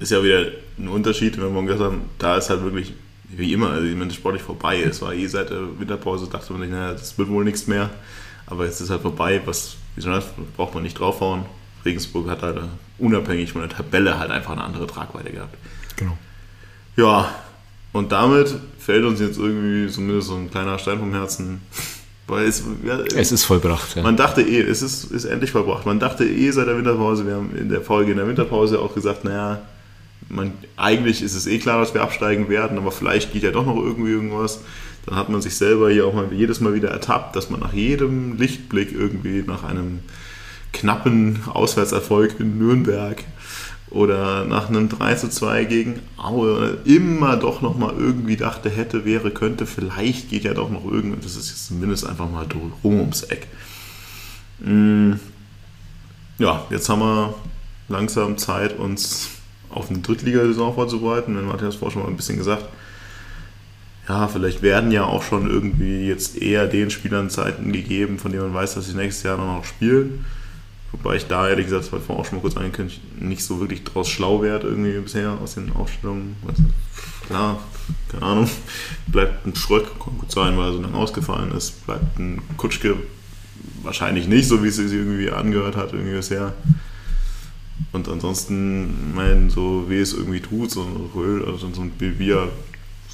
ist 0.00 0.10
ja 0.10 0.22
wieder 0.22 0.46
ein 0.78 0.88
Unterschied, 0.88 1.40
wenn 1.40 1.52
man 1.52 1.66
gesagt 1.66 1.84
haben, 1.84 2.02
da 2.18 2.38
ist 2.38 2.50
halt 2.50 2.62
wirklich, 2.62 2.94
wie 3.28 3.52
immer, 3.52 3.70
also 3.70 3.86
ich 3.86 3.96
meine, 3.96 4.10
sportlich 4.10 4.42
vorbei. 4.42 4.80
Es 4.80 5.02
war 5.02 5.12
eh 5.12 5.26
seit 5.26 5.50
der 5.50 5.78
Winterpause, 5.78 6.28
dachte 6.28 6.52
man 6.52 6.62
sich, 6.62 6.70
naja, 6.70 6.92
das 6.92 7.18
wird 7.18 7.28
wohl 7.28 7.44
nichts 7.44 7.66
mehr. 7.66 7.90
Aber 8.46 8.64
jetzt 8.64 8.80
ist 8.80 8.90
halt 8.90 9.02
vorbei, 9.02 9.40
was, 9.44 9.76
wieso 9.94 10.10
das 10.10 10.26
braucht 10.56 10.74
man 10.74 10.82
nicht 10.82 10.98
draufhauen. 10.98 11.44
Regensburg 11.84 12.28
hat 12.28 12.42
halt 12.42 12.60
unabhängig 12.98 13.52
von 13.52 13.60
der 13.60 13.70
Tabelle 13.70 14.18
halt 14.18 14.30
einfach 14.30 14.52
eine 14.52 14.64
andere 14.64 14.86
Tragweite 14.86 15.30
gehabt. 15.30 15.56
Genau. 15.96 16.16
Ja, 16.96 17.34
und 17.92 18.12
damit 18.12 18.54
fällt 18.78 19.04
uns 19.04 19.20
jetzt 19.20 19.38
irgendwie 19.38 19.90
zumindest 19.92 20.28
so 20.28 20.34
ein 20.34 20.50
kleiner 20.50 20.78
Stein 20.78 20.98
vom 20.98 21.12
Herzen. 21.12 21.60
Weil 22.26 22.46
es, 22.46 22.62
ja, 22.84 22.98
es 23.14 23.32
ist 23.32 23.44
vollbracht. 23.44 23.96
Ja. 23.96 24.02
Man 24.02 24.16
dachte 24.16 24.42
eh, 24.42 24.60
es 24.60 24.82
ist, 24.82 25.10
ist 25.10 25.24
endlich 25.24 25.50
vollbracht. 25.50 25.86
Man 25.86 25.98
dachte 25.98 26.24
eh 26.24 26.50
seit 26.50 26.66
der 26.66 26.76
Winterpause, 26.76 27.26
wir 27.26 27.36
haben 27.36 27.56
in 27.56 27.70
der 27.70 27.80
Folge 27.80 28.10
in 28.10 28.18
der 28.18 28.26
Winterpause 28.26 28.78
auch 28.80 28.94
gesagt, 28.94 29.24
naja, 29.24 29.62
man, 30.28 30.52
eigentlich 30.76 31.22
ist 31.22 31.34
es 31.34 31.46
eh 31.46 31.58
klar, 31.58 31.80
dass 31.80 31.94
wir 31.94 32.02
absteigen 32.02 32.48
werden, 32.48 32.78
aber 32.78 32.92
vielleicht 32.92 33.32
geht 33.32 33.42
ja 33.42 33.50
doch 33.50 33.64
noch 33.64 33.76
irgendwie 33.76 34.10
irgendwas. 34.10 34.60
Dann 35.06 35.16
hat 35.16 35.28
man 35.28 35.40
sich 35.40 35.56
selber 35.56 35.90
hier 35.90 36.06
auch 36.06 36.12
mal 36.12 36.28
jedes 36.32 36.60
Mal 36.60 36.74
wieder 36.74 36.90
ertappt, 36.90 37.34
dass 37.34 37.50
man 37.50 37.60
nach 37.60 37.72
jedem 37.72 38.36
Lichtblick 38.36 38.92
irgendwie 38.92 39.42
nach 39.46 39.64
einem 39.64 40.00
knappen 40.72 41.40
Auswärtserfolg 41.46 42.38
in 42.40 42.58
Nürnberg 42.58 43.24
oder 43.90 44.44
nach 44.44 44.68
einem 44.68 44.90
3 44.90 45.14
zu 45.14 45.30
2 45.30 45.64
gegen 45.64 46.00
Aue 46.18 46.78
immer 46.84 47.36
doch 47.36 47.62
nochmal 47.62 47.94
irgendwie 47.98 48.36
dachte, 48.36 48.68
hätte, 48.68 49.04
wäre, 49.06 49.30
könnte, 49.30 49.66
vielleicht 49.66 50.28
geht 50.28 50.44
ja 50.44 50.52
doch 50.52 50.70
noch 50.70 50.84
irgendwas. 50.84 51.24
Das 51.24 51.36
ist 51.36 51.48
jetzt 51.48 51.66
zumindest 51.68 52.06
einfach 52.06 52.30
mal 52.30 52.46
rum 52.84 53.00
ums 53.00 53.22
Eck. 53.22 53.46
Mm. 54.60 55.14
Ja, 56.38 56.66
jetzt 56.70 56.88
haben 56.88 57.00
wir 57.00 57.34
langsam 57.88 58.36
Zeit, 58.36 58.78
uns 58.78 59.30
auf 59.70 59.90
eine 59.90 60.00
Drittligasaison 60.00 60.74
vorzubereiten. 60.74 61.36
Wenn 61.36 61.46
Matthias 61.46 61.76
vorher 61.76 61.92
schon 61.92 62.02
mal 62.02 62.08
ein 62.08 62.16
bisschen 62.16 62.38
gesagt, 62.38 62.64
ja, 64.08 64.26
vielleicht 64.26 64.62
werden 64.62 64.90
ja 64.90 65.04
auch 65.04 65.22
schon 65.22 65.50
irgendwie 65.50 66.06
jetzt 66.06 66.40
eher 66.40 66.66
den 66.66 66.90
Spielern 66.90 67.28
Zeiten 67.28 67.72
gegeben, 67.72 68.18
von 68.18 68.32
denen 68.32 68.44
man 68.44 68.54
weiß, 68.54 68.74
dass 68.74 68.86
sie 68.86 68.96
nächstes 68.96 69.24
Jahr 69.24 69.36
noch 69.36 69.64
spielen. 69.64 70.24
Wobei 70.92 71.16
ich 71.16 71.26
da 71.26 71.46
ehrlich 71.48 71.66
gesagt, 71.66 71.84
ich 71.84 71.90
vorhin 71.90 72.16
auch 72.16 72.24
schon 72.24 72.38
mal 72.38 72.42
kurz 72.42 72.56
angekündigt, 72.56 73.02
nicht 73.20 73.44
so 73.44 73.60
wirklich 73.60 73.84
draus 73.84 74.08
schlau 74.08 74.40
werde 74.42 74.68
irgendwie 74.68 74.98
bisher 74.98 75.32
aus 75.42 75.54
den 75.54 75.70
Aufstellungen. 75.72 76.36
Klar, 77.26 77.62
keine 78.10 78.22
Ahnung. 78.24 78.50
Bleibt 79.06 79.46
ein 79.46 79.54
Schröck, 79.54 80.00
kann 80.02 80.16
gut 80.18 80.32
sein, 80.32 80.56
weil 80.56 80.68
er 80.68 80.72
so 80.72 80.80
lange 80.80 80.96
ausgefallen 80.96 81.52
ist. 81.52 81.84
Bleibt 81.84 82.18
ein 82.18 82.40
Kutschke 82.56 82.96
wahrscheinlich 83.82 84.28
nicht, 84.28 84.48
so 84.48 84.64
wie 84.64 84.68
es 84.68 84.76
sich 84.76 84.90
irgendwie 84.90 85.30
angehört 85.30 85.76
hat 85.76 85.92
irgendwie 85.92 86.16
bisher. 86.16 86.54
Und 87.92 88.08
ansonsten, 88.08 89.14
mein, 89.14 89.50
so 89.50 89.86
wie 89.88 89.98
es 89.98 90.12
irgendwie 90.12 90.40
tut, 90.40 90.70
so 90.70 90.82
ein 90.82 91.10
Röhl 91.14 91.42
oder 91.42 91.58
so 91.58 91.66
ein 91.66 91.90
Bilbia 91.90 92.48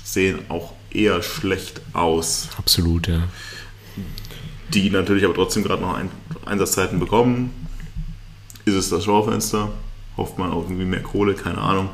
sehen 0.03 0.39
auch 0.49 0.73
eher 0.91 1.23
schlecht 1.23 1.81
aus. 1.93 2.49
Absolut, 2.59 3.09
ja. 3.09 3.29
Die 4.73 4.91
natürlich 4.91 5.25
aber 5.25 5.35
trotzdem 5.35 5.63
gerade 5.63 5.83
noch 5.83 5.95
ein, 5.95 6.11
Einsatzzeiten 6.45 6.99
bekommen 6.99 7.51
ist 8.65 8.75
es 8.75 8.89
das 8.89 9.05
Schaufenster. 9.05 9.71
Hofft 10.17 10.39
man 10.39 10.51
auf 10.51 10.65
irgendwie 10.65 10.85
mehr 10.85 11.03
Kohle, 11.03 11.35
keine 11.35 11.59
Ahnung. 11.59 11.91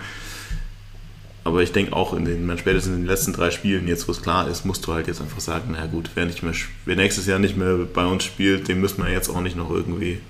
Aber 1.42 1.62
ich 1.62 1.72
denke 1.72 1.94
auch 1.94 2.12
in 2.12 2.26
den, 2.26 2.58
spätestens 2.58 2.94
in 2.94 3.00
den 3.00 3.06
letzten 3.06 3.32
drei 3.32 3.50
Spielen, 3.50 3.88
jetzt 3.88 4.06
wo 4.06 4.12
es 4.12 4.20
klar 4.20 4.46
ist, 4.46 4.66
musst 4.66 4.86
du 4.86 4.92
halt 4.92 5.08
jetzt 5.08 5.22
einfach 5.22 5.40
sagen, 5.40 5.70
na 5.72 5.86
gut, 5.86 6.10
wer, 6.14 6.26
nicht 6.26 6.42
mehr, 6.42 6.52
wer 6.84 6.96
nächstes 6.96 7.26
Jahr 7.26 7.38
nicht 7.38 7.56
mehr 7.56 7.76
bei 7.92 8.04
uns 8.04 8.24
spielt, 8.24 8.68
den 8.68 8.80
müssen 8.80 9.02
wir 9.02 9.10
jetzt 9.10 9.30
auch 9.30 9.40
nicht 9.40 9.56
noch 9.56 9.70
irgendwie 9.70 10.20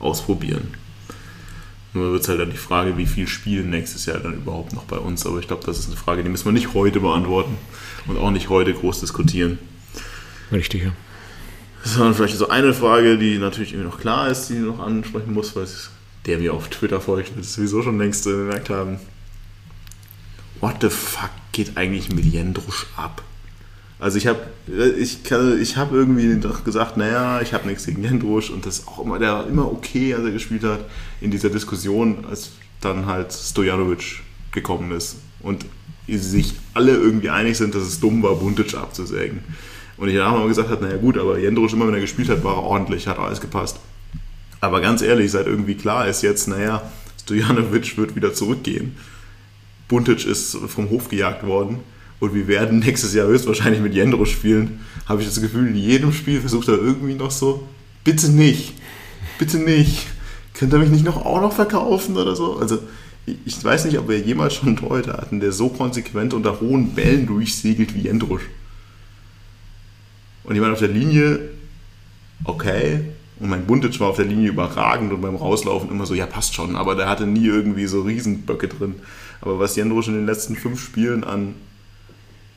ausprobieren. 0.00 0.74
Nur 1.96 2.12
wird 2.12 2.24
es 2.24 2.28
halt 2.28 2.40
dann 2.40 2.50
die 2.50 2.58
Frage, 2.58 2.98
wie 2.98 3.06
viel 3.06 3.26
spielen 3.26 3.70
nächstes 3.70 4.04
Jahr 4.04 4.18
dann 4.18 4.34
überhaupt 4.34 4.74
noch 4.74 4.84
bei 4.84 4.98
uns. 4.98 5.24
Aber 5.24 5.38
ich 5.38 5.48
glaube, 5.48 5.64
das 5.64 5.78
ist 5.78 5.86
eine 5.86 5.96
Frage, 5.96 6.22
die 6.22 6.28
müssen 6.28 6.44
wir 6.44 6.52
nicht 6.52 6.74
heute 6.74 7.00
beantworten 7.00 7.56
und 8.06 8.18
auch 8.18 8.30
nicht 8.30 8.50
heute 8.50 8.74
groß 8.74 9.00
diskutieren. 9.00 9.58
Richtig, 10.52 10.84
ja. 10.84 10.92
Das 11.82 11.98
war 11.98 12.12
vielleicht 12.12 12.36
so 12.36 12.50
eine 12.50 12.74
Frage, 12.74 13.16
die 13.16 13.38
natürlich 13.38 13.72
irgendwie 13.72 13.88
noch 13.88 13.98
klar 13.98 14.28
ist, 14.28 14.48
die 14.48 14.54
ich 14.54 14.60
noch 14.60 14.80
ansprechen 14.80 15.32
muss, 15.32 15.56
weil 15.56 15.66
der 16.26 16.38
mir 16.38 16.52
auf 16.52 16.68
Twitter 16.68 17.00
folgt, 17.00 17.32
das 17.38 17.54
sowieso 17.54 17.82
schon 17.82 17.98
längst 17.98 18.24
bemerkt 18.24 18.68
haben. 18.68 18.98
What 20.60 20.76
the 20.82 20.90
fuck 20.90 21.30
geht 21.52 21.78
eigentlich 21.78 22.12
mit 22.12 22.26
Jendrusch 22.26 22.86
ab? 22.96 23.22
Also 23.98 24.18
ich 24.18 24.26
habe 24.26 24.40
ich, 24.98 25.20
ich 25.30 25.76
hab 25.76 25.92
irgendwie 25.92 26.38
doch 26.38 26.64
gesagt, 26.64 26.98
naja, 26.98 27.40
ich 27.40 27.54
habe 27.54 27.66
nichts 27.66 27.86
gegen 27.86 28.02
Jendrusch 28.02 28.50
und 28.50 28.66
das 28.66 28.80
ist 28.80 28.88
auch 28.88 29.02
immer, 29.02 29.18
der 29.18 29.46
immer 29.48 29.70
okay, 29.70 30.14
als 30.14 30.24
er 30.24 30.32
gespielt 30.32 30.64
hat, 30.64 30.80
in 31.20 31.30
dieser 31.30 31.48
Diskussion, 31.48 32.26
als 32.28 32.50
dann 32.82 33.06
halt 33.06 33.32
Stojanovic 33.32 34.20
gekommen 34.52 34.92
ist 34.92 35.16
und 35.40 35.64
sich 36.08 36.54
alle 36.74 36.92
irgendwie 36.92 37.30
einig 37.30 37.56
sind, 37.56 37.74
dass 37.74 37.82
es 37.82 37.98
dumm 37.98 38.22
war, 38.22 38.36
Buntic 38.36 38.74
abzusägen. 38.74 39.40
Und 39.96 40.10
ich 40.10 40.18
habe 40.18 40.36
immer 40.36 40.48
gesagt, 40.48 40.68
hat, 40.68 40.82
naja 40.82 40.98
gut, 40.98 41.16
aber 41.16 41.38
Jendrosch 41.38 41.72
immer, 41.72 41.86
wenn 41.86 41.94
er 41.94 42.00
gespielt 42.00 42.28
hat, 42.28 42.44
war 42.44 42.56
er 42.56 42.62
ordentlich, 42.62 43.08
hat 43.08 43.18
alles 43.18 43.40
gepasst. 43.40 43.80
Aber 44.60 44.82
ganz 44.82 45.00
ehrlich, 45.00 45.30
seit 45.30 45.46
irgendwie 45.46 45.74
klar 45.74 46.06
ist 46.06 46.22
jetzt, 46.22 46.48
naja, 46.48 46.82
Stojanovic 47.22 47.96
wird 47.96 48.14
wieder 48.14 48.34
zurückgehen, 48.34 48.94
Buntic 49.88 50.26
ist 50.26 50.56
vom 50.68 50.90
Hof 50.90 51.08
gejagt 51.08 51.46
worden 51.46 51.80
und 52.20 52.34
wir 52.34 52.48
werden 52.48 52.78
nächstes 52.80 53.14
Jahr 53.14 53.26
höchstwahrscheinlich 53.26 53.80
mit 53.80 53.94
Jendro 53.94 54.24
spielen, 54.24 54.80
habe 55.06 55.20
ich 55.22 55.28
das 55.28 55.40
Gefühl, 55.40 55.68
in 55.68 55.76
jedem 55.76 56.12
Spiel 56.12 56.40
versucht 56.40 56.68
er 56.68 56.74
irgendwie 56.74 57.14
noch 57.14 57.30
so, 57.30 57.66
bitte 58.04 58.28
nicht, 58.30 58.74
bitte 59.38 59.58
nicht, 59.58 60.06
könnt 60.54 60.72
ihr 60.72 60.78
mich 60.78 60.90
nicht 60.90 61.04
noch 61.04 61.24
auch 61.24 61.40
noch 61.40 61.52
verkaufen 61.52 62.16
oder 62.16 62.34
so? 62.34 62.58
Also 62.58 62.78
ich 63.44 63.62
weiß 63.62 63.86
nicht, 63.86 63.98
ob 63.98 64.08
wir 64.08 64.20
jemals 64.20 64.54
schon 64.54 64.68
einen 64.68 64.76
Torhüter 64.76 65.14
hatten, 65.14 65.40
der 65.40 65.52
so 65.52 65.68
konsequent 65.68 66.32
unter 66.32 66.60
hohen 66.60 66.94
Bällen 66.94 67.26
durchsegelt 67.26 67.94
wie 67.94 68.02
Jendrusch. 68.02 68.44
Und 70.44 70.54
jemand 70.54 70.72
auf 70.72 70.78
der 70.78 70.88
Linie, 70.88 71.40
okay, 72.44 73.00
und 73.38 73.50
mein 73.50 73.66
Buntic 73.66 73.98
war 74.00 74.08
auf 74.08 74.16
der 74.16 74.24
Linie 74.24 74.48
überragend 74.48 75.12
und 75.12 75.20
beim 75.20 75.34
Rauslaufen 75.34 75.90
immer 75.90 76.06
so, 76.06 76.14
ja, 76.14 76.24
passt 76.24 76.54
schon, 76.54 76.76
aber 76.76 76.94
der 76.94 77.08
hatte 77.08 77.26
nie 77.26 77.46
irgendwie 77.46 77.86
so 77.86 78.02
Riesenböcke 78.02 78.68
drin. 78.68 78.94
Aber 79.40 79.58
was 79.58 79.76
Jendrusch 79.76 80.08
in 80.08 80.14
den 80.14 80.26
letzten 80.26 80.56
fünf 80.56 80.80
Spielen 80.82 81.24
an 81.24 81.54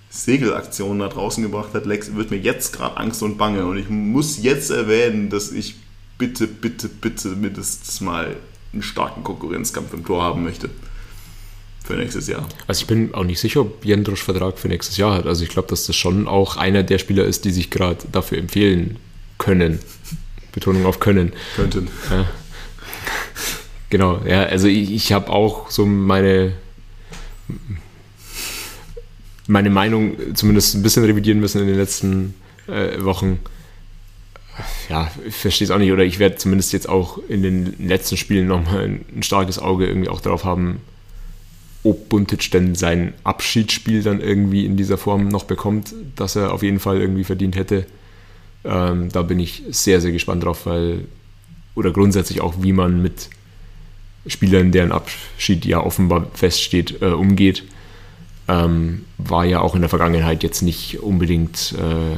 Segelaktionen 0.10 0.99
da 0.99 1.07
draußen 1.07 1.43
gebracht 1.43 1.74
hat, 1.74 1.86
Lex, 1.86 2.16
wird 2.16 2.32
mir 2.32 2.38
jetzt 2.38 2.74
gerade 2.74 2.97
Angst 2.97 3.22
und 3.22 3.38
Bange. 3.38 3.66
Und 3.66 3.78
ich 3.78 3.89
muss 3.89 4.41
jetzt 4.41 4.72
erwähnen, 4.72 5.30
dass 5.30 5.51
ich 5.51 5.76
bitte, 6.18 6.47
bitte, 6.47 6.89
bitte 6.89 7.30
mindestens 7.30 8.01
mal 8.01 8.36
einen 8.74 8.84
starken 8.84 9.24
Konkurrenzkampf 9.24 9.93
im 9.93 10.05
Tor 10.05 10.24
haben 10.24 10.43
möchte. 10.43 10.70
Für 11.84 11.93
nächstes 11.93 12.28
Jahr. 12.28 12.47
Also 12.68 12.82
ich 12.82 12.88
bin 12.88 13.14
auch 13.14 13.24
nicht 13.24 13.39
sicher, 13.39 13.62
ob 13.62 13.84
Jendrosch 13.86 14.24
Vertrag 14.24 14.60
für 14.60 14.68
nächstes 14.68 14.97
Jahr 14.97 15.16
hat. 15.16 15.26
Also 15.26 15.43
ich 15.43 15.49
glaube, 15.49 15.70
dass 15.70 15.86
das 15.86 15.95
schon 15.95 16.28
auch 16.28 16.57
einer 16.57 16.84
der 16.84 16.99
Spieler 16.99 17.26
ist, 17.26 17.45
die 17.45 17.51
sich 17.51 17.72
gerade 17.72 17.99
dafür 18.12 18.38
empfehlen 18.38 18.97
können. 19.38 19.80
Betonung 20.51 20.86
auf 20.86 20.99
können. 20.99 21.34
Könnten. 21.55 21.88
Ja. 22.10 22.26
Genau, 23.89 24.22
ja, 24.26 24.43
also 24.43 24.68
ich, 24.68 24.91
ich 24.91 25.14
habe 25.14 25.32
auch 25.32 25.72
so 25.72 25.86
meine 25.86 26.53
meine 29.49 29.71
Meinung 29.71 30.15
zumindest 30.35 30.75
ein 30.75 30.83
bisschen 30.83 31.03
revidieren 31.03 31.39
müssen 31.39 31.61
in 31.61 31.67
den 31.67 31.77
letzten 31.77 32.35
äh, 32.67 33.03
Wochen. 33.03 33.39
Ja, 34.89 35.09
ich 35.25 35.35
verstehe 35.35 35.65
es 35.65 35.71
auch 35.71 35.79
nicht. 35.79 35.91
Oder 35.91 36.03
ich 36.03 36.19
werde 36.19 36.35
zumindest 36.35 36.71
jetzt 36.71 36.87
auch 36.87 37.17
in 37.27 37.41
den 37.41 37.87
letzten 37.87 38.15
Spielen 38.15 38.47
nochmal 38.47 38.83
ein, 38.83 39.23
starkes 39.23 39.57
Auge 39.57 39.87
irgendwie 39.87 40.09
auch 40.09 40.21
darauf 40.21 40.43
haben, 40.43 40.81
ob 41.83 42.09
Buntic 42.09 42.51
denn 42.51 42.75
sein 42.75 43.13
Abschiedsspiel 43.23 44.03
dann 44.03 44.21
irgendwie 44.21 44.65
in 44.65 44.77
dieser 44.77 44.99
Form 44.99 45.29
noch 45.29 45.45
bekommt, 45.45 45.95
dass 46.15 46.35
er 46.35 46.53
auf 46.53 46.61
jeden 46.61 46.79
Fall 46.79 47.01
irgendwie 47.01 47.23
verdient 47.23 47.55
hätte. 47.55 47.87
Ähm, 48.63 49.09
da 49.09 49.23
bin 49.23 49.39
ich 49.39 49.63
sehr, 49.71 49.99
sehr 49.99 50.11
gespannt 50.11 50.43
drauf, 50.43 50.67
weil, 50.67 51.05
oder 51.73 51.91
grundsätzlich 51.91 52.41
auch, 52.41 52.55
wie 52.61 52.73
man 52.73 53.01
mit 53.01 53.29
Spielern, 54.27 54.71
deren 54.71 54.91
Abschied 54.91 55.65
ja 55.65 55.79
offenbar 55.79 56.27
feststeht, 56.35 57.01
äh, 57.01 57.05
umgeht 57.05 57.63
ähm, 58.49 59.05
war 59.17 59.45
ja 59.45 59.61
auch 59.61 59.75
in 59.75 59.81
der 59.81 59.89
Vergangenheit 59.89 60.43
jetzt 60.43 60.61
nicht 60.61 61.01
unbedingt 61.01 61.75
äh, 61.77 62.17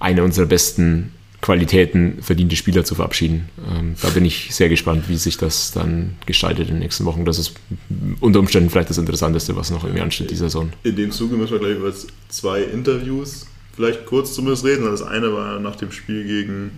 eine 0.00 0.24
unserer 0.24 0.46
besten 0.46 1.12
Qualitäten, 1.40 2.18
verdiente 2.20 2.56
Spieler 2.56 2.84
zu 2.84 2.96
verabschieden. 2.96 3.48
Ähm, 3.70 3.94
da 4.02 4.08
bin 4.08 4.24
ich 4.24 4.54
sehr 4.54 4.68
gespannt, 4.68 5.08
wie 5.08 5.16
sich 5.16 5.36
das 5.36 5.70
dann 5.70 6.16
gestaltet 6.26 6.68
in 6.68 6.76
den 6.76 6.80
nächsten 6.80 7.04
Wochen. 7.04 7.24
Das 7.24 7.38
ist 7.38 7.54
unter 8.20 8.40
Umständen 8.40 8.70
vielleicht 8.70 8.90
das 8.90 8.98
Interessanteste, 8.98 9.54
was 9.54 9.70
noch 9.70 9.84
irgendwie 9.84 10.02
ansteht 10.02 10.30
dieser 10.30 10.46
Saison. 10.46 10.72
In 10.82 10.96
dem 10.96 11.12
Zuge 11.12 11.36
müssen 11.36 11.52
wir 11.52 11.60
gleich 11.60 11.76
über 11.76 11.92
zwei 12.28 12.62
Interviews 12.62 13.46
vielleicht 13.74 14.06
kurz 14.06 14.34
zumindest 14.34 14.64
reden. 14.64 14.84
Das 14.84 15.02
eine 15.02 15.32
war 15.32 15.60
nach 15.60 15.76
dem 15.76 15.92
Spiel 15.92 16.24
gegen 16.24 16.72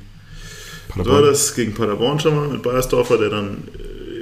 Paderborn. 0.89 1.23
War 1.23 1.31
das 1.31 1.55
gegen 1.55 1.73
Paderborn 1.73 2.21
schon 2.21 2.35
mal 2.35 2.49
mit 2.49 2.63
Bayersdorfer, 2.63 3.17
der 3.17 3.31
dann 3.31 3.63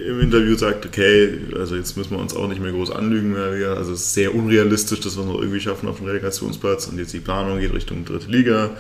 im 0.09 0.21
Interview 0.21 0.57
sagt, 0.57 0.87
okay, 0.87 1.39
also 1.59 1.77
jetzt 1.77 1.97
müssen 1.97 2.13
wir 2.13 2.19
uns 2.19 2.35
auch 2.35 2.49
nicht 2.49 2.63
mehr 2.63 2.73
groß 2.73 2.91
anlügen. 2.91 3.33
Mehr. 3.33 3.77
Also 3.77 3.93
es 3.93 4.01
ist 4.01 4.15
sehr 4.15 4.35
unrealistisch, 4.35 5.01
dass 5.01 5.17
wir 5.17 5.23
es 5.23 5.29
noch 5.29 5.41
irgendwie 5.41 5.61
schaffen 5.61 5.89
auf 5.89 5.99
dem 5.99 6.07
Relegationsplatz 6.07 6.87
und 6.87 6.99
jetzt 6.99 7.13
die 7.13 7.21
Planung 7.21 7.61
geht 7.61 7.75
Richtung 7.75 8.05
dritte 8.05 8.31
Liga. 8.31 8.71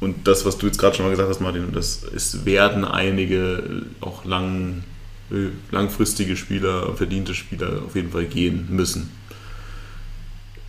Und 0.00 0.28
das, 0.28 0.44
was 0.44 0.58
du 0.58 0.66
jetzt 0.66 0.78
gerade 0.78 0.94
schon 0.94 1.06
mal 1.06 1.10
gesagt 1.10 1.30
hast, 1.30 1.40
Martin, 1.40 1.72
das 1.72 2.04
es 2.14 2.44
werden 2.44 2.84
einige 2.84 3.84
auch 4.00 4.24
lang, 4.26 4.84
langfristige 5.70 6.36
Spieler, 6.36 6.94
verdiente 6.94 7.34
Spieler 7.34 7.82
auf 7.86 7.94
jeden 7.94 8.10
Fall 8.10 8.26
gehen 8.26 8.66
müssen. 8.70 9.10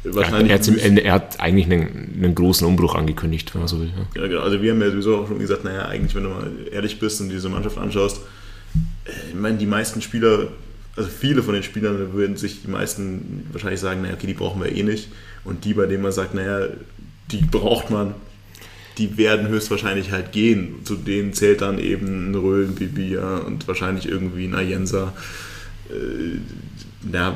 Wahrscheinlich 0.05 0.51
er, 0.51 1.03
er 1.03 1.13
hat 1.13 1.39
eigentlich 1.39 1.65
einen, 1.65 2.13
einen, 2.15 2.35
großen 2.35 2.65
Umbruch 2.65 2.95
angekündigt, 2.95 3.53
wenn 3.53 3.61
man 3.61 3.67
so 3.67 3.79
will. 3.79 3.87
Ja. 3.87 4.21
ja, 4.21 4.27
genau. 4.27 4.41
Also 4.41 4.61
wir 4.61 4.71
haben 4.71 4.79
ja 4.79 4.91
sowieso 4.91 5.17
auch 5.17 5.27
schon 5.27 5.39
gesagt, 5.39 5.63
naja, 5.63 5.87
eigentlich, 5.87 6.13
wenn 6.15 6.23
du 6.23 6.29
mal 6.29 6.51
ehrlich 6.71 6.99
bist 6.99 7.19
und 7.21 7.29
diese 7.29 7.49
Mannschaft 7.49 7.79
anschaust, 7.79 8.21
ich 9.05 9.35
meine, 9.35 9.57
die 9.57 9.65
meisten 9.65 10.01
Spieler, 10.01 10.47
also 10.95 11.09
viele 11.09 11.43
von 11.43 11.53
den 11.53 11.63
Spielern 11.63 12.13
würden 12.13 12.37
sich 12.37 12.63
die 12.63 12.71
meisten 12.71 13.47
wahrscheinlich 13.51 13.79
sagen, 13.79 14.01
naja, 14.01 14.15
okay, 14.15 14.27
die 14.27 14.33
brauchen 14.33 14.63
wir 14.63 14.71
eh 14.71 14.83
nicht. 14.83 15.09
Und 15.43 15.65
die, 15.65 15.73
bei 15.73 15.85
denen 15.85 16.03
man 16.03 16.11
sagt, 16.11 16.33
naja, 16.33 16.67
die 17.31 17.43
braucht 17.43 17.91
man, 17.91 18.15
die 18.97 19.17
werden 19.17 19.47
höchstwahrscheinlich 19.47 20.11
halt 20.11 20.31
gehen. 20.31 20.83
Zu 20.85 20.95
denen 20.95 21.33
zählt 21.33 21.61
dann 21.61 21.79
eben 21.79 22.31
ein 22.31 22.35
Röhlen, 22.35 22.75
Bibia 22.75 23.37
und 23.37 23.67
wahrscheinlich 23.67 24.07
irgendwie 24.07 24.45
ein 24.45 24.55
Ayensa. 24.55 25.13
Äh, 25.89 26.39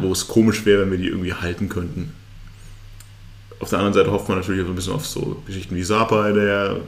wo 0.02 0.12
es 0.12 0.28
komisch 0.28 0.66
wäre, 0.66 0.82
wenn 0.82 0.92
wir 0.92 0.98
die 0.98 1.10
irgendwie 1.10 1.34
halten 1.34 1.70
könnten. 1.70 2.12
Auf 3.60 3.70
der 3.70 3.80
anderen 3.80 3.94
Seite 3.94 4.12
hofft 4.12 4.28
man 4.28 4.40
natürlich 4.40 4.64
auch 4.64 4.70
ein 4.70 4.76
bisschen 4.76 4.94
auf 4.94 5.06
so 5.06 5.44
Geschichten 5.46 5.76
wie 5.76 5.84
Sapa, 5.84 6.32
der 6.32 6.80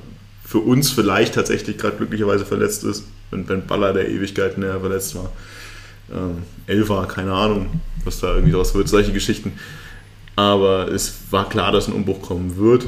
für 0.44 0.58
uns 0.58 0.90
vielleicht 0.90 1.36
tatsächlich 1.36 1.78
gerade 1.78 1.98
glücklicherweise 1.98 2.44
verletzt 2.44 2.84
ist 2.84 3.04
wenn 3.32 3.46
Ben 3.46 3.66
Baller 3.66 3.94
der 3.94 4.10
Ewigkeiten 4.10 4.62
der 4.62 4.80
verletzt 4.80 5.16
war. 5.16 5.32
Ähm, 6.14 6.44
Elfer, 6.68 7.06
keine 7.08 7.34
Ahnung, 7.34 7.82
was 8.04 8.20
da 8.20 8.34
irgendwie 8.34 8.52
draus 8.52 8.76
wird, 8.76 8.90
solche 8.90 9.14
Geschichten. 9.14 9.54
Aber 10.36 10.90
es 10.90 11.16
war 11.32 11.50
klar, 11.50 11.72
dass 11.72 11.88
ein 11.88 11.94
Umbruch 11.94 12.22
kommen 12.22 12.58
wird. 12.58 12.86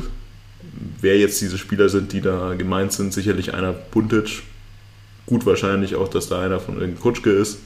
Wer 1.02 1.18
jetzt 1.18 1.41
diese 1.41 1.58
Spieler 1.58 1.89
sind, 1.89 2.14
die 2.14 2.22
da 2.22 2.54
gemeint 2.56 2.94
sind, 2.94 3.14
sicherlich 3.14 3.54
einer 3.54 3.74
Puntic. 3.74 4.44
Gut 5.26 5.46
wahrscheinlich 5.46 5.96
auch, 5.96 6.10
dass 6.10 6.28
da 6.28 6.41
einer 6.41 6.60
von 6.60 6.76
irgendeinem 6.76 7.02
Kutschke 7.02 7.30
ist. 7.30 7.60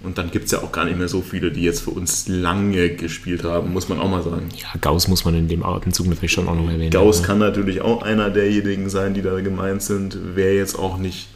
Und 0.00 0.18
dann 0.18 0.32
gibt 0.32 0.46
es 0.46 0.50
ja 0.50 0.58
auch 0.62 0.72
gar 0.72 0.84
nicht 0.84 0.98
mehr 0.98 1.06
so 1.06 1.22
viele, 1.22 1.52
die 1.52 1.62
jetzt 1.62 1.82
für 1.82 1.90
uns 1.90 2.26
lange 2.26 2.90
gespielt 2.90 3.44
haben, 3.44 3.72
muss 3.72 3.88
man 3.88 4.00
auch 4.00 4.10
mal 4.10 4.22
sagen. 4.22 4.48
Ja, 4.56 4.68
Gauss 4.80 5.06
muss 5.06 5.24
man 5.24 5.34
in 5.34 5.46
dem 5.46 5.62
Atemzug 5.62 6.08
natürlich 6.08 6.32
schon 6.32 6.48
auch 6.48 6.56
noch 6.56 6.68
erwähnen. 6.68 6.90
Gauss 6.90 7.20
ja. 7.20 7.26
kann 7.26 7.38
natürlich 7.38 7.82
auch 7.82 8.02
einer 8.02 8.30
derjenigen 8.30 8.88
sein, 8.88 9.14
die 9.14 9.22
da 9.22 9.40
gemeint 9.40 9.82
sind. 9.82 10.18
Wer 10.34 10.54
jetzt 10.54 10.76
auch 10.76 10.98
nicht 10.98 11.28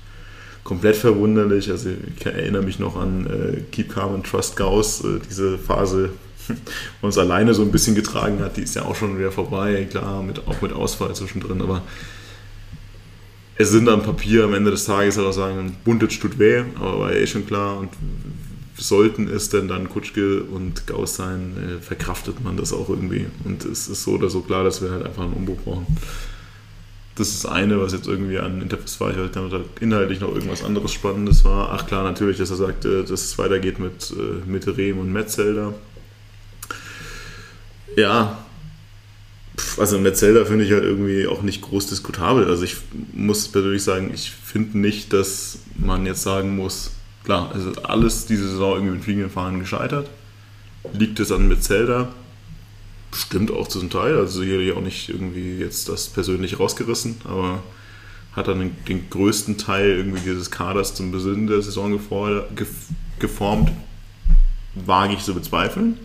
komplett 0.67 0.97
verwunderlich. 0.97 1.71
Also 1.71 1.91
ich 1.91 2.27
erinnere 2.27 2.63
mich 2.63 2.79
noch 2.79 2.97
an 2.97 3.27
äh, 3.27 3.61
Keep 3.71 3.95
Calm 3.95 4.15
and 4.15 4.27
Trust 4.27 4.57
Gauss, 4.57 5.03
äh, 5.05 5.21
diese 5.31 5.59
Phase, 5.59 6.11
wo 7.01 7.07
uns 7.07 7.17
alleine 7.17 7.55
so 7.55 7.63
ein 7.63 7.71
bisschen 7.71 7.95
getragen 7.95 8.41
hat, 8.41 8.57
die 8.57 8.63
ist 8.63 8.75
ja 8.75 8.85
auch 8.85 8.97
schon 8.97 9.17
wieder 9.19 9.31
vorbei, 9.31 9.87
klar, 9.89 10.23
mit, 10.23 10.47
auch 10.49 10.61
mit 10.61 10.73
Ausfall 10.73 11.15
zwischendrin, 11.15 11.63
aber 11.63 11.83
es 13.59 13.71
sind 13.71 13.89
am 13.89 14.03
Papier 14.03 14.45
am 14.45 14.55
Ende 14.55 14.73
des 14.73 14.85
Tages 14.85 15.17
halt 15.17 15.29
auch 15.29 15.33
sagen, 15.33 15.77
Buntet 15.85 16.21
tut 16.21 16.39
weh, 16.39 16.65
aber 16.79 16.99
war 16.99 17.13
ja 17.13 17.21
eh 17.21 17.27
schon 17.27 17.47
klar 17.47 17.79
und 17.79 17.91
sollten 18.77 19.29
es 19.29 19.49
denn 19.49 19.69
dann 19.69 19.89
Kutschke 19.89 20.43
und 20.43 20.87
Gauss 20.89 21.15
sein, 21.15 21.55
äh, 21.57 21.81
verkraftet 21.81 22.43
man 22.43 22.57
das 22.57 22.73
auch 22.73 22.89
irgendwie 22.89 23.27
und 23.45 23.65
es 23.65 23.89
ist 23.89 24.03
so 24.03 24.13
oder 24.13 24.29
so 24.29 24.41
klar, 24.41 24.65
dass 24.65 24.83
wir 24.83 24.91
halt 24.91 25.07
einfach 25.07 25.23
einen 25.23 25.33
Umbruch 25.33 25.61
brauchen. 25.65 25.87
Das 27.17 27.29
ist 27.29 27.47
eine, 27.47 27.81
was 27.81 27.93
jetzt 27.93 28.07
irgendwie 28.07 28.39
an 28.39 28.61
Interface 28.61 29.01
war. 29.01 29.11
Ich 29.11 29.17
weiß 29.17 29.33
gar 29.33 29.43
nicht, 29.43 29.57
inhaltlich 29.81 30.21
noch 30.21 30.35
irgendwas 30.35 30.63
anderes 30.63 30.93
Spannendes 30.93 31.45
war. 31.45 31.73
Ach 31.73 31.87
klar, 31.87 32.05
natürlich, 32.05 32.37
dass 32.37 32.51
er 32.51 32.57
sagte, 32.57 33.03
dass 33.03 33.25
es 33.25 33.39
weitergeht 33.39 33.79
mit, 33.79 34.11
äh, 34.11 34.49
mit 34.49 34.67
Rehm 34.77 34.99
und 34.99 35.13
Metzelder. 35.13 35.73
Ja, 37.97 38.39
also 39.79 39.99
Metzelder 39.99 40.47
finde 40.47 40.65
ich 40.65 40.73
halt 40.73 40.85
irgendwie 40.85 41.27
auch 41.27 41.43
nicht 41.43 41.63
groß 41.63 41.87
diskutabel. 41.87 42.49
Also 42.49 42.65
ich 42.65 42.77
muss 43.13 43.49
persönlich 43.49 43.83
sagen, 43.83 44.11
ich 44.13 44.31
finde 44.31 44.79
nicht, 44.79 45.13
dass 45.13 45.59
man 45.77 46.07
jetzt 46.07 46.23
sagen 46.23 46.57
muss, 46.57 46.93
klar, 47.25 47.51
also 47.53 47.73
alles 47.83 48.27
diese 48.27 48.49
Saison 48.49 48.75
irgendwie 48.75 48.95
mit 48.95 49.05
fliegenden 49.05 49.31
Fahnen 49.31 49.61
gescheitert. 49.61 50.09
Liegt 50.93 51.19
es 51.21 51.33
an 51.33 51.49
Metzelder? 51.49 52.09
Bestimmt 53.17 53.51
auch 53.51 53.67
zu 53.67 53.81
zum 53.81 53.89
Teil, 53.89 54.19
also 54.19 54.43
sicherlich 54.43 54.73
auch 54.73 54.83
nicht 54.83 55.09
irgendwie 55.09 55.57
jetzt 55.57 55.89
das 55.89 56.09
persönlich 56.09 56.61
rausgerissen, 56.61 57.17
aber 57.25 57.63
hat 58.35 58.47
dann 58.47 58.59
den, 58.59 58.85
den 58.85 59.09
größten 59.09 59.57
Teil 59.57 59.89
irgendwie 59.89 60.21
dieses 60.21 60.51
Kaders 60.51 60.95
zum 60.95 61.13
Besinnen 61.13 61.47
der 61.47 61.63
Saison 61.63 61.99
geformt, 63.19 63.73
wage 64.75 65.15
ich 65.15 65.25
zu 65.25 65.33
bezweifeln. 65.33 65.97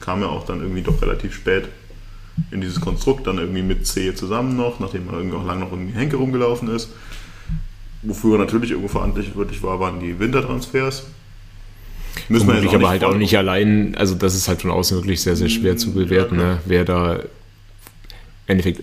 Kam 0.00 0.20
ja 0.20 0.26
auch 0.26 0.44
dann 0.46 0.60
irgendwie 0.60 0.82
doch 0.82 1.00
relativ 1.00 1.32
spät 1.32 1.68
in 2.50 2.60
dieses 2.60 2.80
Konstrukt, 2.80 3.28
dann 3.28 3.38
irgendwie 3.38 3.62
mit 3.62 3.86
C 3.86 4.12
zusammen 4.12 4.56
noch, 4.56 4.80
nachdem 4.80 5.06
man 5.06 5.14
irgendwie 5.14 5.36
auch 5.36 5.46
lange 5.46 5.60
noch 5.60 5.70
irgendwie 5.70 5.96
Henke 5.96 6.16
rumgelaufen 6.16 6.68
ist. 6.74 6.88
Wofür 8.02 8.34
er 8.34 8.38
natürlich 8.40 8.72
irgendwo 8.72 8.88
verantwortlich 8.88 9.62
war, 9.62 9.78
waren 9.78 10.00
die 10.00 10.18
Wintertransfers. 10.18 11.04
Müssen 12.28 12.48
wir 12.48 12.74
aber 12.74 12.88
halt 12.88 13.04
auch 13.04 13.16
nicht 13.16 13.36
allein, 13.36 13.94
also 13.96 14.14
das 14.14 14.34
ist 14.34 14.48
halt 14.48 14.62
von 14.62 14.70
außen 14.70 14.98
wirklich 14.98 15.20
sehr, 15.20 15.36
sehr 15.36 15.48
schwer 15.48 15.76
zu 15.76 15.92
bewerten, 15.92 16.38
ja, 16.38 16.54
ne? 16.54 16.58
wer 16.66 16.84
da 16.84 17.14
im 17.14 17.22
Endeffekt 18.46 18.82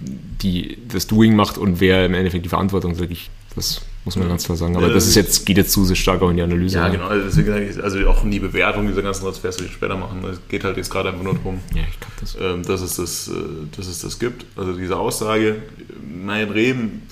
die, 0.00 0.78
das 0.88 1.06
Doing 1.06 1.34
macht 1.34 1.58
und 1.58 1.80
wer 1.80 2.06
im 2.06 2.14
Endeffekt 2.14 2.44
die 2.44 2.48
Verantwortung 2.48 2.98
wirklich, 2.98 3.30
das 3.54 3.82
muss 4.04 4.16
man 4.16 4.28
ganz 4.28 4.44
klar 4.44 4.56
sagen. 4.56 4.76
Aber 4.76 4.88
das 4.88 5.06
ist 5.06 5.14
jetzt, 5.14 5.46
geht 5.46 5.56
jetzt 5.56 5.72
zu 5.72 5.84
sehr 5.84 5.96
stark 5.96 6.20
auch 6.20 6.30
in 6.30 6.36
die 6.36 6.42
Analyse. 6.42 6.76
Ja, 6.76 6.88
genau. 6.88 7.06
Also, 7.06 7.24
deswegen, 7.24 7.80
also 7.80 8.06
auch 8.06 8.22
in 8.24 8.30
die 8.30 8.40
Bewertung 8.40 8.86
dieser 8.86 9.02
ganzen 9.02 9.22
Transfers 9.22 9.58
will 9.58 9.66
ich 9.66 9.72
später 9.72 9.96
machen. 9.96 10.22
Es 10.24 10.40
geht 10.48 10.64
halt 10.64 10.76
jetzt 10.76 10.90
gerade 10.90 11.08
einfach 11.08 11.22
nur 11.22 11.34
darum, 11.34 11.60
ja, 11.74 11.82
ich 11.88 11.98
glaub, 12.00 12.12
das. 12.20 12.36
Ähm, 12.38 12.62
dass, 12.64 12.82
es 12.82 12.96
das, 12.96 13.28
äh, 13.28 13.32
dass 13.76 13.86
es 13.86 14.00
das 14.00 14.18
gibt. 14.18 14.44
Also 14.56 14.74
diese 14.74 14.98
Aussage, 14.98 15.56
mein 16.02 16.50
Reben, 16.50 17.02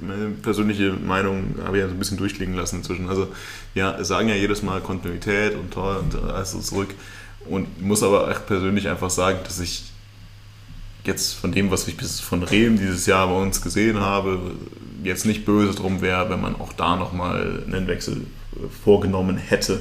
meine 0.00 0.30
persönliche 0.30 0.92
Meinung 0.92 1.56
habe 1.64 1.76
ich 1.76 1.82
ja 1.82 1.88
so 1.88 1.94
ein 1.94 1.98
bisschen 1.98 2.18
durchklingen 2.18 2.56
lassen 2.56 2.76
inzwischen. 2.76 3.08
Also 3.08 3.28
ja, 3.74 4.02
sagen 4.04 4.28
ja 4.28 4.34
jedes 4.34 4.62
Mal 4.62 4.80
Kontinuität 4.80 5.54
und 5.54 5.72
toll 5.72 5.96
und 5.96 6.30
alles 6.30 6.52
so 6.52 6.60
zurück. 6.60 6.94
Und 7.48 7.82
muss 7.82 8.02
aber 8.02 8.26
persönlich 8.46 8.88
einfach 8.88 9.10
sagen, 9.10 9.38
dass 9.44 9.60
ich 9.60 9.84
jetzt 11.04 11.34
von 11.34 11.52
dem, 11.52 11.70
was 11.70 11.88
ich 11.88 11.96
bis 11.96 12.20
von 12.20 12.42
Rehm 12.42 12.78
dieses 12.78 13.06
Jahr 13.06 13.26
bei 13.28 13.40
uns 13.40 13.62
gesehen 13.62 13.98
habe, 14.00 14.38
jetzt 15.02 15.24
nicht 15.24 15.44
böse 15.44 15.74
drum 15.74 16.02
wäre, 16.02 16.28
wenn 16.30 16.40
man 16.40 16.56
auch 16.56 16.72
da 16.72 16.96
nochmal 16.96 17.64
einen 17.66 17.86
Wechsel 17.86 18.26
vorgenommen 18.84 19.36
hätte. 19.36 19.80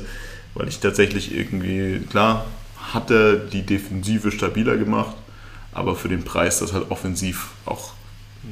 Weil 0.54 0.68
ich 0.68 0.80
tatsächlich 0.80 1.36
irgendwie, 1.36 2.00
klar, 2.10 2.46
hatte 2.94 3.48
die 3.52 3.66
Defensive 3.66 4.32
stabiler 4.32 4.78
gemacht, 4.78 5.16
aber 5.74 5.96
für 5.96 6.08
den 6.08 6.24
Preis, 6.24 6.60
dass 6.60 6.74
halt 6.74 6.90
offensiv 6.90 7.50
auch 7.66 7.94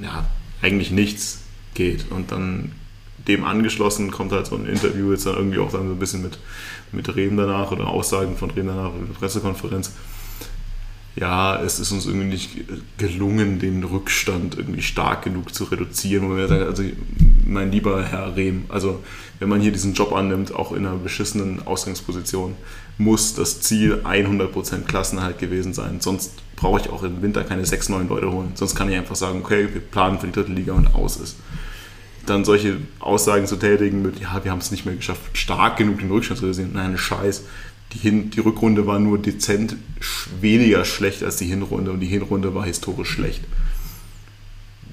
ja, 0.02 0.26
eigentlich 0.62 0.92
nichts 0.92 1.42
geht. 1.78 2.12
Und 2.12 2.32
dann 2.34 2.74
dem 3.28 3.46
angeschlossen 3.46 4.12
kommt 4.12 4.34
halt 4.34 4.48
so 4.48 4.56
ein 4.56 4.66
Interview 4.66 5.12
jetzt 5.12 5.26
dann 5.26 5.36
irgendwie 5.36 5.60
auch 5.60 5.72
dann 5.72 5.88
so 5.88 5.94
ein 5.94 6.00
bisschen 6.00 6.22
mit, 6.22 6.40
mit 6.92 7.16
Reden 7.16 7.38
danach 7.38 7.72
oder 7.72 7.88
Aussagen 7.88 8.36
von 8.36 8.52
Reden 8.52 8.68
danach 8.68 8.94
in 8.96 9.08
der 9.08 9.14
Pressekonferenz 9.14 9.94
ja, 11.20 11.60
es 11.64 11.80
ist 11.80 11.92
uns 11.92 12.06
irgendwie 12.06 12.28
nicht 12.28 12.52
gelungen, 12.98 13.58
den 13.58 13.84
Rückstand 13.84 14.56
irgendwie 14.56 14.84
stark 14.84 15.24
genug 15.24 15.54
zu 15.54 15.64
reduzieren. 15.64 16.26
Und 16.26 16.38
wir 16.38 16.48
sagen, 16.48 16.64
also 16.64 16.84
mein 17.46 17.72
lieber 17.72 18.04
Herr 18.04 18.36
Rehm, 18.36 18.66
also 18.70 19.02
wenn 19.40 19.50
man 19.50 19.60
hier 19.60 19.72
diesen 19.72 19.94
Job 19.94 20.14
annimmt, 20.14 20.54
auch 20.54 20.72
in 20.72 20.86
einer 20.86 20.96
beschissenen 20.96 21.66
Ausgangsposition, 21.66 22.56
muss 23.00 23.34
das 23.34 23.62
Ziel 23.62 24.02
100% 24.04 24.84
Klassenhalt 24.84 25.40
gewesen 25.40 25.74
sein. 25.74 26.02
Sonst 26.02 26.34
brauche 26.56 26.82
ich 26.82 26.90
auch 26.90 27.02
im 27.02 27.22
Winter 27.24 27.44
keine 27.44 27.66
sechs 27.66 27.90
neuen 27.90 28.10
Leute 28.10 28.32
holen. 28.32 28.52
Sonst 28.54 28.76
kann 28.76 28.90
ich 28.90 28.96
einfach 28.96 29.16
sagen, 29.16 29.40
okay, 29.44 29.68
wir 29.74 29.82
planen 29.82 30.20
für 30.20 30.28
die 30.28 30.34
dritte 30.34 30.52
Liga 30.52 30.74
und 30.74 30.94
aus 30.94 31.18
ist. 31.18 31.38
Dann 32.28 32.46
solche 32.46 32.78
Aussagen 33.00 33.48
zu 33.48 33.56
tätigen 33.56 34.04
mit, 34.04 34.20
ja, 34.20 34.44
wir 34.44 34.52
haben 34.52 34.60
es 34.60 34.70
nicht 34.70 34.86
mehr 34.86 34.96
geschafft, 34.96 35.22
stark 35.34 35.78
genug 35.78 36.00
den 36.00 36.12
Rückstand 36.12 36.40
zu 36.40 36.46
reduzieren. 36.46 36.74
Nein, 36.74 36.98
Scheiß 36.98 37.44
die, 37.94 38.00
Hin 38.00 38.30
die 38.30 38.40
Rückrunde 38.40 38.86
war 38.86 39.00
nur 39.00 39.18
dezent 39.18 39.76
weniger 40.42 40.86
schlecht 40.86 41.24
als 41.24 41.38
die 41.38 41.46
Hinrunde 41.46 41.92
und 41.92 42.00
die 42.00 42.08
Hinrunde 42.08 42.54
war 42.54 42.66
historisch 42.66 43.10
schlecht. 43.10 43.42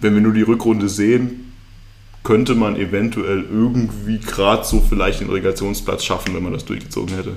Wenn 0.00 0.14
wir 0.14 0.20
nur 0.20 0.32
die 0.32 0.42
Rückrunde 0.42 0.88
sehen, 0.88 1.52
könnte 2.22 2.54
man 2.54 2.76
eventuell 2.76 3.44
irgendwie 3.50 4.18
gerade 4.18 4.64
so 4.64 4.80
vielleicht 4.80 5.20
den 5.20 5.28
Relegationsplatz 5.28 6.04
schaffen, 6.04 6.34
wenn 6.34 6.42
man 6.42 6.52
das 6.52 6.64
durchgezogen 6.64 7.14
hätte. 7.14 7.36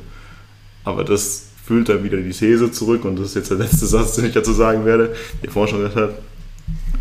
Aber 0.83 1.03
das 1.03 1.47
füllt 1.65 1.89
dann 1.89 2.03
wieder 2.03 2.17
die 2.17 2.31
These 2.31 2.71
zurück 2.71 3.03
und 3.03 3.17
das 3.17 3.29
ist 3.29 3.35
jetzt 3.35 3.51
der 3.51 3.57
letzte 3.57 3.85
Satz, 3.85 4.15
den 4.15 4.25
ich 4.25 4.33
dazu 4.33 4.53
sagen 4.53 4.85
werde, 4.85 5.13
der 5.43 5.51
vorhin 5.51 5.71
schon 5.71 5.83
gesagt 5.83 5.97
hat. 5.97 6.19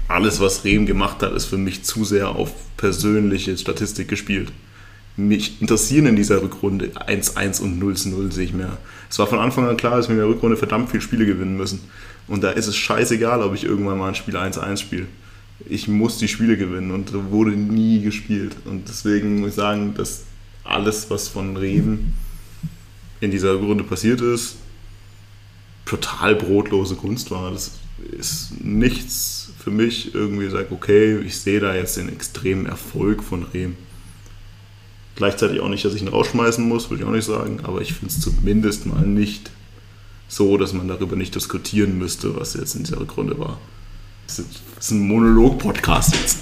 Alles, 0.09 0.41
was 0.41 0.65
Rehm 0.65 0.87
gemacht 0.87 1.23
hat, 1.23 1.33
ist 1.33 1.47
für 1.47 1.59
mich 1.59 1.85
zu 1.85 2.05
sehr 2.05 2.31
auf 2.31 2.53
persönliche 2.77 3.57
Statistik 3.57 4.09
gespielt 4.09 4.53
mich 5.16 5.61
interessieren 5.62 6.07
in 6.07 6.16
dieser 6.16 6.43
Rückrunde 6.43 6.89
1-1 6.89 7.62
und 7.62 7.83
0-0 7.83 8.33
sehe 8.33 8.45
ich 8.45 8.53
mehr. 8.53 8.77
Es 9.09 9.19
war 9.19 9.27
von 9.27 9.39
Anfang 9.39 9.66
an 9.66 9.77
klar, 9.77 9.97
dass 9.97 10.09
wir 10.09 10.15
in 10.15 10.20
der 10.20 10.28
Rückrunde 10.28 10.57
verdammt 10.57 10.91
viele 10.91 11.01
Spiele 11.01 11.27
gewinnen 11.27 11.57
müssen. 11.57 11.81
Und 12.28 12.45
da 12.45 12.51
ist 12.51 12.66
es 12.66 12.77
scheißegal, 12.77 13.43
ob 13.43 13.55
ich 13.55 13.65
irgendwann 13.65 13.99
mal 13.99 14.09
ein 14.09 14.15
Spiel 14.15 14.37
1-1 14.37 14.77
spiele. 14.78 15.07
Ich 15.69 15.89
muss 15.89 16.19
die 16.19 16.28
Spiele 16.28 16.59
gewinnen 16.59 16.91
und 16.91 17.12
wurde 17.31 17.53
nie 17.53 18.03
gespielt. 18.03 18.57
Und 18.66 18.89
deswegen 18.89 19.41
muss 19.41 19.51
ich 19.51 19.55
sagen, 19.55 19.95
dass 19.95 20.24
alles, 20.65 21.09
was 21.09 21.28
von 21.28 21.57
Reven 21.57 22.12
in 23.20 23.31
dieser 23.31 23.55
Rückrunde 23.55 23.85
passiert 23.85 24.20
ist, 24.20 24.57
total 25.87 26.35
brotlose 26.35 26.97
Kunst 26.97 27.31
war. 27.31 27.53
Das 27.53 27.70
ist 28.19 28.53
nichts 28.62 29.35
für 29.66 29.72
mich 29.72 30.14
irgendwie 30.14 30.48
sagt, 30.48 30.70
okay, 30.70 31.18
ich 31.18 31.40
sehe 31.40 31.59
da 31.59 31.74
jetzt 31.74 31.97
den 31.97 32.09
extremen 32.09 32.66
Erfolg 32.66 33.24
von 33.24 33.43
Rehm. 33.43 33.76
Gleichzeitig 35.16 35.59
auch 35.59 35.68
nicht, 35.68 35.84
dass 35.84 35.93
ich 35.93 36.02
ihn 36.02 36.06
rausschmeißen 36.06 36.68
muss, 36.68 36.88
würde 36.88 37.02
ich 37.02 37.09
auch 37.09 37.12
nicht 37.12 37.24
sagen, 37.24 37.59
aber 37.64 37.80
ich 37.80 37.93
finde 37.93 38.14
es 38.14 38.20
zumindest 38.20 38.86
mal 38.86 39.05
nicht 39.05 39.51
so, 40.28 40.56
dass 40.56 40.72
man 40.72 40.86
darüber 40.86 41.16
nicht 41.16 41.34
diskutieren 41.34 41.98
müsste, 41.98 42.38
was 42.38 42.55
jetzt 42.55 42.76
in 42.76 42.84
dieser 42.84 43.01
Rückrunde 43.01 43.40
war. 43.40 43.59
Das 44.28 44.38
ist 44.38 44.93
ein 44.93 45.09
Monolog-Podcast 45.09 46.14
jetzt. 46.14 46.38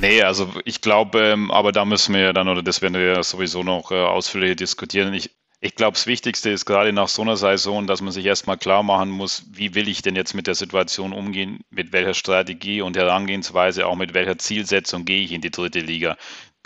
Nee, 0.00 0.22
also 0.22 0.48
ich 0.64 0.80
glaube, 0.80 1.20
ähm, 1.20 1.50
aber 1.50 1.72
da 1.72 1.84
müssen 1.84 2.14
wir 2.14 2.22
ja 2.22 2.32
dann, 2.32 2.48
oder 2.48 2.62
das 2.62 2.80
werden 2.80 2.94
wir 2.94 3.02
ja 3.02 3.22
sowieso 3.22 3.64
noch 3.64 3.90
äh, 3.90 3.96
ausführlich 3.96 4.56
diskutieren. 4.56 5.12
Ich, 5.12 5.30
ich 5.60 5.74
glaube, 5.74 5.92
das 5.92 6.06
Wichtigste 6.06 6.50
ist 6.50 6.66
gerade 6.66 6.92
nach 6.92 7.08
so 7.08 7.22
einer 7.22 7.36
Saison, 7.36 7.86
dass 7.86 8.02
man 8.02 8.12
sich 8.12 8.26
erstmal 8.26 8.58
klar 8.58 8.82
machen 8.82 9.10
muss, 9.10 9.44
wie 9.52 9.74
will 9.74 9.88
ich 9.88 10.02
denn 10.02 10.14
jetzt 10.14 10.34
mit 10.34 10.46
der 10.46 10.54
Situation 10.54 11.12
umgehen, 11.12 11.60
mit 11.70 11.92
welcher 11.92 12.14
Strategie 12.14 12.82
und 12.82 12.96
Herangehensweise, 12.96 13.86
auch 13.86 13.96
mit 13.96 14.12
welcher 14.12 14.38
Zielsetzung 14.38 15.04
gehe 15.06 15.22
ich 15.22 15.32
in 15.32 15.40
die 15.40 15.50
dritte 15.50 15.80
Liga. 15.80 16.16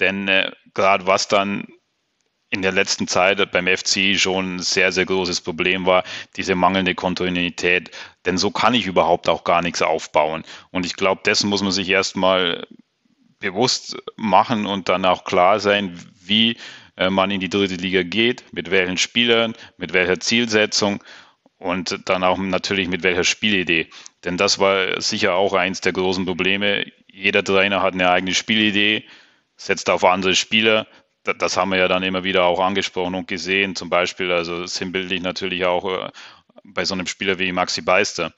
Denn 0.00 0.26
äh, 0.28 0.50
gerade 0.74 1.06
was 1.06 1.28
dann 1.28 1.68
in 2.50 2.62
der 2.62 2.72
letzten 2.72 3.06
Zeit 3.06 3.52
beim 3.52 3.68
FC 3.68 4.18
schon 4.18 4.56
ein 4.56 4.58
sehr, 4.58 4.90
sehr 4.90 5.06
großes 5.06 5.40
Problem 5.40 5.86
war, 5.86 6.02
diese 6.36 6.56
mangelnde 6.56 6.96
Kontinuität. 6.96 7.92
Denn 8.26 8.38
so 8.38 8.50
kann 8.50 8.74
ich 8.74 8.86
überhaupt 8.86 9.28
auch 9.28 9.44
gar 9.44 9.62
nichts 9.62 9.82
aufbauen. 9.82 10.42
Und 10.72 10.84
ich 10.84 10.96
glaube, 10.96 11.22
dessen 11.24 11.48
muss 11.48 11.62
man 11.62 11.70
sich 11.70 11.88
erstmal 11.88 12.66
bewusst 13.38 13.96
machen 14.16 14.66
und 14.66 14.88
dann 14.88 15.04
auch 15.04 15.24
klar 15.24 15.60
sein, 15.60 15.96
wie 16.20 16.56
man 16.96 17.30
in 17.30 17.40
die 17.40 17.48
dritte 17.48 17.74
Liga 17.74 18.02
geht, 18.02 18.44
mit 18.52 18.70
welchen 18.70 18.98
Spielern, 18.98 19.54
mit 19.76 19.92
welcher 19.92 20.20
Zielsetzung 20.20 21.02
und 21.60 22.08
dann 22.08 22.24
auch 22.24 22.38
natürlich 22.38 22.88
mit 22.88 23.02
welcher 23.02 23.22
Spielidee. 23.22 23.88
Denn 24.24 24.36
das 24.36 24.58
war 24.58 25.00
sicher 25.00 25.34
auch 25.34 25.52
eins 25.52 25.80
der 25.80 25.92
großen 25.92 26.24
Probleme. 26.24 26.90
Jeder 27.06 27.44
Trainer 27.44 27.82
hat 27.82 27.94
eine 27.94 28.10
eigene 28.10 28.34
Spielidee, 28.34 29.04
setzt 29.56 29.90
auf 29.90 30.04
andere 30.04 30.34
Spieler. 30.34 30.86
Das 31.22 31.58
haben 31.58 31.70
wir 31.70 31.78
ja 31.78 31.86
dann 31.86 32.02
immer 32.02 32.24
wieder 32.24 32.44
auch 32.44 32.60
angesprochen 32.60 33.14
und 33.14 33.28
gesehen. 33.28 33.76
Zum 33.76 33.90
Beispiel, 33.90 34.32
also 34.32 34.64
sinnbildlich 34.64 35.20
natürlich 35.20 35.66
auch 35.66 35.84
äh, 35.84 36.10
bei 36.64 36.86
so 36.86 36.94
einem 36.94 37.06
Spieler 37.06 37.38
wie 37.38 37.52
Maxi 37.52 37.82
Beister. 37.82 38.32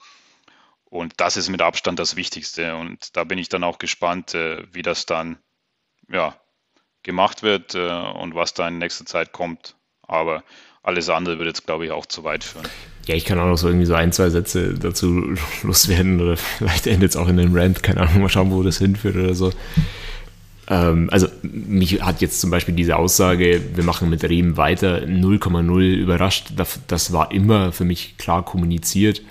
Und 0.85 1.15
das 1.19 1.37
ist 1.37 1.49
mit 1.49 1.63
Abstand 1.63 2.01
das 2.01 2.17
Wichtigste. 2.17 2.75
Und 2.75 3.17
da 3.17 3.23
bin 3.23 3.39
ich 3.39 3.49
dann 3.49 3.63
auch 3.63 3.79
gespannt, 3.79 4.35
äh, 4.35 4.65
wie 4.73 4.83
das 4.83 5.07
dann 5.07 5.39
ja, 6.09 6.37
gemacht 7.03 7.43
wird 7.43 7.75
äh, 7.75 7.89
und 7.89 8.35
was 8.35 8.55
da 8.55 8.69
in 8.69 8.79
nächster 8.79 9.07
Zeit 9.07 9.33
kommt. 9.33 9.75
Aber 10.07 10.43
alles 10.83 11.09
andere 11.09 11.39
wird 11.39 11.49
jetzt, 11.49 11.67
glaube 11.67 11.87
ich, 11.87 11.91
auch 11.91 12.07
zu 12.07 12.25
weit 12.25 12.45
führen. 12.45 12.67
Ja, 13.07 13.15
ich 13.15 13.25
kann 13.25 13.39
auch 13.39 13.47
noch 13.47 13.57
so 13.57 13.69
irgendwie 13.69 13.87
so 13.87 13.95
ein, 13.95 14.13
zwei 14.13 14.31
Sätze 14.31 14.75
dazu 14.75 15.35
loswerden 15.63 16.21
oder 16.21 16.37
vielleicht 16.59 16.87
endet 16.87 17.11
es 17.11 17.17
auch 17.17 17.29
in 17.29 17.39
einem 17.39 17.55
Rant, 17.55 17.83
keine 17.83 18.01
Ahnung, 18.01 18.23
mal 18.23 18.29
schauen, 18.29 18.51
wo 18.51 18.63
das 18.63 18.79
hinführt 18.79 19.17
oder 19.17 19.35
so. 19.35 19.53
Ähm, 20.69 21.09
also 21.11 21.29
mich 21.43 22.03
hat 22.03 22.21
jetzt 22.21 22.41
zum 22.41 22.51
Beispiel 22.51 22.75
diese 22.75 22.97
Aussage, 22.97 23.61
wir 23.75 23.85
machen 23.85 24.09
mit 24.09 24.23
Rehm 24.25 24.57
weiter, 24.57 25.03
0,0 25.03 25.95
überrascht. 25.95 26.53
Das, 26.57 26.81
das, 26.87 27.13
war 27.13 27.33
immer 27.33 27.73
für 27.73 27.85
mich 27.85 28.17
klar 28.19 28.45
kommuniziert 28.45 29.23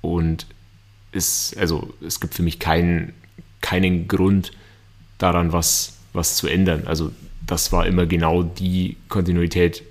und 0.00 0.46
es, 1.12 1.54
also, 1.58 1.94
es 2.04 2.20
gibt 2.20 2.34
für 2.34 2.42
mich 2.42 2.58
keinen, 2.58 3.14
keinen 3.60 4.06
Grund 4.06 4.52
daran, 5.18 5.52
was, 5.52 5.95
was 6.16 6.36
zu 6.36 6.48
ändern. 6.48 6.84
Also 6.86 7.12
das 7.46 7.72
war 7.72 7.86
immer 7.86 8.06
genau 8.06 8.42
die 8.42 8.96
Kontinuität, 9.08 9.82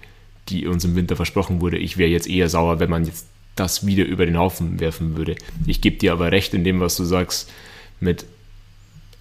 die 0.50 0.68
uns 0.68 0.84
im 0.84 0.96
Winter 0.96 1.16
versprochen 1.16 1.62
wurde. 1.62 1.78
Ich 1.78 1.98
wäre 1.98 2.10
jetzt 2.10 2.28
eher 2.28 2.50
sauer, 2.50 2.80
wenn 2.80 2.90
man 2.90 3.06
jetzt 3.06 3.28
das 3.56 3.86
wieder 3.86 4.04
über 4.04 4.26
den 4.26 4.38
Haufen 4.38 4.80
werfen 4.80 5.16
würde. 5.16 5.36
Ich 5.66 5.82
gebe 5.82 5.98
dir 5.98 6.12
aber 6.12 6.32
recht 6.32 6.54
in 6.54 6.64
dem, 6.64 6.82
was 6.82 6.98
du 6.98 7.06
sagst, 7.06 7.50
mit 8.00 8.26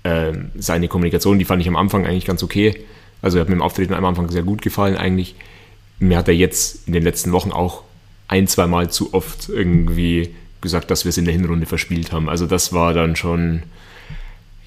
ähm, 0.03 0.51
seine 0.57 0.89
Kommunikation, 0.89 1.39
die 1.39 1.45
fand 1.45 1.63
ich 1.63 1.69
am 1.69 1.77
Anfang 1.77 2.05
eigentlich 2.05 2.25
ganz 2.25 2.43
okay. 2.43 2.85
Also 3.23 3.39
er 3.39 3.43
hat 3.43 3.49
mir 3.49 3.55
im 3.55 3.63
Auftreten 3.63 3.95
am 3.95 4.05
Anfang 4.05 4.29
sehr 4.29 4.43
gut 4.43 4.61
gefallen 4.61 4.97
eigentlich. 4.97 5.37
Mir 5.99 6.19
hat 6.19 6.29
er 6.29 6.35
jetzt 6.35 6.87
in 6.87 6.93
den 6.93 7.05
letzten 7.05 7.33
Wochen 7.33 7.53
auch 7.53 7.85
ein, 8.29 8.49
zwei 8.49 8.67
Mal 8.67 8.91
zu 8.91 9.15
oft 9.15 9.49
irgendwie 9.49 10.35
gesagt, 10.61 10.91
dass 10.91 11.05
wir 11.05 11.11
es 11.11 11.19
in 11.19 11.25
der 11.25 11.35
Hinrunde 11.35 11.67
verspielt 11.67 12.13
haben. 12.13 12.29
Also 12.29 12.47
das 12.47 12.73
war 12.73 12.93
dann 12.93 13.17
schon 13.17 13.63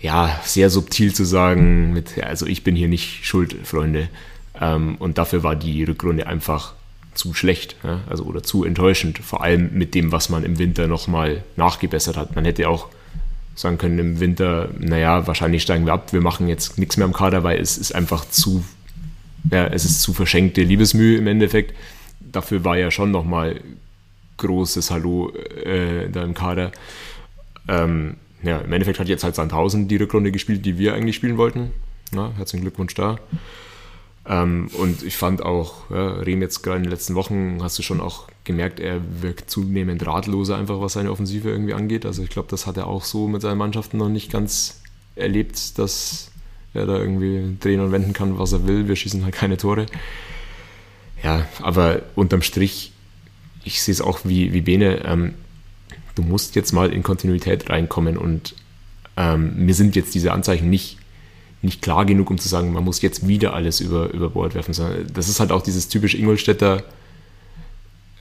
ja 0.02 0.40
sehr 0.44 0.70
subtil 0.70 1.14
zu 1.14 1.24
sagen, 1.24 1.94
mit, 1.94 2.24
also 2.24 2.46
ich 2.46 2.64
bin 2.64 2.76
hier 2.76 2.88
nicht 2.88 3.26
schuld, 3.26 3.56
Freunde. 3.64 4.10
Ähm, 4.60 4.96
und 5.00 5.18
dafür 5.18 5.44
war 5.44 5.56
die 5.56 5.84
Rückrunde 5.84 6.28
einfach 6.28 6.74
zu 7.14 7.34
schlecht, 7.34 7.76
ja? 7.84 8.02
also 8.08 8.24
oder 8.26 8.44
zu 8.44 8.64
enttäuschend, 8.64 9.18
vor 9.20 9.44
allem 9.44 9.72
mit 9.74 9.96
dem, 9.96 10.12
was 10.12 10.30
man 10.30 10.44
im 10.44 10.60
Winter 10.60 10.88
nochmal 10.88 11.44
nachgebessert 11.56 12.16
hat. 12.16 12.36
Man 12.36 12.46
hätte 12.46 12.70
auch 12.70 12.88
sagen 13.56 13.80
können 13.80 13.98
im 13.98 14.20
Winter, 14.20 14.70
naja, 14.78 15.26
wahrscheinlich 15.26 15.64
steigen 15.64 15.88
wir 15.88 15.94
ab, 15.94 16.14
wir 16.14 16.22
machen 16.22 16.48
jetzt 16.48 16.78
nichts 16.78 16.96
mehr 16.98 17.06
am 17.06 17.14
Kader, 17.14 17.44
weil 17.44 17.60
es 17.60 17.78
ist 17.78 17.94
einfach 17.94 18.30
zu, 18.30 18.64
ja, 19.52 19.66
es 19.68 19.84
ist 19.84 20.02
zu 20.04 20.14
verschenkte 20.14 20.62
Liebesmühe 20.62 21.18
im 21.18 21.26
Endeffekt. 21.26 21.76
Dafür 22.20 22.64
war 22.64 22.78
ja 22.78 22.92
schon 22.92 23.10
nochmal 23.10 23.60
großes 24.38 24.92
Hallo 24.92 25.32
äh, 25.32 26.08
da 26.10 26.24
im 26.24 26.36
Kader. 26.36 26.72
Ähm, 27.68 28.18
ja, 28.48 28.60
im 28.60 28.72
Endeffekt 28.72 29.00
hat 29.00 29.10
jetzt 29.10 29.26
halt 29.26 29.36
Sandhausen 29.36 29.90
die 29.90 29.98
Rückrunde 29.98 30.32
gespielt, 30.32 30.66
die 30.66 30.78
wir 30.78 30.94
eigentlich 30.94 31.18
spielen 31.18 31.38
wollten. 31.38 31.72
Na, 32.14 32.32
herzlichen 32.38 32.64
Glückwunsch 32.64 32.94
da. 32.94 33.18
Ähm, 34.26 34.70
und 34.80 35.04
ich 35.04 35.18
fand 35.18 35.44
auch, 35.44 35.90
ja, 35.90 36.14
Rehm 36.14 36.42
jetzt 36.42 36.62
gerade 36.62 36.78
in 36.78 36.84
den 36.84 36.92
letzten 36.92 37.16
Wochen, 37.16 37.60
hast 37.62 37.78
du 37.78 37.84
schon 37.84 38.00
auch 38.00 38.30
gemerkt, 38.46 38.80
er 38.80 39.02
wirkt 39.22 39.52
zunehmend 39.52 40.06
ratloser, 40.08 40.58
einfach 40.58 40.80
was 40.80 40.94
seine 40.94 41.12
Offensive 41.12 41.50
irgendwie 41.50 41.74
angeht. 41.74 42.06
Also 42.06 42.24
ich 42.24 42.30
glaube, 42.30 42.48
das 42.50 42.66
hat 42.66 42.78
er 42.78 42.88
auch 42.88 43.04
so 43.04 43.28
mit 43.28 43.42
seinen 43.42 43.58
Mannschaften 43.58 43.98
noch 43.98 44.10
nicht 44.10 44.32
ganz 44.32 44.82
erlebt, 45.18 45.78
dass 45.78 46.32
er 46.74 46.86
da 46.86 46.98
irgendwie 46.98 47.58
drehen 47.60 47.82
und 47.82 47.92
wenden 47.92 48.14
kann, 48.14 48.40
was 48.40 48.54
er 48.54 48.66
will. 48.66 48.88
Wir 48.88 48.96
schießen 48.96 49.26
halt 49.26 49.36
keine 49.36 49.58
Tore. 49.58 49.88
Ja, 51.22 51.46
aber 51.62 52.04
unterm 52.16 52.44
Strich, 52.44 52.94
ich 53.66 53.82
sehe 53.82 53.92
es 53.92 54.00
auch 54.00 54.20
wie, 54.24 54.54
wie 54.54 54.62
Bene, 54.62 55.04
ähm, 55.04 55.34
du 56.18 56.24
musst 56.24 56.56
jetzt 56.56 56.72
mal 56.72 56.92
in 56.92 57.04
Kontinuität 57.04 57.70
reinkommen 57.70 58.18
und 58.18 58.56
ähm, 59.16 59.66
mir 59.66 59.74
sind 59.74 59.96
jetzt 59.96 60.16
diese 60.16 60.32
Anzeichen 60.32 60.70
nicht 60.70 60.98
nicht 61.64 61.82
klar 61.82 62.06
genug, 62.06 62.30
um 62.30 62.38
zu 62.38 62.48
sagen, 62.48 62.72
man 62.72 62.84
muss 62.84 63.02
jetzt 63.02 63.28
wieder 63.28 63.54
alles 63.54 63.80
über, 63.80 64.14
über 64.14 64.30
Bord 64.30 64.54
werfen. 64.54 64.76
Das 65.12 65.28
ist 65.28 65.40
halt 65.40 65.52
auch 65.52 65.64
dieses 65.64 65.88
typisch 65.88 66.14
Ingolstädter 66.14 66.84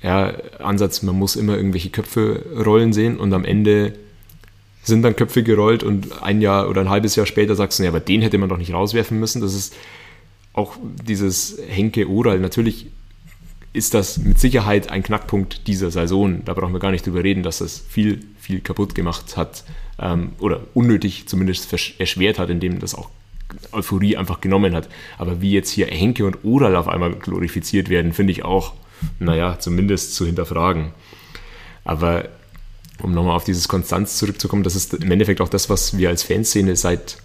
ja, 0.02 0.35
Ansatz, 0.59 1.02
man 1.02 1.18
muss 1.18 1.36
immer 1.36 1.56
irgendwelche 1.56 1.90
Köpfe 1.90 2.44
rollen 2.64 2.93
sehen 2.93 3.18
und 3.18 3.32
am 3.32 3.44
Ende 3.44 3.94
sind 4.82 5.02
dann 5.02 5.16
Köpfe 5.16 5.43
gerollt 5.43 5.82
und 5.82 6.23
ein 6.23 6.40
Jahr 6.40 6.68
oder 6.68 6.81
ein 6.81 6.89
halbes 6.89 7.16
Jahr 7.16 7.27
später 7.27 7.56
sagst 7.56 7.78
du, 7.78 7.82
ja, 7.82 7.89
aber 7.89 8.01
den 8.01 8.23
hätte 8.23 8.39
man 8.39 8.48
doch 8.48 8.59
nicht 8.59 8.73
rauswerfen 8.73 9.18
müssen. 9.18 9.40
Das 9.43 9.52
ist 9.52 9.74
auch 10.52 10.77
dieses 11.06 11.59
Henke 11.68 12.09
Oral. 12.09 12.39
Natürlich 12.39 12.86
ist 13.76 13.92
das 13.92 14.18
mit 14.18 14.40
Sicherheit 14.40 14.90
ein 14.90 15.02
Knackpunkt 15.02 15.66
dieser 15.66 15.90
Saison. 15.90 16.44
Da 16.44 16.54
brauchen 16.54 16.72
wir 16.72 16.80
gar 16.80 16.90
nicht 16.90 17.06
drüber 17.06 17.22
reden, 17.22 17.42
dass 17.42 17.58
das 17.58 17.78
viel, 17.78 18.24
viel 18.40 18.60
kaputt 18.60 18.94
gemacht 18.94 19.36
hat 19.36 19.64
ähm, 19.98 20.32
oder 20.38 20.62
unnötig 20.72 21.28
zumindest 21.28 21.72
erschwert 22.00 22.38
hat, 22.38 22.48
indem 22.48 22.78
das 22.78 22.94
auch 22.94 23.10
Euphorie 23.72 24.16
einfach 24.16 24.40
genommen 24.40 24.74
hat. 24.74 24.88
Aber 25.18 25.42
wie 25.42 25.52
jetzt 25.52 25.70
hier 25.70 25.86
Henke 25.88 26.24
und 26.24 26.42
Oral 26.42 26.74
auf 26.74 26.88
einmal 26.88 27.12
glorifiziert 27.14 27.90
werden, 27.90 28.14
finde 28.14 28.32
ich 28.32 28.44
auch, 28.44 28.72
naja, 29.18 29.58
zumindest 29.58 30.14
zu 30.14 30.24
hinterfragen. 30.24 30.92
Aber 31.84 32.28
um 33.02 33.12
nochmal 33.12 33.36
auf 33.36 33.44
dieses 33.44 33.68
Konstanz 33.68 34.16
zurückzukommen, 34.16 34.62
das 34.62 34.74
ist 34.74 34.94
im 34.94 35.10
Endeffekt 35.10 35.42
auch 35.42 35.50
das, 35.50 35.68
was 35.68 35.98
wir 35.98 36.08
als 36.08 36.22
Fanszene 36.22 36.76
seit 36.76 37.18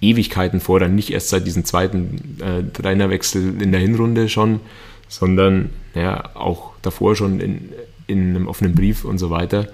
Ewigkeiten 0.00 0.60
fordern, 0.60 0.94
nicht 0.94 1.10
erst 1.10 1.28
seit 1.28 1.46
diesem 1.46 1.66
zweiten 1.66 2.38
äh, 2.40 2.62
Trainerwechsel 2.72 3.60
in 3.60 3.72
der 3.72 3.80
Hinrunde 3.82 4.30
schon, 4.30 4.60
sondern 5.10 5.70
ja, 5.94 6.30
auch 6.34 6.72
davor 6.80 7.16
schon 7.16 7.40
in, 7.40 7.72
in 8.06 8.30
einem 8.30 8.48
offenen 8.48 8.74
Brief 8.74 9.04
und 9.04 9.18
so 9.18 9.28
weiter. 9.28 9.68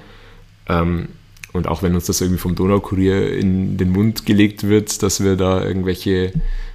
Ähm, 0.69 1.09
und 1.53 1.69
auch 1.69 1.83
wenn 1.83 1.95
uns 1.95 2.07
das 2.07 2.21
irgendwie 2.21 2.41
vom 2.41 2.55
Donaukurier 2.55 3.37
in 3.37 3.77
den 3.77 3.91
Mund 3.93 4.27
gelegt 4.27 4.65
wird, 4.65 5.03
dass 5.03 5.23
wir 5.23 5.37
da 5.37 5.65
irgendwelche 5.65 6.33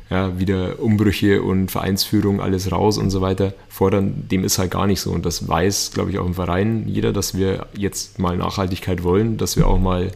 ja, 0.09 0.39
wieder 0.39 0.79
Umbrüche 0.79 1.41
und 1.41 1.71
Vereinsführung, 1.71 2.41
alles 2.41 2.71
raus 2.71 2.97
und 2.97 3.09
so 3.11 3.21
weiter 3.21 3.53
fordern, 3.69 4.27
dem 4.29 4.43
ist 4.43 4.59
halt 4.59 4.71
gar 4.71 4.87
nicht 4.87 5.01
so. 5.01 5.11
Und 5.11 5.25
das 5.25 5.47
weiß, 5.47 5.91
glaube 5.93 6.11
ich, 6.11 6.19
auch 6.19 6.25
im 6.25 6.33
Verein 6.33 6.87
jeder, 6.87 7.13
dass 7.13 7.35
wir 7.37 7.67
jetzt 7.75 8.19
mal 8.19 8.37
Nachhaltigkeit 8.37 9.03
wollen, 9.03 9.37
dass 9.37 9.55
wir 9.55 9.67
auch 9.67 9.79
mal 9.79 10.11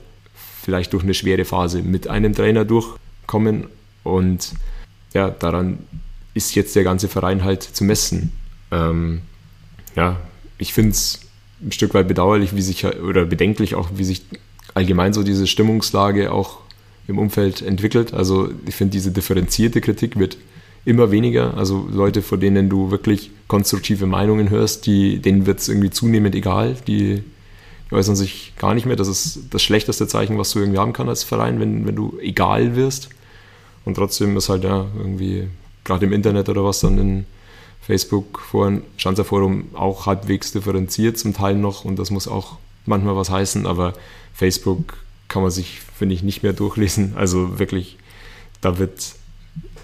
vielleicht 0.62 0.94
durch 0.94 1.04
eine 1.04 1.14
schwere 1.14 1.46
Phase 1.46 1.82
mit 1.82 2.08
einem 2.08 2.34
Trainer 2.34 2.66
durchkommen. 2.66 3.68
Und 4.04 4.54
ja, 5.14 5.30
daran 5.30 5.80
ist 6.36 6.54
jetzt 6.54 6.76
der 6.76 6.84
ganze 6.84 7.08
Verein 7.08 7.44
halt 7.44 7.64
zu 7.64 7.84
messen. 7.84 8.32
Ähm, 8.72 9.22
ja, 9.96 10.20
ich 10.60 10.74
finde 10.74 10.92
es 10.92 11.22
ein 11.64 11.72
Stück 11.72 11.96
weit 11.96 12.08
bedauerlich, 12.08 12.56
wie 12.56 12.62
sich 12.62 12.86
oder 12.86 13.26
bedenklich 13.26 13.74
auch, 13.74 13.90
wie 13.96 14.04
sich 14.04 14.22
allgemein 14.76 15.14
so 15.14 15.24
diese 15.24 15.48
Stimmungslage 15.48 16.32
auch 16.32 16.60
im 17.08 17.18
Umfeld 17.18 17.62
entwickelt. 17.62 18.14
Also 18.14 18.50
ich 18.68 18.76
finde, 18.76 18.92
diese 18.92 19.12
differenzierte 19.12 19.82
Kritik 19.82 20.20
wird 20.20 20.38
immer 20.84 21.12
weniger. 21.12 21.56
Also 21.58 21.88
Leute, 21.92 22.22
vor 22.22 22.38
denen 22.38 22.70
du 22.70 22.92
wirklich 22.92 23.32
konstruktive 23.48 24.06
Meinungen 24.06 24.50
hörst, 24.50 24.86
die, 24.86 25.20
denen 25.20 25.46
wird 25.46 25.60
es 25.60 25.70
irgendwie 25.70 25.90
zunehmend 25.90 26.36
egal. 26.36 26.76
Die, 26.88 27.24
die, 27.90 27.96
äußern 27.96 28.16
sich 28.16 28.54
gar 28.58 28.74
nicht 28.74 28.86
mehr. 28.86 28.96
Das 28.96 29.08
ist 29.08 29.40
das 29.52 29.64
schlechteste 29.64 30.08
Zeichen, 30.08 30.38
was 30.38 30.52
du 30.52 30.60
irgendwie 30.60 30.80
haben 30.80 30.94
kannst 30.94 31.10
als 31.10 31.24
Verein, 31.24 31.60
wenn, 31.60 31.88
wenn 31.88 31.96
du 31.96 32.20
egal 32.22 32.76
wirst. 32.76 33.10
Und 33.86 33.96
trotzdem 33.96 34.36
ist 34.36 34.50
halt 34.50 34.64
ja 34.64 34.88
irgendwie, 34.98 35.48
gerade 35.86 36.06
im 36.06 36.12
Internet 36.12 36.50
oder 36.50 36.66
was 36.66 36.82
dann 36.82 36.98
in 36.98 37.26
Facebook, 37.82 38.40
Foren, 38.40 38.82
Schanzer-Forum 38.98 39.70
auch 39.76 40.08
halbwegs 40.08 40.52
differenziert 40.52 41.18
zum 41.18 41.34
Teil 41.34 41.56
noch 41.56 41.86
und 41.86 41.98
das 41.98 42.12
muss 42.12 42.28
auch 42.28 42.58
manchmal 42.86 43.16
was 43.16 43.30
heißen, 43.30 43.66
aber 43.66 43.94
Facebook 44.34 44.98
kann 45.28 45.42
man 45.42 45.52
sich, 45.52 45.80
finde 45.98 46.16
ich, 46.16 46.24
nicht 46.24 46.44
mehr 46.44 46.54
durchlesen. 46.54 47.14
Also 47.16 47.60
wirklich, 47.60 47.98
da 48.62 48.78
wird 48.78 49.16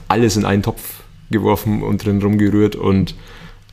alles 0.07 0.35
in 0.35 0.45
einen 0.45 0.63
Topf 0.63 1.03
geworfen 1.29 1.83
und 1.83 2.03
drin 2.03 2.21
rumgerührt 2.21 2.75
und 2.75 3.15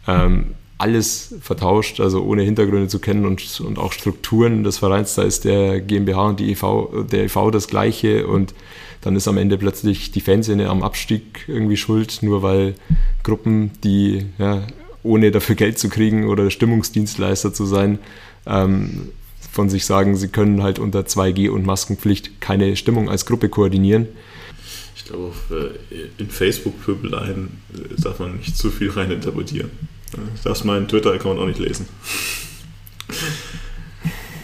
ähm, 0.07 0.55
alles 0.79 1.35
vertauscht, 1.41 2.01
also 2.01 2.23
ohne 2.23 2.43
Hintergründe 2.43 2.87
zu 2.87 3.01
kennen 3.01 3.27
und, 3.27 3.61
und 3.61 3.79
auch 3.79 3.93
Strukturen 3.93 4.63
des 4.63 4.79
Vereins. 4.79 5.17
Da 5.17 5.23
ist 5.23 5.45
der 5.45 5.81
GmbH 5.81 6.29
und 6.29 6.41
die 6.41 6.53
EV, 6.53 7.07
der 7.11 7.25
EV 7.25 7.51
das 7.51 7.67
gleiche 7.67 8.27
und 8.27 8.55
dann 9.09 9.17
ist 9.17 9.27
am 9.27 9.39
Ende 9.39 9.57
plötzlich 9.57 10.11
die 10.11 10.21
Fanszene 10.21 10.69
am 10.69 10.83
Abstieg 10.83 11.47
irgendwie 11.49 11.79
schuld, 11.79 12.19
nur 12.21 12.43
weil 12.43 12.75
Gruppen, 13.23 13.71
die 13.83 14.27
ja, 14.37 14.67
ohne 15.03 15.31
dafür 15.31 15.55
Geld 15.55 15.79
zu 15.79 15.89
kriegen 15.89 16.29
oder 16.29 16.51
Stimmungsdienstleister 16.51 17.55
zu 17.55 17.65
sein, 17.65 18.01
ähm, 18.45 19.09
von 19.51 19.71
sich 19.71 19.87
sagen, 19.87 20.15
sie 20.15 20.29
können 20.29 20.63
halt 20.63 20.79
unter 20.79 21.07
2G 21.07 21.49
und 21.49 21.65
Maskenpflicht 21.65 22.39
keine 22.43 22.77
Stimmung 22.77 23.09
als 23.09 23.25
Gruppe 23.25 23.49
koordinieren. 23.49 24.09
Ich 24.95 25.07
glaube, 25.07 25.33
äh, 25.91 26.21
in 26.21 26.29
Facebook-Pöbeleien 26.29 27.63
äh, 27.73 28.03
darf 28.03 28.19
man 28.19 28.37
nicht 28.37 28.59
zu 28.59 28.71
viel 28.71 28.91
reininterpretieren. 28.91 29.71
Ich 30.35 30.43
darf 30.43 30.65
meinen 30.65 30.87
Twitter-Account 30.87 31.41
auch 31.41 31.47
nicht 31.47 31.61
lesen. 31.61 31.87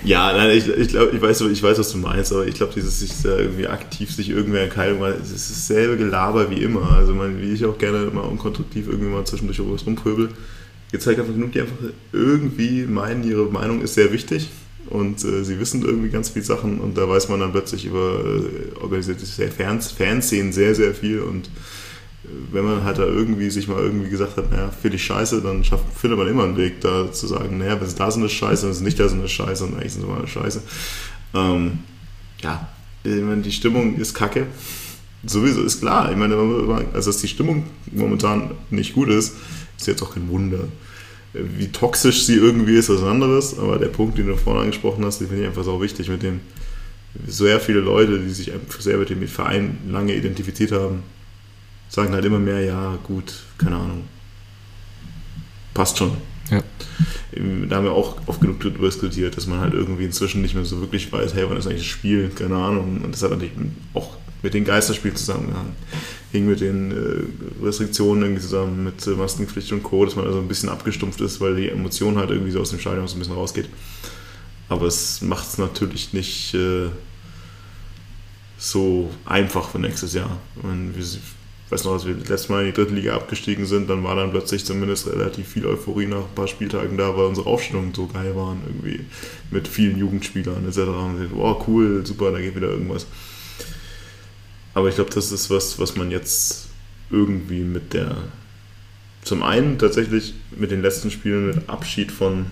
Ja, 0.05 0.33
nein, 0.37 0.57
ich, 0.57 0.69
ich, 0.69 0.89
glaub, 0.89 1.13
ich, 1.15 1.21
weiß, 1.21 1.41
ich 1.43 1.63
weiß, 1.63 1.79
was 1.79 1.93
du 1.93 1.99
meinst, 1.99 2.33
aber 2.33 2.47
ich 2.47 2.55
glaube, 2.55 2.75
dieses 2.75 3.01
sich 3.01 3.13
da 3.23 3.39
irgendwie 3.39 3.67
aktiv 3.67 4.15
sich 4.15 4.29
irgendwer 4.29 4.65
entscheiden, 4.65 5.01
weil 5.01 5.15
es 5.15 5.31
ist 5.31 5.51
dasselbe 5.51 5.97
Gelaber 5.97 6.51
wie 6.51 6.63
immer. 6.63 6.93
Also, 6.93 7.15
man, 7.15 7.41
wie 7.41 7.53
ich 7.53 7.65
auch 7.65 7.79
gerne 7.79 8.05
immer 8.05 8.31
unkonstruktiv 8.31 8.87
irgendwie 8.87 9.09
mal 9.09 9.25
zwischendurch 9.25 9.59
irgendwas 9.59 9.87
rumpöbel. 9.87 10.29
Jetzt 10.93 11.07
halt 11.07 11.19
einfach 11.19 11.33
genug, 11.33 11.53
die 11.53 11.63
einfach 11.63 11.77
irgendwie 12.13 12.85
meinen, 12.85 13.25
ihre 13.25 13.47
Meinung 13.47 13.81
ist 13.81 13.95
sehr 13.95 14.13
wichtig 14.13 14.51
und 14.91 15.25
äh, 15.25 15.43
sie 15.43 15.59
wissen 15.59 15.83
irgendwie 15.83 16.11
ganz 16.11 16.29
viele 16.29 16.45
Sachen 16.45 16.81
und 16.81 16.97
da 16.97 17.09
weiß 17.09 17.29
man 17.29 17.41
dann 17.41 17.53
plötzlich 17.53 17.87
über 17.87 18.21
äh, 18.25 18.81
organisiertes 18.81 19.41
Fanszenen 19.97 20.53
sehr, 20.53 20.75
sehr 20.75 20.95
viel 20.95 21.21
und 21.21 21.49
wenn 22.53 22.65
man 22.65 22.85
halt 22.85 22.99
da 22.99 23.05
irgendwie 23.05 23.51
sich 23.51 23.69
mal 23.69 23.83
irgendwie 23.83 24.11
gesagt 24.11 24.37
hat, 24.37 24.51
naja, 24.51 24.71
finde 24.71 24.97
ich 24.97 25.05
scheiße, 25.05 25.43
dann 25.43 25.65
schafft, 25.65 25.85
findet 25.97 26.19
man 26.19 26.29
immer 26.29 26.45
einen 26.45 26.57
Weg 26.57 26.81
da 26.81 27.11
zu 27.13 27.27
sagen, 27.27 27.59
naja, 27.59 27.81
wenn 27.81 27.87
es 27.87 27.95
da 27.95 28.11
so 28.11 28.21
eine 28.21 28.29
Scheiße, 28.29 28.65
wenn 28.65 28.73
es 28.73 28.81
nicht 28.81 28.99
da 28.99 29.09
so 29.09 29.15
eine 29.15 29.29
Scheiße 29.29 29.65
und 29.65 29.75
eigentlich 29.75 29.93
sind 29.93 30.03
es 30.03 30.09
immer 30.09 30.19
eine 30.19 30.29
Scheiße. 30.29 30.63
Ähm, 31.35 31.79
ja, 32.43 32.69
ich 33.03 33.23
meine, 33.23 33.43
die 33.43 33.53
Stimmung 33.53 33.97
ist 33.97 34.15
kacke. 34.15 34.47
Sowieso 35.27 35.63
ist 35.63 35.81
klar. 35.81 36.11
Ich 36.11 36.17
meine, 36.17 36.37
also 36.93 37.11
dass 37.11 37.21
die 37.21 37.29
Stimmung 37.29 37.65
momentan 37.93 38.53
nicht 38.71 38.95
gut 38.95 39.09
ist, 39.09 39.35
ist 39.79 39.87
jetzt 39.87 40.03
auch 40.03 40.15
kein 40.15 40.29
Wunder. 40.29 40.69
Wie 41.33 41.69
toxisch 41.69 42.25
sie 42.25 42.37
irgendwie 42.37 42.77
ist, 42.77 42.89
ist 42.89 43.03
was 43.03 43.09
anderes, 43.09 43.59
aber 43.59 43.79
der 43.79 43.89
Punkt, 43.89 44.19
den 44.19 44.29
du 44.29 44.37
vorhin 44.37 44.63
angesprochen 44.63 45.05
hast, 45.05 45.21
den 45.21 45.29
finde 45.29 45.43
ich 45.43 45.49
einfach 45.49 45.65
so 45.65 45.83
wichtig, 45.83 46.09
mit 46.09 46.23
dem 46.23 46.41
sehr 47.27 47.61
viele 47.61 47.81
Leute, 47.81 48.19
die 48.19 48.31
sich 48.31 48.53
sehr 48.79 48.99
mit 48.99 49.11
dem 49.11 49.27
Verein 49.27 49.79
lange 49.89 50.15
identifiziert 50.15 50.73
haben, 50.73 51.03
sagen 51.95 52.13
halt 52.13 52.25
immer 52.25 52.41
mehr, 52.41 52.61
ja, 52.61 52.99
gut, 53.05 53.33
keine 53.57 53.77
Ahnung, 53.77 54.03
passt 55.75 55.97
schon. 55.97 56.11
Ja. 56.51 56.61
Da 57.69 57.77
haben 57.77 57.85
wir 57.85 57.93
auch 57.93 58.17
oft 58.27 58.41
genug 58.41 58.61
darüber 58.61 58.87
diskutiert, 58.87 59.37
dass 59.37 59.47
man 59.47 59.61
halt 59.61 59.75
irgendwie 59.75 60.05
inzwischen 60.05 60.43
nicht 60.43 60.55
mehr 60.57 60.65
so 60.65 60.81
wirklich 60.81 61.13
weiß, 61.13 61.35
hey, 61.35 61.45
wann 61.49 61.57
ist 61.57 61.67
eigentlich 61.67 61.83
das 61.83 61.91
Spiel, 61.91 62.31
keine 62.31 62.57
Ahnung. 62.57 63.01
Und 63.03 63.13
das 63.13 63.23
hat 63.23 63.31
natürlich 63.31 63.55
auch 63.95 64.17
mit 64.43 64.55
den 64.55 64.65
Geisterspielen 64.65 65.17
zusammengehangen. 65.17 65.73
Hing 66.33 66.47
mit 66.47 66.61
den 66.61 66.91
äh, 66.91 67.65
Restriktionen 67.65 68.25
irgendwie 68.25 68.43
zusammen, 68.43 68.85
mit 68.85 69.07
äh, 69.07 69.11
Maskenpflicht 69.11 69.73
und 69.73 69.85
Co., 69.85 70.05
dass 70.05 70.17
man 70.17 70.27
also 70.27 70.41
ein 70.41 70.49
bisschen 70.49 70.69
abgestumpft 70.69 71.21
ist, 71.21 71.41
weil 71.41 71.55
die 71.55 71.69
Emotion 71.69 72.19
halt 72.19 72.31
irgendwie 72.31 72.51
so 72.51 72.61
aus 72.61 72.71
dem 72.71 72.81
Stadion 72.81 73.07
so 73.07 73.15
ein 73.17 73.21
bisschen 73.21 73.35
rausgeht. 73.35 73.69
Aber 74.69 74.87
es 74.87 75.23
macht 75.23 75.47
es 75.47 75.59
natürlich 75.59 76.13
nicht 76.13 76.55
äh, 76.55 76.89
so 78.59 79.11
einfach 79.25 79.71
für 79.71 79.79
nächstes 79.79 80.13
Jahr. 80.13 80.39
Meine, 80.61 80.91
ich 80.99 81.19
weiß 81.75 81.85
noch, 81.85 81.95
als 81.95 82.07
wir 82.07 82.15
letztes 82.15 82.49
Mal 82.49 82.61
in 82.61 82.67
die 82.67 82.73
dritte 82.73 82.95
Liga 82.95 83.17
abgestiegen 83.17 83.67
sind, 83.67 83.91
dann 83.91 84.05
war 84.05 84.15
dann 84.15 84.31
plötzlich 84.31 84.65
zumindest 84.65 85.09
relativ 85.09 85.49
viel 85.49 85.67
Euphorie 85.67 86.07
nach 86.07 86.19
ein 86.19 86.35
paar 86.35 86.47
Spieltagen 86.47 86.97
da, 86.97 87.17
weil 87.17 87.27
unsere 87.27 87.49
Aufstellungen 87.49 87.93
so 87.93 88.07
geil 88.07 88.37
waren, 88.37 88.63
irgendwie 88.67 89.01
mit 89.51 89.67
vielen 89.67 89.99
Jugendspielern 89.99 90.67
etc. 90.69 90.79
Und 90.79 91.21
wir, 91.21 91.37
oh 91.37 91.65
cool, 91.67 92.07
super, 92.07 92.31
da 92.31 92.41
geht 92.41 92.55
wieder 92.55 92.69
irgendwas. 92.69 93.07
Aber 94.73 94.89
ich 94.89 94.95
glaube, 94.95 95.11
das 95.11 95.33
ist 95.33 95.51
was, 95.51 95.79
was 95.81 95.97
man 95.97 96.11
jetzt 96.13 96.69
irgendwie 97.11 97.63
mit 97.63 97.93
der. 97.93 98.17
Zum 99.23 99.43
einen 99.43 99.79
tatsächlich 99.79 100.35
mit 100.55 100.71
den 100.71 100.83
letzten 100.83 101.11
Spielen 101.11 101.47
mit 101.47 101.69
Abschied 101.69 102.13
von 102.13 102.47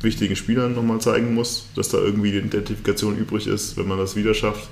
wichtigen 0.00 0.36
Spielern 0.36 0.74
nochmal 0.74 1.00
zeigen 1.00 1.34
muss, 1.34 1.66
dass 1.74 1.88
da 1.88 1.98
irgendwie 1.98 2.30
die 2.30 2.38
Identifikation 2.38 3.18
übrig 3.18 3.48
ist, 3.48 3.76
wenn 3.76 3.88
man 3.88 3.98
das 3.98 4.16
wieder 4.16 4.32
schafft. 4.32 4.68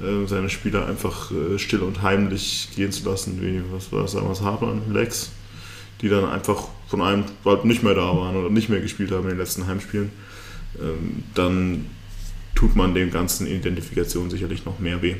Äh, 0.00 0.26
seine 0.26 0.50
Spieler 0.50 0.86
einfach 0.86 1.30
äh, 1.30 1.58
still 1.58 1.80
und 1.80 2.02
heimlich 2.02 2.68
gehen 2.74 2.92
zu 2.92 3.08
lassen, 3.08 3.40
wie, 3.40 3.62
was 3.72 3.92
war 3.92 4.02
das 4.02 4.12
damals, 4.12 4.40
Hartmann, 4.40 4.82
Lex, 4.92 5.30
die 6.00 6.08
dann 6.08 6.24
einfach 6.24 6.68
von 6.88 7.02
einem 7.02 7.24
bald 7.42 7.64
nicht 7.64 7.82
mehr 7.82 7.94
da 7.94 8.16
waren 8.16 8.36
oder 8.36 8.50
nicht 8.50 8.68
mehr 8.68 8.80
gespielt 8.80 9.10
haben 9.10 9.24
in 9.24 9.30
den 9.30 9.38
letzten 9.38 9.66
Heimspielen, 9.66 10.10
ähm, 10.80 11.22
dann 11.34 11.86
tut 12.54 12.76
man 12.76 12.94
dem 12.94 13.10
ganzen 13.10 13.46
Identifikation 13.46 14.30
sicherlich 14.30 14.64
noch 14.64 14.78
mehr 14.78 15.02
weh. 15.02 15.16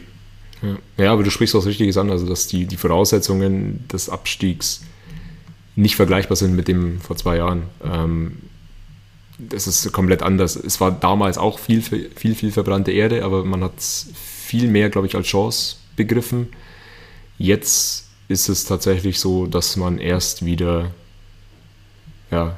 Ja, 0.96 1.12
aber 1.12 1.22
du 1.22 1.30
sprichst 1.30 1.54
was 1.54 1.66
Richtiges 1.66 1.96
an, 1.96 2.10
also 2.10 2.26
dass 2.26 2.46
die, 2.46 2.66
die 2.66 2.76
Voraussetzungen 2.76 3.86
des 3.88 4.08
Abstiegs 4.08 4.82
nicht 5.76 5.96
vergleichbar 5.96 6.36
sind 6.36 6.54
mit 6.54 6.68
dem 6.68 7.00
vor 7.00 7.16
zwei 7.16 7.36
Jahren. 7.36 7.64
Ähm, 7.84 8.38
das 9.38 9.66
ist 9.66 9.92
komplett 9.92 10.22
anders. 10.22 10.56
Es 10.56 10.80
war 10.80 10.92
damals 10.92 11.38
auch 11.38 11.58
viel, 11.58 11.82
viel, 11.82 12.34
viel 12.34 12.52
verbrannte 12.52 12.92
Erde, 12.92 13.24
aber 13.24 13.44
man 13.44 13.64
hat 13.64 13.78
es 13.78 14.10
viel 14.54 14.68
mehr, 14.68 14.88
glaube 14.88 15.08
ich, 15.08 15.16
als 15.16 15.26
Chance 15.26 15.76
begriffen. 15.96 16.46
Jetzt 17.38 18.06
ist 18.28 18.48
es 18.48 18.64
tatsächlich 18.64 19.18
so, 19.18 19.46
dass 19.46 19.76
man 19.76 19.98
erst 19.98 20.44
wieder 20.44 20.92
ja, 22.30 22.56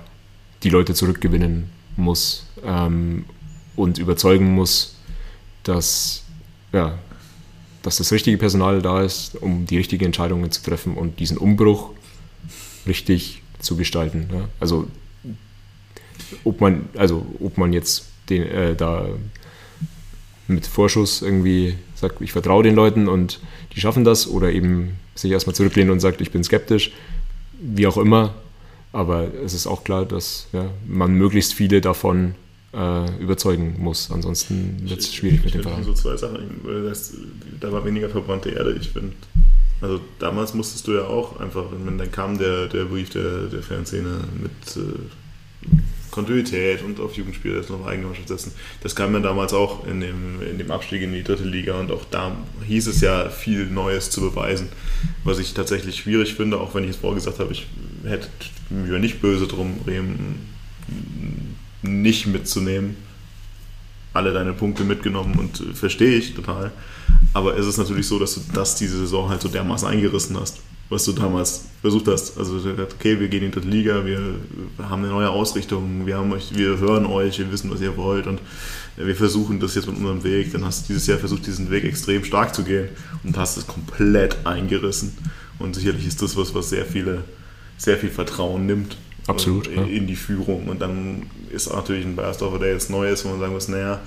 die 0.63 0.69
Leute 0.69 0.93
zurückgewinnen 0.93 1.71
muss 1.97 2.45
ähm, 2.63 3.25
und 3.77 3.97
überzeugen 3.97 4.55
muss, 4.55 4.97
dass, 5.63 6.25
ja, 6.75 6.99
dass 7.83 7.97
das 7.97 8.13
richtige 8.13 8.37
Personal 8.37 8.83
da 8.83 9.03
ist, 9.03 9.35
um 9.37 9.65
die 9.65 9.79
richtigen 9.79 10.05
Entscheidungen 10.05 10.51
zu 10.51 10.63
treffen 10.63 10.99
und 10.99 11.19
diesen 11.19 11.39
Umbruch 11.39 11.93
richtig 12.87 13.41
zu 13.59 13.75
gestalten. 13.75 14.29
Ja. 14.31 14.49
Also 14.61 14.87
ob 16.45 16.61
man, 16.61 16.91
also 16.95 17.25
ob 17.41 17.57
man 17.57 17.73
jetzt 17.73 18.05
den, 18.29 18.43
äh, 18.43 18.77
da 18.77 19.09
mit 20.49 20.67
Vorschuss 20.67 21.23
irgendwie 21.23 21.75
sagt, 21.95 22.21
ich 22.21 22.33
vertraue 22.33 22.63
den 22.63 22.75
Leuten 22.75 23.09
und 23.09 23.41
die 23.75 23.81
schaffen 23.81 24.05
das 24.05 24.29
oder 24.29 24.53
eben 24.53 24.97
sich 25.15 25.31
erstmal 25.31 25.55
zurücklehnen 25.55 25.91
und 25.91 26.01
sagt, 26.01 26.21
ich 26.21 26.31
bin 26.31 26.45
skeptisch, 26.45 26.93
wie 27.61 27.87
auch 27.87 27.97
immer. 27.97 28.35
Aber 28.93 29.33
es 29.45 29.53
ist 29.53 29.67
auch 29.67 29.85
klar, 29.85 30.07
dass 30.07 30.49
ja, 30.53 30.71
man 30.87 31.15
möglichst 31.15 31.53
viele 31.53 31.81
davon 31.81 32.35
äh, 32.73 33.21
überzeugen 33.21 33.77
muss. 33.79 34.11
Ansonsten 34.11 34.89
wird 34.89 35.01
es 35.01 35.15
schwierig 35.15 35.41
ich, 35.41 35.45
mit 35.47 35.55
dem 35.55 35.63
Verein. 35.63 35.85
so 35.85 35.93
zwei 35.93 36.17
Sachen. 36.17 36.61
Da 37.61 37.73
war 37.73 37.85
weniger 37.85 38.09
verbrannte 38.09 38.51
Erde. 38.51 38.77
Ich 38.81 38.91
finde, 38.91 39.13
also 39.81 40.01
damals 40.19 40.55
musstest 40.55 40.87
du 40.87 40.93
ja 40.93 41.05
auch 41.05 41.41
einfach, 41.41 41.65
wenn 41.85 41.99
dann 41.99 42.11
kam 42.11 42.39
der, 42.39 42.69
der 42.69 42.85
Brief 42.85 43.11
der, 43.11 43.47
der 43.47 43.63
Fanszene 43.63 44.21
mit 44.41 44.77
äh, 44.77 45.71
Kontinuität 46.17 46.83
und 46.83 46.99
auf 46.99 47.15
Jugendspieler 47.15 47.61
noch 47.69 47.87
eigene 47.87 48.07
Mannschaft 48.07 48.29
setzen. 48.29 48.53
Das 48.83 48.97
kam 48.97 49.13
ja 49.13 49.21
damals 49.21 49.53
auch 49.53 49.87
in 49.87 50.01
dem, 50.01 50.41
in 50.41 50.57
dem 50.57 50.71
Abstieg 50.71 51.03
in 51.03 51.13
die 51.13 51.23
dritte 51.23 51.45
Liga 51.45 51.79
und 51.79 51.93
auch 51.93 52.07
da 52.11 52.35
hieß 52.67 52.87
es 52.87 53.03
ja 53.03 53.29
viel 53.29 53.67
Neues 53.67 54.09
zu 54.09 54.23
beweisen, 54.23 54.71
was 55.25 55.39
ich 55.39 55.53
tatsächlich 55.53 55.97
schwierig 55.97 56.35
finde, 56.35 56.59
auch 56.59 56.75
wenn 56.75 56.85
ich 56.85 56.91
es 56.91 56.97
vorgesagt 56.97 57.39
habe, 57.39 57.53
ich 57.53 57.67
hätte 58.05 58.29
mir 58.71 58.99
nicht 58.99 59.21
böse 59.21 59.47
drum, 59.47 59.79
Bremen 59.81 60.49
nicht 61.83 62.27
mitzunehmen. 62.27 62.97
Alle 64.15 64.33
deine 64.33 64.55
Punkte 64.55 64.85
mitgenommen 64.85 65.35
und 65.39 65.61
äh, 65.61 65.75
verstehe 65.75 66.17
ich 66.17 66.33
total. 66.33 66.73
Aber 67.35 67.59
es 67.59 67.67
ist 67.67 67.77
natürlich 67.77 68.07
so, 68.07 68.19
dass 68.19 68.35
du 68.35 68.41
das 68.55 68.77
diese 68.77 68.97
Saison 68.97 69.29
halt 69.29 69.43
so 69.43 69.49
dermaßen 69.49 69.87
eingerissen 69.87 70.41
hast 70.41 70.61
was 70.89 71.05
du 71.05 71.13
damals 71.13 71.65
versucht 71.81 72.07
hast. 72.07 72.39
Also 72.39 72.57
okay, 72.57 73.19
wir 73.19 73.29
gehen 73.29 73.43
in 73.43 73.51
die 73.51 73.69
Liga, 73.69 74.05
wir 74.05 74.37
haben 74.79 75.03
eine 75.03 75.13
neue 75.13 75.31
Ausrichtung, 75.31 76.07
wir, 76.07 76.17
haben 76.17 76.33
euch, 76.33 76.57
wir 76.57 76.79
hören 76.79 77.07
euch, 77.07 77.39
wir 77.39 77.51
wissen, 77.51 77.71
was 77.71 77.81
ihr 77.81 77.97
wollt 77.97 78.27
und 78.27 78.41
wir 78.97 79.15
versuchen 79.17 79.61
das 79.61 79.75
jetzt 79.75 79.87
mit 79.87 79.97
unserem 79.97 80.23
Weg. 80.25 80.53
Dann 80.53 80.65
hast 80.65 80.85
du 80.85 80.93
dieses 80.93 81.07
Jahr 81.07 81.19
versucht, 81.19 81.47
diesen 81.47 81.71
Weg 81.71 81.85
extrem 81.85 82.25
stark 82.25 82.55
zu 82.55 82.63
gehen 82.63 82.89
und 83.25 83.37
hast 83.37 83.57
es 83.57 83.67
komplett 83.67 84.47
eingerissen. 84.47 85.17
Und 85.59 85.75
sicherlich 85.75 86.07
ist 86.07 86.23
das 86.23 86.37
was, 86.37 86.55
was 86.55 86.71
sehr 86.71 86.85
viele, 86.85 87.25
sehr 87.79 87.97
viel 87.97 88.11
Vertrauen 88.11 88.67
nimmt. 88.67 88.97
Absolut. 89.27 89.67
In, 89.67 89.77
ja. 89.77 89.85
in 89.85 90.07
die 90.07 90.17
Führung. 90.17 90.69
Und 90.69 90.81
dann 90.81 91.25
ist 91.51 91.73
natürlich 91.73 92.07
ein 92.07 92.15
Bayersdorfer, 92.15 92.61
der 92.61 92.73
jetzt 92.73 92.91
neu 92.91 93.09
ist, 93.09 93.25
wo 93.25 93.31
man 93.31 93.41
sagen 93.41 93.53
muss, 93.53 93.69
naja, 93.69 94.01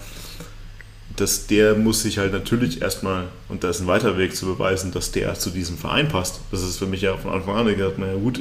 dass 1.19 1.47
der 1.47 1.75
muss 1.75 2.01
sich 2.01 2.17
halt 2.17 2.31
natürlich 2.31 2.81
erstmal, 2.81 3.25
und 3.49 3.63
da 3.63 3.69
ist 3.69 3.81
ein 3.81 3.87
weiter 3.87 4.17
Weg 4.17 4.35
zu 4.35 4.45
beweisen, 4.45 4.91
dass 4.91 5.11
der 5.11 5.33
zu 5.35 5.49
diesem 5.49 5.77
Verein 5.77 6.07
passt. 6.07 6.39
Das 6.51 6.61
ist 6.61 6.77
für 6.77 6.85
mich 6.85 7.01
ja 7.01 7.17
von 7.17 7.31
Anfang 7.31 7.55
an 7.55 7.67
gesagt, 7.67 7.99
naja 7.99 8.15
gut, 8.15 8.39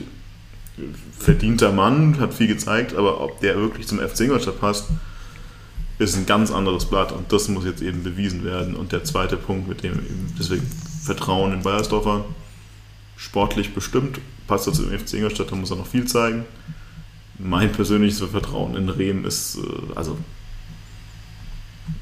verdienter 1.18 1.72
Mann, 1.72 2.20
hat 2.20 2.34
viel 2.34 2.46
gezeigt, 2.46 2.94
aber 2.94 3.20
ob 3.20 3.40
der 3.40 3.56
wirklich 3.56 3.88
zum 3.88 3.98
FC 3.98 4.22
Ingolstadt 4.22 4.60
passt, 4.60 4.86
ist 5.98 6.16
ein 6.16 6.26
ganz 6.26 6.52
anderes 6.52 6.84
Blatt 6.84 7.10
und 7.10 7.32
das 7.32 7.48
muss 7.48 7.64
jetzt 7.64 7.82
eben 7.82 8.04
bewiesen 8.04 8.44
werden. 8.44 8.76
Und 8.76 8.92
der 8.92 9.02
zweite 9.02 9.36
Punkt, 9.36 9.68
mit 9.68 9.82
dem 9.82 9.98
deswegen 10.38 10.66
Vertrauen 11.02 11.52
in 11.52 11.62
Bayersdorfer, 11.62 12.24
sportlich 13.16 13.74
bestimmt, 13.74 14.20
passt 14.46 14.68
er 14.68 14.72
zum 14.72 14.90
FC 14.90 15.14
Ingolstadt, 15.14 15.50
da 15.50 15.56
muss 15.56 15.70
er 15.70 15.76
noch 15.76 15.86
viel 15.86 16.06
zeigen. 16.06 16.44
Mein 17.38 17.72
persönliches 17.72 18.20
Vertrauen 18.20 18.76
in 18.76 18.88
Rehm 18.88 19.24
ist, 19.24 19.56
äh, 19.56 19.96
also 19.96 20.16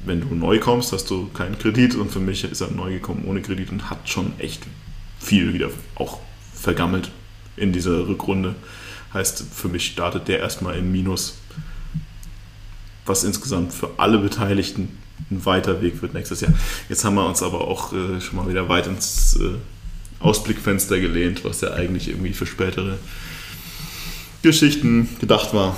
wenn 0.05 0.21
du 0.21 0.33
neu 0.33 0.59
kommst, 0.59 0.91
hast 0.91 1.09
du 1.09 1.27
keinen 1.27 1.57
Kredit 1.57 1.95
und 1.95 2.11
für 2.11 2.19
mich 2.19 2.43
ist 2.43 2.61
er 2.61 2.71
neu 2.71 2.93
gekommen 2.93 3.25
ohne 3.27 3.41
Kredit 3.41 3.71
und 3.71 3.89
hat 3.89 4.09
schon 4.09 4.33
echt 4.39 4.63
viel 5.19 5.53
wieder 5.53 5.69
auch 5.95 6.19
vergammelt 6.53 7.11
in 7.55 7.73
dieser 7.73 8.07
Rückrunde. 8.07 8.55
Heißt, 9.13 9.43
für 9.53 9.67
mich 9.67 9.87
startet 9.87 10.27
der 10.27 10.39
erstmal 10.39 10.77
im 10.77 10.91
Minus, 10.91 11.37
was 13.05 13.23
insgesamt 13.23 13.73
für 13.73 13.91
alle 13.97 14.17
Beteiligten 14.17 14.97
ein 15.31 15.45
weiter 15.45 15.81
Weg 15.81 16.01
wird 16.01 16.13
nächstes 16.13 16.41
Jahr. 16.41 16.53
Jetzt 16.89 17.03
haben 17.03 17.15
wir 17.15 17.25
uns 17.25 17.41
aber 17.41 17.67
auch 17.67 17.91
äh, 17.93 18.21
schon 18.21 18.35
mal 18.35 18.47
wieder 18.47 18.69
weit 18.69 18.87
ins 18.87 19.37
äh, 19.37 19.55
Ausblickfenster 20.19 20.99
gelehnt, 20.99 21.43
was 21.43 21.61
ja 21.61 21.73
eigentlich 21.73 22.09
irgendwie 22.09 22.33
für 22.33 22.45
spätere 22.45 22.97
Geschichten 24.41 25.09
gedacht 25.19 25.53
war 25.53 25.75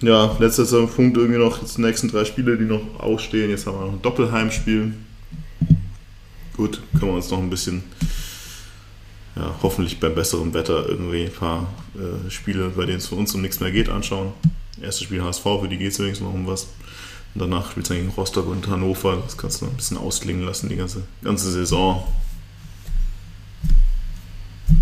ja, 0.00 0.36
letzter 0.38 0.86
Punkt 0.86 1.16
irgendwie 1.16 1.38
noch 1.38 1.58
die 1.58 1.80
nächsten 1.80 2.08
drei 2.08 2.24
Spiele, 2.24 2.56
die 2.56 2.64
noch 2.64 2.82
ausstehen. 2.98 3.50
Jetzt 3.50 3.66
haben 3.66 3.78
wir 3.78 3.86
noch 3.86 3.92
ein 3.92 4.02
Doppelheimspiel. 4.02 4.92
Gut, 6.56 6.80
können 6.92 7.12
wir 7.12 7.16
uns 7.16 7.30
noch 7.30 7.38
ein 7.38 7.50
bisschen, 7.50 7.82
ja, 9.34 9.54
hoffentlich 9.62 9.98
beim 9.98 10.14
besseren 10.14 10.54
Wetter 10.54 10.88
irgendwie 10.88 11.24
ein 11.24 11.32
paar 11.32 11.72
äh, 11.96 12.30
Spiele, 12.30 12.70
bei 12.70 12.84
denen 12.86 12.98
es 12.98 13.08
für 13.08 13.16
uns 13.16 13.34
um 13.34 13.42
nichts 13.42 13.60
mehr 13.60 13.72
geht, 13.72 13.88
anschauen. 13.88 14.32
Erstes 14.80 15.04
Spiel 15.04 15.22
HSV, 15.22 15.42
für 15.42 15.68
die 15.68 15.78
geht 15.78 15.92
es 15.92 15.98
wenigstens 15.98 16.26
noch 16.26 16.34
um 16.34 16.46
was. 16.46 16.68
Und 17.34 17.40
danach 17.40 17.70
spielt 17.70 17.90
es 17.90 17.96
gegen 17.96 18.10
Rostock 18.10 18.46
und 18.46 18.68
Hannover. 18.68 19.20
Das 19.24 19.36
kannst 19.36 19.60
du 19.60 19.64
noch 19.64 19.72
ein 19.72 19.76
bisschen 19.76 19.96
ausklingen 19.96 20.44
lassen, 20.44 20.68
die 20.68 20.76
ganze, 20.76 21.02
ganze 21.22 21.50
Saison. 21.50 22.04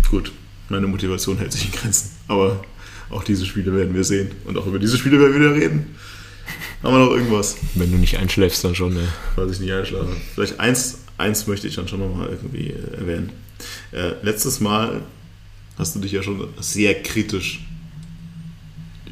Gut, 0.09 0.31
meine 0.69 0.85
Motivation 0.85 1.37
hält 1.37 1.51
sich 1.51 1.65
in 1.65 1.71
Grenzen. 1.71 2.11
Aber 2.27 2.61
auch 3.09 3.23
diese 3.23 3.45
Spiele 3.45 3.75
werden 3.75 3.93
wir 3.93 4.03
sehen. 4.03 4.31
Und 4.45 4.57
auch 4.57 4.65
über 4.65 4.79
diese 4.79 4.97
Spiele 4.97 5.19
werden 5.19 5.33
wir 5.33 5.39
wieder 5.39 5.55
reden. 5.55 5.95
Haben 6.81 6.95
wir 6.95 7.05
noch 7.05 7.11
irgendwas? 7.11 7.57
Wenn 7.75 7.91
du 7.91 7.97
nicht 7.97 8.17
einschläfst, 8.17 8.63
dann 8.63 8.75
schon, 8.75 8.93
ne? 8.93 9.07
Falls 9.35 9.53
ich 9.53 9.59
nicht 9.59 9.71
einschlafe. 9.71 10.15
Vielleicht 10.35 10.59
eins, 10.59 10.99
eins 11.17 11.47
möchte 11.47 11.67
ich 11.67 11.75
dann 11.75 11.87
schon 11.87 11.99
nochmal 11.99 12.27
irgendwie 12.29 12.71
äh, 12.71 12.97
erwähnen. 12.97 13.31
Äh, 13.91 14.13
letztes 14.21 14.59
Mal 14.59 15.01
hast 15.77 15.95
du 15.95 15.99
dich 15.99 16.11
ja 16.11 16.21
schon 16.21 16.47
sehr 16.59 17.01
kritisch 17.01 17.65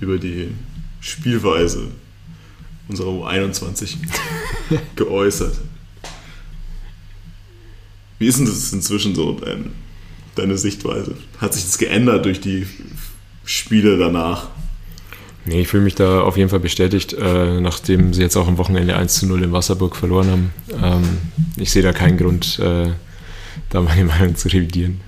über 0.01 0.18
die 0.18 0.49
Spielweise 0.99 1.88
unserer 2.88 3.09
U21 3.09 3.95
geäußert. 4.95 5.57
Wie 8.19 8.27
ist 8.27 8.38
denn 8.38 8.45
das 8.45 8.73
inzwischen 8.73 9.15
so, 9.15 9.34
dein, 9.34 9.72
deine 10.35 10.57
Sichtweise? 10.57 11.15
Hat 11.39 11.53
sich 11.53 11.63
das 11.63 11.77
geändert 11.77 12.26
durch 12.26 12.41
die 12.41 12.68
Spiele 13.51 13.97
danach. 13.97 14.47
Nee, 15.45 15.61
ich 15.61 15.67
fühle 15.67 15.83
mich 15.83 15.95
da 15.95 16.21
auf 16.21 16.37
jeden 16.37 16.49
Fall 16.49 16.59
bestätigt, 16.59 17.13
äh, 17.13 17.59
nachdem 17.59 18.13
sie 18.13 18.21
jetzt 18.21 18.37
auch 18.37 18.47
am 18.47 18.57
Wochenende 18.57 18.95
1 18.95 19.15
zu 19.15 19.25
0 19.25 19.43
in 19.43 19.51
Wasserburg 19.51 19.95
verloren 19.95 20.29
haben. 20.29 20.53
Ähm, 20.81 21.17
ich 21.57 21.71
sehe 21.71 21.81
da 21.81 21.93
keinen 21.93 22.17
Grund, 22.17 22.59
äh, 22.59 22.89
da 23.69 23.81
meine 23.81 24.05
Meinung 24.05 24.35
zu 24.35 24.49
revidieren. 24.49 25.01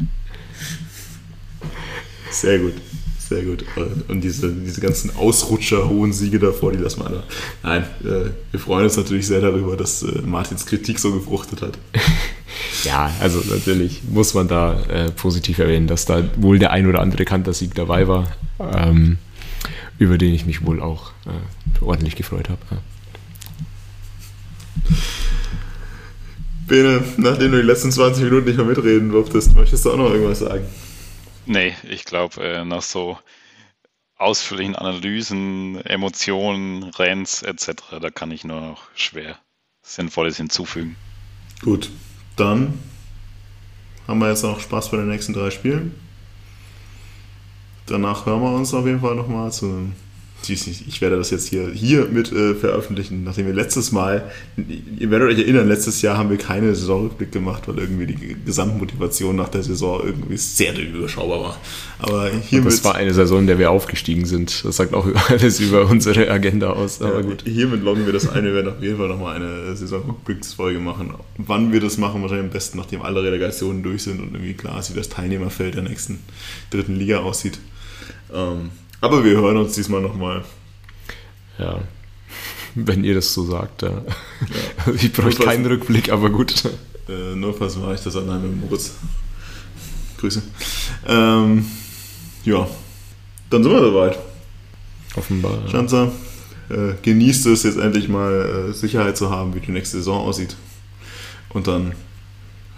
Sehr 2.31 2.57
gut, 2.57 2.73
sehr 3.19 3.43
gut. 3.43 3.63
Und 4.07 4.21
diese, 4.21 4.51
diese 4.51 4.81
ganzen 4.81 5.15
Ausrutscher, 5.15 5.87
hohen 5.87 6.11
Siege 6.11 6.39
davor, 6.39 6.71
die 6.71 6.79
lassen 6.79 7.03
wir 7.03 7.09
da. 7.09 7.23
Nein, 7.61 7.83
äh, 8.03 8.31
wir 8.49 8.59
freuen 8.59 8.85
uns 8.85 8.97
natürlich 8.97 9.27
sehr 9.27 9.39
darüber, 9.39 9.77
dass 9.77 10.01
äh, 10.01 10.21
Martins 10.23 10.65
Kritik 10.65 10.97
so 10.97 11.13
gefruchtet 11.13 11.61
hat. 11.61 11.77
Ja, 12.83 13.11
also 13.19 13.39
natürlich 13.49 14.03
muss 14.03 14.33
man 14.33 14.47
da 14.47 14.81
äh, 14.83 15.11
positiv 15.11 15.59
erwähnen, 15.59 15.87
dass 15.87 16.05
da 16.05 16.23
wohl 16.37 16.59
der 16.59 16.71
ein 16.71 16.87
oder 16.87 17.01
andere 17.01 17.25
Kantersieg 17.25 17.75
dabei 17.75 18.07
war, 18.07 18.35
ähm, 18.59 19.17
über 19.97 20.17
den 20.17 20.33
ich 20.33 20.45
mich 20.45 20.65
wohl 20.65 20.81
auch 20.81 21.11
äh, 21.25 21.83
ordentlich 21.83 22.15
gefreut 22.15 22.49
habe. 22.49 22.61
Ja. 22.71 22.77
Bene, 26.67 27.03
nachdem 27.17 27.51
du 27.51 27.61
die 27.61 27.67
letzten 27.67 27.91
20 27.91 28.23
Minuten 28.23 28.47
nicht 28.47 28.57
mehr 28.57 28.65
mitreden 28.65 29.09
durftest, 29.09 29.55
möchtest 29.55 29.85
du 29.85 29.91
auch 29.91 29.97
noch 29.97 30.11
irgendwas 30.11 30.39
sagen? 30.39 30.65
Nee, 31.45 31.73
ich 31.89 32.05
glaube, 32.05 32.41
äh, 32.41 32.63
nach 32.63 32.81
so 32.81 33.17
ausführlichen 34.17 34.75
Analysen, 34.75 35.81
Emotionen, 35.85 36.83
Rents 36.83 37.43
etc., 37.43 37.99
da 38.01 38.09
kann 38.09 38.31
ich 38.31 38.45
nur 38.45 38.61
noch 38.61 38.83
schwer 38.95 39.37
Sinnvolles 39.81 40.37
hinzufügen. 40.37 40.95
Gut, 41.61 41.89
dann 42.35 42.79
haben 44.07 44.19
wir 44.19 44.29
jetzt 44.29 44.43
noch 44.43 44.59
Spaß 44.59 44.91
bei 44.91 44.97
den 44.97 45.09
nächsten 45.09 45.33
drei 45.33 45.49
Spielen. 45.49 45.95
Danach 47.85 48.25
hören 48.25 48.41
wir 48.41 48.51
uns 48.55 48.73
auf 48.73 48.85
jeden 48.85 49.01
Fall 49.01 49.15
nochmal 49.15 49.51
zu 49.51 49.91
ich 50.49 51.01
werde 51.01 51.17
das 51.17 51.29
jetzt 51.29 51.47
hier, 51.47 51.69
hier 51.69 52.05
mit 52.05 52.31
äh, 52.31 52.55
veröffentlichen, 52.55 53.23
nachdem 53.23 53.47
wir 53.47 53.53
letztes 53.53 53.91
Mal, 53.91 54.31
ihr 54.57 55.09
werdet 55.09 55.29
euch 55.29 55.39
erinnern, 55.39 55.67
letztes 55.67 56.01
Jahr 56.01 56.17
haben 56.17 56.29
wir 56.29 56.37
keine 56.37 56.75
Saisonrückblick 56.75 57.31
gemacht, 57.31 57.67
weil 57.67 57.79
irgendwie 57.79 58.07
die 58.07 58.35
Gesamtmotivation 58.45 59.35
nach 59.35 59.49
der 59.49 59.63
Saison 59.63 60.01
irgendwie 60.03 60.37
sehr 60.37 60.77
überschaubar 60.77 61.41
war. 61.41 61.57
Aber 61.99 62.29
hiermit, 62.29 62.73
das 62.73 62.83
war 62.83 62.95
eine 62.95 63.13
Saison, 63.13 63.39
in 63.39 63.47
der 63.47 63.59
wir 63.59 63.71
aufgestiegen 63.71 64.25
sind. 64.25 64.63
Das 64.65 64.77
sagt 64.77 64.93
auch 64.93 65.07
alles 65.29 65.59
über 65.59 65.87
unsere 65.87 66.29
Agenda 66.29 66.71
aus. 66.71 67.01
Aber 67.01 67.15
ja, 67.15 67.21
gut. 67.21 67.43
Hiermit 67.45 67.83
loggen 67.83 68.05
wir 68.05 68.13
das 68.13 68.27
ein. 68.27 68.43
Wir 68.43 68.53
werden 68.53 68.73
auf 68.73 68.81
jeden 68.81 68.97
Fall 68.97 69.07
nochmal 69.07 69.35
eine 69.35 69.75
Saisonrückblicksfolge 69.75 70.79
machen. 70.79 71.13
Wann 71.37 71.71
wir 71.71 71.79
das 71.79 71.97
machen, 71.97 72.21
wahrscheinlich 72.21 72.47
am 72.47 72.51
besten, 72.51 72.77
nachdem 72.77 73.01
alle 73.01 73.23
Relegationen 73.23 73.83
durch 73.83 74.03
sind 74.03 74.19
und 74.19 74.33
irgendwie 74.33 74.53
klar 74.53 74.79
ist, 74.79 74.93
wie 74.93 74.97
das 74.97 75.09
Teilnehmerfeld 75.09 75.75
der 75.75 75.83
nächsten 75.83 76.19
dritten 76.69 76.95
Liga 76.95 77.19
aussieht. 77.19 77.59
Ähm, 78.33 78.71
aber 79.03 79.21
wir 79.23 79.35
hören 79.35 79.57
uns 79.57 79.73
diesmal 79.73 80.01
nochmal. 80.01 80.45
Ja. 81.59 81.79
Wenn 82.75 83.03
ihr 83.03 83.15
das 83.15 83.33
so 83.33 83.43
sagt, 83.43 83.81
ja. 83.81 83.89
ja. 83.89 84.93
Ich 84.93 85.11
bräuchte 85.11 85.43
keinen 85.43 85.65
Rückblick, 85.65 86.09
aber 86.09 86.29
gut. 86.29 86.63
Äh, 87.09 87.35
notfalls 87.35 87.75
mache 87.75 87.95
ich 87.95 88.01
das 88.01 88.15
allein 88.15 88.41
mit 88.41 88.61
Moritz. 88.61 88.93
Grüße. 90.17 90.41
Ähm, 91.05 91.65
ja. 92.45 92.65
Dann 93.49 93.61
sind 93.61 93.73
wir 93.73 93.81
soweit. 93.81 94.17
Offenbar. 95.17 95.61
Ja. 95.65 95.69
Schanzer, 95.69 96.11
äh, 96.69 96.93
genießt 97.01 97.45
es 97.47 97.63
jetzt 97.63 97.77
endlich 97.77 98.07
mal 98.07 98.69
äh, 98.69 98.73
Sicherheit 98.73 99.17
zu 99.17 99.29
haben, 99.29 99.53
wie 99.53 99.59
die 99.59 99.71
nächste 99.71 99.97
Saison 99.97 100.25
aussieht. 100.25 100.55
Und 101.49 101.67
dann 101.67 101.93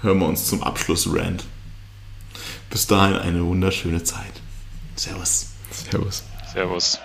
hören 0.01 0.17
wir 0.17 0.27
uns 0.27 0.47
zum 0.47 0.63
Abschluss 0.63 1.07
Rand. 1.13 1.45
Bis 2.71 2.87
dahin 2.87 3.15
eine 3.15 3.45
wunderschöne 3.45 4.03
Zeit. 4.03 4.41
Servus. 4.95 5.54
Servus. 5.71 6.23
Servus. 6.53 6.99